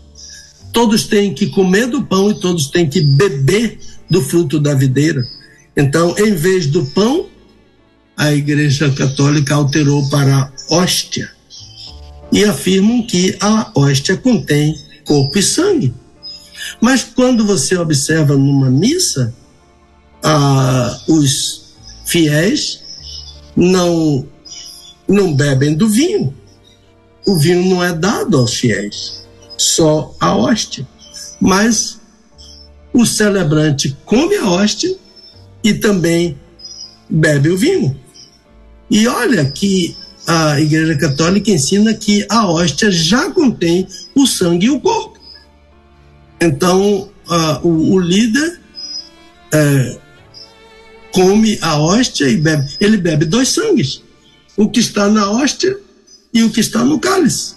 todos 0.72 1.04
têm 1.04 1.34
que 1.34 1.48
comer 1.48 1.86
do 1.86 2.02
pão 2.02 2.30
e 2.30 2.34
todos 2.34 2.68
têm 2.68 2.88
que 2.88 3.00
beber 3.00 3.78
do 4.08 4.22
fruto 4.22 4.58
da 4.60 4.74
videira. 4.74 5.22
Então, 5.76 6.14
em 6.18 6.34
vez 6.34 6.66
do 6.66 6.84
pão, 6.86 7.26
a 8.22 8.32
Igreja 8.32 8.88
Católica 8.92 9.56
alterou 9.56 10.08
para 10.08 10.52
hóstia 10.70 11.28
e 12.30 12.44
afirmam 12.44 13.04
que 13.04 13.36
a 13.40 13.72
hóstia 13.74 14.16
contém 14.16 14.78
corpo 15.04 15.36
e 15.36 15.42
sangue. 15.42 15.92
Mas 16.80 17.02
quando 17.02 17.44
você 17.44 17.76
observa 17.76 18.36
numa 18.36 18.70
missa, 18.70 19.34
ah, 20.22 21.00
os 21.08 21.74
fiéis 22.06 22.80
não, 23.56 24.24
não 25.08 25.34
bebem 25.34 25.74
do 25.74 25.88
vinho. 25.88 26.32
O 27.26 27.36
vinho 27.36 27.68
não 27.70 27.82
é 27.82 27.92
dado 27.92 28.38
aos 28.38 28.54
fiéis, 28.54 29.26
só 29.58 30.14
a 30.20 30.36
hóstia. 30.36 30.86
Mas 31.40 32.00
o 32.92 33.04
celebrante 33.04 33.96
come 34.04 34.36
a 34.36 34.48
hóstia 34.48 34.96
e 35.64 35.74
também 35.74 36.38
bebe 37.10 37.48
o 37.48 37.58
vinho. 37.58 38.00
E 38.92 39.06
olha 39.06 39.50
que 39.50 39.96
a 40.26 40.60
Igreja 40.60 40.94
Católica 40.98 41.50
ensina 41.50 41.94
que 41.94 42.26
a 42.28 42.46
hóstia 42.46 42.90
já 42.90 43.30
contém 43.30 43.88
o 44.14 44.26
sangue 44.26 44.66
e 44.66 44.70
o 44.70 44.78
corpo. 44.78 45.18
Então, 46.38 47.08
o, 47.62 47.68
o, 47.94 47.98
líder 47.98 48.60
uh, 49.54 50.00
come 51.10 51.58
a 51.62 51.78
hóstia 51.78 52.28
e 52.28 52.36
bebe. 52.36 52.68
Ele 52.78 52.98
bebe 52.98 53.24
dois 53.24 53.48
sangues: 53.48 54.02
o 54.58 54.68
que 54.68 54.80
está 54.80 55.08
na 55.08 55.30
hóstia 55.30 55.74
e 56.34 56.42
o 56.42 56.50
que 56.50 56.60
está 56.60 56.84
no 56.84 57.00
cálice. 57.00 57.54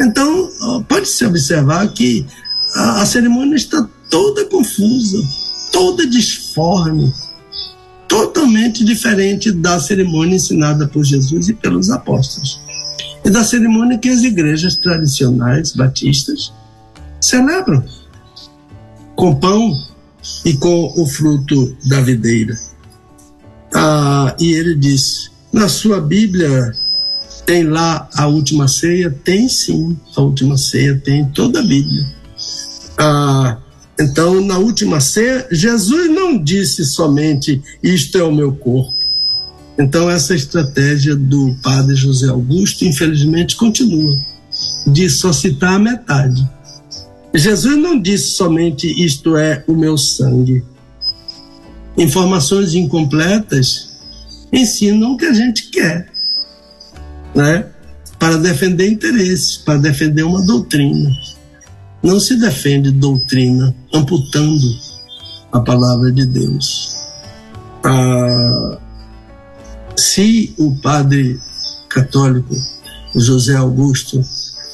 Então, 0.00 0.48
pode-se 0.88 1.26
observar 1.26 1.92
que 1.92 2.24
a, 2.72 3.02
a 3.02 3.06
cerimônia 3.06 3.56
está 3.56 3.84
toda 4.08 4.44
confusa, 4.44 5.18
toda 5.72 6.06
disforme 6.06 7.12
totalmente 8.08 8.84
diferente 8.84 9.52
da 9.52 9.78
cerimônia 9.80 10.36
ensinada 10.36 10.86
por 10.86 11.04
Jesus 11.04 11.48
e 11.48 11.54
pelos 11.54 11.90
apóstolos. 11.90 12.60
E 13.24 13.30
da 13.30 13.42
cerimônia 13.42 13.98
que 13.98 14.08
as 14.08 14.22
igrejas 14.22 14.76
tradicionais 14.76 15.72
batistas 15.72 16.52
celebram 17.20 17.84
com 19.16 19.34
pão 19.34 19.72
e 20.44 20.54
com 20.54 20.92
o 20.96 21.06
fruto 21.06 21.76
da 21.86 22.00
videira. 22.00 22.56
Ah, 23.74 24.34
e 24.38 24.52
ele 24.52 24.74
diz: 24.76 25.30
na 25.52 25.68
sua 25.68 26.00
Bíblia 26.00 26.72
tem 27.44 27.64
lá 27.64 28.08
a 28.14 28.26
última 28.26 28.68
ceia? 28.68 29.10
Tem 29.10 29.48
sim, 29.48 29.98
a 30.16 30.20
última 30.20 30.56
ceia 30.56 31.00
tem 31.04 31.24
toda 31.30 31.60
a 31.60 31.62
Bíblia. 31.62 32.06
Ah, 32.98 33.58
então, 33.98 34.42
na 34.42 34.58
última 34.58 35.00
ceia, 35.00 35.46
Jesus 35.50 36.10
não 36.10 36.36
disse 36.36 36.84
somente: 36.84 37.62
Isto 37.82 38.18
é 38.18 38.22
o 38.22 38.34
meu 38.34 38.52
corpo. 38.52 38.94
Então, 39.78 40.10
essa 40.10 40.34
estratégia 40.34 41.16
do 41.16 41.54
padre 41.62 41.94
José 41.94 42.28
Augusto, 42.28 42.84
infelizmente, 42.84 43.56
continua, 43.56 44.16
de 44.86 45.08
só 45.08 45.32
citar 45.32 45.74
a 45.74 45.78
metade. 45.78 46.46
Jesus 47.34 47.78
não 47.78 47.98
disse 47.98 48.28
somente: 48.28 48.86
Isto 49.02 49.36
é 49.36 49.64
o 49.66 49.74
meu 49.74 49.96
sangue. 49.96 50.62
Informações 51.96 52.74
incompletas 52.74 53.96
ensinam 54.52 55.12
o 55.12 55.16
que 55.16 55.24
a 55.24 55.32
gente 55.32 55.70
quer, 55.70 56.12
né? 57.34 57.66
Para 58.18 58.36
defender 58.36 58.90
interesses, 58.90 59.56
para 59.56 59.78
defender 59.78 60.22
uma 60.22 60.44
doutrina. 60.44 61.10
Não 62.02 62.20
se 62.20 62.36
defende 62.36 62.90
doutrina 62.90 63.74
amputando 63.92 64.78
a 65.52 65.60
palavra 65.60 66.12
de 66.12 66.26
Deus. 66.26 66.96
Ah, 67.84 68.78
se 69.96 70.54
o 70.58 70.74
padre 70.76 71.38
católico 71.88 72.54
José 73.14 73.54
Augusto, 73.56 74.22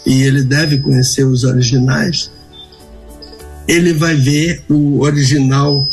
e 0.05 0.23
ele 0.23 0.43
deve 0.43 0.79
conhecer 0.79 1.25
os 1.25 1.45
originais, 1.45 2.31
ele 3.69 3.93
vai 3.93 4.17
ver 4.17 4.65
o 4.69 5.01
original 5.01 5.89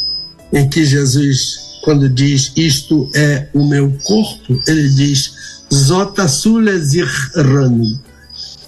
em 0.51 0.67
que 0.67 0.83
Jesus, 0.83 1.79
quando 1.83 2.09
diz 2.09 2.51
isto 2.55 3.09
é 3.13 3.47
o 3.53 3.67
meu 3.67 3.91
corpo, 4.03 4.59
ele 4.67 4.89
diz 4.89 5.33
Zota 5.71 6.27
su 6.27 6.57
lesir 6.57 7.07
rani. 7.35 7.99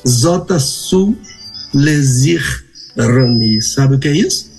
Zota 0.07 0.59
su 0.59 1.15
lesir 1.73 2.41
rani. 2.97 3.61
Sabe 3.61 3.95
o 3.95 3.99
que 3.99 4.07
é 4.07 4.15
isso? 4.15 4.49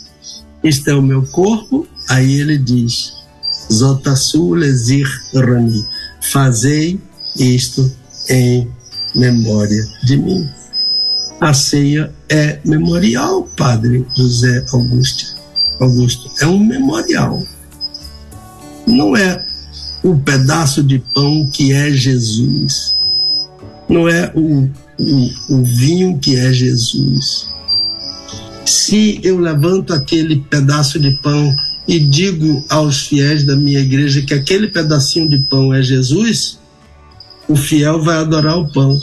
Isto 0.63 0.91
é 0.91 0.95
o 0.95 1.03
meu 1.03 1.23
corpo. 1.27 1.87
Aí 2.09 2.41
ele 2.41 2.59
diz 2.59 3.13
Zota 3.73 4.17
su 4.17 4.55
lesir 4.55 5.09
rani. 5.35 5.85
Fazei 6.21 7.01
isto 7.37 7.91
em 8.29 8.71
memória 9.15 9.87
de 10.05 10.17
mim. 10.17 10.49
A 11.41 11.53
ceia 11.53 12.13
é 12.29 12.61
memorial, 12.65 13.49
Padre 13.57 14.07
José 14.17 14.65
Augusto. 14.73 15.37
Augusto. 15.81 16.31
É 16.41 16.47
um 16.47 16.59
memorial. 16.59 17.43
Não 18.87 19.17
é 19.17 19.45
o 20.03 20.17
pedaço 20.19 20.83
de 20.83 20.99
pão 21.13 21.49
que 21.53 21.73
é 21.73 21.91
Jesus. 21.91 22.95
Não 23.89 24.09
é 24.09 24.33
o, 24.35 24.69
o, 24.99 25.31
o 25.57 25.65
vinho 25.65 26.19
que 26.19 26.37
é 26.37 26.53
Jesus. 26.53 27.49
Se 28.65 29.21
eu 29.23 29.39
levanto 29.39 29.93
aquele 29.93 30.37
pedaço 30.37 30.99
de 30.99 31.11
pão 31.23 31.57
e 31.87 31.99
digo 31.99 32.65
aos 32.69 33.07
fiéis 33.07 33.45
da 33.45 33.57
minha 33.57 33.81
igreja 33.81 34.23
que 34.23 34.35
aquele 34.35 34.69
pedacinho 34.69 35.29
de 35.29 35.39
pão 35.39 35.75
é 35.75 35.83
Jesus, 35.83 36.59
o 37.49 37.57
fiel 37.57 38.03
vai 38.03 38.17
adorar 38.17 38.59
o 38.59 38.71
pão. 38.73 38.99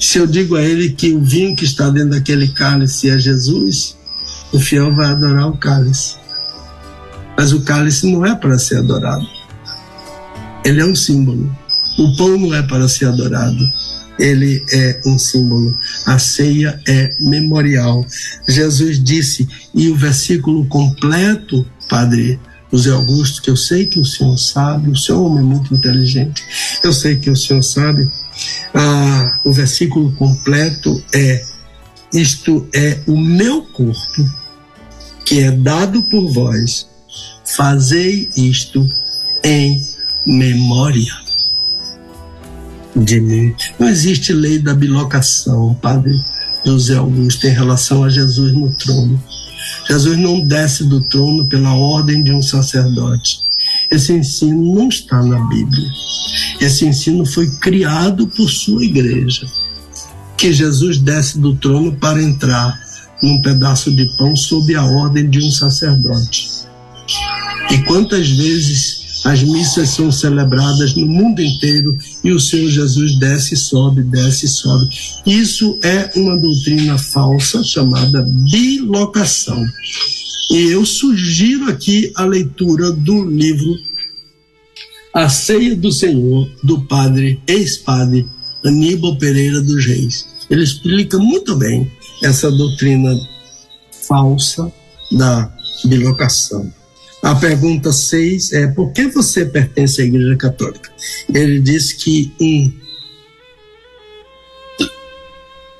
Se 0.00 0.18
eu 0.18 0.26
digo 0.26 0.56
a 0.56 0.62
ele 0.62 0.90
que 0.90 1.12
o 1.12 1.20
vinho 1.20 1.56
que 1.56 1.64
está 1.64 1.88
dentro 1.88 2.10
daquele 2.10 2.48
cálice 2.48 3.08
é 3.08 3.18
Jesus, 3.18 3.96
o 4.52 4.60
fiel 4.60 4.94
vai 4.94 5.06
adorar 5.06 5.48
o 5.48 5.56
cálice. 5.56 6.16
Mas 7.36 7.52
o 7.52 7.62
cálice 7.62 8.10
não 8.12 8.24
é 8.24 8.34
para 8.34 8.58
ser 8.58 8.78
adorado. 8.78 9.26
Ele 10.64 10.80
é 10.80 10.84
um 10.84 10.94
símbolo. 10.94 11.50
O 11.98 12.16
pão 12.16 12.38
não 12.38 12.54
é 12.54 12.62
para 12.62 12.88
ser 12.88 13.06
adorado. 13.06 13.72
Ele 14.18 14.64
é 14.72 15.00
um 15.06 15.18
símbolo. 15.18 15.76
A 16.06 16.18
ceia 16.18 16.80
é 16.86 17.14
memorial. 17.20 18.04
Jesus 18.48 19.02
disse, 19.02 19.48
e 19.74 19.88
o 19.88 19.96
versículo 19.96 20.64
completo, 20.66 21.66
Padre 21.88 22.38
José 22.72 22.90
Augusto, 22.90 23.42
que 23.42 23.50
eu 23.50 23.56
sei 23.56 23.86
que 23.86 24.00
o 24.00 24.04
senhor 24.04 24.36
sabe, 24.36 24.90
o 24.90 24.96
senhor 24.96 25.18
é 25.18 25.20
um 25.20 25.26
homem 25.26 25.44
muito 25.44 25.72
inteligente, 25.72 26.42
eu 26.82 26.92
sei 26.92 27.16
que 27.16 27.30
o 27.30 27.36
senhor 27.36 27.62
sabe. 27.62 28.08
Ah, 28.74 29.38
o 29.44 29.52
versículo 29.52 30.12
completo 30.12 31.00
é: 31.14 31.44
Isto 32.12 32.68
é 32.74 32.98
o 33.06 33.16
meu 33.16 33.62
corpo, 33.62 34.28
que 35.24 35.40
é 35.40 35.52
dado 35.52 36.02
por 36.02 36.28
vós, 36.32 36.88
fazei 37.44 38.28
isto 38.36 38.88
em 39.44 39.80
memória 40.26 41.23
de 42.96 43.20
mim. 43.20 43.54
Não 43.78 43.88
existe 43.88 44.32
lei 44.32 44.58
da 44.58 44.74
bilocação, 44.74 45.74
Padre 45.80 46.22
José 46.64 46.96
Augusto, 46.96 47.46
em 47.46 47.50
relação 47.50 48.04
a 48.04 48.08
Jesus 48.08 48.52
no 48.52 48.70
trono. 48.70 49.22
Jesus 49.88 50.16
não 50.18 50.40
desce 50.40 50.84
do 50.84 51.00
trono 51.00 51.46
pela 51.46 51.74
ordem 51.74 52.22
de 52.22 52.32
um 52.32 52.40
sacerdote. 52.40 53.40
Esse 53.90 54.12
ensino 54.12 54.74
não 54.74 54.88
está 54.88 55.22
na 55.22 55.38
Bíblia. 55.48 55.88
Esse 56.60 56.86
ensino 56.86 57.24
foi 57.26 57.50
criado 57.56 58.26
por 58.28 58.48
sua 58.48 58.84
igreja. 58.84 59.46
Que 60.36 60.52
Jesus 60.52 60.98
desce 60.98 61.38
do 61.38 61.54
trono 61.54 61.92
para 61.92 62.22
entrar 62.22 62.78
num 63.22 63.40
pedaço 63.40 63.90
de 63.90 64.04
pão 64.16 64.34
sob 64.36 64.74
a 64.74 64.84
ordem 64.84 65.28
de 65.28 65.40
um 65.40 65.50
sacerdote. 65.50 66.50
E 67.70 67.78
quantas 67.84 68.28
vezes 68.30 68.93
as 69.24 69.42
missas 69.42 69.88
são 69.88 70.12
celebradas 70.12 70.94
no 70.94 71.06
mundo 71.06 71.40
inteiro 71.40 71.96
e 72.22 72.30
o 72.30 72.38
Senhor 72.38 72.68
Jesus 72.68 73.18
desce, 73.18 73.56
sobe, 73.56 74.02
desce, 74.02 74.46
sobe. 74.46 74.86
Isso 75.24 75.78
é 75.82 76.10
uma 76.14 76.36
doutrina 76.36 76.98
falsa 76.98 77.64
chamada 77.64 78.22
bilocação. 78.22 79.64
E 80.50 80.70
eu 80.70 80.84
sugiro 80.84 81.70
aqui 81.70 82.12
a 82.14 82.24
leitura 82.26 82.92
do 82.92 83.24
livro 83.24 83.78
A 85.14 85.28
Ceia 85.30 85.74
do 85.74 85.90
Senhor, 85.90 86.46
do 86.62 86.82
padre, 86.82 87.40
ex-padre 87.46 88.28
Aníbal 88.62 89.16
Pereira 89.16 89.62
dos 89.62 89.86
Reis. 89.86 90.26
Ele 90.50 90.62
explica 90.62 91.16
muito 91.16 91.56
bem 91.56 91.90
essa 92.22 92.50
doutrina 92.50 93.18
falsa 94.06 94.70
da 95.10 95.50
bilocação. 95.86 96.70
A 97.24 97.34
pergunta 97.34 97.90
6 97.90 98.52
é: 98.52 98.66
por 98.66 98.92
que 98.92 99.08
você 99.08 99.46
pertence 99.46 100.02
à 100.02 100.04
Igreja 100.04 100.36
Católica? 100.36 100.92
Ele 101.32 101.58
diz 101.58 101.94
que 101.94 102.30
um 102.38 102.70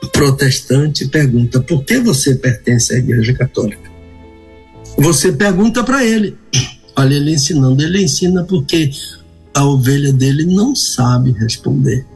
protestante 0.08 1.06
pergunta: 1.06 1.60
por 1.60 1.84
que 1.84 2.00
você 2.00 2.36
pertence 2.36 2.94
à 2.94 2.98
Igreja 2.98 3.34
Católica? 3.34 3.92
Você 4.96 5.32
pergunta 5.32 5.84
para 5.84 6.02
ele. 6.02 6.34
Olha, 6.96 7.12
ele 7.12 7.34
ensinando. 7.34 7.82
Ele 7.82 8.02
ensina 8.02 8.42
porque 8.44 8.90
a 9.52 9.66
ovelha 9.66 10.14
dele 10.14 10.46
não 10.46 10.74
sabe 10.74 11.32
responder. 11.32 12.06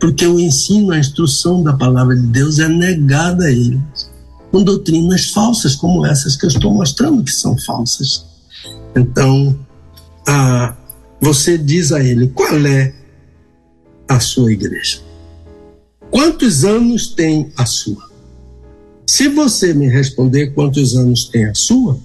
Porque 0.00 0.26
o 0.26 0.40
ensino, 0.40 0.90
a 0.90 0.98
instrução 0.98 1.62
da 1.62 1.74
palavra 1.74 2.16
de 2.16 2.26
Deus 2.26 2.58
é 2.58 2.66
negada 2.68 3.44
a 3.44 3.52
ele 3.52 3.80
com 4.50 4.64
doutrinas 4.64 5.26
falsas 5.26 5.76
como 5.76 6.04
essas 6.04 6.36
que 6.36 6.46
eu 6.46 6.48
estou 6.48 6.74
mostrando 6.74 7.22
que 7.22 7.30
são 7.30 7.56
falsas. 7.56 8.28
Então, 8.94 9.58
a, 10.26 10.76
você 11.20 11.56
diz 11.56 11.92
a 11.92 12.02
ele: 12.02 12.28
qual 12.28 12.54
é 12.66 12.94
a 14.08 14.18
sua 14.20 14.52
igreja? 14.52 15.00
Quantos 16.10 16.64
anos 16.64 17.08
tem 17.08 17.52
a 17.56 17.64
sua? 17.64 18.10
Se 19.06 19.28
você 19.28 19.74
me 19.74 19.88
responder 19.88 20.54
quantos 20.54 20.96
anos 20.96 21.24
tem 21.24 21.44
a 21.44 21.54
sua, 21.54 21.98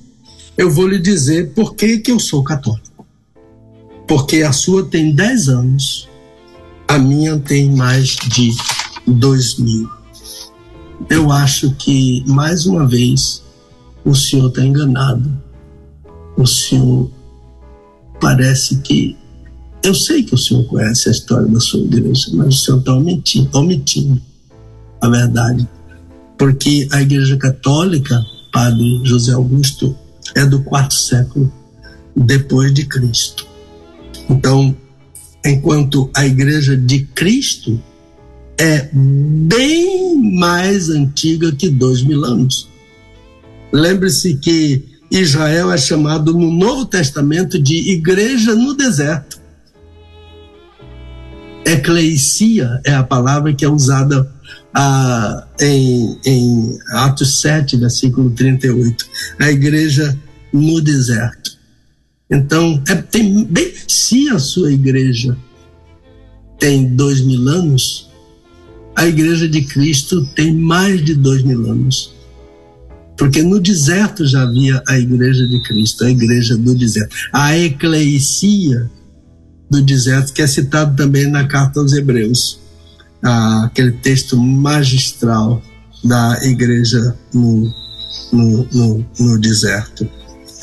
eu 0.58 0.70
vou 0.70 0.88
lhe 0.88 1.00
dizer 1.00 1.54
por 1.54 1.76
que, 1.76 2.00
que 2.00 2.12
eu 2.12 2.20
sou 2.20 2.44
católico. 2.44 3.06
Porque 4.08 4.44
a 4.44 4.52
sua 4.52 4.86
tem 4.86 5.14
10 5.14 5.50
anos, 5.50 6.10
a 6.88 6.98
minha 7.00 7.40
tem 7.40 7.72
mais 7.72 8.16
de 8.16 8.52
dois 9.08 9.58
mil. 9.58 9.90
Eu 11.10 11.32
acho 11.32 11.76
que, 11.76 12.24
mais 12.28 12.66
uma 12.66 12.88
vez, 12.88 13.44
o 14.04 14.16
senhor 14.16 14.50
está 14.50 14.64
enganado 14.64 15.45
o 16.38 16.46
senhor 16.46 17.10
parece 18.20 18.78
que. 18.78 19.16
Eu 19.84 19.94
sei 19.94 20.24
que 20.24 20.34
o 20.34 20.38
senhor 20.38 20.66
conhece 20.66 21.10
a 21.10 21.12
história 21.12 21.48
da 21.48 21.60
sua 21.60 21.80
igreja, 21.82 22.32
mas 22.34 22.48
o 22.48 22.58
senhor 22.58 22.80
está 22.80 22.94
omitindo, 22.94 23.58
omitindo 23.58 24.22
a 25.00 25.10
verdade. 25.10 25.68
Porque 26.38 26.88
a 26.92 27.02
Igreja 27.02 27.38
Católica, 27.38 28.20
Padre 28.52 29.02
José 29.04 29.34
Augusto, 29.34 29.96
é 30.36 30.46
do 30.46 30.62
quarto 30.64 30.96
século 30.96 31.52
depois 32.16 32.74
de 32.74 32.86
Cristo. 32.86 33.46
Então, 34.30 34.76
enquanto 35.46 36.10
a 36.16 36.26
Igreja 36.26 36.76
de 36.76 37.06
Cristo 37.14 37.80
é 38.58 38.90
bem 38.92 40.16
mais 40.38 40.90
antiga 40.90 41.52
que 41.52 41.70
dois 41.70 42.04
mil 42.04 42.24
anos. 42.24 42.68
Lembre-se 43.72 44.38
que 44.38 44.95
Israel 45.20 45.72
é 45.72 45.78
chamado 45.78 46.34
no 46.34 46.52
Novo 46.52 46.86
Testamento 46.86 47.62
de 47.62 47.92
igreja 47.92 48.54
no 48.54 48.74
deserto. 48.74 49.40
Eclesia 51.66 52.82
é 52.84 52.94
a 52.94 53.04
palavra 53.04 53.54
que 53.54 53.66
é 53.66 53.70
usada 53.70 54.30
ah, 54.74 55.48
em, 55.60 56.20
em 56.26 56.80
Atos 56.92 57.42
7, 57.42 57.78
versículo 57.78 58.30
38. 58.32 59.06
A 59.40 59.52
igreja 59.52 60.18
no 60.52 60.82
deserto. 60.82 61.58
Então, 62.30 62.82
é, 62.88 62.96
tem, 62.96 63.46
bem, 63.46 63.74
se 63.88 64.30
a 64.30 64.40
sua 64.40 64.72
igreja 64.72 65.38
tem 66.60 66.96
dois 66.96 67.22
mil 67.22 67.48
anos, 67.48 68.10
a 68.96 69.06
igreja 69.06 69.48
de 69.48 69.62
Cristo 69.64 70.26
tem 70.36 70.54
mais 70.54 71.04
de 71.04 71.16
dois 71.16 71.44
mil 71.44 71.70
anos. 71.70 72.15
Porque 73.18 73.42
no 73.42 73.60
deserto 73.60 74.26
já 74.26 74.44
havia 74.44 74.82
a 74.88 75.00
igreja 75.00 75.48
de 75.48 75.62
Cristo, 75.64 76.04
a 76.04 76.10
igreja 76.10 76.58
do 76.58 76.76
deserto. 76.76 77.16
A 77.32 77.58
eclesia 77.58 78.90
do 79.70 79.82
deserto, 79.82 80.34
que 80.34 80.42
é 80.42 80.48
citado 80.48 80.96
também 80.96 81.30
na 81.30 81.48
carta 81.48 81.80
aos 81.80 81.94
Hebreus, 81.94 82.60
aquele 83.22 83.94
texto 83.94 84.38
magistral 84.38 85.62
da 86.04 86.40
igreja 86.44 87.16
no, 87.34 87.74
no, 88.32 88.68
no, 88.72 89.06
no 89.20 89.40
deserto. 89.40 90.08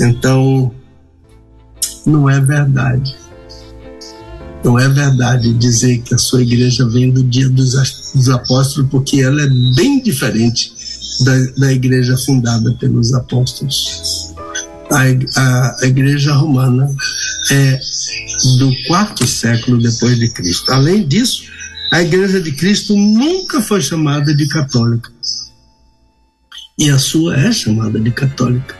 Então, 0.00 0.72
não 2.06 2.28
é 2.28 2.40
verdade 2.40 3.14
Não 4.64 4.78
é 4.78 4.88
verdade 4.88 5.52
dizer 5.54 6.02
que 6.02 6.14
a 6.14 6.18
sua 6.18 6.42
igreja 6.42 6.88
vem 6.88 7.10
do 7.10 7.22
dia 7.22 7.48
dos, 7.48 7.74
apóstolos, 8.28 8.90
porque 8.90 9.20
ela 9.20 9.42
é 9.42 9.48
bem 9.74 10.02
diferente 10.02 10.72
da, 11.24 11.38
da 11.56 11.72
igreja 11.72 12.16
fundada 12.16 12.72
pelos 12.74 13.12
apóstolos. 13.14 14.34
A, 14.90 15.40
a, 15.40 15.76
a 15.82 15.86
igreja 15.86 16.34
romana 16.34 16.94
é 17.50 17.80
do 18.58 18.72
quarto 18.86 19.26
século 19.26 19.80
depois 19.80 20.18
de 20.18 20.28
Cristo. 20.30 20.72
Além 20.72 21.06
disso, 21.06 21.44
a 21.90 22.02
igreja 22.02 22.40
de 22.40 22.52
Cristo 22.52 22.96
nunca 22.96 23.60
foi 23.60 23.80
chamada 23.80 24.34
de 24.34 24.46
católica. 24.48 25.10
E 26.78 26.90
a 26.90 26.98
sua 26.98 27.36
é 27.36 27.52
chamada 27.52 28.00
de 28.00 28.10
católica. 28.10 28.74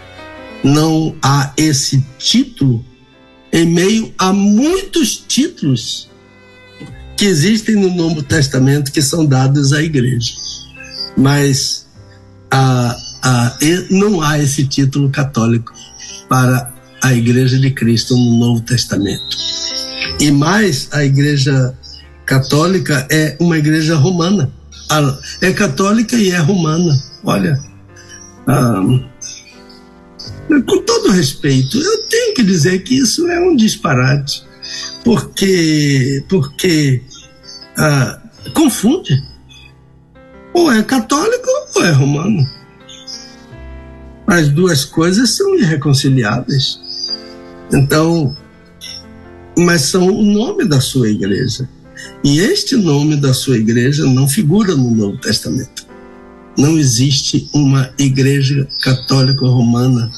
Não 0.65 1.15
há 1.23 1.53
esse 1.57 2.05
título 2.19 2.85
em 3.53 3.67
meio 3.67 4.13
a 4.17 4.33
muitos 4.33 5.17
títulos 5.17 6.09
que 7.17 7.27
existem 7.27 7.77
no 7.77 7.95
Novo 7.95 8.23
Testamento 8.23 8.91
que 8.91 9.03
são 9.03 9.27
dados 9.27 9.73
à 9.73 9.83
igreja. 9.83 10.33
Mas 11.17 11.82
a, 12.53 12.97
a, 13.23 13.59
não 13.91 14.21
há 14.21 14.39
esse 14.39 14.67
título 14.67 15.11
católico 15.11 15.73
para 16.29 16.73
a 17.03 17.13
Igreja 17.15 17.59
de 17.59 17.71
Cristo 17.71 18.15
no 18.15 18.39
Novo 18.39 18.61
Testamento. 18.61 19.37
E 20.21 20.31
mais, 20.31 20.89
a 20.93 21.05
Igreja 21.05 21.75
Católica 22.27 23.07
é 23.11 23.37
uma 23.41 23.59
igreja 23.59 23.97
romana. 23.97 24.51
É 25.41 25.53
católica 25.53 26.17
e 26.17 26.31
é 26.31 26.39
romana. 26.39 26.95
Olha, 27.25 27.59
ah, 28.47 28.83
com 30.49 30.83
todo 30.83 31.11
respeito, 31.11 31.79
eu 31.79 32.09
tenho 32.09 32.35
que 32.35 32.43
dizer 32.43 32.81
que 32.81 32.99
isso 32.99 33.27
é 33.29 33.41
um 33.41 33.57
disparate, 33.57 34.45
porque, 35.05 36.25
porque 36.29 37.03
ah, 37.77 38.21
confunde. 38.55 39.32
Ou 40.55 40.73
é 40.73 40.83
católico 40.83 41.49
ou 41.75 41.85
é 41.85 41.91
romano. 41.91 42.47
As 44.27 44.49
duas 44.49 44.85
coisas 44.85 45.31
são 45.31 45.57
irreconciliáveis. 45.59 46.81
Então, 47.73 48.37
mas 49.59 49.83
são 49.83 50.09
o 50.09 50.23
nome 50.23 50.65
da 50.65 50.81
sua 50.81 51.09
igreja. 51.11 51.69
E 52.25 52.39
este 52.39 52.77
nome 52.77 53.17
da 53.17 53.35
sua 53.35 53.57
igreja 53.57 54.05
não 54.05 54.29
figura 54.29 54.75
no 54.75 54.91
Novo 54.91 55.19
Testamento. 55.19 55.87
Não 56.57 56.79
existe 56.79 57.49
uma 57.53 57.93
igreja 57.99 58.69
católica 58.83 59.47
romana 59.47 60.11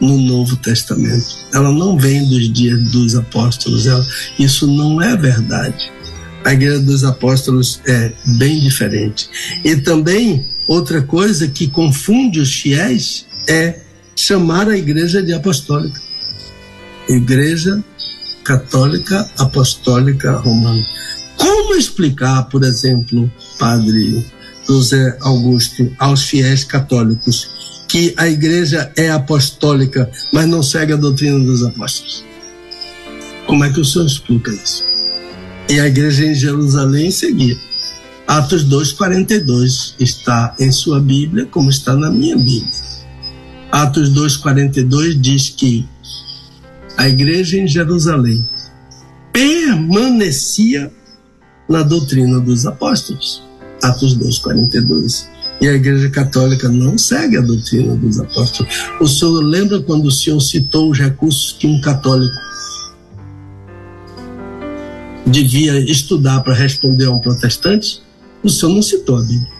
no 0.00 0.16
Novo 0.16 0.56
Testamento. 0.56 1.36
Ela 1.52 1.72
não 1.72 1.98
vem 1.98 2.26
dos 2.28 2.52
dias 2.52 2.80
dos 2.90 3.14
apóstolos. 3.14 3.86
Ela, 3.86 4.06
isso 4.38 4.66
não 4.66 5.00
é 5.00 5.16
verdade. 5.16 5.90
A 6.44 6.52
igreja 6.52 6.80
dos 6.80 7.04
apóstolos 7.04 7.80
é 7.86 8.12
bem 8.38 8.60
diferente. 8.60 9.28
E 9.64 9.76
também 9.76 10.46
outra 10.66 11.02
coisa 11.02 11.48
que 11.48 11.68
confunde 11.68 12.40
os 12.40 12.52
fiéis 12.54 13.26
é 13.48 13.80
chamar 14.14 14.68
a 14.68 14.76
igreja 14.76 15.22
de 15.22 15.32
apostólica. 15.32 16.00
Igreja 17.08 17.82
Católica 18.44 19.30
Apostólica 19.38 20.32
Romana. 20.38 20.82
Como 21.36 21.74
explicar, 21.74 22.44
por 22.44 22.64
exemplo, 22.64 23.30
Padre 23.58 24.26
José 24.66 25.16
Augusto, 25.20 25.90
aos 25.98 26.24
fiéis 26.24 26.64
católicos 26.64 27.50
que 27.88 28.14
a 28.16 28.28
igreja 28.28 28.92
é 28.96 29.10
apostólica, 29.10 30.10
mas 30.32 30.46
não 30.46 30.62
segue 30.62 30.92
a 30.92 30.96
doutrina 30.96 31.38
dos 31.38 31.62
apóstolos? 31.62 32.24
Como 33.46 33.64
é 33.64 33.72
que 33.72 33.80
o 33.80 33.84
senhor 33.84 34.06
explica 34.06 34.50
isso? 34.50 34.84
E 35.68 35.78
a 35.78 35.86
igreja 35.86 36.24
em 36.24 36.34
Jerusalém 36.34 37.10
seguia. 37.10 37.56
Atos 38.26 38.64
2,42 38.68 39.94
está 39.98 40.54
em 40.58 40.72
sua 40.72 40.98
Bíblia, 40.98 41.46
como 41.46 41.68
está 41.68 41.94
na 41.94 42.10
minha 42.10 42.36
Bíblia. 42.36 42.72
Atos 43.70 44.10
2,42 44.12 45.20
diz 45.20 45.50
que 45.50 45.86
a 46.96 47.08
igreja 47.08 47.58
em 47.58 47.68
Jerusalém 47.68 48.42
permanecia 49.32 50.90
na 51.68 51.82
doutrina 51.82 52.40
dos 52.40 52.66
apóstolos. 52.66 53.42
Atos 53.82 54.18
2,42. 54.18 55.26
E 55.60 55.68
a 55.68 55.74
Igreja 55.74 56.08
Católica 56.08 56.68
não 56.68 56.96
segue 56.96 57.36
a 57.36 57.40
doutrina 57.40 57.94
dos 57.96 58.18
apóstolos. 58.20 58.72
O 59.00 59.06
senhor 59.06 59.40
lembra 59.42 59.80
quando 59.80 60.06
o 60.06 60.10
senhor 60.10 60.40
citou 60.40 60.90
os 60.90 60.98
recursos 60.98 61.56
que 61.58 61.66
um 61.66 61.80
católico 61.80 62.34
devia 65.28 65.78
estudar 65.78 66.40
para 66.40 66.54
responder 66.54 67.06
a 67.06 67.12
um 67.12 67.18
protestante? 67.18 68.02
O 68.42 68.48
senhor 68.48 68.74
não 68.74 68.82
citou 68.82 69.16
a 69.16 69.20
Bíblia. 69.20 69.58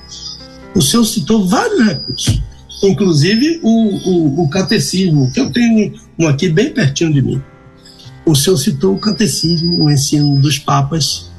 O 0.74 0.82
senhor 0.82 1.04
citou 1.04 1.46
vários 1.46 1.84
recursos, 1.84 2.42
inclusive 2.82 3.60
o, 3.62 3.70
o, 3.70 4.44
o 4.44 4.48
catecismo, 4.48 5.30
que 5.32 5.40
eu 5.40 5.50
tenho 5.50 5.94
um 6.18 6.28
aqui 6.28 6.48
bem 6.48 6.72
pertinho 6.72 7.12
de 7.12 7.22
mim. 7.22 7.42
O 8.24 8.34
senhor 8.34 8.56
citou 8.56 8.94
o 8.94 8.98
catecismo, 8.98 9.84
o 9.84 9.90
ensino 9.90 10.40
dos 10.40 10.58
papas, 10.58 11.30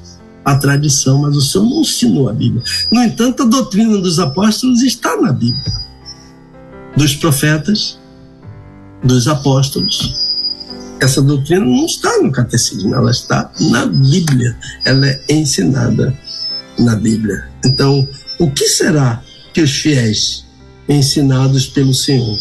a 0.43 0.55
tradição, 0.55 1.19
mas 1.19 1.35
o 1.35 1.41
senhor 1.41 1.65
não 1.65 1.81
ensinou 1.81 2.29
a 2.29 2.33
Bíblia. 2.33 2.63
No 2.91 3.03
entanto, 3.03 3.43
a 3.43 3.45
doutrina 3.45 3.97
dos 3.99 4.19
apóstolos 4.19 4.81
está 4.81 5.15
na 5.17 5.31
Bíblia. 5.31 5.89
Dos 6.97 7.15
profetas, 7.15 7.99
dos 9.03 9.27
apóstolos. 9.27 10.28
Essa 11.01 11.21
doutrina 11.21 11.65
não 11.65 11.85
está 11.85 12.21
no 12.21 12.31
catecismo, 12.31 12.93
ela 12.93 13.11
está 13.11 13.51
na 13.59 13.85
Bíblia. 13.85 14.57
Ela 14.85 15.07
é 15.07 15.21
ensinada 15.29 16.17
na 16.77 16.95
Bíblia. 16.95 17.47
Então, 17.65 18.07
o 18.37 18.51
que 18.51 18.67
será 18.67 19.23
que 19.53 19.61
os 19.61 19.71
fiéis 19.71 20.45
ensinados 20.87 21.67
pelo 21.67 21.93
Senhor 21.93 22.37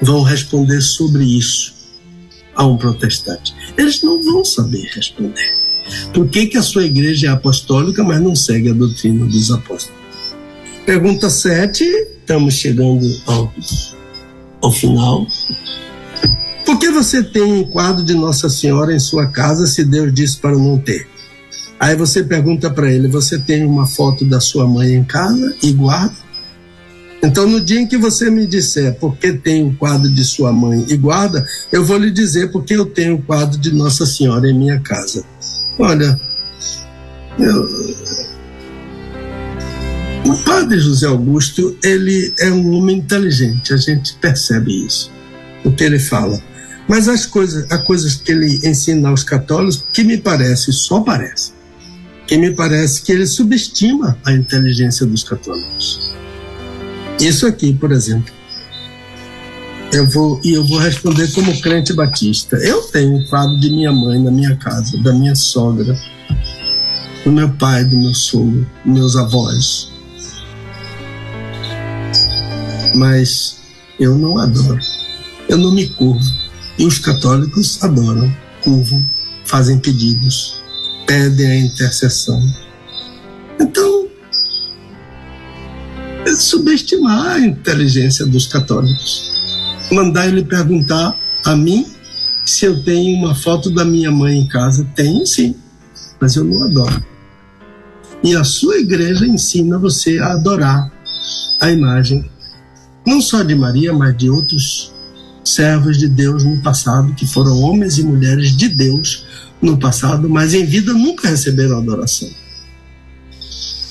vão 0.00 0.22
responder 0.22 0.80
sobre 0.80 1.24
isso 1.24 1.72
a 2.56 2.66
um 2.66 2.76
protestante? 2.76 3.54
Eles 3.76 4.02
não 4.02 4.22
vão 4.24 4.44
saber 4.44 4.90
responder. 4.94 5.64
Por 6.12 6.28
que, 6.28 6.46
que 6.46 6.58
a 6.58 6.62
sua 6.62 6.84
igreja 6.84 7.28
é 7.28 7.30
apostólica, 7.30 8.02
mas 8.02 8.20
não 8.20 8.34
segue 8.34 8.70
a 8.70 8.74
doutrina 8.74 9.26
dos 9.26 9.50
apóstolos? 9.50 10.02
Pergunta 10.86 11.30
7, 11.30 11.84
estamos 11.84 12.54
chegando 12.54 13.06
ao, 13.26 13.52
ao 14.62 14.72
final. 14.72 15.26
Por 16.64 16.78
que 16.78 16.90
você 16.90 17.22
tem 17.22 17.42
um 17.42 17.64
quadro 17.64 18.02
de 18.02 18.14
Nossa 18.14 18.48
Senhora 18.48 18.94
em 18.94 18.98
sua 18.98 19.26
casa 19.26 19.66
se 19.66 19.84
Deus 19.84 20.12
disse 20.12 20.38
para 20.38 20.56
não 20.56 20.78
ter? 20.78 21.06
Aí 21.78 21.94
você 21.94 22.22
pergunta 22.22 22.70
para 22.70 22.90
ele: 22.90 23.08
Você 23.08 23.38
tem 23.38 23.64
uma 23.64 23.86
foto 23.86 24.24
da 24.24 24.40
sua 24.40 24.66
mãe 24.66 24.94
em 24.94 25.04
casa 25.04 25.54
e 25.62 25.72
guarda? 25.72 26.24
Então, 27.22 27.48
no 27.48 27.58
dia 27.58 27.80
em 27.80 27.86
que 27.86 27.96
você 27.96 28.30
me 28.30 28.46
disser 28.46 28.94
por 28.96 29.16
que 29.16 29.32
tem 29.32 29.66
o 29.66 29.74
quadro 29.74 30.10
de 30.10 30.22
sua 30.22 30.52
mãe 30.52 30.84
e 30.88 30.96
guarda, 30.96 31.46
eu 31.72 31.82
vou 31.82 31.96
lhe 31.96 32.10
dizer 32.10 32.52
porque 32.52 32.74
eu 32.74 32.84
tenho 32.84 33.14
o 33.14 33.22
quadro 33.22 33.58
de 33.58 33.72
Nossa 33.72 34.04
Senhora 34.04 34.48
em 34.48 34.58
minha 34.58 34.78
casa. 34.80 35.24
Olha, 35.78 36.20
eu... 37.38 37.62
o 40.26 40.36
padre 40.44 40.78
José 40.78 41.06
Augusto, 41.06 41.74
ele 41.82 42.32
é 42.38 42.50
um 42.50 42.74
homem 42.74 42.98
inteligente, 42.98 43.72
a 43.72 43.78
gente 43.78 44.14
percebe 44.16 44.86
isso, 44.86 45.10
o 45.64 45.72
que 45.72 45.82
ele 45.82 45.98
fala. 45.98 46.38
Mas 46.88 47.08
as 47.08 47.24
coisas, 47.24 47.70
as 47.70 47.82
coisas 47.82 48.16
que 48.16 48.32
ele 48.32 48.60
ensina 48.66 49.08
aos 49.08 49.24
católicos, 49.24 49.84
que 49.92 50.04
me 50.04 50.18
parece, 50.18 50.72
só 50.72 51.00
parece, 51.00 51.52
que 52.26 52.36
me 52.36 52.50
parece 52.50 53.02
que 53.02 53.12
ele 53.12 53.26
subestima 53.26 54.18
a 54.24 54.32
inteligência 54.32 55.06
dos 55.06 55.24
católicos. 55.24 56.14
Isso 57.20 57.46
aqui, 57.46 57.72
por 57.72 57.92
exemplo. 57.92 58.32
Eu 59.92 60.10
vou, 60.10 60.40
e 60.42 60.54
eu 60.54 60.64
vou 60.64 60.78
responder 60.78 61.30
como 61.32 61.60
crente 61.60 61.92
batista. 61.92 62.56
Eu 62.56 62.82
tenho 62.82 63.16
o 63.16 63.28
quadro 63.28 63.58
de 63.60 63.70
minha 63.70 63.92
mãe 63.92 64.20
na 64.20 64.30
minha 64.30 64.56
casa, 64.56 64.98
da 64.98 65.12
minha 65.12 65.36
sogra, 65.36 65.96
do 67.24 67.30
meu 67.30 67.48
pai, 67.50 67.84
do 67.84 67.96
meu 67.96 68.12
sogro, 68.12 68.66
meus 68.84 69.14
avós. 69.14 69.92
Mas 72.96 73.58
eu 74.00 74.18
não 74.18 74.36
adoro. 74.36 74.80
Eu 75.48 75.58
não 75.58 75.72
me 75.72 75.88
curvo. 75.90 76.43
E 76.78 76.84
os 76.84 76.98
católicos 76.98 77.82
adoram, 77.82 78.34
curvam, 78.62 79.06
fazem 79.44 79.78
pedidos, 79.78 80.62
pedem 81.06 81.46
a 81.46 81.56
intercessão. 81.56 82.40
Então, 83.60 84.08
é 86.26 86.34
subestimar 86.34 87.34
a 87.34 87.40
inteligência 87.40 88.26
dos 88.26 88.46
católicos 88.46 89.34
mandar 89.92 90.28
ele 90.28 90.44
perguntar 90.44 91.16
a 91.44 91.56
mim 91.56 91.86
se 92.44 92.64
eu 92.66 92.82
tenho 92.82 93.16
uma 93.16 93.34
foto 93.34 93.70
da 93.70 93.84
minha 93.84 94.10
mãe 94.10 94.38
em 94.38 94.46
casa. 94.46 94.86
Tenho 94.94 95.26
sim, 95.26 95.54
mas 96.20 96.36
eu 96.36 96.44
não 96.44 96.62
adoro. 96.62 97.02
E 98.22 98.34
a 98.34 98.44
sua 98.44 98.78
igreja 98.78 99.26
ensina 99.26 99.78
você 99.78 100.18
a 100.18 100.32
adorar 100.32 100.90
a 101.60 101.70
imagem, 101.70 102.30
não 103.06 103.20
só 103.20 103.42
de 103.42 103.54
Maria, 103.54 103.92
mas 103.92 104.16
de 104.16 104.30
outros 104.30 104.92
servos 105.44 105.98
de 105.98 106.08
Deus 106.08 106.44
no 106.44 106.60
passado, 106.62 107.14
que 107.14 107.26
foram 107.26 107.60
homens 107.60 107.98
e 107.98 108.04
mulheres 108.04 108.56
de 108.56 108.68
Deus, 108.68 109.26
no 109.60 109.78
passado, 109.78 110.28
mas 110.28 110.54
em 110.54 110.64
vida 110.64 110.92
nunca 110.92 111.28
receberam 111.28 111.78
adoração. 111.78 112.28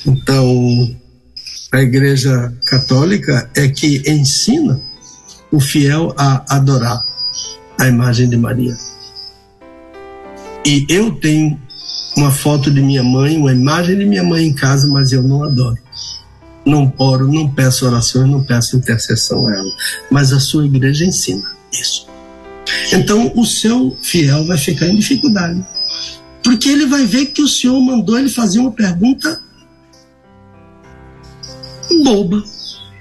Então, 0.05 0.95
a 1.71 1.81
Igreja 1.81 2.53
Católica 2.65 3.49
é 3.55 3.67
que 3.67 4.03
ensina 4.07 4.79
o 5.51 5.59
fiel 5.59 6.13
a 6.17 6.55
adorar 6.55 7.03
a 7.79 7.87
imagem 7.87 8.29
de 8.29 8.37
Maria. 8.37 8.75
E 10.65 10.85
eu 10.89 11.11
tenho 11.15 11.59
uma 12.15 12.31
foto 12.31 12.71
de 12.71 12.81
minha 12.81 13.03
mãe, 13.03 13.37
uma 13.37 13.51
imagem 13.51 13.97
de 13.97 14.05
minha 14.05 14.23
mãe 14.23 14.45
em 14.45 14.53
casa, 14.53 14.87
mas 14.87 15.11
eu 15.11 15.23
não 15.23 15.43
adoro. 15.43 15.77
Não 16.65 16.93
oro, 16.97 17.31
não 17.31 17.49
peço 17.49 17.85
orações, 17.85 18.29
não 18.29 18.43
peço 18.43 18.77
intercessão 18.77 19.47
a 19.47 19.55
ela. 19.55 19.71
Mas 20.09 20.31
a 20.31 20.39
sua 20.39 20.65
igreja 20.65 21.05
ensina 21.05 21.51
isso. 21.71 22.07
Então 22.93 23.31
o 23.35 23.45
seu 23.45 23.97
fiel 24.01 24.45
vai 24.45 24.57
ficar 24.57 24.87
em 24.87 24.95
dificuldade. 24.95 25.65
Porque 26.43 26.69
ele 26.69 26.85
vai 26.85 27.05
ver 27.05 27.27
que 27.27 27.41
o 27.41 27.47
Senhor 27.47 27.79
mandou 27.79 28.17
ele 28.17 28.29
fazer 28.29 28.59
uma 28.59 28.71
pergunta 28.71 29.41
boba. 32.03 32.43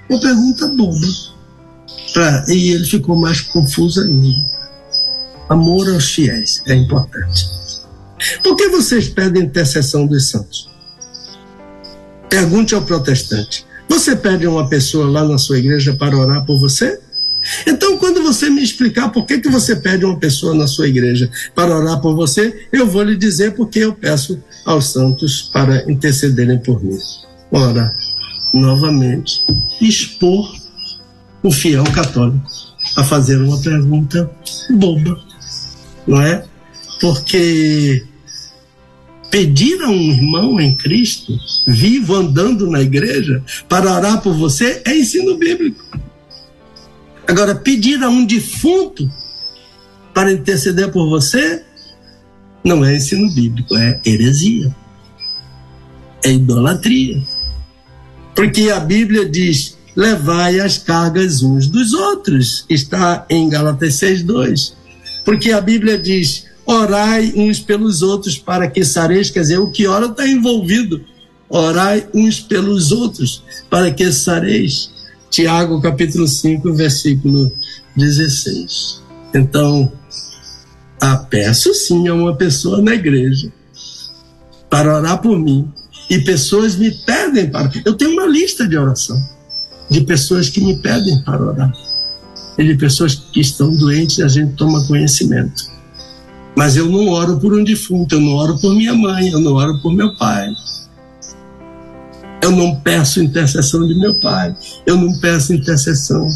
Uma 0.08 0.20
pergunta 0.20 0.68
boba. 0.68 1.06
Pra, 2.12 2.44
e 2.48 2.70
ele 2.72 2.84
ficou 2.84 3.16
mais 3.16 3.40
confuso 3.40 4.00
ainda. 4.02 4.44
Amor 5.48 5.88
aos 5.92 6.10
fiéis 6.10 6.62
é 6.66 6.74
importante. 6.74 7.46
Por 8.42 8.56
que 8.56 8.68
vocês 8.68 9.08
pedem 9.08 9.44
intercessão 9.44 10.06
dos 10.06 10.30
santos? 10.30 10.71
Pergunte 12.32 12.74
ao 12.74 12.80
protestante. 12.80 13.66
Você 13.90 14.16
pede 14.16 14.46
uma 14.46 14.66
pessoa 14.66 15.06
lá 15.06 15.22
na 15.22 15.36
sua 15.36 15.58
igreja 15.58 15.92
para 15.92 16.16
orar 16.16 16.42
por 16.46 16.58
você? 16.58 16.98
Então, 17.66 17.98
quando 17.98 18.22
você 18.22 18.48
me 18.48 18.62
explicar 18.62 19.10
por 19.10 19.26
que, 19.26 19.38
que 19.38 19.50
você 19.50 19.76
pede 19.76 20.06
uma 20.06 20.16
pessoa 20.16 20.54
na 20.54 20.66
sua 20.66 20.88
igreja 20.88 21.30
para 21.54 21.76
orar 21.76 22.00
por 22.00 22.16
você, 22.16 22.68
eu 22.72 22.86
vou 22.86 23.02
lhe 23.02 23.18
dizer 23.18 23.52
porque 23.52 23.80
eu 23.80 23.92
peço 23.92 24.42
aos 24.64 24.90
santos 24.92 25.50
para 25.52 25.84
intercederem 25.92 26.58
por 26.58 26.82
mim. 26.82 26.96
Ora, 27.50 27.94
novamente, 28.54 29.44
expor 29.78 30.50
o 31.42 31.52
fiel 31.52 31.84
católico 31.92 32.50
a 32.96 33.04
fazer 33.04 33.36
uma 33.42 33.60
pergunta 33.60 34.30
boba, 34.70 35.20
não 36.06 36.22
é? 36.22 36.42
Porque 36.98 38.06
pedir 39.32 39.80
a 39.80 39.88
um 39.88 40.12
irmão 40.12 40.60
em 40.60 40.76
Cristo, 40.76 41.32
vivo 41.66 42.14
andando 42.14 42.70
na 42.70 42.82
igreja, 42.82 43.42
para 43.66 43.90
orar 43.90 44.20
por 44.20 44.34
você 44.34 44.82
é 44.84 44.94
ensino 44.94 45.38
bíblico. 45.38 45.82
Agora, 47.26 47.54
pedir 47.54 48.02
a 48.02 48.10
um 48.10 48.26
defunto 48.26 49.10
para 50.12 50.30
interceder 50.30 50.92
por 50.92 51.08
você 51.08 51.64
não 52.62 52.84
é 52.84 52.94
ensino 52.94 53.32
bíblico, 53.32 53.74
é 53.74 53.98
heresia, 54.04 54.76
é 56.22 56.30
idolatria. 56.30 57.22
Porque 58.34 58.68
a 58.68 58.80
Bíblia 58.80 59.26
diz: 59.26 59.78
levai 59.96 60.60
as 60.60 60.76
cargas 60.76 61.42
uns 61.42 61.66
dos 61.68 61.94
outros, 61.94 62.66
está 62.68 63.24
em 63.30 63.48
Gálatas 63.48 63.94
6,2. 63.94 64.74
Porque 65.24 65.52
a 65.52 65.60
Bíblia 65.60 65.98
diz: 65.98 66.51
orai 66.72 67.32
uns 67.36 67.60
pelos 67.60 68.02
outros 68.02 68.38
para 68.38 68.68
que 68.68 68.84
sareis, 68.84 69.30
quer 69.30 69.40
dizer, 69.40 69.58
o 69.58 69.70
que 69.70 69.86
ora 69.86 70.06
está 70.06 70.26
envolvido. 70.26 71.04
Orai 71.48 72.06
uns 72.14 72.40
pelos 72.40 72.92
outros 72.92 73.42
para 73.68 73.90
que 73.90 74.10
sareis. 74.12 74.90
Tiago 75.30 75.80
capítulo 75.80 76.26
5, 76.26 76.72
versículo 76.72 77.52
16. 77.96 79.02
Então, 79.34 79.92
ah, 81.00 81.16
peço 81.16 81.74
sim 81.74 82.08
a 82.08 82.14
uma 82.14 82.36
pessoa 82.36 82.80
na 82.80 82.94
igreja 82.94 83.52
para 84.70 84.96
orar 84.96 85.20
por 85.20 85.38
mim. 85.38 85.70
E 86.08 86.18
pessoas 86.20 86.76
me 86.76 86.90
pedem 86.90 87.50
para. 87.50 87.70
Eu 87.84 87.94
tenho 87.94 88.12
uma 88.12 88.26
lista 88.26 88.66
de 88.66 88.76
oração 88.76 89.16
de 89.88 90.02
pessoas 90.02 90.48
que 90.48 90.60
me 90.60 90.76
pedem 90.78 91.22
para 91.22 91.42
orar. 91.42 91.72
E 92.58 92.64
de 92.64 92.74
pessoas 92.76 93.14
que 93.14 93.40
estão 93.40 93.74
doentes, 93.74 94.20
a 94.20 94.28
gente 94.28 94.54
toma 94.54 94.86
conhecimento. 94.86 95.71
Mas 96.56 96.76
eu 96.76 96.88
não 96.88 97.08
oro 97.08 97.38
por 97.38 97.54
um 97.54 97.64
defunto, 97.64 98.14
eu 98.14 98.20
não 98.20 98.34
oro 98.34 98.58
por 98.58 98.74
minha 98.74 98.94
mãe, 98.94 99.28
eu 99.28 99.40
não 99.40 99.54
oro 99.54 99.78
por 99.80 99.92
meu 99.92 100.14
pai. 100.16 100.52
Eu 102.42 102.50
não 102.50 102.74
peço 102.80 103.22
intercessão 103.22 103.86
de 103.86 103.94
meu 103.94 104.14
pai, 104.14 104.54
eu 104.84 104.96
não 104.96 105.18
peço 105.20 105.54
intercessão 105.54 106.26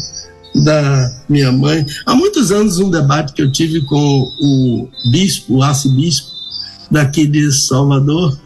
da 0.55 1.11
minha 1.27 1.51
mãe. 1.51 1.85
Há 2.05 2.15
muitos 2.15 2.51
anos, 2.51 2.79
um 2.79 2.89
debate 2.89 3.33
que 3.33 3.41
eu 3.41 3.51
tive 3.51 3.81
com 3.81 4.31
o 4.41 4.89
bispo, 5.11 5.55
o 5.55 5.63
arcebispo 5.63 6.27
daqui 6.89 7.27
de 7.27 7.51
Salvador, 7.51 8.39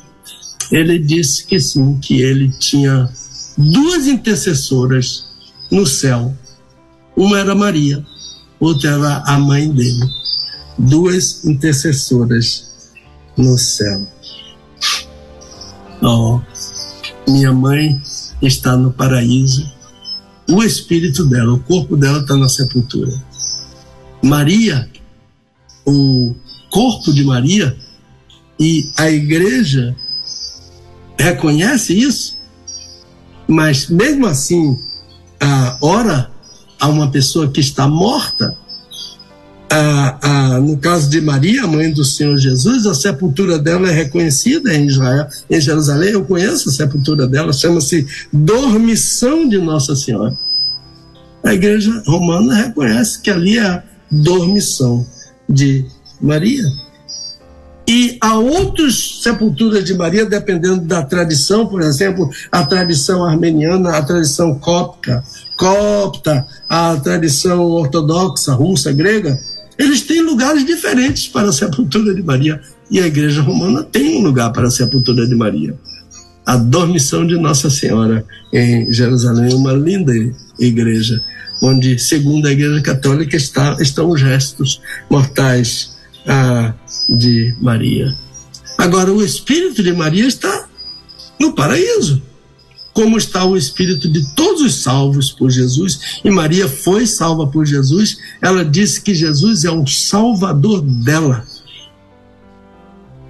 ele 0.72 0.99
disse 0.99 1.45
que 1.45 1.60
sim, 1.60 1.98
que 1.99 2.22
ele 2.22 2.49
tinha 2.60 3.10
duas 3.57 4.07
intercessoras 4.07 5.26
no 5.69 5.85
céu. 5.85 6.35
Uma 7.15 7.39
era 7.39 7.53
Maria, 7.53 8.03
outra 8.60 8.91
era 8.91 9.23
a 9.26 9.38
mãe 9.38 9.69
dele. 9.69 10.10
Duas 10.82 11.45
intercessoras 11.45 12.91
no 13.38 13.56
céu. 13.56 14.08
Oh, 16.02 16.41
minha 17.28 17.53
mãe 17.53 18.02
está 18.41 18.76
no 18.76 18.91
paraíso, 18.91 19.72
o 20.49 20.64
espírito 20.64 21.24
dela, 21.28 21.53
o 21.53 21.60
corpo 21.60 21.95
dela 21.95 22.22
está 22.22 22.36
na 22.36 22.49
sepultura. 22.49 23.14
Maria, 24.24 24.90
o 25.86 26.34
corpo 26.72 27.14
de 27.14 27.24
Maria 27.24 27.78
e 28.60 28.91
a 28.98 29.10
igreja 29.12 29.95
reconhece 31.16 31.94
isso, 31.94 32.40
mas 33.48 33.88
mesmo 33.88 34.26
assim, 34.26 34.80
a 35.40 35.78
ora 35.80 36.32
a 36.80 36.88
uma 36.88 37.12
pessoa 37.12 37.52
que 37.52 37.60
está 37.60 37.88
morta 37.88 38.58
a, 39.73 40.18
a, 40.22 40.60
no 40.60 40.77
caso 40.77 41.10
de 41.10 41.22
Maria, 41.22 41.65
mãe 41.65 41.93
do 41.93 42.03
Senhor 42.03 42.38
Jesus, 42.38 42.85
a 42.85 42.93
sepultura 42.93 43.57
dela 43.57 43.89
é 43.89 43.93
reconhecida 43.93 44.73
em 44.73 44.85
Israel, 44.85 45.27
em 45.49 45.61
Jerusalém. 45.61 46.10
Eu 46.10 46.26
conheço 46.26 46.68
a 46.68 46.73
sepultura 46.73 47.26
dela, 47.26 47.53
chama-se 47.53 48.06
Dormição 48.34 49.48
de 49.48 49.57
Nossa 49.57 49.95
Senhora. 49.95 50.38
A 51.41 51.53
igreja 51.53 52.03
romana 52.06 52.53
reconhece 52.53 53.22
que 53.22 53.30
ali 53.30 53.57
é 53.57 53.65
a 53.65 53.84
dormição 54.11 55.06
de 55.48 55.85
Maria. 56.19 56.65
E 57.88 58.18
há 58.22 58.38
outras 58.38 59.22
sepulturas 59.23 59.85
de 59.85 59.93
Maria, 59.93 60.26
dependendo 60.26 60.81
da 60.81 61.02
tradição, 61.02 61.65
por 61.65 61.81
exemplo, 61.81 62.30
a 62.52 62.65
tradição 62.65 63.23
armeniana, 63.23 63.98
a 63.98 64.02
tradição 64.02 64.53
cóptica, 64.60 65.23
copta, 65.57 66.45
a 66.69 66.95
tradição 66.98 67.61
ortodoxa, 67.61 68.53
russa, 68.53 68.91
grega, 68.91 69.39
eles 69.82 70.02
têm 70.02 70.22
lugares 70.22 70.64
diferentes 70.64 71.28
para 71.28 71.49
a 71.49 71.52
sepultura 71.52 72.14
de 72.14 72.22
Maria. 72.22 72.62
E 72.90 72.99
a 72.99 73.08
Igreja 73.08 73.41
Romana 73.41 73.84
tem 73.84 74.20
um 74.20 74.22
lugar 74.22 74.52
para 74.52 74.68
a 74.68 74.72
sepultura 74.72 75.26
de 75.26 75.34
Maria. 75.34 75.76
A 76.45 76.56
dormição 76.56 77.26
de 77.26 77.36
Nossa 77.36 77.70
Senhora 77.70 78.24
em 78.53 78.91
Jerusalém, 78.91 79.56
uma 79.56 79.74
linda 79.74 80.14
igreja, 80.60 81.20
onde, 81.64 81.98
segundo 81.98 82.48
a 82.48 82.52
Igreja 82.52 82.82
Católica, 82.82 83.36
está, 83.36 83.76
estão 83.80 84.10
os 84.10 84.22
restos 84.22 84.82
mortais 85.10 85.98
ah, 86.28 86.74
de 87.10 87.56
Maria. 87.60 88.14
Agora, 88.78 89.12
o 89.12 89.24
Espírito 89.24 89.82
de 89.82 89.94
Maria 89.94 90.28
está 90.28 90.68
no 91.40 91.53
paraíso 91.53 92.22
como 92.93 93.18
está 93.18 93.45
o 93.45 93.55
espírito 93.55 94.09
de 94.09 94.26
todos 94.35 94.61
os 94.61 94.84
salvos 94.84 95.31
por 95.31 95.49
Jesus, 95.49 96.19
e 96.23 96.30
Maria 96.30 96.68
foi 96.68 97.05
salva 97.05 97.47
por 97.47 97.65
Jesus, 97.65 98.18
ela 98.41 98.65
disse 98.65 99.01
que 99.01 99.15
Jesus 99.15 99.63
é 99.63 99.72
um 99.72 99.88
salvador 99.88 100.81
dela. 100.81 101.45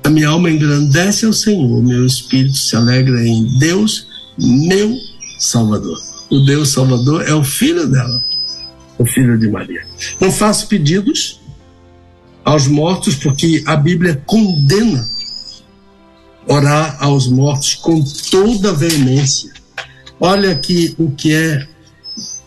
A 0.03 0.09
minha 0.09 0.29
alma 0.29 0.49
engrandece 0.49 1.25
ao 1.25 1.33
Senhor, 1.33 1.81
meu 1.83 2.05
espírito 2.05 2.57
se 2.57 2.75
alegra 2.75 3.25
em 3.25 3.57
Deus, 3.59 4.07
meu 4.37 4.97
Salvador. 5.37 5.99
O 6.29 6.39
Deus 6.39 6.69
Salvador 6.69 7.27
é 7.27 7.33
o 7.33 7.43
filho 7.43 7.87
dela, 7.87 8.23
o 8.97 9.05
filho 9.05 9.37
de 9.37 9.47
Maria. 9.47 9.85
Não 10.19 10.31
faço 10.31 10.67
pedidos 10.67 11.39
aos 12.43 12.67
mortos, 12.67 13.15
porque 13.15 13.63
a 13.67 13.75
Bíblia 13.75 14.23
condena 14.25 15.07
orar 16.51 16.97
aos 16.99 17.27
mortos 17.27 17.75
com 17.75 18.03
toda 18.29 18.73
veemência. 18.73 19.51
Olha 20.19 20.51
aqui 20.51 20.95
o 20.97 21.11
que 21.11 21.33
é 21.33 21.67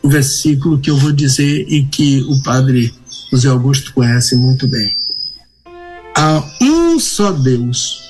o 0.02 0.09
versículo 0.09 0.78
que 0.78 0.90
eu 0.90 0.97
vou 0.97 1.12
dizer 1.12 1.66
e 1.68 1.85
que 1.85 2.22
o 2.22 2.43
padre 2.43 2.94
José 3.31 3.48
Augusto 3.48 3.93
conhece 3.94 4.36
muito 4.36 4.68
bem. 4.68 4.94
Há 6.16 6.44
um 6.60 6.98
só 7.01 7.32
Deus 7.32 8.02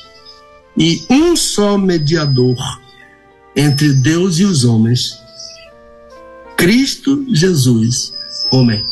e 0.76 1.02
um 1.08 1.36
só 1.36 1.78
mediador 1.78 2.56
entre 3.56 3.92
Deus 3.94 4.38
e 4.38 4.44
os 4.44 4.64
homens, 4.64 5.18
Cristo 6.56 7.24
Jesus, 7.32 8.12
homem. 8.50 8.84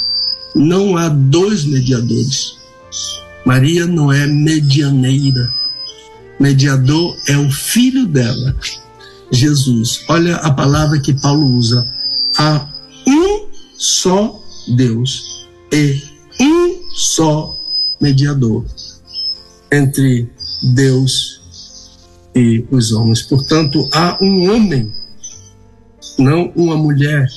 Não 0.54 0.96
há 0.96 1.08
dois 1.08 1.64
mediadores 1.64 2.62
Maria 3.44 3.86
não 3.86 4.12
é 4.12 4.26
medianeira. 4.26 5.52
Mediador 6.42 7.16
é 7.28 7.38
o 7.38 7.48
filho 7.52 8.04
dela, 8.04 8.56
Jesus. 9.30 10.04
Olha 10.08 10.34
a 10.38 10.52
palavra 10.52 10.98
que 10.98 11.14
Paulo 11.14 11.46
usa. 11.46 11.88
Há 12.36 12.68
um 13.06 13.46
só 13.78 14.42
Deus 14.74 15.46
e 15.72 16.02
um 16.40 16.90
só 16.96 17.56
mediador 18.00 18.64
entre 19.70 20.28
Deus 20.74 21.40
e 22.34 22.66
os 22.72 22.90
homens. 22.90 23.22
Portanto, 23.22 23.88
há 23.92 24.18
um 24.20 24.52
homem, 24.52 24.92
não 26.18 26.52
uma 26.56 26.76
mulher, 26.76 27.28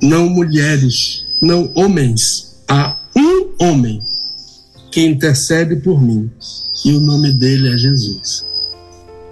não 0.00 0.30
mulheres, 0.30 1.26
não 1.38 1.70
homens. 1.74 2.64
Há 2.66 2.96
um 3.14 3.52
homem 3.60 4.02
que 4.94 5.00
intercede 5.00 5.74
por 5.74 6.00
mim 6.00 6.30
e 6.84 6.92
o 6.92 7.00
nome 7.00 7.32
dele 7.32 7.74
é 7.74 7.76
Jesus, 7.76 8.46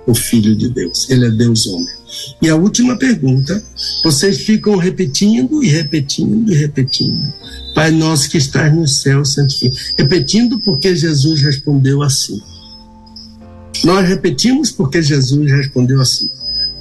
o 0.08 0.12
Filho 0.12 0.56
de 0.56 0.68
Deus. 0.68 1.08
Ele 1.08 1.26
é 1.26 1.30
Deus 1.30 1.68
homem. 1.68 1.94
E 2.42 2.48
a 2.48 2.56
última 2.56 2.96
pergunta, 2.96 3.62
vocês 4.02 4.38
ficam 4.38 4.76
repetindo 4.76 5.62
e 5.62 5.68
repetindo 5.68 6.52
e 6.52 6.56
repetindo. 6.56 7.32
Pai 7.76 7.92
nosso 7.92 8.28
que 8.28 8.38
estás 8.38 8.74
no 8.74 8.88
céu, 8.88 9.24
santificado. 9.24 9.78
Repetindo 9.96 10.58
porque 10.58 10.96
Jesus 10.96 11.40
respondeu 11.42 12.02
assim. 12.02 12.42
Nós 13.84 14.08
repetimos 14.08 14.72
porque 14.72 15.00
Jesus 15.00 15.48
respondeu 15.48 16.00
assim. 16.00 16.28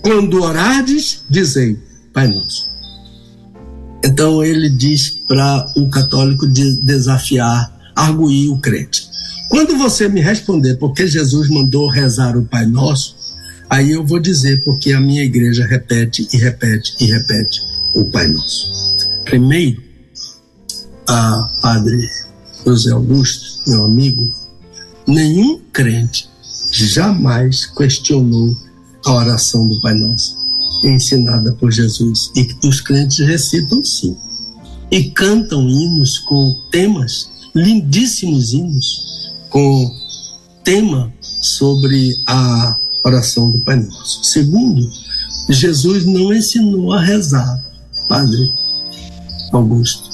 Quando 0.01 0.41
orardes, 0.41 1.21
dizei, 1.29 1.77
Pai 2.11 2.27
nosso. 2.27 2.67
Então 4.03 4.43
ele 4.43 4.71
diz 4.71 5.11
para 5.27 5.71
o 5.75 5.87
católico 5.87 6.47
de 6.47 6.81
desafiar, 6.81 7.79
arguir 7.95 8.49
o 8.49 8.59
crente. 8.59 9.09
Quando 9.49 9.77
você 9.77 10.07
me 10.07 10.21
responder 10.21 10.75
porque 10.75 11.07
Jesus 11.07 11.49
mandou 11.49 11.89
rezar 11.89 12.37
o 12.37 12.45
Pai 12.45 12.65
Nosso, 12.65 13.15
aí 13.69 13.91
eu 13.91 14.05
vou 14.05 14.19
dizer 14.19 14.63
porque 14.63 14.93
a 14.93 14.99
minha 14.99 15.23
igreja 15.23 15.65
repete 15.65 16.27
e 16.31 16.37
repete 16.37 16.95
e 16.99 17.05
repete 17.05 17.61
o 17.93 18.05
Pai 18.05 18.27
Nosso. 18.27 18.69
Primeiro, 19.25 19.81
a 21.07 21.49
Padre 21.61 22.09
José 22.65 22.91
Augusto, 22.91 23.69
meu 23.69 23.85
amigo, 23.85 24.31
nenhum 25.07 25.59
crente 25.73 26.29
jamais 26.71 27.65
questionou 27.65 28.55
a 29.05 29.13
oração 29.13 29.67
do 29.67 29.81
Pai 29.81 29.93
Nosso, 29.95 30.37
ensinada 30.83 31.51
por 31.53 31.71
Jesus. 31.71 32.31
E 32.35 32.47
os 32.65 32.79
crentes 32.81 33.19
recitam 33.19 33.83
sim. 33.83 34.15
E 34.89 35.09
cantam 35.11 35.69
hinos 35.69 36.19
com 36.19 36.57
temas, 36.71 37.30
lindíssimos 37.55 38.53
hinos, 38.53 39.33
com 39.49 39.91
tema 40.63 41.11
sobre 41.21 42.15
a 42.27 42.77
oração 43.03 43.51
do 43.51 43.59
Pai 43.59 43.77
Nosso. 43.77 44.23
Segundo, 44.23 44.89
Jesus 45.49 46.05
não 46.05 46.33
ensinou 46.33 46.93
a 46.93 47.01
rezar, 47.01 47.63
Padre 48.07 48.51
Augusto. 49.51 50.09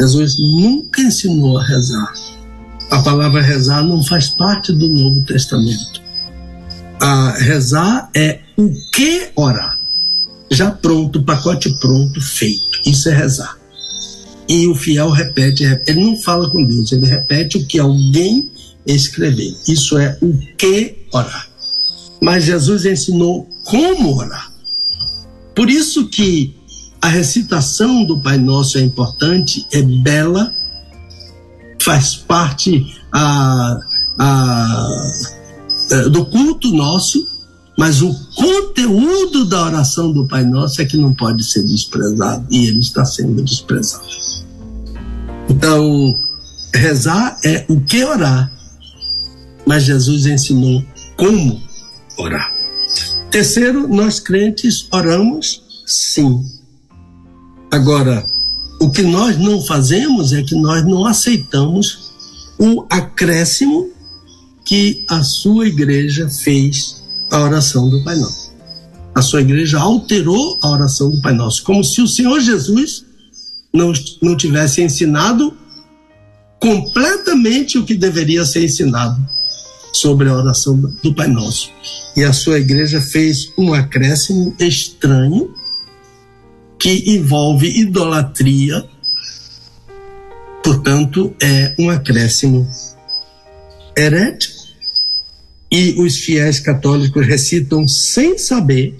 Jesus 0.00 0.38
nunca 0.38 1.02
ensinou 1.02 1.58
a 1.58 1.64
rezar. 1.64 2.12
A 2.90 3.02
palavra 3.02 3.40
rezar 3.40 3.82
não 3.82 4.02
faz 4.02 4.28
parte 4.28 4.72
do 4.72 4.88
Novo 4.88 5.22
Testamento. 5.22 6.02
A 7.00 7.32
rezar 7.38 8.10
é 8.14 8.40
o 8.56 8.70
que 8.92 9.30
orar. 9.36 9.78
Já 10.50 10.70
pronto, 10.70 11.22
pacote 11.22 11.70
pronto, 11.80 12.20
feito. 12.20 12.80
Isso 12.84 13.08
é 13.08 13.14
rezar. 13.14 13.56
E 14.48 14.66
o 14.66 14.74
fiel 14.74 15.10
repete, 15.10 15.64
ele 15.86 16.00
não 16.00 16.16
fala 16.16 16.50
com 16.50 16.64
Deus, 16.64 16.92
ele 16.92 17.06
repete 17.06 17.56
o 17.56 17.66
que 17.66 17.78
alguém 17.78 18.50
escreveu. 18.86 19.54
Isso 19.68 19.96
é 19.96 20.18
o 20.20 20.36
que 20.56 20.96
orar. 21.12 21.48
Mas 22.20 22.44
Jesus 22.44 22.84
ensinou 22.84 23.48
como 23.64 24.16
orar. 24.16 24.52
Por 25.54 25.70
isso 25.70 26.08
que 26.08 26.54
a 27.00 27.08
recitação 27.08 28.04
do 28.04 28.18
Pai 28.18 28.38
Nosso 28.38 28.78
é 28.78 28.80
importante, 28.80 29.66
é 29.72 29.82
bela, 29.82 30.52
faz 31.80 32.14
parte 32.14 32.96
a, 33.12 33.80
a, 34.18 35.12
a, 35.90 35.96
do 36.10 36.24
culto 36.26 36.72
nosso, 36.72 37.26
mas 37.78 38.02
o 38.02 38.14
conteúdo 38.34 39.44
da 39.46 39.64
oração 39.64 40.12
do 40.12 40.26
Pai 40.26 40.44
Nosso 40.44 40.82
é 40.82 40.84
que 40.84 40.96
não 40.96 41.14
pode 41.14 41.44
ser 41.44 41.62
desprezado, 41.62 42.46
e 42.50 42.66
ele 42.66 42.80
está 42.80 43.04
sendo 43.04 43.42
desprezado. 43.42 44.04
Então, 45.48 46.18
rezar 46.74 47.38
é 47.44 47.64
o 47.68 47.80
que 47.80 48.04
orar, 48.04 48.52
mas 49.66 49.84
Jesus 49.84 50.26
ensinou 50.26 50.84
como 51.16 51.60
orar. 52.18 52.52
Terceiro, 53.30 53.88
nós 53.88 54.20
crentes 54.20 54.86
oramos 54.90 55.62
sim 55.86 56.44
Agora, 57.72 58.22
o 58.78 58.90
que 58.90 59.00
nós 59.00 59.38
não 59.38 59.62
fazemos 59.62 60.34
é 60.34 60.42
que 60.42 60.54
nós 60.54 60.84
não 60.84 61.06
aceitamos 61.06 62.12
o 62.58 62.84
acréscimo 62.90 63.90
que 64.62 65.06
a 65.08 65.22
sua 65.22 65.66
igreja 65.66 66.28
fez 66.28 67.01
à 67.32 67.40
oração 67.40 67.88
do 67.88 68.04
Pai 68.04 68.16
Nosso. 68.16 68.52
A 69.14 69.22
sua 69.22 69.40
igreja 69.40 69.80
alterou 69.80 70.58
a 70.62 70.70
oração 70.70 71.10
do 71.10 71.20
Pai 71.20 71.32
Nosso, 71.32 71.64
como 71.64 71.82
se 71.82 72.00
o 72.00 72.06
Senhor 72.06 72.40
Jesus 72.40 73.04
não, 73.72 73.92
não 74.20 74.36
tivesse 74.36 74.82
ensinado 74.82 75.56
completamente 76.60 77.78
o 77.78 77.84
que 77.84 77.94
deveria 77.94 78.44
ser 78.44 78.64
ensinado 78.64 79.20
sobre 79.92 80.28
a 80.28 80.36
oração 80.36 80.78
do 81.02 81.14
Pai 81.14 81.26
Nosso. 81.26 81.70
E 82.16 82.22
a 82.22 82.32
sua 82.32 82.58
igreja 82.58 83.00
fez 83.00 83.50
um 83.58 83.72
acréscimo 83.72 84.54
estranho 84.58 85.54
que 86.78 87.14
envolve 87.14 87.68
idolatria, 87.80 88.84
portanto, 90.62 91.34
é 91.40 91.74
um 91.78 91.88
acréscimo 91.88 92.68
herético. 93.96 94.61
E 95.72 95.94
os 95.98 96.18
fiéis 96.18 96.60
católicos 96.60 97.26
recitam 97.26 97.88
sem 97.88 98.36
saber 98.36 98.94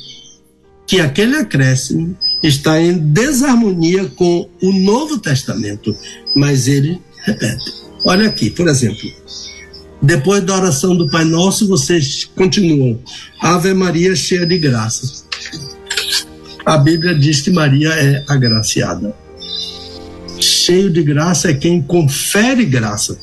que 0.87 1.01
aquele 1.01 1.37
acréscimo 1.37 2.17
está 2.43 2.81
em 2.81 2.99
desarmonia 2.99 4.07
com 4.17 4.49
o 4.63 4.73
Novo 4.73 5.19
Testamento, 5.19 5.95
mas 6.35 6.67
ele 6.67 6.99
repete. 7.25 7.71
Olha 8.05 8.29
aqui, 8.29 8.51
por 8.51 8.67
exemplo, 8.67 9.09
depois 10.01 10.43
da 10.43 10.57
oração 10.57 10.97
do 10.97 11.09
Pai 11.11 11.25
Nosso, 11.25 11.69
vocês 11.69 12.25
continuam. 12.35 12.99
Ave 13.41 13.75
Maria 13.75 14.17
cheia 14.17 14.47
de 14.47 14.59
graça 14.59 15.23
a 16.65 16.77
Bíblia 16.79 17.15
diz 17.15 17.41
que 17.41 17.51
Maria 17.51 17.89
é 17.89 18.25
agraciada. 18.29 19.15
Cheio 20.41 20.91
de 20.91 21.03
graça 21.03 21.51
é 21.51 21.55
quem 21.55 21.83
confere 21.83 22.65
graça. 22.65 23.19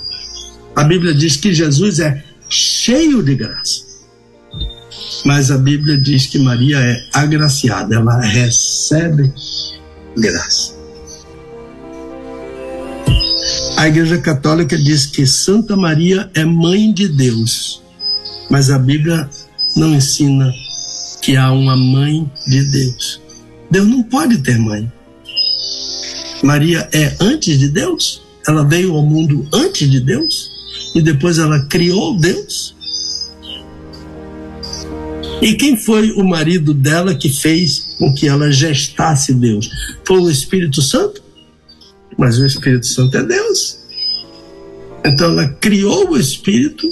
A 0.76 0.84
Bíblia 0.84 1.14
diz 1.14 1.36
que 1.38 1.54
Jesus 1.54 2.00
é 2.00 2.24
cheio 2.50 3.22
de 3.24 3.36
graça. 3.36 3.88
Mas 5.26 5.52
a 5.52 5.58
Bíblia 5.58 5.98
diz 5.98 6.26
que 6.26 6.40
Maria 6.40 6.80
é 6.80 7.06
agraciada, 7.14 7.96
ela 7.96 8.20
recebe 8.20 9.32
graça. 10.18 10.80
A 13.78 13.88
Igreja 13.88 14.18
Católica 14.18 14.78
diz 14.78 15.06
que 15.06 15.26
Santa 15.26 15.76
Maria 15.76 16.30
é 16.34 16.44
mãe 16.44 16.92
de 16.92 17.08
Deus, 17.08 17.82
mas 18.50 18.70
a 18.70 18.78
Bíblia 18.78 19.30
não 19.76 19.94
ensina 19.94 20.52
que 21.22 21.38
há 21.38 21.52
uma 21.52 21.76
mãe 21.78 22.30
de 22.48 22.64
Deus. 22.64 23.22
Deus 23.70 23.88
não 23.88 24.04
pode 24.04 24.40
ter 24.40 24.58
mãe. 24.58 24.92
Maria 26.44 26.90
é 26.92 27.16
antes 27.20 27.60
de 27.60 27.70
Deus? 27.70 28.22
Ela 28.48 28.64
veio 28.64 28.96
ao 28.96 29.06
mundo 29.06 29.48
antes 29.54 29.90
de 29.90 30.00
Deus? 30.00 30.49
E 30.96 31.02
depois 31.02 31.38
ela 31.38 31.66
criou 31.66 32.18
Deus? 32.18 32.76
E 35.42 35.54
quem 35.54 35.78
foi 35.78 36.12
o 36.12 36.24
marido 36.24 36.74
dela 36.74 37.16
que 37.16 37.30
fez 37.30 37.96
com 37.98 38.14
que 38.14 38.28
ela 38.28 38.52
gestasse 38.52 39.34
Deus? 39.34 39.70
Foi 40.06 40.20
o 40.20 40.30
Espírito 40.30 40.82
Santo? 40.82 41.22
Mas 42.18 42.38
o 42.38 42.46
Espírito 42.46 42.88
Santo 42.88 43.18
é 43.18 43.24
Deus. 43.24 43.80
Então 45.06 45.32
ela 45.32 45.48
criou 45.48 46.10
o 46.10 46.18
Espírito 46.18 46.86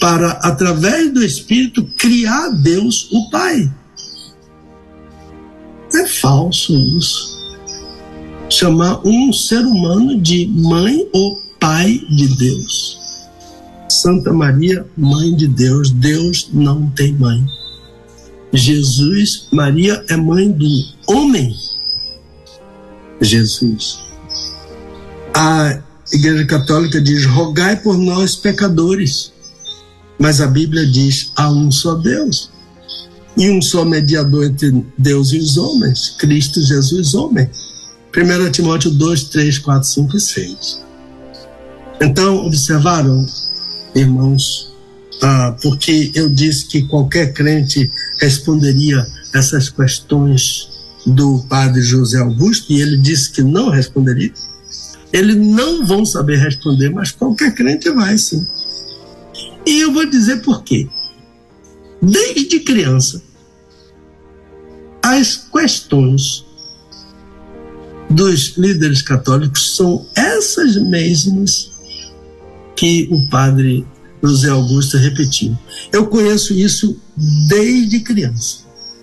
para, 0.00 0.32
através 0.42 1.12
do 1.12 1.24
Espírito, 1.24 1.84
criar 1.96 2.50
Deus, 2.50 3.08
o 3.10 3.30
Pai. 3.30 3.72
É 5.94 6.06
falso 6.06 6.74
isso. 6.98 7.36
Chamar 8.50 9.00
um 9.06 9.32
ser 9.32 9.64
humano 9.64 10.20
de 10.20 10.46
mãe 10.46 11.08
ou 11.12 11.45
pai 11.60 12.00
de 12.10 12.28
Deus. 12.36 12.98
Santa 13.88 14.32
Maria, 14.32 14.86
mãe 14.96 15.34
de 15.34 15.46
Deus, 15.46 15.90
Deus 15.90 16.50
não 16.52 16.90
tem 16.90 17.12
mãe. 17.12 17.44
Jesus, 18.52 19.48
Maria 19.52 20.04
é 20.08 20.16
mãe 20.16 20.50
do 20.50 20.66
homem. 21.06 21.54
Jesus. 23.20 23.98
A 25.34 25.80
Igreja 26.12 26.46
Católica 26.46 27.00
diz: 27.00 27.24
rogai 27.26 27.76
por 27.76 27.96
nós 27.96 28.36
pecadores. 28.36 29.32
Mas 30.18 30.40
a 30.40 30.46
Bíblia 30.46 30.86
diz: 30.86 31.32
há 31.36 31.50
um 31.50 31.70
só 31.70 31.94
Deus 31.94 32.50
e 33.36 33.50
um 33.50 33.60
só 33.60 33.84
mediador 33.84 34.44
entre 34.46 34.84
Deus 34.96 35.32
e 35.32 35.38
os 35.38 35.58
homens, 35.58 36.16
Cristo 36.18 36.62
Jesus, 36.62 37.14
homem. 37.14 37.48
1 38.16 38.50
Timóteo 38.50 38.90
2, 38.90 39.24
3, 39.24 39.58
4, 39.58 39.88
5 39.88 40.16
e 40.16 40.20
6. 40.20 40.85
Então, 42.00 42.46
observaram, 42.46 43.26
irmãos, 43.94 44.72
ah, 45.22 45.56
porque 45.62 46.12
eu 46.14 46.28
disse 46.28 46.66
que 46.66 46.82
qualquer 46.82 47.32
crente 47.32 47.90
responderia 48.20 49.06
essas 49.34 49.70
questões 49.70 50.68
do 51.06 51.44
padre 51.48 51.80
José 51.82 52.18
Augusto, 52.18 52.72
e 52.72 52.82
ele 52.82 52.98
disse 52.98 53.30
que 53.30 53.42
não 53.42 53.70
responderia. 53.70 54.32
Eles 55.12 55.36
não 55.36 55.86
vão 55.86 56.04
saber 56.04 56.36
responder, 56.36 56.90
mas 56.90 57.12
qualquer 57.12 57.54
crente 57.54 57.88
vai 57.90 58.18
sim. 58.18 58.46
E 59.64 59.80
eu 59.80 59.92
vou 59.92 60.04
dizer 60.06 60.42
por 60.42 60.62
quê. 60.62 60.88
Desde 62.02 62.60
criança, 62.60 63.22
as 65.02 65.36
questões 65.36 66.44
dos 68.10 68.56
líderes 68.56 69.02
católicos 69.02 69.74
são 69.74 70.06
essas 70.14 70.76
mesmas 70.76 71.75
que 72.76 73.08
o 73.10 73.26
padre 73.28 73.86
José 74.22 74.50
Augusto 74.50 74.96
repetiu. 74.98 75.56
Eu 75.92 76.06
conheço 76.06 76.52
isso 76.52 76.96
desde 77.48 78.00
criança. 78.00 78.58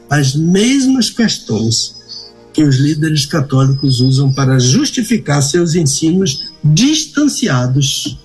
As 0.09 0.35
mesmas 0.35 1.09
questões 1.09 1.95
que 2.53 2.63
os 2.63 2.77
líderes 2.77 3.25
católicos 3.25 3.99
usam 3.99 4.31
para 4.31 4.59
justificar 4.59 5.41
seus 5.41 5.73
ensinos 5.73 6.51
distanciados 6.63 8.17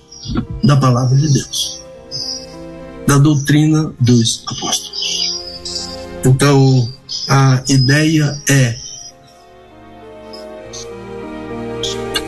da 0.63 0.77
palavra 0.77 1.17
de 1.17 1.33
Deus, 1.33 1.81
da 3.07 3.17
doutrina 3.17 3.91
dos 3.99 4.43
apóstolos. 4.47 5.39
Então, 6.23 6.93
a 7.27 7.63
ideia 7.67 8.39
é: 8.47 8.77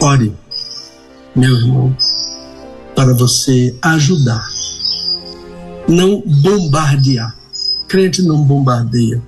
ore, 0.02 0.34
meu 1.36 1.56
irmão, 1.56 1.96
para 2.96 3.14
você 3.14 3.76
ajudar, 3.82 4.48
não 5.88 6.22
bombardear. 6.22 7.36
Crente 7.88 8.22
não 8.22 8.44
bombardeia 8.44 9.22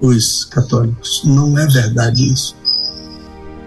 os 0.00 0.44
católicos, 0.44 1.22
não 1.24 1.58
é 1.58 1.66
verdade 1.66 2.32
isso. 2.32 2.54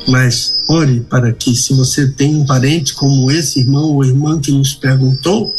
Mas 0.07 0.57
ore 0.67 1.01
para 1.01 1.31
que, 1.31 1.55
se 1.55 1.73
você 1.73 2.07
tem 2.07 2.35
um 2.35 2.45
parente 2.45 2.93
como 2.93 3.29
esse 3.29 3.59
irmão 3.59 3.93
ou 3.93 4.03
irmã 4.03 4.39
que 4.39 4.51
nos 4.51 4.73
perguntou, 4.73 5.53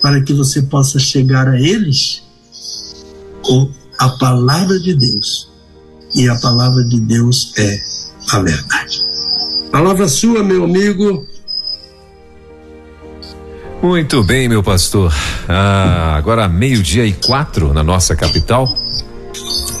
para 0.00 0.22
que 0.22 0.32
você 0.32 0.62
possa 0.62 0.98
chegar 0.98 1.48
a 1.48 1.60
eles 1.60 2.22
com 3.42 3.70
a 3.98 4.08
palavra 4.10 4.78
de 4.78 4.94
Deus. 4.94 5.50
E 6.14 6.28
a 6.28 6.34
palavra 6.36 6.84
de 6.84 6.98
Deus 7.00 7.52
é 7.56 7.80
a 8.30 8.40
verdade. 8.40 9.04
Palavra 9.70 10.08
sua, 10.08 10.42
meu 10.42 10.64
amigo. 10.64 11.26
Muito 13.86 14.24
bem, 14.24 14.48
meu 14.48 14.64
pastor. 14.64 15.14
Ah, 15.48 16.16
agora 16.16 16.48
meio-dia 16.48 17.06
e 17.06 17.12
quatro 17.12 17.72
na 17.72 17.84
nossa 17.84 18.16
capital. 18.16 18.76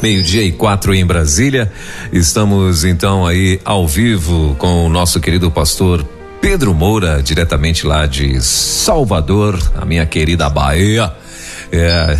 Meio-dia 0.00 0.44
e 0.44 0.52
quatro 0.52 0.94
em 0.94 1.04
Brasília. 1.04 1.72
Estamos 2.12 2.84
então 2.84 3.26
aí 3.26 3.60
ao 3.64 3.84
vivo 3.84 4.54
com 4.60 4.86
o 4.86 4.88
nosso 4.88 5.18
querido 5.18 5.50
pastor 5.50 6.06
Pedro 6.40 6.72
Moura, 6.72 7.20
diretamente 7.20 7.84
lá 7.84 8.06
de 8.06 8.40
Salvador, 8.40 9.58
a 9.74 9.84
minha 9.84 10.06
querida 10.06 10.48
Bahia. 10.48 11.12
É. 11.72 12.16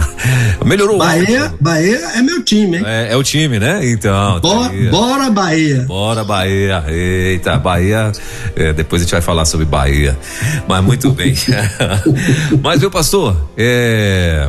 Melhorou. 0.64 0.98
Bahia, 0.98 1.52
Bahia 1.60 1.98
é 2.14 2.22
meu 2.22 2.42
time, 2.42 2.78
hein? 2.78 2.84
É, 2.86 3.12
é 3.12 3.16
o 3.16 3.22
time, 3.22 3.58
né? 3.58 3.80
Então. 3.82 4.40
Bora, 4.40 4.68
tá 4.68 4.90
bora 4.90 5.30
Bahia. 5.30 5.84
Bora 5.86 6.24
Bahia. 6.24 6.84
Eita, 6.88 7.56
Bahia. 7.58 8.12
É, 8.56 8.72
depois 8.72 9.02
a 9.02 9.04
gente 9.04 9.12
vai 9.12 9.20
falar 9.20 9.44
sobre 9.44 9.66
Bahia. 9.66 10.16
Mas 10.68 10.84
muito 10.84 11.10
bem. 11.10 11.34
Mas, 12.62 12.80
meu 12.80 12.90
pastor, 12.90 13.36
é. 13.56 14.48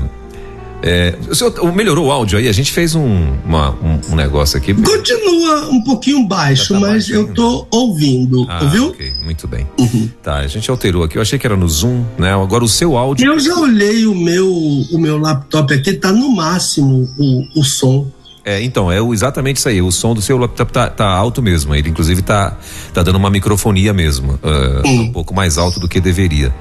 É, 0.81 1.15
o 1.29 1.33
senhor 1.33 1.73
melhorou 1.73 2.07
o 2.07 2.11
áudio 2.11 2.37
aí? 2.37 2.47
A 2.47 2.51
gente 2.51 2.71
fez 2.71 2.95
um, 2.95 3.33
uma, 3.45 3.71
um, 3.71 3.99
um, 4.11 4.15
negócio 4.15 4.57
aqui. 4.57 4.73
Continua 4.73 5.69
um 5.69 5.81
pouquinho 5.83 6.27
baixo, 6.27 6.73
tá 6.73 6.79
mas 6.79 7.09
eu 7.09 7.33
tô 7.33 7.65
ouvindo, 7.71 8.45
ah, 8.49 8.63
ouviu? 8.63 8.89
Ok, 8.89 9.13
muito 9.23 9.47
bem. 9.47 9.67
Uhum. 9.79 10.09
Tá, 10.21 10.37
a 10.37 10.47
gente 10.47 10.69
alterou 10.69 11.03
aqui. 11.03 11.17
Eu 11.17 11.21
achei 11.21 11.39
que 11.39 11.47
era 11.47 11.55
no 11.55 11.67
Zoom, 11.67 12.03
né? 12.17 12.33
Agora 12.33 12.63
o 12.63 12.67
seu 12.67 12.97
áudio. 12.97 13.25
Eu 13.25 13.39
já 13.39 13.55
olhei 13.55 14.05
o 14.05 14.13
meu, 14.13 14.47
o 14.47 14.97
meu 14.99 15.17
laptop 15.17 15.73
aqui, 15.73 15.93
tá 15.93 16.11
no 16.11 16.29
máximo 16.29 17.09
o, 17.17 17.59
o 17.59 17.63
som. 17.63 18.07
É, 18.45 18.61
então, 18.61 18.91
é 18.91 18.99
exatamente 19.11 19.57
isso 19.57 19.67
aí. 19.67 19.81
O 19.81 19.91
som 19.91 20.13
do 20.13 20.21
seu 20.21 20.37
laptop 20.37 20.71
tá, 20.71 20.87
tá 20.87 21.07
alto 21.07 21.41
mesmo. 21.41 21.73
Ele, 21.73 21.89
inclusive, 21.89 22.21
tá, 22.21 22.55
tá 22.93 23.01
dando 23.01 23.15
uma 23.15 23.31
microfonia 23.31 23.91
mesmo. 23.91 24.33
Uh, 24.33 24.87
um 24.87 25.11
pouco 25.11 25.33
mais 25.33 25.57
alto 25.57 25.79
do 25.79 25.87
que 25.87 25.99
deveria. 25.99 26.53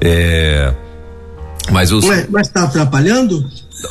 É. 0.00 0.74
Mas 1.70 1.92
os. 1.92 2.04
Mas, 2.04 2.28
mas 2.28 2.48
tá 2.48 2.64
atrapalhando? 2.64 3.48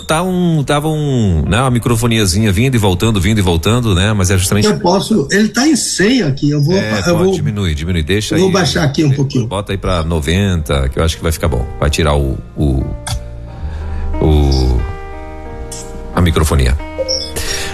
Tá 0.07 0.23
um, 0.23 0.63
tava 0.63 0.87
um, 0.87 1.43
né, 1.47 1.59
uma 1.59 1.71
microfoniazinha 1.71 2.51
vindo 2.51 2.75
e 2.75 2.77
voltando, 2.77 3.19
vindo 3.19 3.39
e 3.39 3.41
voltando, 3.41 3.93
né? 3.93 4.13
Mas 4.13 4.31
é 4.31 4.37
justamente. 4.37 4.67
Eu 4.67 4.79
posso, 4.79 5.27
ele 5.31 5.49
tá 5.49 5.67
em 5.67 5.75
100 5.75 6.23
aqui, 6.23 6.49
eu 6.49 6.61
vou. 6.61 6.75
É, 6.75 7.03
eu 7.07 7.17
vou 7.17 7.33
diminui, 7.33 7.75
diminui, 7.75 8.03
deixa 8.03 8.35
aí. 8.35 8.41
Vou 8.41 8.51
baixar 8.51 8.83
aqui 8.83 9.03
um 9.03 9.11
pouquinho. 9.11 9.47
Bota 9.47 9.73
aí 9.73 9.77
pra 9.77 10.03
90, 10.03 10.89
que 10.89 10.99
eu 10.99 11.03
acho 11.03 11.17
que 11.17 11.23
vai 11.23 11.31
ficar 11.31 11.47
bom. 11.47 11.65
Vai 11.79 11.89
tirar 11.89 12.15
o, 12.15 12.37
o, 12.55 12.85
o 14.21 14.81
a 16.15 16.21
microfonia. 16.21 16.90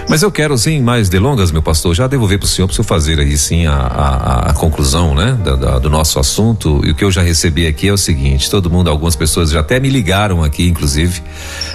Mas 0.08 0.22
eu 0.22 0.32
quero, 0.32 0.56
sem 0.56 0.80
mais 0.80 1.10
delongas, 1.10 1.52
meu 1.52 1.60
pastor, 1.60 1.94
já 1.94 2.06
devolver 2.06 2.38
para 2.38 2.46
o 2.46 2.48
senhor 2.48 2.66
para 2.66 2.72
o 2.72 2.74
senhor 2.76 2.86
fazer 2.86 3.20
aí 3.20 3.36
sim 3.36 3.66
a, 3.66 3.74
a, 3.74 4.50
a 4.50 4.54
conclusão, 4.54 5.14
né, 5.14 5.38
da, 5.44 5.54
da, 5.54 5.78
do 5.78 5.90
nosso 5.90 6.18
assunto. 6.18 6.80
E 6.82 6.92
o 6.92 6.94
que 6.94 7.04
eu 7.04 7.10
já 7.10 7.20
recebi 7.20 7.66
aqui 7.66 7.88
é 7.88 7.92
o 7.92 7.98
seguinte: 7.98 8.50
todo 8.50 8.70
mundo, 8.70 8.88
algumas 8.88 9.14
pessoas 9.14 9.50
já 9.50 9.60
até 9.60 9.78
me 9.78 9.90
ligaram 9.90 10.42
aqui, 10.42 10.66
inclusive, 10.66 11.22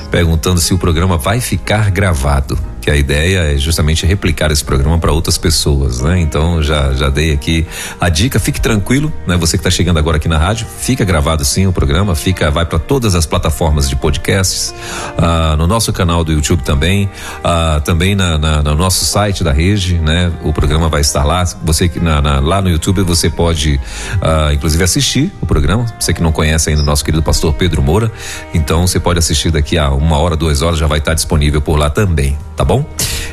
perguntando 0.10 0.60
se 0.60 0.74
o 0.74 0.80
programa 0.80 1.16
vai 1.16 1.40
ficar 1.40 1.92
gravado 1.92 2.73
que 2.84 2.92
a 2.92 2.98
ideia 2.98 3.54
é 3.54 3.58
justamente 3.58 4.06
replicar 4.06 4.52
esse 4.52 4.64
programa 4.64 5.00
para 5.00 5.10
outras 5.10 5.38
pessoas, 5.38 6.02
né? 6.02 6.20
Então 6.20 6.62
já 6.62 6.94
já 6.94 7.10
dei 7.10 7.32
aqui 7.32 7.66
a 8.00 8.10
dica, 8.10 8.40
fique 8.40 8.60
tranquilo, 8.60 9.12
né? 9.26 9.38
Você 9.38 9.58
que 9.58 9.62
está 9.62 9.70
chegando 9.70 10.00
agora 10.00 10.18
aqui 10.18 10.28
na 10.28 10.38
rádio, 10.38 10.68
fica 10.80 11.06
gravado 11.06 11.46
sim 11.46 11.66
o 11.66 11.72
programa, 11.72 12.14
fica 12.14 12.52
vai 12.52 12.66
para 12.66 12.78
todas 12.78 13.16
as 13.16 13.26
plataformas 13.26 13.88
de 13.88 13.96
podcasts, 13.96 14.76
ah, 15.18 15.56
no 15.58 15.66
nosso 15.66 15.94
canal 15.94 16.26
do 16.26 16.34
YouTube 16.34 16.62
também, 16.64 17.10
ah, 17.42 17.82
também 17.86 18.16
na, 18.16 18.38
na, 18.38 18.62
no 18.62 18.76
nosso 18.76 19.06
site 19.06 19.46
da 19.46 19.54
rede, 19.54 19.96
né? 20.00 20.30
O 20.44 20.52
programa 20.52 20.90
vai 20.90 21.00
estar 21.00 21.24
lá. 21.24 21.46
Você 21.64 21.88
que 21.88 22.02
na, 22.02 22.22
na, 22.22 22.42
lá 22.42 22.62
no 22.62 22.70
YouTube 22.70 23.02
você 23.04 23.30
pode, 23.30 23.80
ah, 24.22 24.54
inclusive 24.54 24.84
assistir 24.84 25.32
o 25.40 25.46
programa. 25.46 25.86
Você 25.98 26.14
que 26.14 26.22
não 26.22 26.34
conhece 26.34 26.70
ainda 26.70 26.82
o 26.82 26.86
nosso 26.86 27.06
querido 27.06 27.24
pastor 27.24 27.54
Pedro 27.54 27.82
Moura, 27.82 28.12
então 28.54 28.86
você 28.86 29.00
pode 29.00 29.20
assistir 29.20 29.52
daqui 29.52 29.78
a 29.78 29.90
uma 29.90 30.18
hora, 30.18 30.36
duas 30.36 30.62
horas 30.62 30.78
já 30.78 30.86
vai 30.86 31.00
estar 31.00 31.14
disponível 31.14 31.62
por 31.62 31.78
lá 31.78 31.90
também, 31.90 32.38
tá 32.58 32.66
bom? 32.66 32.73
Bom? 32.74 32.86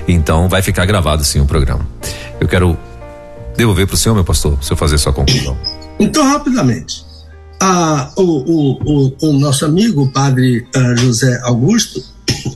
Então 0.07 0.49
vai 0.49 0.62
ficar 0.62 0.85
gravado 0.85 1.25
sim 1.25 1.41
o 1.41 1.47
programa. 1.47 1.87
Eu 2.41 2.49
quero 2.49 2.77
devolver 3.57 3.87
para 3.87 3.95
o 3.95 3.97
senhor, 3.97 4.15
meu 4.15 4.25
pastor, 4.25 4.59
o 4.59 4.62
senhor 4.62 4.77
fazer 4.77 4.99
sua 4.99 5.12
conclusão. 5.12 5.57
Então, 5.99 6.25
rapidamente. 6.25 7.05
Ah, 7.62 8.11
o, 8.17 8.23
o, 8.23 8.79
o, 8.85 9.17
o, 9.21 9.33
nosso 9.39 9.67
amigo, 9.67 10.03
o 10.03 10.12
padre 10.12 10.67
uh, 10.75 10.97
José 10.97 11.39
Augusto, 11.43 12.03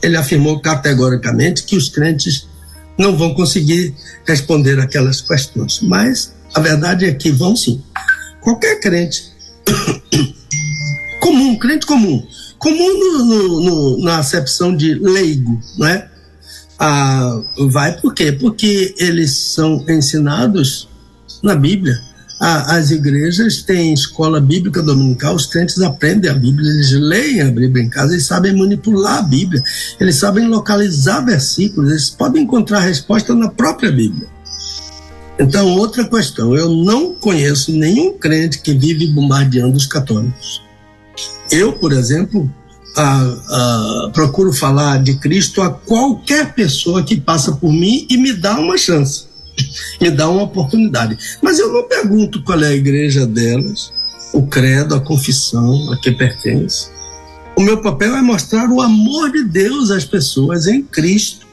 ele 0.01 0.17
afirmou 0.17 0.59
categoricamente 0.59 1.63
que 1.63 1.75
os 1.75 1.89
crentes 1.89 2.47
não 2.97 3.15
vão 3.15 3.35
conseguir 3.35 3.93
responder 4.25 4.79
aquelas 4.79 5.21
questões. 5.21 5.79
Mas 5.83 6.33
a 6.55 6.59
verdade 6.59 7.05
é 7.05 7.13
que 7.13 7.31
vão 7.31 7.55
sim. 7.55 7.83
Qualquer 8.41 8.79
crente 8.79 9.31
comum, 11.21 11.55
crente 11.59 11.85
comum, 11.85 12.25
comum 12.57 12.99
no, 12.99 13.25
no, 13.25 13.61
no, 13.61 14.03
na 14.03 14.17
acepção 14.17 14.75
de 14.75 14.95
leigo, 14.95 15.59
não 15.77 15.87
é? 15.87 16.09
Ah, 16.77 17.41
vai 17.69 17.99
por 17.99 18.13
quê? 18.13 18.31
Porque 18.31 18.93
eles 18.97 19.31
são 19.31 19.83
ensinados 19.87 20.89
na 21.41 21.55
Bíblia. 21.55 21.97
Ah, 22.39 22.75
as 22.75 22.91
igrejas 22.91 23.61
têm 23.61 23.93
escola 23.93 24.41
bíblica 24.41 24.83
dominical, 24.83 25.35
os 25.35 25.45
crentes 25.45 25.79
aprendem 25.79 26.29
a 26.29 26.33
Bíblia, 26.33 26.69
eles 26.69 26.91
leem 26.91 27.41
a 27.41 27.45
Bíblia 27.45 27.85
em 27.85 27.89
casa, 27.89 28.11
eles 28.11 28.25
sabem 28.25 28.53
manipular 28.53 29.19
a 29.19 29.21
Bíblia, 29.21 29.63
eles 29.99 30.17
sabem 30.17 30.45
localizar 30.47 31.25
versículos, 31.25 31.91
eles 31.91 32.09
podem 32.09 32.43
encontrar 32.43 32.81
resposta 32.81 33.33
na 33.33 33.49
própria 33.49 33.89
Bíblia. 33.89 34.27
Então, 35.39 35.67
outra 35.77 36.07
questão, 36.07 36.55
eu 36.55 36.69
não 36.69 37.13
conheço 37.13 37.71
nenhum 37.71 38.17
crente 38.17 38.59
que 38.59 38.73
vive 38.73 39.07
bombardeando 39.07 39.77
os 39.77 39.85
católicos. 39.85 40.61
Eu, 41.49 41.73
por 41.73 41.93
exemplo, 41.93 42.51
procuro 44.13 44.53
falar 44.53 45.01
de 45.03 45.15
Cristo 45.15 45.61
a 45.61 45.69
qualquer 45.69 46.53
pessoa 46.53 47.03
que 47.03 47.19
passa 47.19 47.51
por 47.53 47.71
mim 47.71 48.07
e 48.09 48.17
me 48.17 48.33
dá 48.33 48.59
uma 48.59 48.77
chance. 48.77 49.25
me 50.01 50.09
dá 50.09 50.29
uma 50.29 50.43
oportunidade. 50.43 51.17
Mas 51.41 51.59
eu 51.59 51.71
não 51.71 51.87
pergunto 51.87 52.43
qual 52.43 52.61
é 52.63 52.67
a 52.67 52.75
igreja 52.75 53.25
delas, 53.25 53.91
o 54.33 54.45
credo, 54.47 54.95
a 54.95 54.99
confissão 54.99 55.91
a 55.91 55.97
que 55.97 56.11
pertence. 56.11 56.89
O 57.57 57.61
meu 57.61 57.81
papel 57.81 58.15
é 58.15 58.21
mostrar 58.21 58.69
o 58.69 58.81
amor 58.81 59.31
de 59.31 59.43
Deus 59.43 59.91
às 59.91 60.03
pessoas 60.03 60.67
em 60.67 60.81
Cristo. 60.81 61.45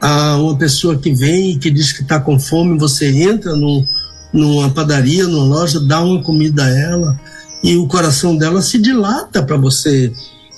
Ah, 0.00 0.36
uma 0.36 0.56
pessoa 0.56 0.98
que 0.98 1.12
vem 1.12 1.52
e 1.52 1.58
que 1.58 1.70
diz 1.70 1.92
que 1.92 2.02
está 2.02 2.18
com 2.18 2.38
fome, 2.38 2.78
você 2.78 3.06
entra 3.06 3.54
num, 3.54 3.86
numa 4.32 4.70
padaria, 4.70 5.26
numa 5.26 5.44
loja, 5.44 5.78
dá 5.78 6.00
uma 6.00 6.22
comida 6.22 6.64
a 6.64 6.68
ela 6.68 7.20
e 7.62 7.76
o 7.76 7.86
coração 7.86 8.36
dela 8.36 8.62
se 8.62 8.78
dilata 8.78 9.42
para 9.42 9.56
você 9.56 10.12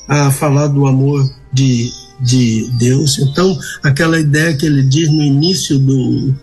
ah, 0.08 0.30
falar 0.30 0.68
do 0.68 0.86
amor 0.86 1.28
de, 1.52 1.90
de 2.20 2.70
Deus. 2.78 3.18
Então, 3.18 3.58
aquela 3.82 4.18
ideia 4.18 4.56
que 4.56 4.66
ele 4.66 4.82
diz 4.82 5.08
no 5.08 5.22
início 5.22 5.78
do, 5.78 6.34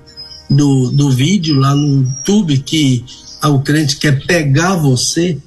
do, 0.50 0.92
do 0.92 1.12
vídeo 1.12 1.56
lá 1.56 1.76
no 1.76 2.04
YouTube 2.04 2.58
que 2.60 3.06
o 3.44 3.60
crente 3.60 3.98
quer 3.98 4.26
pegar 4.26 4.76
você, 4.76 5.38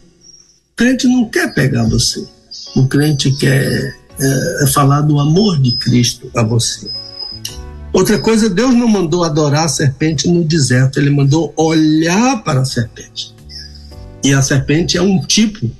o 0.72 0.76
crente 0.76 1.06
não 1.06 1.28
quer 1.28 1.52
pegar 1.54 1.84
você. 1.84 2.26
O 2.74 2.86
crente 2.86 3.30
quer 3.32 3.94
é, 4.20 4.64
é 4.64 4.66
falar 4.68 5.02
do 5.02 5.18
amor 5.18 5.58
de 5.60 5.72
Cristo 5.72 6.30
a 6.34 6.42
você. 6.42 6.88
Outra 7.92 8.18
coisa, 8.18 8.48
Deus 8.48 8.74
não 8.74 8.88
mandou 8.88 9.22
adorar 9.22 9.66
a 9.66 9.68
serpente 9.68 10.26
no 10.26 10.42
deserto, 10.42 10.98
ele 10.98 11.10
mandou 11.10 11.52
olhar 11.56 12.42
para 12.42 12.60
a 12.60 12.64
serpente. 12.64 13.34
E 14.24 14.32
a 14.32 14.40
serpente 14.40 14.96
é 14.96 15.02
um 15.02 15.20
tipo 15.20 15.70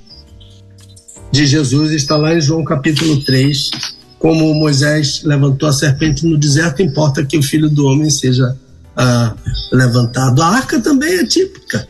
de 1.33 1.47
Jesus, 1.47 1.91
está 1.91 2.15
lá 2.15 2.35
em 2.35 2.39
João 2.39 2.63
capítulo 2.63 3.19
3, 3.23 3.71
como 4.19 4.53
Moisés 4.53 5.23
levantou 5.23 5.67
a 5.67 5.73
serpente 5.73 6.27
no 6.27 6.37
deserto, 6.37 6.83
importa 6.83 7.25
que 7.25 7.35
o 7.35 7.41
filho 7.41 7.71
do 7.71 7.87
homem 7.87 8.07
seja 8.11 8.55
ah, 8.95 9.33
levantado. 9.71 10.43
A 10.43 10.47
arca 10.49 10.79
também 10.79 11.11
é 11.17 11.25
típica. 11.25 11.87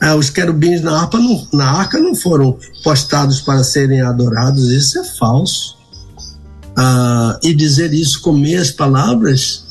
Ah, 0.00 0.14
os 0.14 0.30
querubins 0.30 0.80
na, 0.80 1.00
arca 1.00 1.18
não, 1.18 1.44
na 1.52 1.72
arca 1.72 1.98
não 1.98 2.14
foram 2.14 2.56
postados 2.84 3.40
para 3.40 3.64
serem 3.64 4.00
adorados, 4.00 4.70
isso 4.70 5.00
é 5.00 5.04
falso. 5.04 5.76
Ah, 6.76 7.36
e 7.42 7.52
dizer 7.52 7.92
isso 7.92 8.20
com 8.20 8.32
meias 8.32 8.70
palavras 8.70 9.63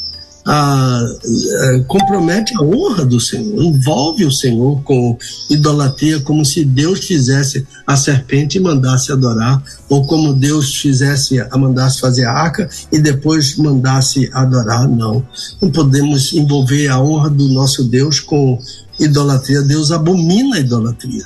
a, 0.45 0.99
a, 0.99 1.84
compromete 1.88 2.53
a 2.56 2.61
honra 2.61 3.06
do 3.06 3.20
Senhor, 3.20 3.64
envolve 3.64 4.26
o 4.26 4.32
Senhor 4.32 4.82
com 4.84 5.18
idolatria, 5.49 6.20
como 6.22 6.45
se 6.45 6.65
Deus 6.65 6.99
fizesse 6.99 7.65
a 7.88 7.95
serpente 7.95 8.57
e 8.57 8.61
mandasse 8.61 9.11
adorar, 9.11 9.64
ou 9.90 10.06
como 10.06 10.34
Deus 10.34 10.76
fizesse 10.76 11.40
a 11.40 11.57
mandasse 11.57 11.99
fazer 11.99 12.26
a 12.26 12.34
arca 12.34 12.70
e 12.91 12.99
depois 12.99 13.56
mandasse 13.57 14.30
adorar. 14.34 14.88
Não, 14.88 15.26
não 15.61 15.72
podemos 15.72 16.34
envolver 16.34 16.88
a 16.88 17.02
honra 17.02 17.30
do 17.30 17.48
nosso 17.48 17.86
Deus 17.86 18.20
com 18.20 18.60
idolatria. 18.99 19.61
Deus 19.61 19.91
abomina 19.91 20.57
a 20.57 20.60
idolatria. 20.60 21.26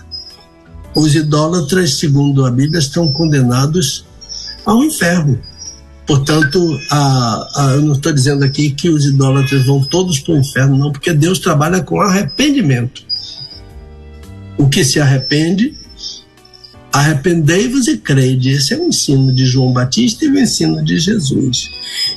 Os 0.96 1.16
idólatras, 1.16 1.96
segundo 1.96 2.46
a 2.46 2.52
Bíblia, 2.52 2.80
estão 2.80 3.12
condenados 3.12 4.06
ao 4.66 4.84
inferno. 4.84 5.40
Portanto, 6.08 6.80
a, 6.90 7.48
a, 7.56 7.72
eu 7.74 7.82
não 7.82 7.92
estou 7.92 8.14
dizendo 8.14 8.46
aqui 8.46 8.72
que 8.72 8.90
os 8.90 9.06
idólatras 9.06 9.66
vão 9.66 9.84
todos 9.84 10.20
para 10.20 10.36
o 10.36 10.38
inferno, 10.38 10.78
não, 10.78 10.90
porque 10.90 11.12
Deus 11.12 11.38
trabalha 11.38 11.84
com 11.84 12.00
arrependimento. 12.00 13.06
O 14.58 14.70
que 14.70 14.86
se 14.86 15.02
arrepende, 15.02 15.76
arrependei-vos 16.94 17.90
e 17.90 17.98
crede. 17.98 18.52
Esse 18.52 18.74
é 18.74 18.78
o 18.78 18.88
ensino 18.88 19.36
de 19.36 19.46
João 19.46 19.74
Batista 19.74 20.24
e 20.24 20.30
o 20.30 20.40
ensino 20.40 20.82
de 20.82 20.98
Jesus. 20.98 21.70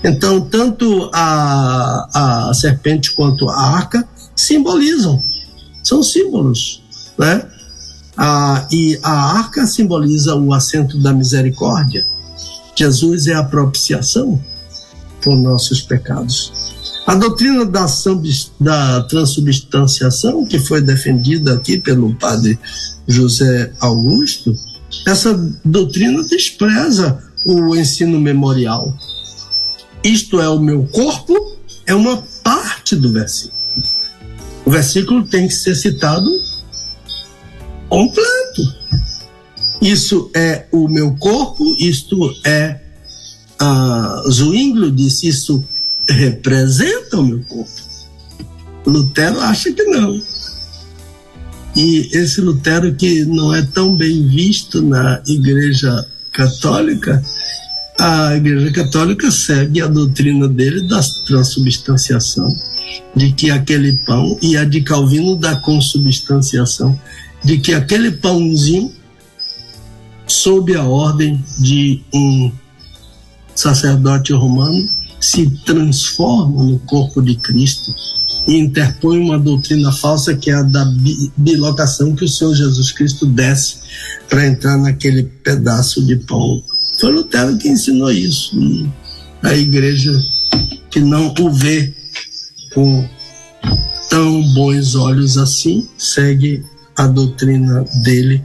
Então, 0.05 0.41
tanto 0.41 1.11
a, 1.12 2.49
a 2.49 2.55
serpente 2.55 3.11
quanto 3.11 3.49
a 3.49 3.61
arca 3.61 4.09
simbolizam, 4.37 5.23
são 5.83 6.01
símbolos, 6.01 6.81
né? 7.19 7.45
E 8.71 8.99
a 9.03 9.39
arca 9.39 9.67
simboliza 9.67 10.37
o 10.37 10.55
assento 10.55 10.97
da 10.97 11.12
misericórdia 11.12 12.07
Jesus 12.81 13.27
é 13.27 13.35
a 13.35 13.44
propiciação 13.44 14.43
por 15.20 15.36
nossos 15.36 15.82
pecados. 15.82 16.51
A 17.07 17.15
doutrina 17.15 17.66
da, 17.66 17.85
da 18.59 19.02
transubstanciação, 19.02 20.47
que 20.47 20.59
foi 20.59 20.81
defendida 20.81 21.57
aqui 21.57 21.77
pelo 21.77 22.15
padre 22.15 22.59
José 23.07 23.70
Augusto, 23.81 24.57
essa 25.07 25.35
doutrina 25.62 26.24
despreza 26.24 27.23
o 27.44 27.77
ensino 27.77 28.19
memorial. 28.19 28.97
Isto 30.02 30.40
é 30.40 30.48
o 30.48 30.59
meu 30.59 30.85
corpo, 30.85 31.35
é 31.86 31.94
uma 31.94 32.24
parte 32.43 32.97
do 32.97 33.12
versículo. 33.12 33.61
O 34.65 34.70
versículo 34.70 35.27
tem 35.27 35.47
que 35.47 35.55
ser 35.55 35.74
citado 35.74 36.31
completo. 37.90 38.80
Isso 39.81 40.31
é 40.35 40.66
o 40.70 40.89
meu 40.89 41.15
corpo, 41.16 41.65
isto 41.78 42.16
é. 42.44 42.81
a 43.59 44.23
Zwinglio 44.31 44.90
disse: 44.90 45.28
isso 45.28 45.65
representa 46.09 47.19
o 47.19 47.24
meu 47.24 47.43
corpo. 47.44 47.70
Lutero 48.86 49.40
acha 49.40 49.73
que 49.73 49.85
não. 49.85 50.20
E 51.77 52.09
esse 52.12 52.40
Lutero, 52.40 52.94
que 52.94 53.24
não 53.24 53.55
é 53.55 53.62
tão 53.62 53.94
bem 53.94 54.27
visto 54.27 54.82
na 54.82 55.23
Igreja 55.27 56.07
Católica, 56.32 57.23
a 57.98 58.36
Igreja 58.36 58.73
Católica 58.73 59.31
segue 59.31 59.81
a 59.81 59.86
doutrina 59.86 60.48
dele 60.48 60.89
da 60.89 61.01
transubstanciação, 61.27 62.55
de 63.15 63.32
que 63.32 63.51
aquele 63.51 63.93
pão, 64.05 64.36
e 64.43 64.57
a 64.57 64.65
de 64.65 64.81
Calvino 64.81 65.36
da 65.36 65.57
consubstanciação, 65.57 66.98
de 67.44 67.59
que 67.59 67.73
aquele 67.73 68.11
pãozinho 68.11 68.93
sob 70.31 70.74
a 70.74 70.85
ordem 70.85 71.43
de 71.59 72.01
um 72.15 72.52
sacerdote 73.55 74.32
romano, 74.32 74.89
se 75.20 75.51
transforma 75.66 76.62
no 76.62 76.78
corpo 76.81 77.20
de 77.20 77.35
Cristo 77.35 77.94
e 78.47 78.57
interpõe 78.57 79.19
uma 79.19 79.39
doutrina 79.39 79.93
falsa 79.93 80.35
que 80.35 80.51
é 80.51 80.55
a 80.55 80.62
da 80.62 80.86
bilocação 81.36 82.15
que 82.15 82.24
o 82.24 82.28
Senhor 82.28 82.55
Jesus 82.55 82.93
Cristo 82.93 83.27
desce 83.27 83.81
para 84.28 84.47
entrar 84.47 84.78
naquele 84.78 85.24
pedaço 85.24 86.05
de 86.07 86.16
pão. 86.16 86.62
Foi 86.98 87.12
Lutero 87.12 87.59
que 87.59 87.69
ensinou 87.69 88.11
isso. 88.11 88.59
E 88.59 88.89
a 89.43 89.55
igreja 89.55 90.12
que 90.90 91.01
não 91.01 91.35
o 91.39 91.51
vê 91.51 91.93
com 92.73 93.07
tão 94.09 94.43
bons 94.55 94.94
olhos 94.94 95.36
assim 95.36 95.86
segue 95.98 96.65
a 96.97 97.07
doutrina 97.07 97.85
dele 98.02 98.43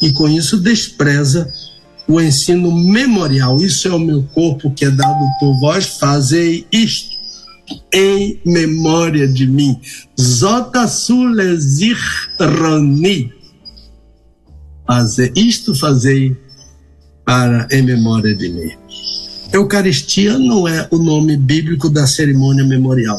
e 0.00 0.12
com 0.12 0.28
isso 0.28 0.58
despreza 0.58 1.52
o 2.08 2.20
ensino 2.20 2.72
memorial. 2.72 3.60
Isso 3.60 3.88
é 3.88 3.92
o 3.92 3.98
meu 3.98 4.22
corpo 4.34 4.70
que 4.70 4.84
é 4.84 4.90
dado 4.90 5.24
por 5.40 5.58
vós, 5.58 5.98
fazei 5.98 6.64
isto 6.70 7.16
em 7.92 8.40
memória 8.44 9.26
de 9.26 9.44
mim. 9.46 9.80
Zota 10.20 10.86
sulezirroni. 10.86 13.32
Fazer 14.86 15.32
isto 15.34 15.74
fazei 15.74 16.36
para 17.24 17.66
em 17.72 17.82
memória 17.82 18.36
de 18.36 18.48
mim. 18.48 18.70
Eucaristia 19.52 20.38
não 20.38 20.68
é 20.68 20.86
o 20.90 20.98
nome 20.98 21.36
bíblico 21.36 21.88
da 21.88 22.06
cerimônia 22.06 22.64
memorial 22.64 23.18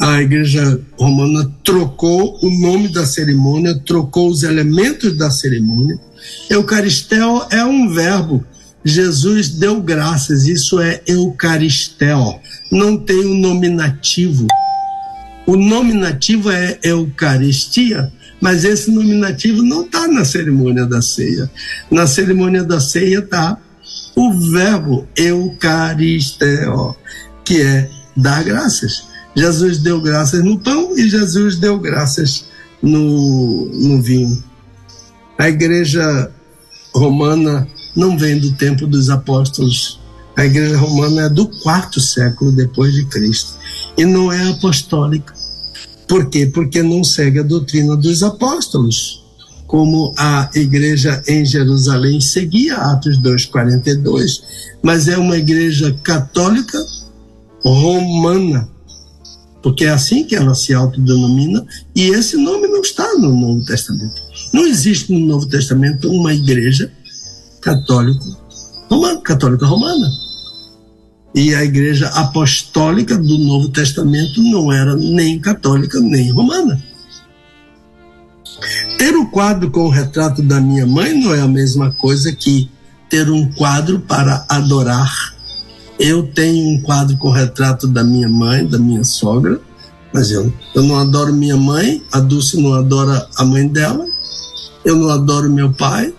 a 0.00 0.20
Igreja 0.20 0.80
Romana 0.98 1.50
trocou 1.62 2.38
o 2.42 2.50
nome 2.50 2.88
da 2.88 3.06
cerimônia, 3.06 3.78
trocou 3.86 4.28
os 4.28 4.42
elementos 4.42 5.16
da 5.16 5.30
cerimônia. 5.30 5.98
Eucaristel 6.50 7.46
é 7.50 7.64
um 7.64 7.92
verbo. 7.92 8.44
Jesus 8.84 9.48
deu 9.48 9.80
graças, 9.80 10.46
isso 10.46 10.80
é 10.80 11.00
Eucaristel. 11.06 12.40
Não 12.70 12.98
tem 12.98 13.24
o 13.24 13.32
um 13.32 13.38
nominativo. 13.38 14.46
O 15.46 15.56
nominativo 15.56 16.50
é 16.50 16.78
Eucaristia, 16.82 18.12
mas 18.40 18.64
esse 18.64 18.90
nominativo 18.90 19.62
não 19.62 19.84
está 19.84 20.08
na 20.08 20.24
cerimônia 20.24 20.86
da 20.86 21.00
ceia. 21.00 21.50
Na 21.90 22.06
cerimônia 22.06 22.64
da 22.64 22.80
ceia 22.80 23.20
está 23.20 23.58
o 24.16 24.32
verbo 24.50 25.08
Eucaristel, 25.16 26.96
que 27.44 27.62
é 27.62 27.88
dar 28.16 28.42
graças. 28.44 29.13
Jesus 29.36 29.78
deu 29.78 30.00
graças 30.00 30.44
no 30.44 30.58
pão 30.58 30.96
e 30.96 31.08
Jesus 31.08 31.56
deu 31.56 31.78
graças 31.78 32.46
no, 32.80 33.66
no 33.66 34.00
vinho. 34.00 34.42
A 35.38 35.48
igreja 35.48 36.30
romana 36.94 37.66
não 37.96 38.16
vem 38.16 38.38
do 38.38 38.52
tempo 38.52 38.86
dos 38.86 39.10
apóstolos. 39.10 40.00
A 40.36 40.44
igreja 40.44 40.76
romana 40.76 41.22
é 41.22 41.28
do 41.28 41.46
quarto 41.62 42.00
século 42.00 42.52
depois 42.52 42.92
de 42.94 43.04
Cristo 43.06 43.54
e 43.96 44.04
não 44.04 44.32
é 44.32 44.50
apostólica. 44.50 45.34
Por 46.08 46.28
quê? 46.28 46.46
Porque 46.46 46.82
não 46.82 47.02
segue 47.02 47.40
a 47.40 47.42
doutrina 47.42 47.96
dos 47.96 48.22
apóstolos, 48.22 49.24
como 49.66 50.12
a 50.16 50.50
igreja 50.54 51.22
em 51.26 51.44
Jerusalém 51.44 52.20
seguia 52.20 52.76
Atos 52.76 53.18
2:42, 53.18 54.42
mas 54.82 55.08
é 55.08 55.16
uma 55.16 55.36
igreja 55.36 55.96
católica 56.02 56.78
romana 57.64 58.73
porque 59.64 59.86
é 59.86 59.88
assim 59.88 60.24
que 60.24 60.36
ela 60.36 60.54
se 60.54 60.74
autodenomina, 60.74 61.64
e 61.96 62.10
esse 62.10 62.36
nome 62.36 62.68
não 62.68 62.82
está 62.82 63.14
no 63.14 63.34
Novo 63.34 63.64
Testamento. 63.64 64.20
Não 64.52 64.66
existe 64.66 65.10
no 65.10 65.20
Novo 65.20 65.46
Testamento 65.46 66.12
uma 66.12 66.34
igreja 66.34 66.92
católica 67.62 68.26
romana, 68.90 69.20
católica 69.22 69.64
romana. 69.64 70.06
E 71.34 71.54
a 71.54 71.64
igreja 71.64 72.08
apostólica 72.08 73.16
do 73.16 73.38
Novo 73.38 73.70
Testamento 73.70 74.42
não 74.42 74.70
era 74.70 74.94
nem 74.96 75.40
católica 75.40 75.98
nem 75.98 76.30
romana. 76.30 76.84
Ter 78.98 79.16
o 79.16 79.30
quadro 79.30 79.70
com 79.70 79.86
o 79.86 79.90
retrato 79.90 80.42
da 80.42 80.60
minha 80.60 80.86
mãe 80.86 81.18
não 81.18 81.34
é 81.34 81.40
a 81.40 81.48
mesma 81.48 81.90
coisa 81.90 82.30
que 82.32 82.70
ter 83.08 83.30
um 83.30 83.50
quadro 83.52 84.00
para 84.00 84.44
adorar 84.46 85.33
eu 85.98 86.22
tenho 86.24 86.68
um 86.68 86.80
quadro 86.82 87.16
com 87.16 87.30
retrato 87.30 87.86
da 87.86 88.02
minha 88.02 88.28
mãe, 88.28 88.66
da 88.66 88.78
minha 88.78 89.04
sogra, 89.04 89.60
mas 90.12 90.30
eu, 90.30 90.52
eu 90.74 90.82
não 90.82 90.98
adoro 90.98 91.32
minha 91.32 91.56
mãe, 91.56 92.02
a 92.12 92.20
Dulce 92.20 92.60
não 92.60 92.74
adora 92.74 93.28
a 93.36 93.44
mãe 93.44 93.66
dela, 93.66 94.06
eu 94.84 94.96
não 94.96 95.08
adoro 95.08 95.50
meu 95.50 95.72
pai, 95.72 96.12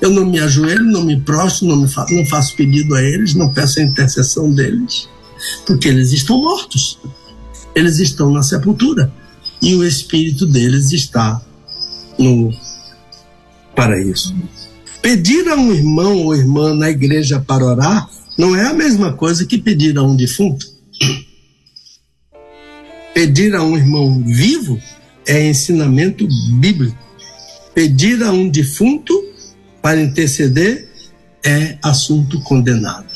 eu 0.00 0.10
não 0.10 0.24
me 0.24 0.38
ajoelho, 0.38 0.84
não 0.84 1.04
me 1.04 1.20
prostro, 1.20 1.68
não, 1.68 1.76
me 1.76 1.88
fa 1.88 2.06
não 2.10 2.24
faço 2.26 2.56
pedido 2.56 2.94
a 2.94 3.02
eles, 3.02 3.34
não 3.34 3.52
peço 3.52 3.80
a 3.80 3.82
intercessão 3.82 4.50
deles, 4.50 5.08
porque 5.66 5.88
eles 5.88 6.12
estão 6.12 6.40
mortos, 6.40 6.98
eles 7.74 7.98
estão 7.98 8.30
na 8.30 8.42
sepultura 8.42 9.12
e 9.62 9.74
o 9.74 9.84
espírito 9.84 10.46
deles 10.46 10.92
está 10.92 11.40
no 12.18 12.52
paraíso. 13.76 14.34
Pedir 15.02 15.48
a 15.48 15.56
um 15.56 15.72
irmão 15.72 16.24
ou 16.24 16.34
irmã 16.34 16.74
na 16.74 16.90
igreja 16.90 17.40
para 17.40 17.64
orar 17.64 18.08
não 18.38 18.56
é 18.56 18.66
a 18.66 18.72
mesma 18.72 19.12
coisa 19.12 19.44
que 19.44 19.58
pedir 19.58 19.96
a 19.98 20.02
um 20.02 20.16
defunto. 20.16 20.66
Pedir 23.14 23.54
a 23.54 23.62
um 23.62 23.76
irmão 23.76 24.22
vivo 24.24 24.80
é 25.26 25.48
ensinamento 25.48 26.26
bíblico. 26.58 26.96
Pedir 27.74 28.22
a 28.22 28.32
um 28.32 28.48
defunto 28.48 29.12
para 29.82 30.00
interceder 30.00 30.88
é 31.44 31.78
assunto 31.82 32.40
condenado. 32.42 33.08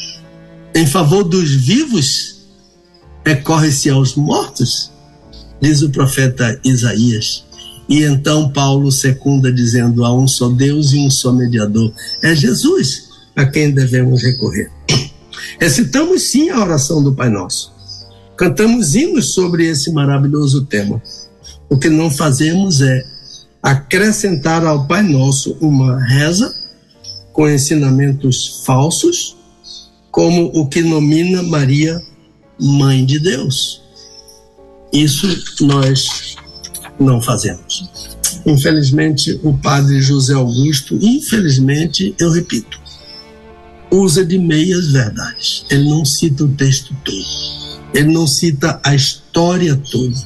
Em 0.74 0.86
favor 0.86 1.24
dos 1.24 1.50
vivos, 1.50 2.46
recorre-se 3.24 3.88
aos 3.90 4.14
mortos, 4.16 4.90
diz 5.60 5.82
o 5.82 5.90
profeta 5.90 6.60
Isaías. 6.64 7.44
E 7.88 8.02
então 8.02 8.50
Paulo 8.50 8.90
secunda 8.90 9.52
dizendo: 9.52 10.04
há 10.04 10.14
um 10.14 10.26
só 10.26 10.48
Deus 10.48 10.92
e 10.92 10.98
um 10.98 11.10
só 11.10 11.32
mediador. 11.32 11.92
É 12.22 12.34
Jesus 12.34 13.03
a 13.36 13.44
quem 13.46 13.70
devemos 13.70 14.22
recorrer. 14.22 14.70
Recitamos 15.60 16.22
sim 16.22 16.50
a 16.50 16.60
oração 16.60 17.02
do 17.02 17.14
Pai 17.14 17.28
Nosso. 17.28 17.72
Cantamos 18.36 18.94
hinos 18.94 19.32
sobre 19.32 19.66
esse 19.66 19.92
maravilhoso 19.92 20.66
tema. 20.66 21.00
O 21.68 21.78
que 21.78 21.88
não 21.88 22.10
fazemos 22.10 22.80
é 22.80 23.04
acrescentar 23.62 24.64
ao 24.64 24.86
Pai 24.86 25.02
Nosso 25.02 25.56
uma 25.60 25.98
reza 26.04 26.54
com 27.32 27.48
ensinamentos 27.48 28.62
falsos, 28.64 29.36
como 30.10 30.46
o 30.54 30.68
que 30.68 30.82
nomina 30.82 31.42
Maria 31.42 32.00
Mãe 32.60 33.04
de 33.04 33.18
Deus. 33.18 33.82
Isso 34.92 35.26
nós 35.60 36.36
não 37.00 37.20
fazemos. 37.20 37.88
Infelizmente, 38.46 39.40
o 39.42 39.56
padre 39.58 40.00
José 40.00 40.34
Augusto, 40.34 40.96
infelizmente, 41.00 42.14
eu 42.18 42.30
repito, 42.30 42.78
usa 43.94 44.24
de 44.24 44.38
meias 44.38 44.88
verdades. 44.88 45.64
Ele 45.70 45.88
não 45.88 46.04
cita 46.04 46.44
o 46.44 46.48
texto 46.48 46.94
todo. 47.04 47.24
Ele 47.94 48.12
não 48.12 48.26
cita 48.26 48.80
a 48.82 48.94
história 48.94 49.76
toda. 49.76 50.16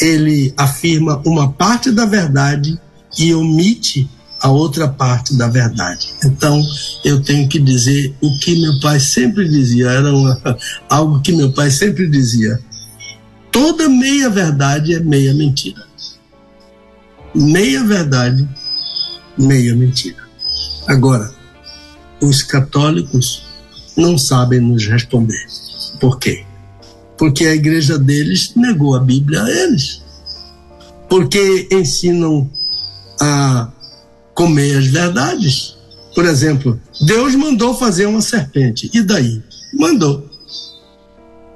Ele 0.00 0.52
afirma 0.56 1.22
uma 1.24 1.52
parte 1.52 1.90
da 1.90 2.04
verdade 2.04 2.78
e 3.18 3.34
omite 3.34 4.08
a 4.40 4.50
outra 4.50 4.88
parte 4.88 5.36
da 5.36 5.48
verdade. 5.48 6.08
Então, 6.24 6.62
eu 7.04 7.22
tenho 7.22 7.48
que 7.48 7.58
dizer 7.58 8.14
o 8.20 8.38
que 8.38 8.60
meu 8.60 8.78
pai 8.80 9.00
sempre 9.00 9.48
dizia, 9.48 9.90
era 9.90 10.14
uma, 10.14 10.40
algo 10.88 11.20
que 11.20 11.32
meu 11.32 11.52
pai 11.52 11.70
sempre 11.70 12.08
dizia. 12.08 12.60
Toda 13.50 13.88
meia 13.88 14.30
verdade 14.30 14.94
é 14.94 15.00
meia 15.00 15.34
mentira. 15.34 15.82
Meia 17.34 17.82
verdade, 17.82 18.48
meia 19.36 19.74
mentira. 19.74 20.22
Agora, 20.86 21.37
os 22.20 22.42
católicos 22.42 23.46
não 23.96 24.16
sabem 24.16 24.60
nos 24.60 24.86
responder. 24.86 25.46
Por 26.00 26.18
quê? 26.18 26.44
Porque 27.16 27.46
a 27.46 27.54
igreja 27.54 27.98
deles 27.98 28.52
negou 28.54 28.94
a 28.94 29.00
Bíblia 29.00 29.42
a 29.42 29.50
eles. 29.50 30.02
Porque 31.08 31.68
ensinam 31.72 32.48
a 33.20 33.68
comer 34.34 34.78
as 34.78 34.86
verdades. 34.86 35.76
Por 36.14 36.24
exemplo, 36.24 36.80
Deus 37.00 37.34
mandou 37.34 37.74
fazer 37.74 38.06
uma 38.06 38.22
serpente. 38.22 38.90
E 38.94 39.02
daí? 39.02 39.42
Mandou. 39.74 40.28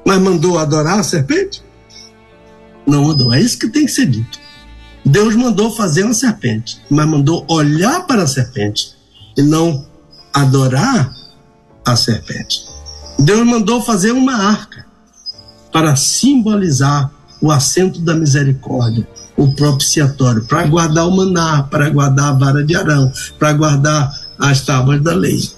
Mas 0.04 0.20
mandou 0.20 0.58
adorar 0.58 0.98
a 0.98 1.04
serpente? 1.04 1.62
Não 2.86 3.04
mandou. 3.04 3.32
É 3.32 3.40
isso 3.40 3.58
que 3.58 3.68
tem 3.68 3.86
que 3.86 3.92
ser 3.92 4.06
dito. 4.06 4.40
Deus 5.04 5.34
mandou 5.34 5.70
fazer 5.74 6.04
uma 6.04 6.14
serpente, 6.14 6.80
mas 6.88 7.08
mandou 7.08 7.44
olhar 7.48 8.06
para 8.06 8.22
a 8.22 8.26
serpente 8.26 8.94
e 9.36 9.42
não 9.42 9.84
adorar 10.32 11.12
a 11.84 11.96
serpente. 11.96 12.64
Deus 13.18 13.46
mandou 13.46 13.82
fazer 13.82 14.12
uma 14.12 14.34
arca 14.34 14.86
para 15.72 15.96
simbolizar 15.96 17.10
o 17.40 17.50
assento 17.50 18.00
da 18.00 18.14
misericórdia, 18.14 19.06
o 19.36 19.52
propiciatório, 19.52 20.44
para 20.44 20.66
guardar 20.66 21.08
o 21.08 21.16
maná, 21.16 21.64
para 21.64 21.90
guardar 21.90 22.28
a 22.28 22.32
vara 22.32 22.64
de 22.64 22.76
Arão, 22.76 23.12
para 23.38 23.52
guardar 23.52 24.12
as 24.38 24.60
tábuas 24.60 25.02
da 25.02 25.14
lei, 25.14 25.50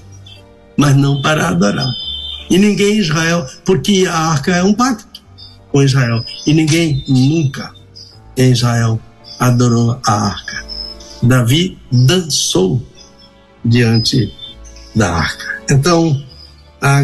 mas 0.76 0.96
não 0.96 1.20
para 1.20 1.48
adorar. 1.48 1.88
E 2.48 2.58
ninguém 2.58 2.96
em 2.96 3.00
Israel, 3.00 3.46
porque 3.64 4.06
a 4.08 4.16
arca 4.16 4.52
é 4.52 4.62
um 4.62 4.72
pacto 4.72 5.22
com 5.70 5.82
Israel, 5.82 6.24
e 6.46 6.54
ninguém 6.54 7.04
nunca 7.08 7.72
em 8.36 8.52
Israel 8.52 9.00
adorou 9.38 9.98
a 10.06 10.12
arca. 10.12 10.64
Davi 11.22 11.78
dançou 11.90 12.82
diante 13.64 14.32
da 14.94 15.12
arca. 15.12 15.44
Então, 15.70 16.22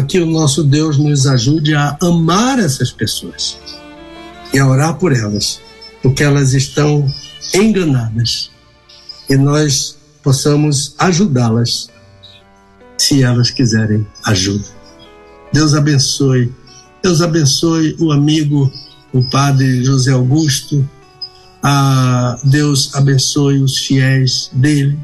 que 0.07 0.19
o 0.19 0.25
nosso 0.25 0.63
Deus 0.63 0.97
nos 0.97 1.25
ajude 1.25 1.73
a 1.73 1.97
amar 2.01 2.59
essas 2.59 2.91
pessoas 2.91 3.57
e 4.53 4.59
a 4.59 4.67
orar 4.67 4.95
por 4.95 5.11
elas, 5.11 5.59
porque 6.03 6.23
elas 6.23 6.53
estão 6.53 7.11
enganadas 7.53 8.51
e 9.29 9.35
nós 9.35 9.97
possamos 10.21 10.93
ajudá-las 10.99 11.89
se 12.97 13.23
elas 13.23 13.49
quiserem 13.49 14.05
ajuda. 14.25 14.65
Deus 15.51 15.73
abençoe. 15.73 16.53
Deus 17.01 17.19
abençoe 17.21 17.95
o 17.99 18.11
amigo, 18.11 18.71
o 19.11 19.23
padre 19.29 19.83
José 19.83 20.11
Augusto. 20.11 20.87
Ah, 21.63 22.37
Deus 22.43 22.93
abençoe 22.93 23.59
os 23.59 23.77
fiéis 23.77 24.51
dele 24.53 24.99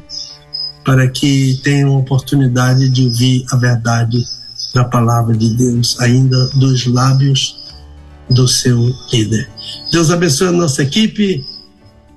para 0.88 1.06
que 1.06 1.60
tenham 1.62 1.98
oportunidade 1.98 2.88
de 2.88 3.04
ouvir 3.04 3.44
a 3.50 3.56
verdade 3.56 4.26
da 4.74 4.86
palavra 4.86 5.36
de 5.36 5.50
Deus, 5.50 6.00
ainda 6.00 6.48
dos 6.54 6.86
lábios 6.86 7.58
do 8.30 8.48
seu 8.48 8.90
líder. 9.12 9.50
Deus 9.92 10.10
abençoe 10.10 10.48
a 10.48 10.52
nossa 10.52 10.82
equipe, 10.82 11.44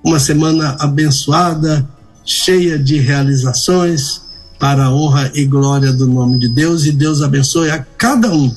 uma 0.02 0.22
semana 0.22 0.77
abençoada, 0.80 1.85
cheia 2.23 2.80
de 2.80 2.98
realizações, 2.98 4.22
para 4.57 4.85
a 4.85 4.93
honra 4.93 5.30
e 5.35 5.43
glória 5.43 5.91
do 5.91 6.07
nome 6.07 6.39
de 6.39 6.48
Deus, 6.48 6.85
e 6.85 6.93
Deus 6.93 7.22
abençoe 7.22 7.69
a 7.72 7.85
cada 7.98 8.34
um 8.34 8.56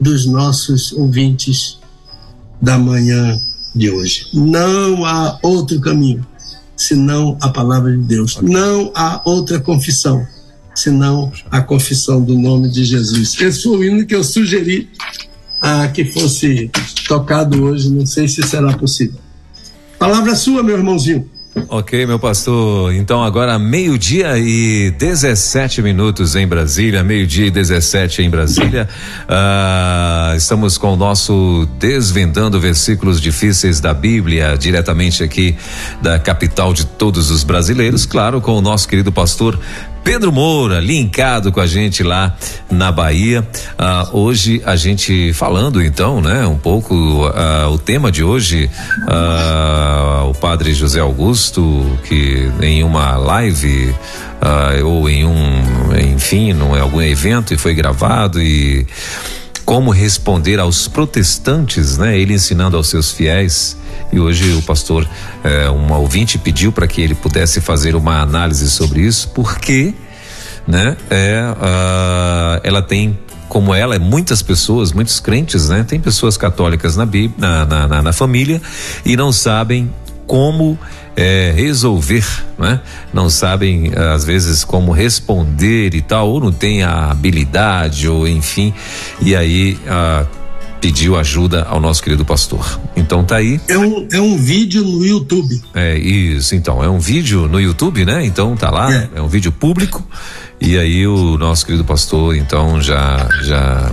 dos 0.00 0.24
nossos 0.24 0.92
ouvintes 0.92 1.80
da 2.60 2.78
manhã 2.78 3.40
de 3.74 3.90
hoje. 3.90 4.28
Não 4.32 5.04
há 5.04 5.36
outro 5.42 5.80
caminho 5.80 6.24
senão 6.76 7.36
a 7.40 7.48
palavra 7.48 7.92
de 7.92 8.02
Deus. 8.02 8.38
Não 8.42 8.90
há 8.94 9.22
outra 9.24 9.60
confissão 9.60 10.26
senão 10.74 11.32
a 11.50 11.60
confissão 11.60 12.22
do 12.22 12.34
nome 12.34 12.68
de 12.68 12.84
Jesus. 12.84 13.38
Esse 13.40 13.62
foi 13.62 13.76
o 13.76 13.84
hino 13.84 14.06
que 14.06 14.14
eu 14.14 14.24
sugeri 14.24 14.88
a 15.60 15.86
que 15.88 16.04
fosse 16.04 16.70
tocado 17.06 17.62
hoje, 17.62 17.90
não 17.90 18.04
sei 18.04 18.26
se 18.26 18.42
será 18.42 18.76
possível. 18.76 19.20
Palavra 19.98 20.34
sua, 20.34 20.62
meu 20.62 20.76
irmãozinho. 20.76 21.30
Ok, 21.68 22.06
meu 22.06 22.18
pastor. 22.18 22.94
Então 22.94 23.22
agora 23.22 23.58
meio-dia 23.58 24.38
e 24.38 24.90
17 24.92 25.82
minutos 25.82 26.34
em 26.34 26.46
Brasília, 26.46 27.04
meio-dia 27.04 27.46
e 27.46 27.50
17 27.50 28.22
em 28.22 28.30
Brasília. 28.30 28.88
Ah, 29.28 30.32
estamos 30.36 30.78
com 30.78 30.94
o 30.94 30.96
nosso 30.96 31.68
Desvendando 31.78 32.58
Versículos 32.58 33.20
Difíceis 33.20 33.80
da 33.80 33.92
Bíblia, 33.92 34.56
diretamente 34.58 35.22
aqui 35.22 35.54
da 36.00 36.18
capital 36.18 36.72
de 36.72 36.86
todos 36.86 37.30
os 37.30 37.44
brasileiros, 37.44 38.06
claro, 38.06 38.40
com 38.40 38.52
o 38.52 38.60
nosso 38.62 38.88
querido 38.88 39.12
pastor 39.12 39.58
Pedro 40.04 40.32
Moura, 40.32 40.80
linkado 40.80 41.52
com 41.52 41.60
a 41.60 41.66
gente 41.66 42.02
lá 42.02 42.36
na 42.70 42.90
Bahia. 42.90 43.46
Ah, 43.78 44.08
hoje 44.12 44.60
a 44.64 44.74
gente 44.74 45.32
falando 45.32 45.82
então, 45.82 46.20
né, 46.20 46.46
um 46.46 46.58
pouco 46.58 47.24
ah, 47.34 47.68
o 47.70 47.78
tema 47.78 48.10
de 48.10 48.24
hoje, 48.24 48.68
ah, 49.08 50.24
o 50.28 50.34
padre 50.34 50.74
José 50.74 51.00
Augusto, 51.00 51.98
que 52.04 52.50
em 52.60 52.82
uma 52.82 53.16
live 53.16 53.94
ou 54.84 55.08
em 55.08 55.24
um, 55.24 55.96
enfim, 56.14 56.52
num 56.52 56.74
algum 56.74 57.00
evento 57.00 57.54
e 57.54 57.56
foi 57.56 57.74
gravado 57.74 58.42
e 58.42 58.84
como 59.64 59.90
responder 59.90 60.58
aos 60.58 60.88
protestantes, 60.88 61.98
né? 61.98 62.18
Ele 62.18 62.34
ensinando 62.34 62.76
aos 62.76 62.88
seus 62.88 63.10
fiéis 63.10 63.76
e 64.12 64.20
hoje 64.20 64.52
o 64.52 64.62
pastor, 64.62 65.08
eh, 65.42 65.70
um 65.70 65.92
ouvinte, 65.92 66.36
pediu 66.38 66.70
para 66.70 66.86
que 66.86 67.00
ele 67.00 67.14
pudesse 67.14 67.60
fazer 67.60 67.94
uma 67.96 68.20
análise 68.20 68.70
sobre 68.70 69.00
isso, 69.00 69.28
porque, 69.30 69.94
né, 70.66 70.96
é, 71.08 71.42
uh, 71.50 72.60
ela 72.62 72.82
tem 72.82 73.18
como 73.48 73.74
ela, 73.74 73.98
muitas 73.98 74.40
pessoas, 74.42 74.92
muitos 74.92 75.20
crentes, 75.20 75.68
né? 75.68 75.84
Tem 75.86 76.00
pessoas 76.00 76.36
católicas 76.36 76.96
na, 76.96 77.06
na, 77.36 77.66
na, 77.66 77.88
na, 77.88 78.02
na 78.02 78.12
família 78.12 78.60
e 79.04 79.14
não 79.14 79.30
sabem 79.30 79.92
como 80.26 80.78
é, 81.16 81.52
resolver, 81.54 82.24
né? 82.58 82.80
Não 83.12 83.28
sabem 83.28 83.92
às 83.94 84.24
vezes 84.24 84.64
como 84.64 84.92
responder 84.92 85.94
e 85.94 86.02
tal, 86.02 86.28
ou 86.28 86.40
não 86.40 86.52
tem 86.52 86.82
a 86.82 87.10
habilidade, 87.10 88.08
ou 88.08 88.26
enfim, 88.26 88.72
e 89.20 89.36
aí 89.36 89.78
ah, 89.86 90.24
pediu 90.80 91.16
ajuda 91.16 91.62
ao 91.62 91.80
nosso 91.80 92.02
querido 92.02 92.24
pastor. 92.24 92.80
Então 92.96 93.24
tá 93.24 93.36
aí. 93.36 93.60
É 93.68 93.78
um, 93.78 94.08
é 94.12 94.20
um 94.20 94.36
vídeo 94.36 94.82
no 94.82 95.04
YouTube. 95.04 95.62
É 95.74 95.96
isso, 95.96 96.56
então. 96.56 96.82
É 96.82 96.88
um 96.88 96.98
vídeo 96.98 97.46
no 97.46 97.60
YouTube, 97.60 98.04
né? 98.04 98.26
Então 98.26 98.56
tá 98.56 98.68
lá, 98.70 98.92
é, 98.92 99.08
é 99.14 99.22
um 99.22 99.28
vídeo 99.28 99.52
público. 99.52 100.04
E 100.60 100.78
aí 100.78 101.06
o 101.06 101.36
nosso 101.38 101.66
querido 101.66 101.84
pastor, 101.84 102.36
então, 102.36 102.80
já, 102.80 103.28
já 103.42 103.92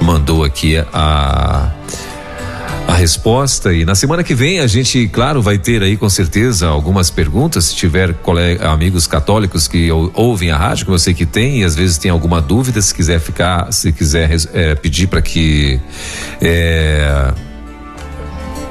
mandou 0.00 0.44
aqui 0.44 0.76
a 0.92 1.70
a 2.86 2.94
resposta 2.94 3.72
e 3.72 3.84
na 3.84 3.94
semana 3.94 4.22
que 4.22 4.34
vem 4.34 4.60
a 4.60 4.66
gente, 4.66 5.08
claro, 5.08 5.40
vai 5.40 5.58
ter 5.58 5.82
aí 5.82 5.96
com 5.96 6.08
certeza 6.08 6.66
algumas 6.68 7.10
perguntas, 7.10 7.66
se 7.66 7.76
tiver 7.76 8.14
colega, 8.14 8.70
amigos 8.70 9.06
católicos 9.06 9.68
que 9.68 9.90
ou, 9.90 10.10
ouvem 10.14 10.50
a 10.50 10.56
rádio, 10.56 10.86
que 10.86 10.90
você 10.90 11.14
que 11.14 11.24
tem, 11.24 11.60
e 11.60 11.64
às 11.64 11.74
vezes 11.74 11.98
tem 11.98 12.10
alguma 12.10 12.40
dúvida, 12.40 12.80
se 12.82 12.94
quiser 12.94 13.20
ficar, 13.20 13.72
se 13.72 13.92
quiser 13.92 14.30
é, 14.52 14.74
pedir 14.74 15.06
para 15.06 15.22
que 15.22 15.80
é, 16.40 17.32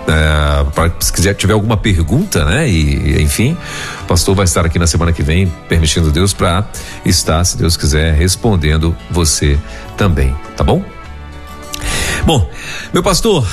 é, 0.08 0.64
pra, 0.74 0.92
se 1.00 1.12
quiser 1.14 1.34
tiver 1.34 1.54
alguma 1.54 1.78
pergunta, 1.78 2.44
né? 2.46 2.70
E 2.70 3.22
enfim, 3.22 3.58
o 4.02 4.06
pastor 4.06 4.36
vai 4.36 4.46
estar 4.46 4.66
aqui 4.66 4.78
na 4.78 4.88
semana 4.88 5.14
que 5.14 5.24
vem, 5.24 5.52
permitindo 5.70 6.12
Deus 6.12 6.34
para 6.34 6.68
estar, 7.06 7.44
se 7.46 7.58
Deus 7.58 7.78
quiser, 7.78 8.14
respondendo 8.14 8.96
você 9.10 9.58
também, 9.98 10.36
tá 10.58 10.64
bom? 10.64 10.84
Bom, 12.26 12.48
meu 12.94 13.02
pastor, 13.02 13.48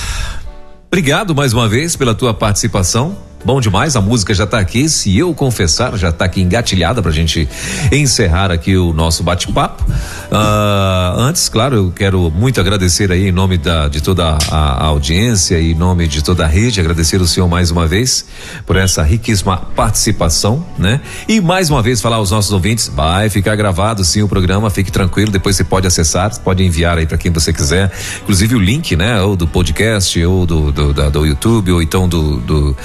Obrigado 0.89 1.35
mais 1.35 1.52
uma 1.52 1.69
vez 1.69 1.94
pela 1.97 2.15
tua 2.15 2.32
participação. 2.32 3.28
Bom 3.44 3.60
demais, 3.60 3.94
a 3.94 4.01
música 4.01 4.35
já 4.35 4.44
está 4.44 4.59
aqui. 4.59 4.89
Se 4.89 5.16
eu 5.16 5.32
confessar, 5.32 5.97
já 5.97 6.09
está 6.09 6.24
aqui 6.24 6.43
engatilhada 6.43 7.01
para 7.01 7.12
a 7.12 7.15
gente 7.15 7.48
encerrar 7.93 8.51
aqui 8.51 8.77
o 8.77 8.93
nosso 8.93 9.23
bate-papo. 9.23 9.85
Uh, 9.90 11.20
antes, 11.20 11.48
claro, 11.48 11.77
eu 11.77 11.93
quero 11.93 12.31
muito 12.32 12.60
agradecer 12.60 13.12
aí 13.12 13.28
em 13.28 13.32
nome 13.32 13.56
da, 13.56 13.86
de 13.86 14.02
toda 14.02 14.36
a, 14.51 14.85
a, 14.85 14.85
audiência 14.86 15.59
e 15.59 15.73
em 15.73 15.74
nome 15.74 16.09
de 16.09 16.23
toda 16.23 16.44
a 16.44 16.47
rede, 16.48 16.81
agradecer 16.81 17.20
o 17.20 17.27
senhor 17.28 17.48
mais 17.48 17.70
uma 17.70 17.86
vez 17.86 18.27
por 18.66 18.77
essa 18.77 19.02
riquíssima 19.05 19.56
participação, 19.56 20.66
né? 20.77 21.01
E 21.28 21.40
mais 21.40 21.70
uma 21.70 21.81
vez 21.81 22.01
falar 22.01 22.16
aos 22.16 22.32
nossos 22.32 22.52
ouvintes, 22.52 22.89
vai 22.89 23.31
ficar 23.31 23.55
gravado 23.55 24.05
sim 24.05 24.20
o 24.20 24.28
programa, 24.28 24.69
fique 24.69 24.90
tranquilo, 24.90 25.31
depois 25.31 25.56
você 25.56 25.65
pode 25.65 25.86
acessar, 25.86 26.36
pode 26.40 26.65
enviar 26.65 26.98
aí 26.98 27.06
para 27.06 27.16
quem 27.16 27.31
você 27.31 27.52
quiser, 27.52 27.90
inclusive 28.20 28.56
o 28.56 28.59
link, 28.59 28.97
né? 28.97 29.23
Ou 29.23 29.36
do 29.36 29.47
podcast, 29.47 30.23
ou 30.24 30.44
do, 30.44 30.73
do, 30.73 30.93
da, 30.93 31.09
do 31.09 31.24
YouTube, 31.24 31.70
ou 31.70 31.81
então 31.81 32.09
do, 32.09 32.39
do 32.40 32.77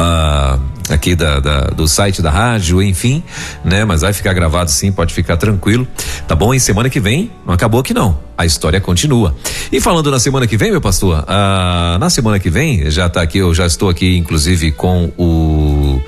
uh, 0.00 0.60
aqui 0.92 1.14
da, 1.14 1.40
da, 1.40 1.60
do 1.66 1.86
site 1.86 2.22
da 2.22 2.30
rádio, 2.30 2.82
enfim, 2.82 3.22
né? 3.64 3.84
Mas 3.84 4.00
vai 4.00 4.12
ficar 4.12 4.32
gravado 4.32 4.70
sim, 4.70 4.90
pode 4.90 5.12
ficar 5.12 5.36
tranquilo, 5.36 5.86
tá 6.26 6.34
bom? 6.34 6.52
Em 6.52 6.58
semana 6.58 6.88
que 6.88 7.00
vem, 7.00 7.30
não 7.46 7.54
acabou 7.54 7.80
aqui 7.80 7.94
não, 7.94 8.18
a 8.36 8.44
história 8.44 8.80
continua. 8.80 9.34
E 9.70 9.80
falando 9.80 10.10
na 10.10 10.18
semana 10.18 10.46
que 10.46 10.56
vem, 10.56 10.70
meu 10.70 10.80
pastor, 10.80 11.24
ah, 11.28 11.96
na 12.00 12.10
semana 12.10 12.38
que 12.38 12.50
vem, 12.50 12.90
já 12.90 13.08
tá 13.08 13.22
aqui, 13.22 13.38
eu 13.38 13.54
já 13.54 13.66
estou 13.66 13.88
aqui, 13.88 14.16
inclusive, 14.16 14.72
com 14.72 15.12
o, 15.16 16.00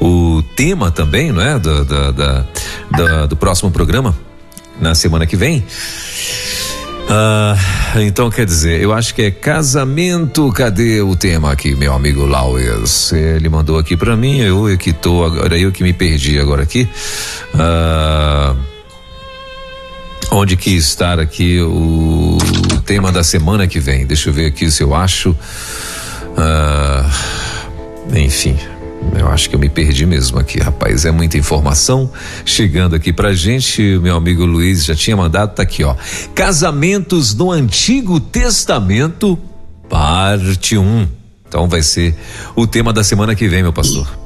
o 0.00 0.42
tema 0.56 0.90
também, 0.90 1.32
não 1.32 1.42
é? 1.42 1.58
Da, 1.58 3.26
do 3.26 3.36
próximo 3.36 3.70
programa, 3.70 4.16
na 4.80 4.94
semana 4.94 5.26
que 5.26 5.36
vem. 5.36 5.64
Ah, 7.08 7.56
então 7.96 8.30
quer 8.30 8.46
dizer, 8.46 8.80
eu 8.80 8.92
acho 8.92 9.14
que 9.14 9.22
é 9.22 9.30
casamento. 9.30 10.50
Cadê 10.52 11.00
o 11.00 11.14
tema 11.14 11.52
aqui, 11.52 11.74
meu 11.74 11.92
amigo 11.92 12.24
Laues? 12.24 13.12
Ele 13.12 13.48
mandou 13.48 13.78
aqui 13.78 13.96
para 13.96 14.16
mim, 14.16 14.38
eu 14.38 14.76
que 14.78 14.92
tô 14.92 15.24
agora, 15.24 15.58
eu 15.58 15.70
que 15.70 15.82
me 15.82 15.92
perdi 15.92 16.38
agora 16.38 16.62
aqui. 16.62 16.88
Ah, 17.54 18.54
onde 20.30 20.56
que 20.56 20.70
estar 20.70 21.20
aqui 21.20 21.60
o 21.60 22.38
tema 22.86 23.12
da 23.12 23.22
semana 23.22 23.66
que 23.66 23.78
vem? 23.78 24.06
Deixa 24.06 24.30
eu 24.30 24.32
ver 24.32 24.46
aqui 24.46 24.70
se 24.70 24.82
eu 24.82 24.94
acho. 24.94 25.36
Ah, 26.36 27.10
enfim, 28.14 28.56
eu 29.18 29.28
acho 29.28 29.48
que 29.48 29.56
eu 29.56 29.60
me 29.60 29.68
perdi 29.68 30.06
mesmo 30.06 30.38
aqui, 30.38 30.58
rapaz. 30.58 31.04
É 31.04 31.10
muita 31.10 31.36
informação 31.36 32.10
chegando 32.44 32.94
aqui 32.94 33.12
pra 33.12 33.32
gente. 33.32 33.98
Meu 34.02 34.16
amigo 34.16 34.44
Luiz 34.44 34.84
já 34.84 34.94
tinha 34.94 35.16
mandado, 35.16 35.54
tá 35.54 35.62
aqui, 35.62 35.84
ó. 35.84 35.94
Casamentos 36.34 37.34
no 37.34 37.50
Antigo 37.50 38.20
Testamento, 38.20 39.38
parte 39.88 40.76
1. 40.76 40.82
Um. 40.82 41.08
Então 41.46 41.68
vai 41.68 41.82
ser 41.82 42.14
o 42.56 42.66
tema 42.66 42.92
da 42.92 43.04
semana 43.04 43.34
que 43.34 43.46
vem, 43.46 43.62
meu 43.62 43.72
pastor 43.72 44.22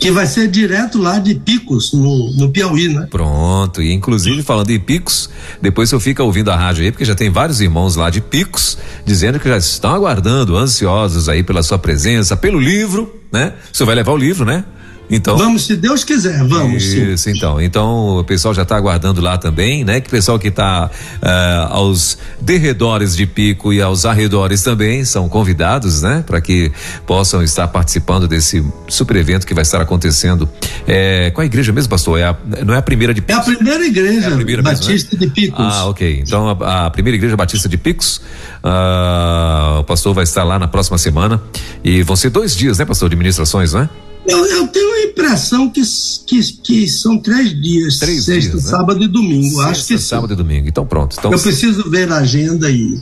que 0.00 0.10
vai 0.10 0.26
ser 0.26 0.48
direto 0.48 0.98
lá 0.98 1.18
de 1.18 1.34
Picos, 1.34 1.92
no, 1.92 2.32
no 2.32 2.50
Piauí, 2.50 2.88
né? 2.88 3.06
Pronto, 3.10 3.82
e 3.82 3.92
inclusive 3.92 4.42
falando 4.42 4.70
em 4.70 4.80
Picos, 4.80 5.28
depois 5.60 5.90
eu 5.92 6.00
fico 6.00 6.22
ouvindo 6.22 6.50
a 6.50 6.56
rádio 6.56 6.84
aí, 6.84 6.90
porque 6.90 7.04
já 7.04 7.14
tem 7.14 7.30
vários 7.30 7.60
irmãos 7.60 7.96
lá 7.96 8.08
de 8.08 8.20
Picos, 8.20 8.78
dizendo 9.04 9.38
que 9.38 9.48
já 9.48 9.58
estão 9.58 9.94
aguardando, 9.94 10.56
ansiosos 10.56 11.28
aí 11.28 11.42
pela 11.42 11.62
sua 11.62 11.78
presença, 11.78 12.36
pelo 12.36 12.58
livro, 12.58 13.12
né? 13.36 13.52
Você 13.72 13.84
vai 13.84 13.94
levar 13.94 14.12
o 14.12 14.16
livro, 14.16 14.44
né? 14.44 14.64
Então. 15.10 15.36
Vamos, 15.36 15.66
se 15.66 15.76
Deus 15.76 16.02
quiser, 16.04 16.42
vamos. 16.44 16.82
Isso, 16.82 17.18
sim. 17.18 17.32
então. 17.36 17.60
Então, 17.60 18.18
o 18.18 18.24
pessoal 18.24 18.52
já 18.52 18.62
está 18.62 18.76
aguardando 18.76 19.20
lá 19.20 19.38
também, 19.38 19.84
né? 19.84 20.00
Que 20.00 20.08
o 20.08 20.10
pessoal 20.10 20.38
que 20.38 20.48
está 20.48 20.90
uh, 21.22 21.72
aos 21.72 22.18
derredores 22.40 23.16
de 23.16 23.26
Pico 23.26 23.72
e 23.72 23.80
aos 23.80 24.04
arredores 24.04 24.62
também 24.62 25.04
são 25.04 25.28
convidados, 25.28 26.02
né? 26.02 26.24
Para 26.26 26.40
que 26.40 26.72
possam 27.06 27.42
estar 27.42 27.68
participando 27.68 28.26
desse 28.26 28.64
super 28.88 29.16
evento 29.16 29.46
que 29.46 29.54
vai 29.54 29.62
estar 29.62 29.80
acontecendo. 29.80 30.48
É, 30.86 31.30
qual 31.30 31.42
a 31.42 31.46
igreja 31.46 31.72
mesmo, 31.72 31.88
pastor? 31.88 32.18
É 32.18 32.24
a, 32.24 32.36
não 32.64 32.74
é 32.74 32.78
a 32.78 32.82
primeira 32.82 33.14
de 33.14 33.20
Picos? 33.20 33.46
É 33.46 33.52
a 33.52 33.56
primeira 33.56 33.86
igreja, 33.86 34.28
é 34.28 34.32
a 34.32 34.36
primeira 34.36 34.62
Batista 34.62 34.92
mesmo, 34.92 35.10
né? 35.12 35.26
de 35.26 35.32
Picos. 35.32 35.64
Ah, 35.64 35.86
ok. 35.86 36.22
Então, 36.26 36.48
a, 36.60 36.86
a, 36.86 36.90
primeira 36.90 37.16
igreja 37.16 37.36
Batista 37.36 37.68
de 37.68 37.76
Picos, 37.76 38.20
uh, 38.64 39.80
o 39.80 39.84
pastor 39.84 40.14
vai 40.14 40.24
estar 40.24 40.42
lá 40.42 40.58
na 40.58 40.66
próxima 40.66 40.98
semana. 40.98 41.40
E 41.84 42.02
vão 42.02 42.16
ser 42.16 42.30
dois 42.30 42.56
dias, 42.56 42.78
né, 42.78 42.84
pastor, 42.84 43.08
de 43.08 43.16
ministrações, 43.16 43.72
né? 43.72 43.88
Eu, 44.28 44.44
eu, 44.46 44.68
tenho 44.68 44.94
a 44.94 45.02
impressão 45.04 45.70
que, 45.70 45.82
que, 46.26 46.42
que 46.62 46.88
são 46.88 47.18
três 47.18 47.60
dias. 47.60 47.98
Três 47.98 48.24
sexta, 48.24 48.50
dias, 48.52 48.64
né? 48.64 48.70
sábado 48.70 49.02
e 49.02 49.08
domingo. 49.08 49.56
Sexta, 49.56 49.70
Acho 49.70 49.86
que 49.86 49.98
sábado 49.98 50.28
sim. 50.28 50.34
e 50.34 50.36
domingo. 50.36 50.68
Então 50.68 50.86
pronto. 50.86 51.16
Então, 51.18 51.32
eu 51.32 51.38
preciso 51.38 51.88
ver 51.88 52.10
a 52.10 52.16
agenda 52.16 52.70
e 52.70 53.00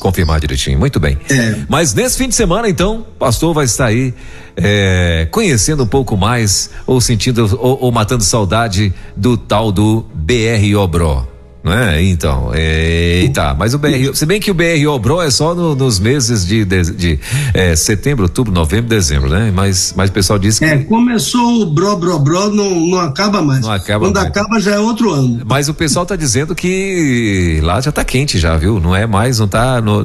confirmar 0.00 0.40
direitinho. 0.40 0.78
Muito 0.78 1.00
bem. 1.00 1.18
É. 1.28 1.64
Mas 1.68 1.94
nesse 1.94 2.16
fim 2.16 2.28
de 2.28 2.34
semana, 2.34 2.68
então, 2.68 3.00
o 3.00 3.18
pastor 3.18 3.54
vai 3.54 3.64
estar 3.64 3.86
aí 3.86 4.14
é, 4.56 5.26
conhecendo 5.30 5.82
um 5.82 5.86
pouco 5.86 6.16
mais 6.16 6.70
ou 6.86 7.00
sentindo 7.00 7.58
ou, 7.60 7.78
ou 7.82 7.92
matando 7.92 8.22
saudade 8.22 8.92
do 9.16 9.36
tal 9.36 9.72
do 9.72 10.04
BR 10.14 10.76
Obró 10.78 11.35
não 11.66 11.72
é? 11.72 12.00
Então, 12.00 12.54
eita, 12.54 13.52
mas 13.52 13.74
o 13.74 13.78
BR, 13.78 14.14
se 14.14 14.24
bem 14.24 14.38
que 14.40 14.52
o 14.52 14.54
BR 14.54 14.86
Obro 14.88 15.20
é 15.20 15.28
só 15.32 15.52
no, 15.52 15.74
nos 15.74 15.98
meses 15.98 16.46
de, 16.46 16.64
de, 16.64 16.92
de 16.92 17.20
é, 17.52 17.74
setembro, 17.74 18.22
outubro, 18.22 18.52
novembro, 18.52 18.88
dezembro, 18.88 19.28
né? 19.28 19.50
Mas, 19.52 19.92
mas 19.96 20.08
o 20.08 20.12
pessoal 20.12 20.38
diz 20.38 20.60
que. 20.60 20.64
É, 20.64 20.78
começou 20.78 21.62
o 21.62 21.66
Bro 21.66 21.96
Bro 21.96 22.20
Bro, 22.20 22.50
não, 22.50 22.70
não 22.86 23.00
acaba 23.00 23.42
mais. 23.42 23.62
Não 23.62 23.72
acaba 23.72 24.06
Quando 24.06 24.14
mais. 24.14 24.28
acaba 24.28 24.60
já 24.60 24.76
é 24.76 24.78
outro 24.78 25.10
ano. 25.12 25.42
Mas 25.44 25.68
o 25.68 25.74
pessoal 25.74 26.06
tá 26.06 26.14
dizendo 26.14 26.54
que 26.54 27.58
lá 27.64 27.80
já 27.80 27.90
tá 27.90 28.04
quente 28.04 28.38
já, 28.38 28.56
viu? 28.56 28.78
Não 28.78 28.94
é 28.94 29.04
mais, 29.04 29.40
não 29.40 29.48
tá, 29.48 29.80
no, 29.80 30.04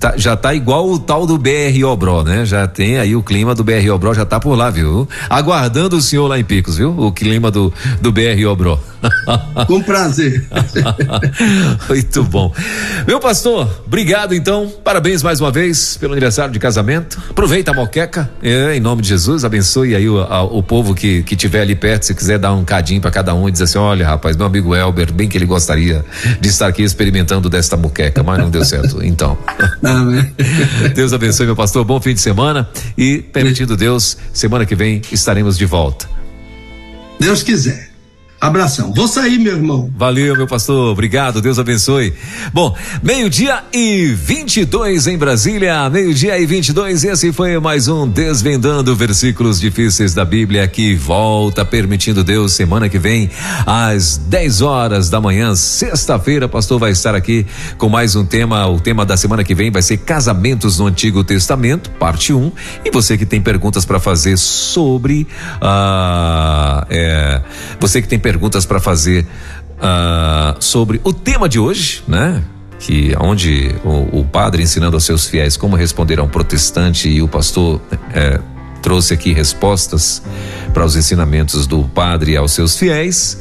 tá 0.00 0.14
já 0.16 0.36
tá 0.38 0.54
igual 0.54 0.88
o 0.88 0.98
tal 0.98 1.26
do 1.26 1.36
BR 1.36 1.84
Obro, 1.84 2.22
né? 2.22 2.46
Já 2.46 2.66
tem 2.66 2.96
aí 2.96 3.14
o 3.14 3.22
clima 3.22 3.54
do 3.54 3.62
BR 3.62 3.90
Obro, 3.92 4.14
já 4.14 4.24
tá 4.24 4.40
por 4.40 4.56
lá, 4.56 4.70
viu? 4.70 5.06
Aguardando 5.28 5.98
o 5.98 6.00
senhor 6.00 6.28
lá 6.28 6.38
em 6.38 6.44
Picos, 6.44 6.78
viu? 6.78 6.98
O 6.98 7.12
clima 7.12 7.50
do, 7.50 7.70
do 8.00 8.10
BR 8.10 8.42
Obro. 8.48 8.80
Com 9.66 9.82
prazer. 9.82 10.46
Muito 11.88 12.24
bom. 12.24 12.52
Meu 13.06 13.20
pastor, 13.20 13.82
obrigado 13.86 14.34
então. 14.34 14.72
Parabéns 14.82 15.22
mais 15.22 15.40
uma 15.40 15.50
vez 15.50 15.96
pelo 15.96 16.12
aniversário 16.12 16.52
de 16.52 16.58
casamento. 16.58 17.20
Aproveita 17.30 17.70
a 17.70 17.74
moqueca. 17.74 18.30
É, 18.42 18.76
em 18.76 18.80
nome 18.80 19.02
de 19.02 19.08
Jesus, 19.08 19.44
abençoe 19.44 19.94
aí 19.94 20.08
o, 20.08 20.20
a, 20.20 20.42
o 20.42 20.62
povo 20.62 20.94
que, 20.94 21.22
que 21.22 21.36
tiver 21.36 21.62
ali 21.62 21.74
perto. 21.74 22.04
Se 22.04 22.14
quiser 22.14 22.38
dar 22.38 22.52
um 22.52 22.64
cadinho 22.64 23.00
para 23.00 23.10
cada 23.10 23.34
um 23.34 23.48
e 23.48 23.52
dizer 23.52 23.64
assim: 23.64 23.78
olha, 23.78 24.06
rapaz, 24.06 24.36
meu 24.36 24.46
amigo 24.46 24.74
Elber, 24.74 25.12
bem 25.12 25.28
que 25.28 25.36
ele 25.36 25.46
gostaria 25.46 26.04
de 26.40 26.48
estar 26.48 26.66
aqui 26.66 26.82
experimentando 26.82 27.48
desta 27.48 27.76
moqueca, 27.76 28.22
mas 28.22 28.38
não 28.38 28.50
deu 28.50 28.64
certo. 28.64 29.04
Então. 29.04 29.38
Amém. 29.82 30.34
Deus 30.94 31.12
abençoe, 31.12 31.46
meu 31.46 31.56
pastor. 31.56 31.84
Bom 31.84 32.00
fim 32.00 32.14
de 32.14 32.20
semana 32.20 32.68
e, 32.96 33.18
permitindo 33.18 33.76
Deus, 33.76 34.16
semana 34.32 34.64
que 34.66 34.74
vem 34.74 35.02
estaremos 35.10 35.56
de 35.56 35.66
volta. 35.66 36.08
Deus 37.18 37.42
quiser. 37.42 37.87
Abração. 38.40 38.92
Vou 38.94 39.08
sair, 39.08 39.36
meu 39.36 39.56
irmão. 39.56 39.90
Valeu, 39.96 40.36
meu 40.36 40.46
pastor. 40.46 40.92
Obrigado. 40.92 41.42
Deus 41.42 41.58
abençoe. 41.58 42.14
Bom, 42.52 42.72
meio-dia 43.02 43.64
e 43.72 44.06
22 44.06 45.08
em 45.08 45.18
Brasília. 45.18 45.90
Meio-dia 45.90 46.38
e 46.38 46.46
22. 46.46 47.02
Esse 47.02 47.32
foi 47.32 47.58
mais 47.58 47.88
um 47.88 48.06
Desvendando 48.06 48.94
Versículos 48.94 49.58
Difíceis 49.58 50.14
da 50.14 50.24
Bíblia 50.24 50.68
que 50.68 50.94
volta, 50.94 51.64
permitindo 51.64 52.22
Deus, 52.22 52.52
semana 52.52 52.88
que 52.88 52.96
vem, 52.96 53.28
às 53.66 54.18
10 54.18 54.62
horas 54.62 55.10
da 55.10 55.20
manhã, 55.20 55.56
sexta-feira. 55.56 56.48
Pastor 56.48 56.78
vai 56.78 56.92
estar 56.92 57.16
aqui 57.16 57.44
com 57.76 57.88
mais 57.88 58.14
um 58.14 58.24
tema. 58.24 58.68
O 58.68 58.78
tema 58.78 59.04
da 59.04 59.16
semana 59.16 59.42
que 59.42 59.54
vem 59.54 59.72
vai 59.72 59.82
ser 59.82 59.96
Casamentos 59.96 60.78
no 60.78 60.86
Antigo 60.86 61.24
Testamento, 61.24 61.90
parte 61.90 62.32
1. 62.32 62.38
Um. 62.38 62.52
E 62.84 62.90
você 62.92 63.18
que 63.18 63.26
tem 63.26 63.40
perguntas 63.40 63.84
para 63.84 63.98
fazer 63.98 64.38
sobre. 64.38 65.26
Uh, 65.60 66.86
é, 66.88 67.42
você 67.80 68.00
que 68.00 68.06
tem 68.06 68.27
perguntas 68.28 68.66
para 68.66 68.78
fazer 68.78 69.26
uh, 69.78 70.62
sobre 70.62 71.00
o 71.02 71.14
tema 71.14 71.48
de 71.48 71.58
hoje, 71.58 72.02
né? 72.06 72.44
Que 72.78 73.16
onde 73.18 73.74
o, 73.82 74.20
o, 74.20 74.24
padre 74.26 74.62
ensinando 74.62 74.96
aos 74.96 75.04
seus 75.04 75.26
fiéis 75.26 75.56
como 75.56 75.74
responder 75.76 76.18
a 76.18 76.22
um 76.22 76.28
protestante 76.28 77.08
e 77.08 77.22
o 77.22 77.26
pastor 77.26 77.80
é, 78.12 78.38
trouxe 78.82 79.14
aqui 79.14 79.32
respostas 79.32 80.22
para 80.74 80.84
os 80.84 80.94
ensinamentos 80.94 81.66
do 81.66 81.84
padre 81.84 82.36
aos 82.36 82.52
seus 82.52 82.76
fiéis. 82.76 83.38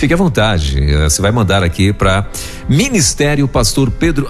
Fique 0.00 0.14
à 0.14 0.16
vontade. 0.16 0.82
Eh, 0.82 1.10
você 1.10 1.20
vai 1.20 1.30
mandar 1.30 1.62
aqui 1.62 1.92
para 1.92 2.26
Ministério 2.66 3.46
Pastor 3.46 3.90
Pedro, 3.90 4.26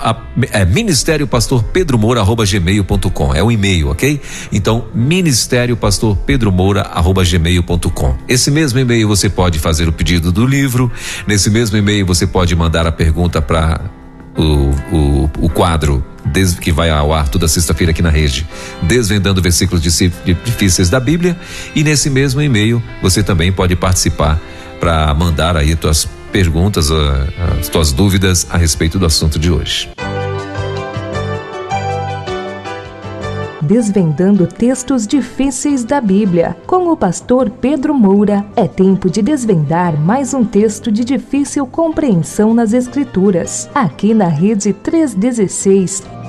é, 0.51 0.65
Ministério 0.65 1.29
Pastor 1.29 1.63
Pedro 1.63 1.97
Moura 1.97 2.21
arroba 2.21 2.45
gmail.com. 2.45 3.33
É 3.33 3.41
o 3.41 3.47
um 3.47 3.53
e-mail, 3.53 3.89
ok? 3.89 4.21
Então, 4.51 4.87
Ministério 4.93 5.77
Pastor 5.77 6.17
Pedro 6.27 6.51
Moura 6.51 6.81
arroba 6.81 7.23
gmail.com. 7.23 8.17
Esse 8.27 8.51
mesmo 8.51 8.81
e-mail 8.81 9.07
você 9.07 9.29
pode 9.29 9.61
fazer 9.61 9.89
o 9.89 9.93
pedido 9.93 10.33
do 10.33 10.45
livro. 10.45 10.91
Nesse 11.25 11.49
mesmo 11.49 11.77
e-mail 11.77 12.05
você 12.05 12.27
pode 12.27 12.57
mandar 12.57 12.85
a 12.85 12.91
pergunta 12.91 13.41
para 13.41 13.81
o, 14.37 14.97
o, 14.97 15.31
o 15.39 15.49
quadro 15.49 16.05
que 16.61 16.73
vai 16.73 16.91
ao 16.91 17.13
ar 17.13 17.29
toda 17.29 17.47
sexta-feira 17.47 17.93
aqui 17.93 18.03
na 18.03 18.11
rede, 18.11 18.47
desvendando 18.83 19.41
versículos 19.41 19.81
difíceis 19.83 20.91
da 20.91 20.99
Bíblia. 20.99 21.39
E 21.77 21.85
nesse 21.85 22.11
mesmo 22.11 22.43
e-mail 22.43 22.83
você 23.01 23.23
também 23.23 23.53
pode 23.53 23.77
participar 23.77 24.41
para 24.81 25.13
mandar 25.15 25.57
aí 25.57 25.77
tuas 25.77 26.09
perguntas, 26.33 26.91
ah, 26.91 27.27
as 27.61 27.69
tuas 27.69 27.93
dúvidas 27.93 28.47
a 28.51 28.57
respeito 28.57 28.99
do 28.99 29.05
assunto 29.05 29.39
de 29.39 29.53
hoje. 29.53 29.91
Desvendando 33.61 34.49
textos 34.49 35.07
difíceis 35.07 35.85
da 35.85 36.01
Bíblia. 36.01 36.57
Com 36.67 36.91
o 36.91 36.97
pastor 36.97 37.49
Pedro 37.49 37.95
Moura, 37.95 38.45
é 38.57 38.67
tempo 38.67 39.09
de 39.09 39.23
desvendar 39.23 39.97
mais 39.97 40.35
um 40.35 40.45
texto 40.45 40.91
de 40.91 41.05
difícil 41.05 41.65
compreensão 41.67 42.53
nas 42.53 42.73
Escrituras. 42.73 43.71
Aqui 43.73 44.13
na 44.13 44.27
Rede 44.27 44.73
316 44.73 46.20